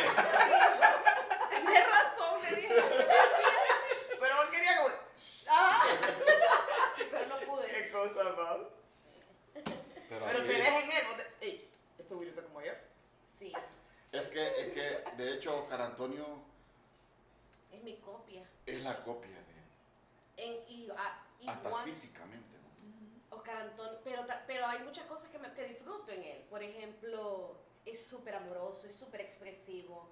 Tienes 1.51 1.87
razón, 1.89 2.41
me 2.43 2.51
dijo. 2.57 2.75
Pero 4.21 4.37
vos 4.37 4.47
querías 4.47 4.77
como... 4.77 4.89
Ah. 5.49 5.83
Pero 7.11 7.27
no 7.27 7.37
pude. 7.47 7.67
¿Qué 7.69 7.91
cosa, 7.91 8.25
no? 8.25 8.69
Pero 9.55 9.77
Pero 10.09 10.27
así 10.27 10.47
tenés 10.47 10.69
es. 10.69 10.85
en 10.85 10.91
él, 10.91 11.07
te... 11.41 11.47
Ey, 11.47 11.71
este 11.99 12.15
güirito 12.15 12.43
como 12.45 12.61
yo. 12.63 12.73
Sí, 13.39 13.53
Es 14.13 14.29
que, 14.29 14.47
es 14.47 14.73
que, 14.75 15.05
de 15.17 15.35
hecho, 15.35 15.63
Oscar 15.63 15.81
Antonio 15.83 16.27
es 17.77 17.83
mi 17.85 17.97
copia. 17.99 18.43
es 18.67 18.83
la 18.83 19.03
copia 19.05 19.31
de 19.31 19.57
En, 20.39 20.53
y, 20.69 20.89
ah, 20.97 21.23
hasta 21.47 21.69
igual- 21.69 21.85
físicamente. 21.85 22.57
¿no? 22.59 23.37
Oscar 23.37 23.57
Antonio, 23.57 23.99
pero, 24.05 24.27
pero 24.47 24.67
hay 24.67 24.81
muchas 24.81 25.07
cosas 25.07 25.31
que, 25.31 25.39
me, 25.39 25.53
que 25.53 25.65
disfruto 25.65 26.11
en 26.13 26.23
él. 26.23 26.43
Por 26.51 26.63
ejemplo, 26.63 27.57
es 27.85 28.07
súper 28.07 28.35
amoroso, 28.35 28.87
es 28.87 28.95
súper 28.95 29.21
expresivo, 29.23 30.09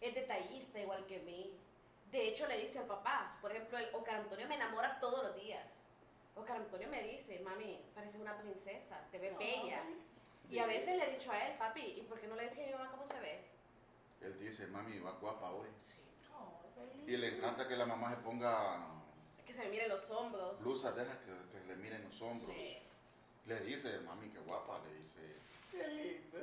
es 0.00 0.14
detallista 0.14 0.78
igual 0.80 1.06
que 1.06 1.18
mí. 1.20 1.52
De 2.10 2.28
hecho, 2.28 2.46
le 2.48 2.58
dice 2.58 2.80
al 2.80 2.86
papá, 2.86 3.38
por 3.40 3.52
ejemplo, 3.52 3.78
el 3.78 3.94
Oscar 3.94 4.16
Antonio 4.16 4.48
me 4.48 4.56
enamora 4.56 4.98
todos 5.00 5.22
los 5.24 5.36
días. 5.36 5.82
Oscar 6.34 6.56
Antonio 6.56 6.88
me 6.88 7.02
dice, 7.04 7.38
mami, 7.40 7.80
pareces 7.94 8.20
una 8.20 8.36
princesa, 8.38 9.00
te 9.10 9.18
ves 9.18 9.36
bella. 9.38 9.82
Y 10.48 10.58
a 10.58 10.66
veces 10.66 10.96
le 10.96 11.08
he 11.08 11.12
dicho 11.12 11.30
a 11.30 11.38
él, 11.46 11.56
papi, 11.58 11.80
¿y 11.82 12.02
por 12.02 12.18
qué 12.20 12.26
no 12.26 12.34
le 12.34 12.44
decía 12.46 12.64
a 12.64 12.66
mi 12.66 12.72
mamá 12.72 12.90
cómo 12.90 13.06
se 13.06 13.20
ve? 13.20 13.44
Él 14.20 14.38
dice, 14.40 14.66
mami, 14.66 14.98
va 14.98 15.12
guapa 15.12 15.50
hoy. 15.52 15.68
Sí. 15.80 15.98
Y 17.06 17.16
le 17.16 17.36
encanta 17.36 17.66
que 17.66 17.76
la 17.76 17.86
mamá 17.86 18.10
se 18.10 18.16
ponga 18.22 18.78
Que 19.46 19.54
se 19.54 19.64
miren 19.68 19.88
los 19.88 20.10
hombros. 20.10 20.62
blusas, 20.62 20.94
deja 20.94 21.18
que, 21.20 21.32
que 21.50 21.66
le 21.66 21.76
miren 21.76 22.04
los 22.04 22.20
hombros. 22.22 22.56
Sí. 22.56 22.78
Le 23.46 23.60
dice, 23.60 23.98
mami, 24.00 24.28
qué 24.30 24.38
guapa, 24.40 24.80
le 24.86 24.94
dice. 24.96 25.20
Qué 25.70 25.86
lindo. 25.88 26.38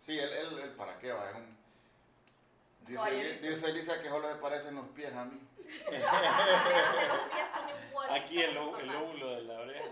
Sí, 0.00 0.18
él, 0.18 0.30
él, 0.32 0.58
él 0.60 0.70
¿para 0.74 0.98
qué 0.98 1.10
va? 1.12 1.30
Es 1.30 1.36
un... 1.36 1.56
Dice, 2.86 3.38
dice 3.40 3.70
Elisa 3.70 4.00
que 4.00 4.08
solo 4.08 4.28
le 4.32 4.36
parecen 4.36 4.76
los 4.76 4.86
pies 4.90 5.12
a 5.12 5.24
mí. 5.24 5.40
De 5.56 5.98
los 5.98 7.26
pies 7.28 7.46
son 7.52 7.68
igualitos 7.88 8.16
Aquí 8.22 8.40
el, 8.42 8.56
el 8.56 9.18
de 9.18 9.42
la 9.42 9.58
oreja. 9.58 9.84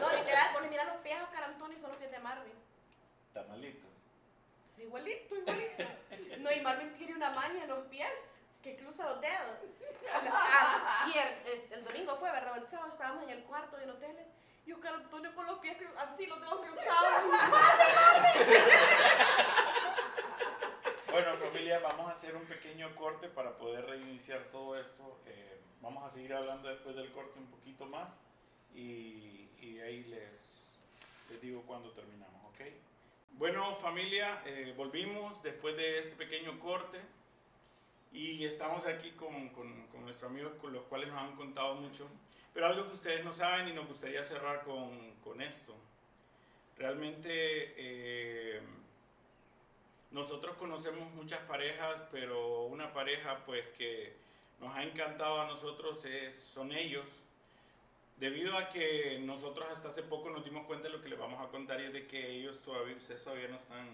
No, 0.00 0.16
literal, 0.16 0.52
vos 0.54 0.62
le 0.62 0.68
miras 0.70 0.86
los 0.86 0.96
pies 1.02 1.18
a 1.18 1.24
Oscar 1.24 1.44
Antonio 1.44 1.76
y 1.76 1.80
son 1.80 1.90
los 1.90 1.98
pies 1.98 2.10
de 2.10 2.18
Marvin. 2.20 2.54
Está 3.28 3.42
malito. 3.42 3.86
Sí, 4.74 4.82
igualito, 4.82 5.36
igualito. 5.36 5.84
No, 6.38 6.50
y 6.50 6.60
Marvin 6.62 6.94
tiene 6.94 7.14
una 7.14 7.30
maña 7.32 7.64
en 7.64 7.68
los 7.68 7.86
pies 7.88 8.39
que 8.62 8.76
cruza 8.76 9.06
los 9.06 9.20
dedos. 9.20 9.58
Ayer, 11.06 11.42
este, 11.46 11.74
el 11.74 11.84
domingo 11.84 12.16
fue, 12.16 12.30
¿verdad? 12.30 12.58
El 12.58 12.66
sábado 12.66 12.90
estábamos 12.90 13.24
en 13.24 13.30
el 13.30 13.42
cuarto 13.44 13.76
del 13.76 13.90
hotel 13.90 14.16
y 14.66 14.72
Oscar 14.72 14.94
Antonio 14.94 15.34
con 15.34 15.46
los 15.46 15.58
pies 15.58 15.76
así, 15.98 16.26
los 16.26 16.40
dedos 16.40 16.66
cruzados. 16.66 16.90
Bueno, 21.10 21.34
familia, 21.38 21.80
vamos 21.80 22.08
a 22.08 22.12
hacer 22.12 22.36
un 22.36 22.46
pequeño 22.46 22.94
corte 22.94 23.28
para 23.28 23.58
poder 23.58 23.84
reiniciar 23.84 24.44
todo 24.52 24.78
esto. 24.78 25.18
Eh, 25.26 25.60
vamos 25.80 26.04
a 26.04 26.10
seguir 26.14 26.32
hablando 26.32 26.68
después 26.68 26.94
del 26.94 27.10
corte 27.10 27.36
un 27.36 27.50
poquito 27.50 27.84
más 27.86 28.16
y, 28.76 29.48
y 29.58 29.74
de 29.74 29.82
ahí 29.82 30.04
les, 30.04 30.68
les 31.28 31.40
digo 31.40 31.62
cuando 31.66 31.90
terminamos, 31.90 32.44
¿ok? 32.54 32.60
Bueno, 33.32 33.74
familia, 33.74 34.40
eh, 34.46 34.72
volvimos 34.76 35.42
después 35.42 35.76
de 35.76 35.98
este 35.98 36.14
pequeño 36.14 36.60
corte 36.60 37.00
y 38.12 38.44
estamos 38.44 38.86
aquí 38.86 39.12
con, 39.12 39.50
con, 39.50 39.86
con 39.88 40.04
nuestros 40.04 40.30
amigos 40.30 40.52
con 40.60 40.72
los 40.72 40.84
cuales 40.84 41.08
nos 41.08 41.18
han 41.18 41.36
contado 41.36 41.74
mucho. 41.76 42.08
Pero 42.52 42.66
algo 42.66 42.86
que 42.88 42.94
ustedes 42.94 43.24
no 43.24 43.32
saben 43.32 43.68
y 43.68 43.72
nos 43.72 43.86
gustaría 43.86 44.24
cerrar 44.24 44.62
con, 44.64 45.14
con 45.22 45.40
esto. 45.40 45.74
Realmente... 46.76 47.74
eh, 47.76 48.60
nosotros 50.10 50.56
conocemos 50.56 51.08
muchas 51.12 51.40
parejas, 51.42 52.02
pero 52.10 52.64
una 52.64 52.92
pareja 52.92 53.44
pues 53.44 53.64
que 53.78 54.16
nos 54.58 54.74
ha 54.74 54.82
encantado 54.82 55.40
a 55.40 55.46
nosotros 55.46 56.04
es, 56.04 56.34
son 56.34 56.72
ellos. 56.72 57.22
Debido 58.16 58.58
a 58.58 58.68
que 58.68 59.18
nosotros 59.20 59.68
hasta 59.70 59.88
hace 59.88 60.02
poco 60.02 60.28
nos 60.30 60.44
dimos 60.44 60.66
cuenta 60.66 60.88
de 60.88 60.94
lo 60.94 61.00
que 61.00 61.08
les 61.08 61.18
vamos 61.18 61.40
a 61.40 61.50
contar 61.50 61.80
y 61.80 61.84
es 61.84 61.92
de 61.92 62.06
que 62.06 62.38
ellos 62.38 62.60
todavía, 62.60 62.96
ustedes 62.96 63.22
todavía 63.22 63.48
no 63.48 63.56
están 63.56 63.88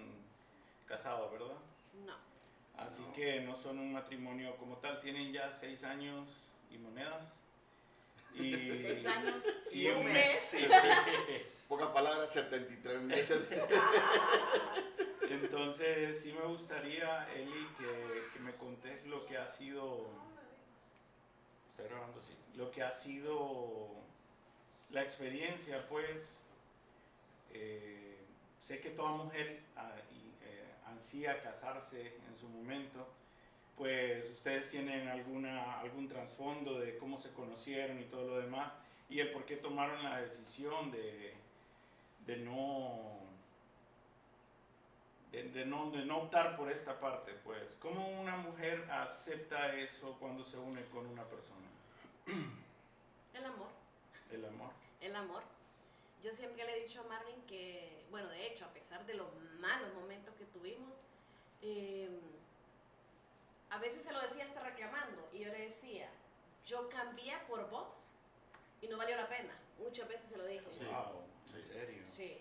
casados, 0.87 1.31
¿verdad? 1.31 1.59
No. 2.07 2.17
Así 2.79 3.03
No. 3.03 3.13
que 3.13 3.41
no 3.41 3.57
son 3.57 3.79
un 3.79 3.93
matrimonio 3.93 4.57
como 4.57 4.77
tal, 4.79 5.01
tienen 5.01 5.33
ya 5.33 5.51
seis 5.51 5.83
años 5.85 6.29
y 6.71 6.79
monedas. 6.79 7.33
Y, 8.35 8.53
Seis 8.79 9.07
años 9.07 9.45
y 9.73 9.89
un 9.89 9.99
un 9.99 10.13
mes. 10.13 10.53
mes. 10.53 10.69
Pocas 11.69 11.89
palabras, 11.89 12.31
73 12.33 13.01
meses. 13.03 13.41
Entonces, 15.31 16.21
sí 16.23 16.33
me 16.33 16.43
gustaría, 16.47 17.27
Eli, 17.35 17.67
que, 17.79 18.29
que 18.33 18.39
me 18.41 18.55
contés 18.55 19.05
lo 19.07 19.25
que 19.27 19.37
ha 19.37 19.47
sido, 19.47 20.07
estoy 21.69 21.87
grabando 21.89 22.21
así, 22.21 22.35
lo 22.55 22.71
que 22.71 22.83
ha 22.83 22.93
sido 22.93 23.89
la 24.91 25.03
experiencia, 25.03 25.87
pues, 25.89 26.37
eh, 27.53 28.19
sé 28.61 28.79
que 28.81 28.91
toda 28.91 29.11
mujer 29.13 29.61
ah, 29.77 29.93
ansía 30.97 31.43
casarse 31.43 32.17
en 32.27 32.37
su 32.37 32.49
momento, 32.49 33.07
pues 33.77 34.31
ustedes 34.31 34.71
tienen 34.71 35.09
alguna, 35.09 35.79
algún 35.81 36.09
trasfondo 36.09 36.81
de 36.81 36.97
cómo 36.97 37.19
se 37.19 37.33
conocieron 37.33 38.01
y 38.01 38.05
todo 38.05 38.27
lo 38.29 38.39
demás, 38.39 38.73
y 39.11 39.21
el 39.21 39.31
por 39.31 39.45
qué 39.45 39.57
tomaron 39.57 40.03
la 40.03 40.23
decisión 40.23 40.91
de, 40.91 41.35
de 42.27 42.37
no 42.39 43.21
de, 45.31 45.43
de 45.51 45.67
no, 45.67 45.91
de 45.91 46.07
no 46.07 46.19
optar 46.19 46.57
por 46.57 46.71
esta 46.71 46.99
parte, 46.99 47.33
pues. 47.45 47.77
¿Cómo 47.79 48.09
una 48.09 48.37
mujer 48.37 48.91
acepta 48.91 49.75
eso 49.77 50.17
cuando 50.19 50.45
se 50.45 50.57
une 50.57 50.83
con 50.87 51.07
una 51.07 51.25
persona? 51.25 51.67
El 53.35 53.45
amor. 53.45 53.69
El 54.33 54.45
amor. 54.47 54.71
El 55.03 55.15
amor. 55.15 55.43
Yo 56.27 56.33
siempre 56.33 56.65
le 56.65 56.77
he 56.77 56.83
dicho 56.83 57.03
a 57.03 57.05
Marvin 57.05 57.41
que, 57.43 58.05
bueno, 58.11 58.29
de 58.29 58.49
hecho, 58.49 58.65
a 58.65 58.73
pesar 58.73 59.07
de 59.07 59.15
los 59.15 59.29
malos 59.61 59.95
momentos 59.95 60.35
que 60.35 60.45
tuvimos, 60.47 60.93
eh, 61.63 62.11
a 63.71 63.79
veces 63.79 64.03
se 64.03 64.13
lo 64.13 64.21
decía 64.21 64.45
hasta 64.45 64.59
reclamando 64.59 65.29
y 65.33 65.45
yo 65.45 65.53
le 65.53 65.69
decía, 65.69 66.11
yo 66.65 66.89
cambié 66.89 67.33
por 67.47 67.71
vos 67.71 68.09
y 68.83 68.89
no 68.89 68.97
valió 68.99 69.15
la 69.15 69.29
pena. 69.29 69.57
Muchas 69.79 70.09
veces 70.09 70.29
se 70.29 70.37
lo 70.37 70.45
dije. 70.47 70.67
Sí. 70.69 70.85
Wow, 70.87 71.23
sí. 71.45 71.55
¿en 71.59 71.63
serio? 71.63 72.03
Sí. 72.05 72.39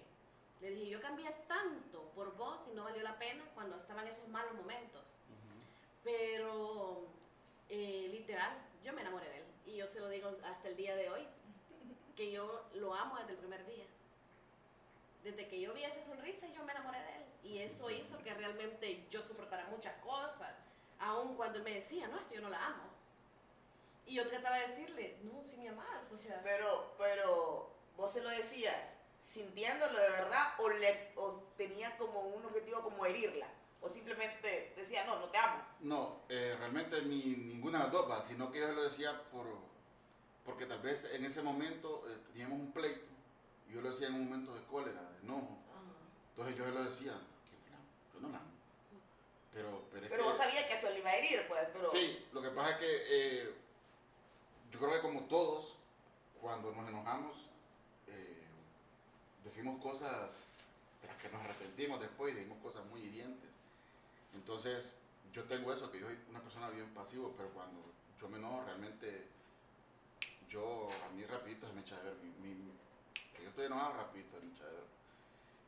Le 0.61 0.71
dije, 0.71 0.89
yo 0.89 0.99
cambié 0.99 1.29
tanto 1.47 2.09
por 2.15 2.35
vos 2.35 2.61
y 2.71 2.73
no 2.73 2.85
valió 2.85 3.03
la 3.03 3.19
pena 3.19 3.45
cuando 3.53 3.77
estaban 3.77 4.07
esos 4.07 4.27
malos 4.29 4.55
momentos. 4.55 5.15
Ujú. 5.29 5.61
Pero, 6.03 7.05
eh, 7.69 8.07
literal, 8.09 8.57
yo 8.81 8.93
me 8.93 9.01
enamoré 9.01 9.29
de 9.29 9.37
él. 9.37 9.45
Y 9.67 9.75
yo 9.75 9.85
se 9.85 9.99
lo 9.99 10.09
digo 10.09 10.35
hasta 10.43 10.69
el 10.69 10.75
día 10.75 10.95
de 10.95 11.11
hoy, 11.11 11.27
que 12.15 12.31
yo 12.31 12.63
lo 12.75 12.93
amo 12.93 13.17
desde 13.19 13.33
el 13.33 13.37
primer 13.37 13.65
día. 13.65 13.85
Desde 15.23 15.47
que 15.47 15.59
yo 15.59 15.73
vi 15.73 15.83
esa 15.83 16.03
sonrisa, 16.03 16.47
yo 16.53 16.63
me 16.63 16.71
enamoré 16.71 16.99
de 16.99 17.15
él. 17.15 17.23
Y 17.43 17.57
eso 17.59 17.89
hizo 17.89 18.17
que 18.23 18.33
realmente 18.33 19.05
yo 19.09 19.21
soportara 19.21 19.65
muchas 19.67 19.95
cosas. 20.03 20.53
Aun 20.99 21.35
cuando 21.35 21.57
él 21.57 21.63
me 21.63 21.73
decía, 21.73 22.07
no, 22.07 22.19
es 22.19 22.25
que 22.25 22.35
yo 22.35 22.41
no 22.41 22.49
la 22.49 22.65
amo. 22.65 22.83
Y 24.05 24.15
yo 24.15 24.27
trataba 24.27 24.57
de 24.57 24.67
decirle, 24.67 25.17
no, 25.23 25.43
si 25.43 25.57
me 25.57 25.69
amas, 25.69 26.11
o 26.11 26.17
sea... 26.17 26.41
Pero, 26.43 26.95
pero, 26.97 27.71
vos 27.97 28.11
se 28.11 28.21
lo 28.21 28.29
decías 28.29 28.95
sintiéndolo 29.23 29.99
de 29.99 30.09
verdad 30.11 30.53
o, 30.59 30.69
le, 30.69 31.11
o 31.15 31.31
tenía 31.57 31.97
como 31.97 32.21
un 32.21 32.45
objetivo 32.45 32.81
como 32.81 33.05
herirla. 33.05 33.47
O 33.81 33.89
simplemente 33.89 34.73
decía, 34.75 35.05
no, 35.05 35.19
no 35.19 35.25
te 35.29 35.37
amo. 35.37 35.61
No, 35.81 36.21
eh, 36.29 36.55
realmente 36.57 37.01
ni, 37.03 37.21
ninguna 37.21 37.79
de 37.79 37.83
las 37.85 37.93
dos, 37.93 38.09
va, 38.09 38.21
sino 38.21 38.51
que 38.51 38.59
yo 38.59 38.71
lo 38.71 38.83
decía 38.83 39.11
por, 39.31 39.45
porque 40.45 40.65
tal 40.65 40.79
vez 40.81 41.05
en 41.13 41.25
ese 41.25 41.41
momento 41.41 42.03
eh, 42.07 42.17
teníamos 42.31 42.59
un 42.59 42.71
pleito, 42.71 43.05
y 43.69 43.73
yo 43.73 43.81
lo 43.81 43.89
decía 43.91 44.07
en 44.07 44.15
un 44.15 44.25
momento 44.29 44.53
de 44.55 44.63
cólera, 44.65 45.01
de 45.01 45.19
enojo. 45.23 45.57
Entonces 46.29 46.55
yo 46.57 46.65
lo 46.67 46.83
decía, 46.83 47.13
yo 48.13 48.19
no 48.19 48.29
la 48.29 48.37
amo. 48.37 48.51
Pero, 49.53 49.83
pero 49.91 50.05
es 50.05 50.11
Pero 50.11 50.23
que- 50.23 50.29
vos 50.29 50.37
sabías 50.37 50.65
que 50.65 50.73
eso 50.73 50.89
le 50.91 50.99
iba 50.99 51.09
a 51.09 51.15
herir, 51.15 51.45
pues, 51.47 51.61
pero... 51.73 51.89
Sí, 51.89 52.25
lo 52.33 52.41
que 52.41 52.49
pasa 52.49 52.71
es 52.71 52.77
que 52.77 53.03
eh, 53.09 53.53
yo 54.71 54.79
creo 54.79 54.91
que 54.93 54.99
como 55.01 55.21
todos, 55.21 55.75
cuando 56.41 56.71
nos 56.73 56.87
enojamos, 56.89 57.37
eh, 58.07 58.43
decimos 59.45 59.81
cosas 59.81 60.41
de 61.01 61.07
las 61.07 61.17
que 61.21 61.29
nos 61.29 61.41
arrepentimos 61.41 61.99
después 62.01 62.33
y 62.33 62.37
decimos 62.37 62.57
cosas 62.61 62.85
muy 62.87 63.01
hirientes. 63.01 63.49
Entonces, 64.35 64.93
yo 65.33 65.43
tengo 65.45 65.73
eso, 65.73 65.89
que 65.89 65.99
yo 66.01 66.07
soy 66.07 66.19
una 66.29 66.41
persona 66.41 66.69
bien 66.69 66.93
pasivo, 66.93 67.33
pero 67.37 67.49
cuando 67.51 67.79
yo 68.19 68.27
me 68.27 68.37
enojo, 68.37 68.63
realmente, 68.65 69.25
yo, 70.55 70.87
a 71.05 71.09
mí 71.13 71.23
rapidito 71.25 71.67
se 71.67 71.73
me 71.73 71.81
echa 71.81 71.97
de 71.97 72.03
ver. 72.03 72.15
Mi, 72.17 72.29
mi- 72.49 72.71
que 73.35 73.43
yo 73.43 73.49
estoy 73.49 73.65
enojado, 73.65 73.93
rapidito 73.93 74.39
se 74.39 74.45
me 74.45 74.53
echa 74.53 74.63
de 74.65 74.71
ver. 74.71 74.85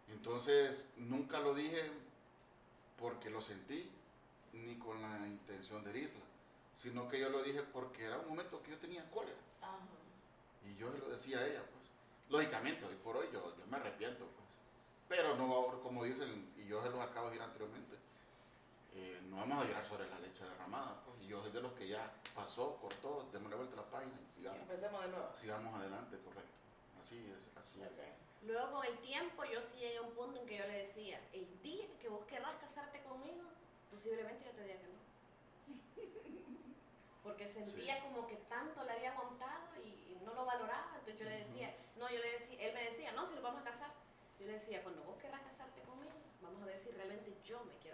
Entonces, 0.10 0.94
nunca 0.98 1.40
lo 1.42 1.54
dije 1.54 1.92
porque 2.98 3.30
lo 3.30 3.42
sentí, 3.42 3.92
ni 4.54 4.76
con 4.78 5.02
la 5.02 5.28
intención 5.28 5.84
de 5.84 5.90
herirla, 5.92 6.24
sino 6.74 7.08
que 7.10 7.20
yo 7.20 7.30
lo 7.30 7.44
dije 7.44 7.62
porque 7.64 8.06
era 8.06 8.18
un 8.18 8.30
momento 8.30 8.64
que 8.64 8.72
yo 8.72 8.78
tenía 8.78 9.10
cólera. 9.12 9.38
Ajá. 9.62 9.78
Y 10.66 10.76
yo 10.78 10.92
se 10.92 10.98
lo 11.00 11.10
decía 11.10 11.40
a 11.40 11.46
ella, 11.48 11.62
pues. 11.62 11.84
Lógicamente, 12.30 12.86
hoy 12.86 12.96
por 12.96 13.18
hoy 13.18 13.28
yo, 13.34 13.56
yo 13.58 13.68
me 13.68 13.78
arrepiento, 13.78 14.26
pues. 14.26 14.48
Pero 15.10 15.36
no, 15.36 15.48
va- 15.50 15.82
como 15.82 16.04
dicen, 16.06 16.52
y 16.58 16.66
yo 16.68 16.82
se 16.82 16.90
los 16.90 17.00
acabo 17.02 17.28
de 17.28 17.34
decir 17.34 17.44
anteriormente, 17.44 17.96
eh, 18.96 19.22
no 19.30 19.38
vamos 19.38 19.64
a 19.64 19.68
llorar 19.68 19.86
sobre 19.86 20.10
la 20.10 20.20
leche 20.20 20.44
derramada, 20.44 21.02
pues. 21.06 21.22
Y 21.22 21.28
yo 21.28 21.42
soy 21.42 21.52
de 21.52 21.62
los 21.62 21.74
que 21.74 21.88
ya 21.88 22.12
pasó, 22.38 22.78
cortó, 22.78 23.28
démosle 23.34 23.56
vuelta 23.58 23.74
a 23.74 23.84
la 23.84 23.90
página 23.90 24.14
y 24.22 24.32
sigamos, 24.32 24.62
Empecemos 24.62 25.02
de 25.02 25.08
nuevo. 25.10 25.28
sigamos 25.36 25.74
adelante, 25.82 26.18
correcto. 26.24 26.54
Así 27.02 27.18
es, 27.36 27.50
así 27.60 27.82
es. 27.82 27.88
Ok. 27.92 28.06
Luego 28.44 28.72
con 28.72 28.86
el 28.86 28.98
tiempo 29.00 29.44
yo 29.46 29.62
sí 29.62 29.78
llegué 29.80 29.98
a 29.98 30.02
un 30.04 30.12
punto 30.12 30.40
en 30.40 30.46
que 30.46 30.58
yo 30.58 30.66
le 30.68 30.86
decía, 30.86 31.20
el 31.34 31.48
día 31.64 31.86
que 32.00 32.08
vos 32.10 32.24
querrás 32.28 32.56
casarte 32.62 33.02
conmigo, 33.04 33.42
posiblemente 33.90 34.46
yo 34.46 34.52
te 34.52 34.64
diga 34.64 34.76
que 34.80 34.88
no. 34.88 34.98
Porque 37.24 37.48
sentía 37.50 37.96
Sí. 37.96 38.02
como 38.04 38.28
que 38.28 38.36
tanto 38.48 38.84
le 38.84 38.92
había 38.92 39.12
aguantado 39.14 39.76
y, 39.84 39.88
y 40.14 40.20
no 40.24 40.34
lo 40.34 40.46
valoraba. 40.46 40.92
Entonces 41.00 41.18
yo 41.20 41.26
le 41.26 41.40
decía, 41.40 41.76
no, 41.98 42.10
yo 42.10 42.20
le 42.20 42.32
decía, 42.34 42.62
él 42.62 42.74
me 42.74 42.84
decía, 42.84 43.12
no, 43.14 43.26
si 43.26 43.34
nos 43.34 43.44
vamos 43.44 43.62
a 43.62 43.64
casar. 43.66 43.92
Yo 44.40 44.46
le 44.46 44.54
decía, 44.54 44.84
cuando 44.84 45.02
vos 45.04 45.18
querrás 45.18 45.42
casarte 45.42 45.82
conmigo, 45.82 46.14
vamos 46.42 46.62
a 46.62 46.66
ver 46.68 46.80
si 46.80 46.92
realmente 46.92 47.34
yo 47.44 47.64
me 47.66 47.74
quiero. 47.78 47.87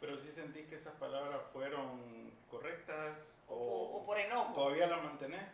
Pero 0.00 0.16
si 0.18 0.30
sentís 0.30 0.66
que 0.68 0.76
esas 0.76 0.94
palabras 0.94 1.40
fueron 1.52 2.32
correctas 2.50 3.18
O, 3.48 3.54
o- 3.54 3.96
o 3.98 4.06
por 4.06 4.18
enojo. 4.18 4.54
todavía 4.54 4.86
la 4.86 4.98
mantenés. 4.98 5.48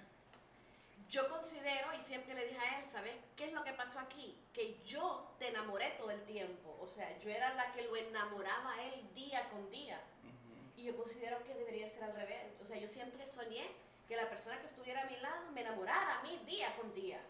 Yo 1.08 1.28
considero, 1.28 1.92
y 1.94 2.02
siempre 2.02 2.34
le 2.34 2.46
dije 2.46 2.58
a 2.58 2.78
él, 2.80 2.84
¿sabes 2.90 3.14
qué 3.36 3.44
es 3.46 3.52
lo 3.52 3.62
que 3.62 3.72
pasó 3.72 4.00
aquí? 4.00 4.36
Que 4.52 4.80
yo 4.84 5.30
te 5.38 5.48
enamoré 5.48 5.90
todo 5.98 6.10
el 6.10 6.22
tiempo. 6.24 6.76
O 6.80 6.88
sea, 6.88 7.16
yo 7.20 7.30
era 7.30 7.54
la 7.54 7.70
que 7.72 7.82
lo 7.82 7.94
enamoraba 7.96 8.72
a 8.74 8.84
él 8.84 9.14
día 9.14 9.48
con 9.50 9.70
día. 9.70 10.00
Ujú. 10.22 10.80
Y 10.80 10.84
yo 10.84 10.96
considero 10.96 11.42
que 11.44 11.54
debería 11.54 11.88
ser 11.88 12.04
al 12.04 12.14
revés. 12.16 12.52
O 12.60 12.64
sea, 12.64 12.78
yo 12.78 12.88
siempre 12.88 13.26
soñé 13.26 13.70
que 14.08 14.16
la 14.16 14.28
persona 14.28 14.58
que 14.60 14.66
estuviera 14.66 15.02
a 15.02 15.06
mi 15.06 15.16
lado 15.18 15.50
me 15.52 15.60
enamorara 15.60 16.18
a 16.18 16.22
mí 16.22 16.40
día 16.46 16.74
con 16.76 16.92
día. 16.94 17.20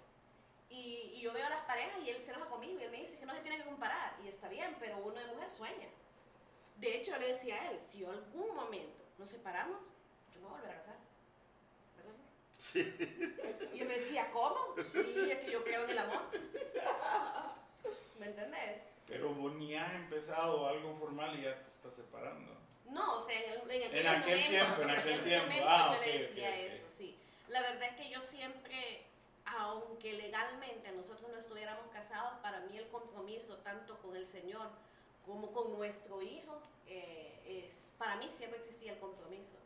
Y, 0.71 1.13
y 1.17 1.21
yo 1.21 1.33
veo 1.33 1.45
a 1.47 1.51
las 1.51 1.65
parejas 1.67 1.99
y 2.05 2.11
él 2.11 2.23
se 2.25 2.31
enoja 2.31 2.47
conmigo 2.49 2.79
y 2.81 2.85
él 2.85 2.91
me 2.91 3.01
dice 3.01 3.19
que 3.19 3.27
no 3.27 3.35
se 3.35 3.41
tiene 3.43 3.59
que 3.59 3.65
comparar. 3.65 4.17
Y 4.25 4.29
está 4.29 4.49
bien, 4.49 4.75
pero 4.81 4.97
uno 4.99 5.15
de 5.21 5.27
mujer 5.27 5.51
sueña. 5.51 5.89
De 6.77 6.97
hecho, 6.97 7.17
le 7.19 7.33
decía 7.33 7.55
a 7.61 7.71
él, 7.71 7.81
si 7.89 7.99
yo 7.99 8.11
algún 8.11 8.55
momento 8.55 9.03
nos 9.19 9.29
separamos, 9.29 9.79
yo 10.35 10.41
me 10.41 10.49
voy 10.49 10.57
a 10.59 10.61
volver 10.61 10.77
a 10.77 10.81
casar. 10.81 10.97
¿Verdad? 11.97 13.71
Y 13.75 13.81
él 13.81 13.89
me 13.89 13.99
decía, 13.99 14.31
¿cómo? 14.31 14.75
Sí, 14.85 15.31
es 15.31 15.39
que 15.45 15.51
yo 15.51 15.63
creo 15.65 15.85
en 15.85 15.91
el 15.91 15.99
amor. 15.99 16.23
¿Me 18.19 18.27
entendés? 18.27 18.83
Pero 19.07 19.35
vos 19.35 19.53
ni 19.55 19.75
has 19.77 19.95
empezado 19.95 20.67
algo 20.67 20.97
formal 20.97 21.39
y 21.39 21.43
ya 21.43 21.63
te 21.63 21.71
estás 21.71 21.95
separando. 21.95 22.53
No, 22.87 23.17
o 23.17 23.21
sea, 23.21 23.39
en, 23.39 23.53
el, 23.53 23.71
en, 23.71 23.83
aquel 23.85 23.97
En 23.99 24.07
aquel 24.07 24.39
momento, 24.39 24.51
tiempo, 24.51 24.73
o 24.73 24.77
sea, 24.77 24.85
en 24.93 24.99
aquel 24.99 25.25
tiempo. 25.25 25.47
momento 25.47 25.67
Ah, 25.69 25.95
yo 25.95 26.01
le 26.01 26.07
ok, 26.07 26.21
decía 26.21 26.49
ok, 26.49 26.55
ok. 26.55 26.73
eso, 26.73 26.87
sí. 26.97 27.19
La 27.49 27.61
verdad 27.61 27.83
es 27.91 27.97
que 27.97 28.11
yo 28.11 28.21
siempre, 28.21 29.07
aunque 29.47 30.13
legalmente 30.15 30.91
nosotros 30.93 31.31
no 31.31 31.39
estuviéramos 31.39 31.87
casados, 31.93 32.39
para 32.41 32.61
mí 32.61 32.77
el 32.79 32.89
compromiso, 32.89 33.57
tanto 33.59 33.99
con 33.99 34.17
el 34.17 34.27
Señor 34.27 34.71
como 35.27 35.53
con 35.53 35.73
nuestro 35.73 36.23
hijo, 36.23 36.61
eh, 36.87 37.67
es, 37.69 37.89
para 37.99 38.17
mí 38.17 38.29
siempre 38.31 38.59
existía 38.59 38.93
el 38.93 38.99
compromiso. 38.99 39.57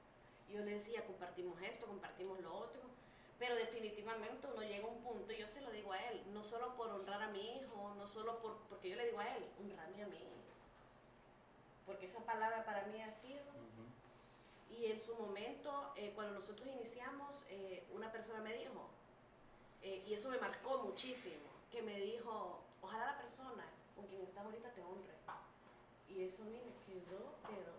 Yo 0.48 0.60
le 0.60 0.74
decía, 0.74 1.04
compartimos 1.04 1.60
esto, 1.62 1.86
compartimos 1.86 2.40
lo 2.40 2.54
otro, 2.54 2.80
pero 3.38 3.54
definitivamente 3.54 4.46
uno 4.52 4.62
llega 4.62 4.86
a 4.86 4.90
un 4.90 5.02
punto, 5.02 5.32
y 5.32 5.36
yo 5.36 5.46
se 5.46 5.60
lo 5.60 5.70
digo 5.70 5.92
a 5.92 6.02
él, 6.06 6.22
no 6.32 6.42
solo 6.42 6.74
por 6.74 6.88
honrar 6.88 7.22
a 7.22 7.28
mi 7.28 7.58
hijo, 7.58 7.94
no 7.96 8.08
solo 8.08 8.40
por, 8.40 8.56
porque 8.68 8.90
yo 8.90 8.96
le 8.96 9.06
digo 9.06 9.20
a 9.20 9.36
él, 9.36 9.44
honrame 9.60 10.02
a 10.02 10.06
mí. 10.06 10.24
Porque 11.86 12.06
esa 12.06 12.20
palabra 12.20 12.64
para 12.64 12.84
mí 12.86 13.00
ha 13.00 13.10
sido 13.10 13.40
Ujú. 13.40 14.78
y 14.78 14.86
en 14.86 14.98
su 14.98 15.14
momento, 15.14 15.92
eh, 15.96 16.12
cuando 16.14 16.34
nosotros 16.34 16.68
iniciamos, 16.68 17.46
eh, 17.48 17.86
una 17.94 18.12
persona 18.12 18.40
me 18.40 18.54
dijo, 18.54 18.88
eh, 19.82 20.04
y 20.06 20.12
eso 20.12 20.28
me 20.28 20.38
marcó 20.38 20.82
muchísimo, 20.82 21.48
que 21.70 21.82
me 21.82 21.98
dijo, 21.98 22.60
ojalá 22.82 23.06
la 23.06 23.18
persona 23.18 23.64
con 23.94 24.06
quien 24.06 24.22
estás 24.22 24.44
ahorita 24.44 24.70
te 24.72 24.82
honre. 24.82 25.18
Y 26.08 26.24
eso 26.24 26.44
me 26.44 26.58
quedó, 26.86 27.34
pero 27.42 27.72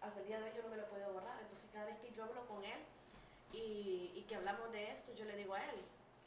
hasta 0.00 0.20
el 0.20 0.26
día 0.26 0.38
de 0.38 0.44
hoy 0.44 0.50
yo 0.56 0.62
no 0.62 0.68
me 0.70 0.76
lo 0.76 0.86
puedo 0.88 1.12
borrar. 1.12 1.40
Entonces 1.42 1.68
cada 1.72 1.86
vez 1.86 1.98
que 1.98 2.10
yo 2.12 2.24
hablo 2.24 2.46
con 2.46 2.64
él 2.64 2.80
y, 3.52 4.12
y 4.14 4.24
que 4.28 4.36
hablamos 4.36 4.72
de 4.72 4.90
esto, 4.90 5.14
yo 5.14 5.24
le 5.24 5.36
digo 5.36 5.54
a 5.54 5.64
él, 5.64 5.76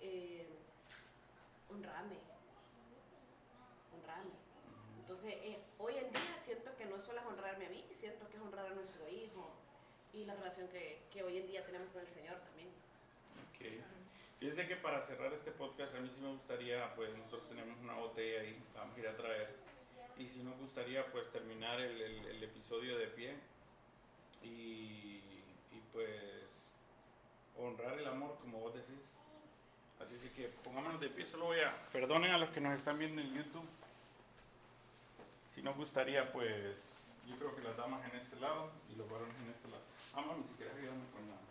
eh, 0.02 0.48
honrame, 1.70 2.18
honrame. 3.94 4.32
Entonces, 5.00 5.34
eh, 5.42 5.60
hoy 5.78 5.98
en 5.98 6.12
día 6.12 6.38
siento 6.40 6.76
que 6.78 6.86
no 6.86 7.00
solo 7.00 7.20
es 7.20 7.26
honrarme 7.28 7.68
a 7.68 7.70
mí, 7.70 7.86
siento 7.94 8.28
que 8.30 8.38
es 8.38 8.42
honrar 8.42 8.68
a 8.68 8.74
nuestro 8.74 9.08
hijo 9.08 9.52
y 10.14 10.26
la 10.26 10.36
relación 10.36 10.68
que, 10.70 11.04
que 11.12 11.24
hoy 11.24 11.38
en 11.38 11.48
día 11.48 11.66
tenemos 11.66 11.90
con 11.90 12.02
el 12.02 12.08
Señor 12.08 12.38
también. 12.40 12.70
Ok. 13.50 13.84
Fíjense 14.40 14.68
que 14.68 14.76
para 14.78 15.02
cerrar 15.02 15.34
este 15.34 15.52
podcast 15.52 15.96
a 15.96 16.00
mí 16.00 16.10
sí 16.10 16.22
me 16.22 16.32
gustaría, 16.32 16.94
pues 16.96 17.16
nosotros 17.18 17.48
tenemos 17.50 17.80
una 17.80 17.96
botella 17.96 18.42
ahí, 18.42 18.64
vamos 18.74 18.96
a 18.96 19.00
ir 19.00 19.08
a 19.08 19.16
traer. 19.16 19.65
Y 20.18 20.28
sí 20.28 20.42
nos 20.44 20.58
gustaría 20.58 21.06
pues 21.12 21.30
terminar 21.32 21.80
el, 21.80 22.44
episodio 22.44 22.98
de 22.98 23.08
pie 23.08 23.36
y, 24.44 25.22
pues 25.92 26.44
honrar 27.58 27.98
el 27.98 28.08
amor 28.08 28.38
como 28.42 28.60
vos 28.60 28.74
decís. 28.74 29.00
Así 30.00 30.16
que, 30.18 30.32
que 30.32 30.48
pongámonos 30.64 31.00
de 31.00 31.10
pie, 31.10 31.26
solo 31.26 31.46
voy 31.46 31.60
a, 31.62 31.74
perdonen 31.92 32.32
a 32.32 32.38
los 32.38 32.50
que 32.50 32.60
nos 32.60 32.74
están 32.74 33.00
viendo 33.00 33.22
en 33.22 33.34
YouTube. 33.34 33.66
Si 35.50 35.62
nos 35.62 35.76
gustaría 35.78 36.32
pues, 36.34 36.76
yo 37.28 37.38
creo 37.38 37.56
que 37.56 37.62
las 37.62 37.78
damas 37.78 38.06
en 38.12 38.20
este 38.20 38.36
lado 38.40 38.72
y 38.92 38.96
los 38.96 39.10
varones 39.10 39.36
en 39.42 39.50
este 39.50 39.70
lado. 39.70 39.84
Ah, 40.14 40.22
mami, 40.22 40.44
si 40.44 40.54
quieres 40.56 40.76
ayudarme 40.76 41.06
con 41.12 41.28
la... 41.30 41.45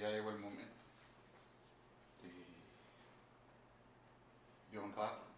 ya 0.00 0.08
llegó 0.10 0.30
el 0.30 0.38
momento. 0.38 0.72
Y 4.70 4.72
de 4.72 4.78
honrarlo. 4.78 5.29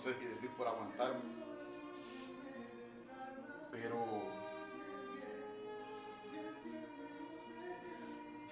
Sé 0.00 0.16
qué 0.16 0.28
decir 0.30 0.48
por 0.52 0.66
aguantarme. 0.66 1.20
Pero 3.70 4.22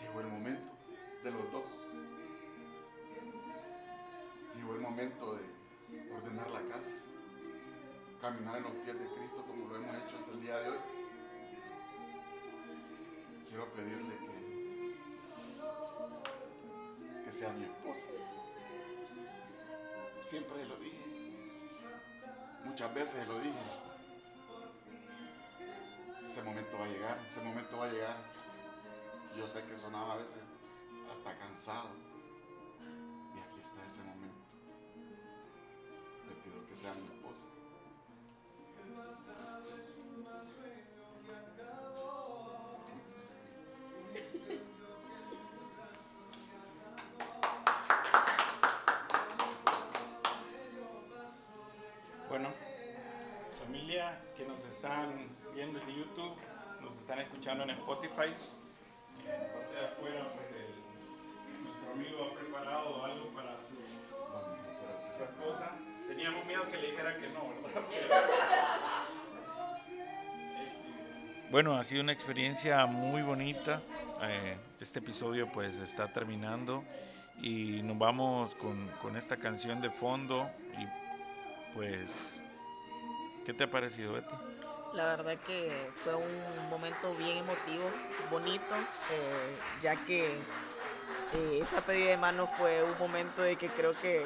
llegó 0.03 0.21
el 0.21 0.27
momento 0.27 0.69
de 1.25 1.31
los 1.31 1.51
dos. 1.51 1.87
Llegó 4.57 4.75
el 4.75 4.81
momento 4.81 5.37
de 5.37 5.45
ordenar 6.15 6.51
la 6.51 6.61
casa, 6.69 6.97
caminar 8.21 8.59
en 8.59 8.65
los 8.65 8.73
pies 8.73 8.99
de 8.99 9.07
Cristo 9.15 9.43
como 9.47 9.69
lo 9.69 9.77
hemos 9.77 9.97
hecho 9.97 10.19
hasta 10.19 10.31
el 10.33 10.43
día 10.43 10.59
de 10.59 10.69
hoy. 10.69 10.79
Quiero 13.49 13.73
pedirle 13.73 14.19
que, 14.19 14.95
que 17.25 17.33
sea 17.33 17.51
mi 17.55 17.65
esposa. 17.65 18.11
Siempre 20.23 20.67
lo 20.67 20.77
dije, 20.77 21.18
muchas 22.79 22.95
veces 22.95 23.27
lo 23.27 23.41
dije. 23.41 23.59
Ese 26.29 26.43
momento 26.45 26.79
va 26.79 26.85
a 26.85 26.89
llegar, 26.89 27.19
ese 27.27 27.41
momento 27.41 27.77
va 27.77 27.87
a 27.87 27.93
llegar. 27.93 28.17
Yo 29.37 29.49
sé 29.49 29.65
que 29.65 29.77
sonaba 29.77 30.13
a 30.13 30.17
veces 30.19 30.45
hasta 31.11 31.37
cansado. 31.39 31.89
Y 33.35 33.41
aquí 33.41 33.61
está 33.61 33.85
ese 33.85 34.03
momento. 34.03 34.39
Le 36.29 36.35
pido 36.37 36.67
que 36.69 36.77
sea 36.77 36.95
en 57.71 57.79
Spotify. 57.79 58.35
En 59.25 59.33
la 59.43 59.53
parte 59.53 59.75
de 59.75 59.87
afuera, 59.87 60.33
pues, 60.35 60.49
el- 60.57 61.65
nuestro 61.65 61.93
amigo 61.93 62.25
ha 62.25 62.35
preparado 62.39 63.05
algo 63.05 63.27
para 63.31 63.53
su, 63.57 65.17
su 65.17 65.23
esposa. 65.25 65.73
Teníamos 66.09 66.45
miedo 66.47 66.63
que 66.71 66.77
le 66.79 66.91
dijera 66.91 67.17
que 67.17 67.29
no, 67.29 67.49
¿verdad? 67.63 67.83
Bueno, 71.51 71.77
ha 71.79 71.85
sido 71.85 72.03
una 72.03 72.13
experiencia 72.13 72.85
muy 72.85 73.23
bonita. 73.23 73.81
Eh, 74.23 74.57
este 74.81 74.99
episodio 74.99 75.51
pues 75.51 75.79
está 75.79 76.07
terminando 76.13 76.85
y 77.41 77.81
nos 77.83 77.97
vamos 77.99 78.55
con, 78.57 78.87
con 79.01 79.17
esta 79.17 79.39
canción 79.39 79.81
de 79.81 79.89
fondo 79.91 80.51
y 80.79 81.75
pues, 81.75 82.43
¿qué 83.47 83.55
te 83.55 83.65
ha 83.65 83.71
parecido, 83.71 84.13
Betty? 84.13 84.35
La 84.95 85.05
verdad 85.05 85.37
que 85.47 85.91
fue 86.03 86.15
un 86.15 86.71
momento 86.71 87.15
bien 87.15 87.39
emotivo, 87.39 87.85
bonito, 88.31 88.75
eh, 89.13 89.57
ya 89.83 89.95
que 90.07 90.27
eh, 91.35 91.59
esa 91.63 91.81
pedida 91.83 92.11
de 92.11 92.17
mano 92.17 92.47
fue 92.59 92.83
un 92.83 92.99
momento 92.99 93.43
de 93.43 93.57
que 93.57 93.69
creo 93.69 93.93
que 94.01 94.25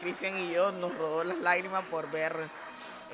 Cristian 0.00 0.36
y 0.36 0.52
yo 0.52 0.70
nos 0.72 0.94
rodó 0.96 1.24
las 1.24 1.38
lágrimas 1.38 1.82
por 1.90 2.10
ver 2.10 2.36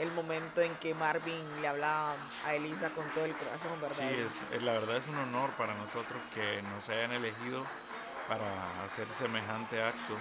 el 0.00 0.10
momento 0.12 0.60
en 0.60 0.74
que 0.76 0.92
Marvin 0.94 1.44
le 1.62 1.68
hablaba 1.68 2.14
a 2.44 2.54
Elisa 2.54 2.90
con 2.90 3.08
todo 3.10 3.24
el 3.24 3.34
corazón, 3.34 3.80
¿verdad? 3.80 3.96
Sí, 3.98 4.04
es, 4.26 4.56
es- 4.56 4.62
la 4.62 4.72
verdad 4.72 4.96
es 4.96 5.06
un 5.08 5.16
honor 5.18 5.50
para 5.50 5.74
nosotros 5.74 6.20
que 6.34 6.62
nos 6.62 6.88
hayan 6.88 7.12
elegido 7.12 7.64
para 8.28 8.84
hacer 8.84 9.06
semejante 9.16 9.82
acto. 9.82 10.16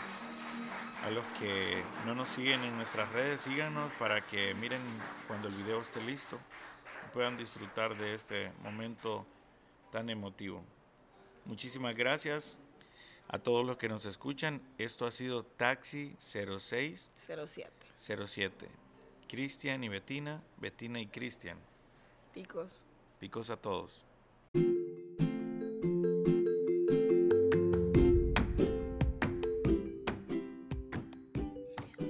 A 1.07 1.09
los 1.09 1.25
que 1.39 1.85
no 2.05 2.15
nos 2.15 2.27
siguen 2.27 2.61
en 2.63 2.75
nuestras 2.75 3.09
redes, 3.13 3.39
síganos 3.39 3.93
para 3.93 4.19
que 4.19 4.53
miren 4.55 4.81
cuando 5.25 5.47
el 5.47 5.53
video 5.53 5.79
esté 5.79 6.01
listo 6.01 6.37
y 7.05 7.13
puedan 7.13 7.37
disfrutar 7.37 7.97
de 7.97 8.13
este 8.13 8.51
momento 8.61 9.25
tan 9.89 10.09
emotivo. 10.09 10.61
Muchísimas 11.45 11.95
gracias 11.95 12.57
a 13.29 13.39
todos 13.39 13.65
los 13.65 13.77
que 13.77 13.87
nos 13.87 14.05
escuchan. 14.05 14.61
Esto 14.77 15.05
ha 15.05 15.11
sido 15.11 15.45
Taxi 15.45 16.13
06 16.19 17.09
07. 17.15 17.71
07. 17.95 18.67
Cristian 19.29 19.85
y 19.85 19.87
Betina, 19.87 20.43
Betina 20.57 20.99
y 20.99 21.07
Cristian. 21.07 21.57
Picos. 22.33 22.83
Picos 23.17 23.49
a 23.49 23.55
todos. 23.55 24.03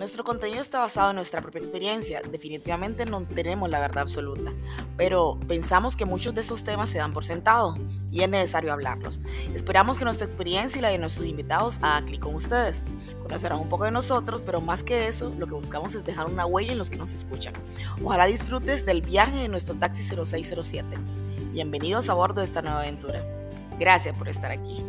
Nuestro 0.08 0.24
contenido 0.24 0.62
está 0.62 0.80
basado 0.80 1.10
en 1.10 1.18
nuestra 1.18 1.42
propia 1.42 1.60
experiencia. 1.60 2.22
Definitivamente 2.32 3.06
no 3.06 3.26
tenemos 3.26 3.70
la 3.70 3.82
verdad 3.82 4.04
absoluta, 4.04 4.54
pero 4.96 5.38
pensamos 5.50 5.98
que 5.98 6.06
muchos 6.06 6.34
de 6.34 6.40
estos 6.40 6.64
temas 6.64 6.90
se 6.90 7.00
dan 7.00 7.12
por 7.12 7.26
sentado 7.26 7.78
y 8.10 8.22
es 8.22 8.30
necesario 8.30 8.72
hablarlos. 8.72 9.20
Esperamos 9.54 9.98
que 9.98 10.06
nuestra 10.06 10.26
experiencia 10.26 10.80
y 10.80 10.82
la 10.82 10.88
de 10.88 10.98
nuestros 10.98 11.28
invitados 11.28 11.80
haga 11.82 12.06
clic 12.06 12.22
con 12.22 12.36
ustedes. 12.36 12.86
Conocerán 13.22 13.60
un 13.60 13.68
poco 13.68 13.84
de 13.84 13.92
nosotros, 13.92 14.42
pero 14.46 14.62
más 14.62 14.82
que 14.82 15.10
eso, 15.10 15.36
lo 15.38 15.46
que 15.46 15.56
buscamos 15.56 15.94
es 15.94 16.06
dejar 16.06 16.28
una 16.28 16.46
huella 16.46 16.72
en 16.72 16.78
los 16.78 16.90
que 16.90 16.96
nos 16.96 17.12
escuchan. 17.12 17.54
Ojalá 18.02 18.28
disfrutes 18.28 18.86
del 18.86 19.02
viaje 19.02 19.44
en 19.44 19.52
nuestro 19.52 19.76
taxi 19.76 20.04
0607. 20.04 20.88
Bienvenidos 21.52 22.10
a 22.10 22.14
bordo 22.14 22.40
de 22.40 22.46
esta 22.46 22.62
nueva 22.62 22.80
aventura. 22.80 23.26
Gracias 23.78 24.18
por 24.18 24.30
estar 24.30 24.52
aquí. 24.52 24.82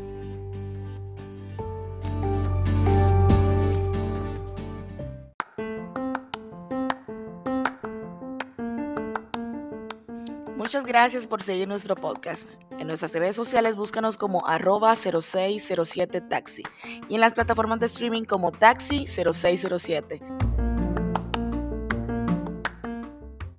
Muchas 10.69 10.85
gracias 10.85 11.27
por 11.27 11.43
seguir 11.43 11.67
nuestro 11.67 11.97
podcast. 11.97 12.47
En 12.79 12.89
nuestras 12.89 13.15
redes 13.15 13.35
sociales 13.35 13.75
búscanos 13.75 14.19
como 14.19 14.47
arroba 14.47 14.93
0607taxi 14.93 16.63
y 17.09 17.15
en 17.15 17.23
las 17.23 17.33
plataformas 17.33 17.81
de 17.81 17.87
streaming 17.87 18.25
como 18.25 18.53
taxi 18.53 19.07
0607. 19.07 20.21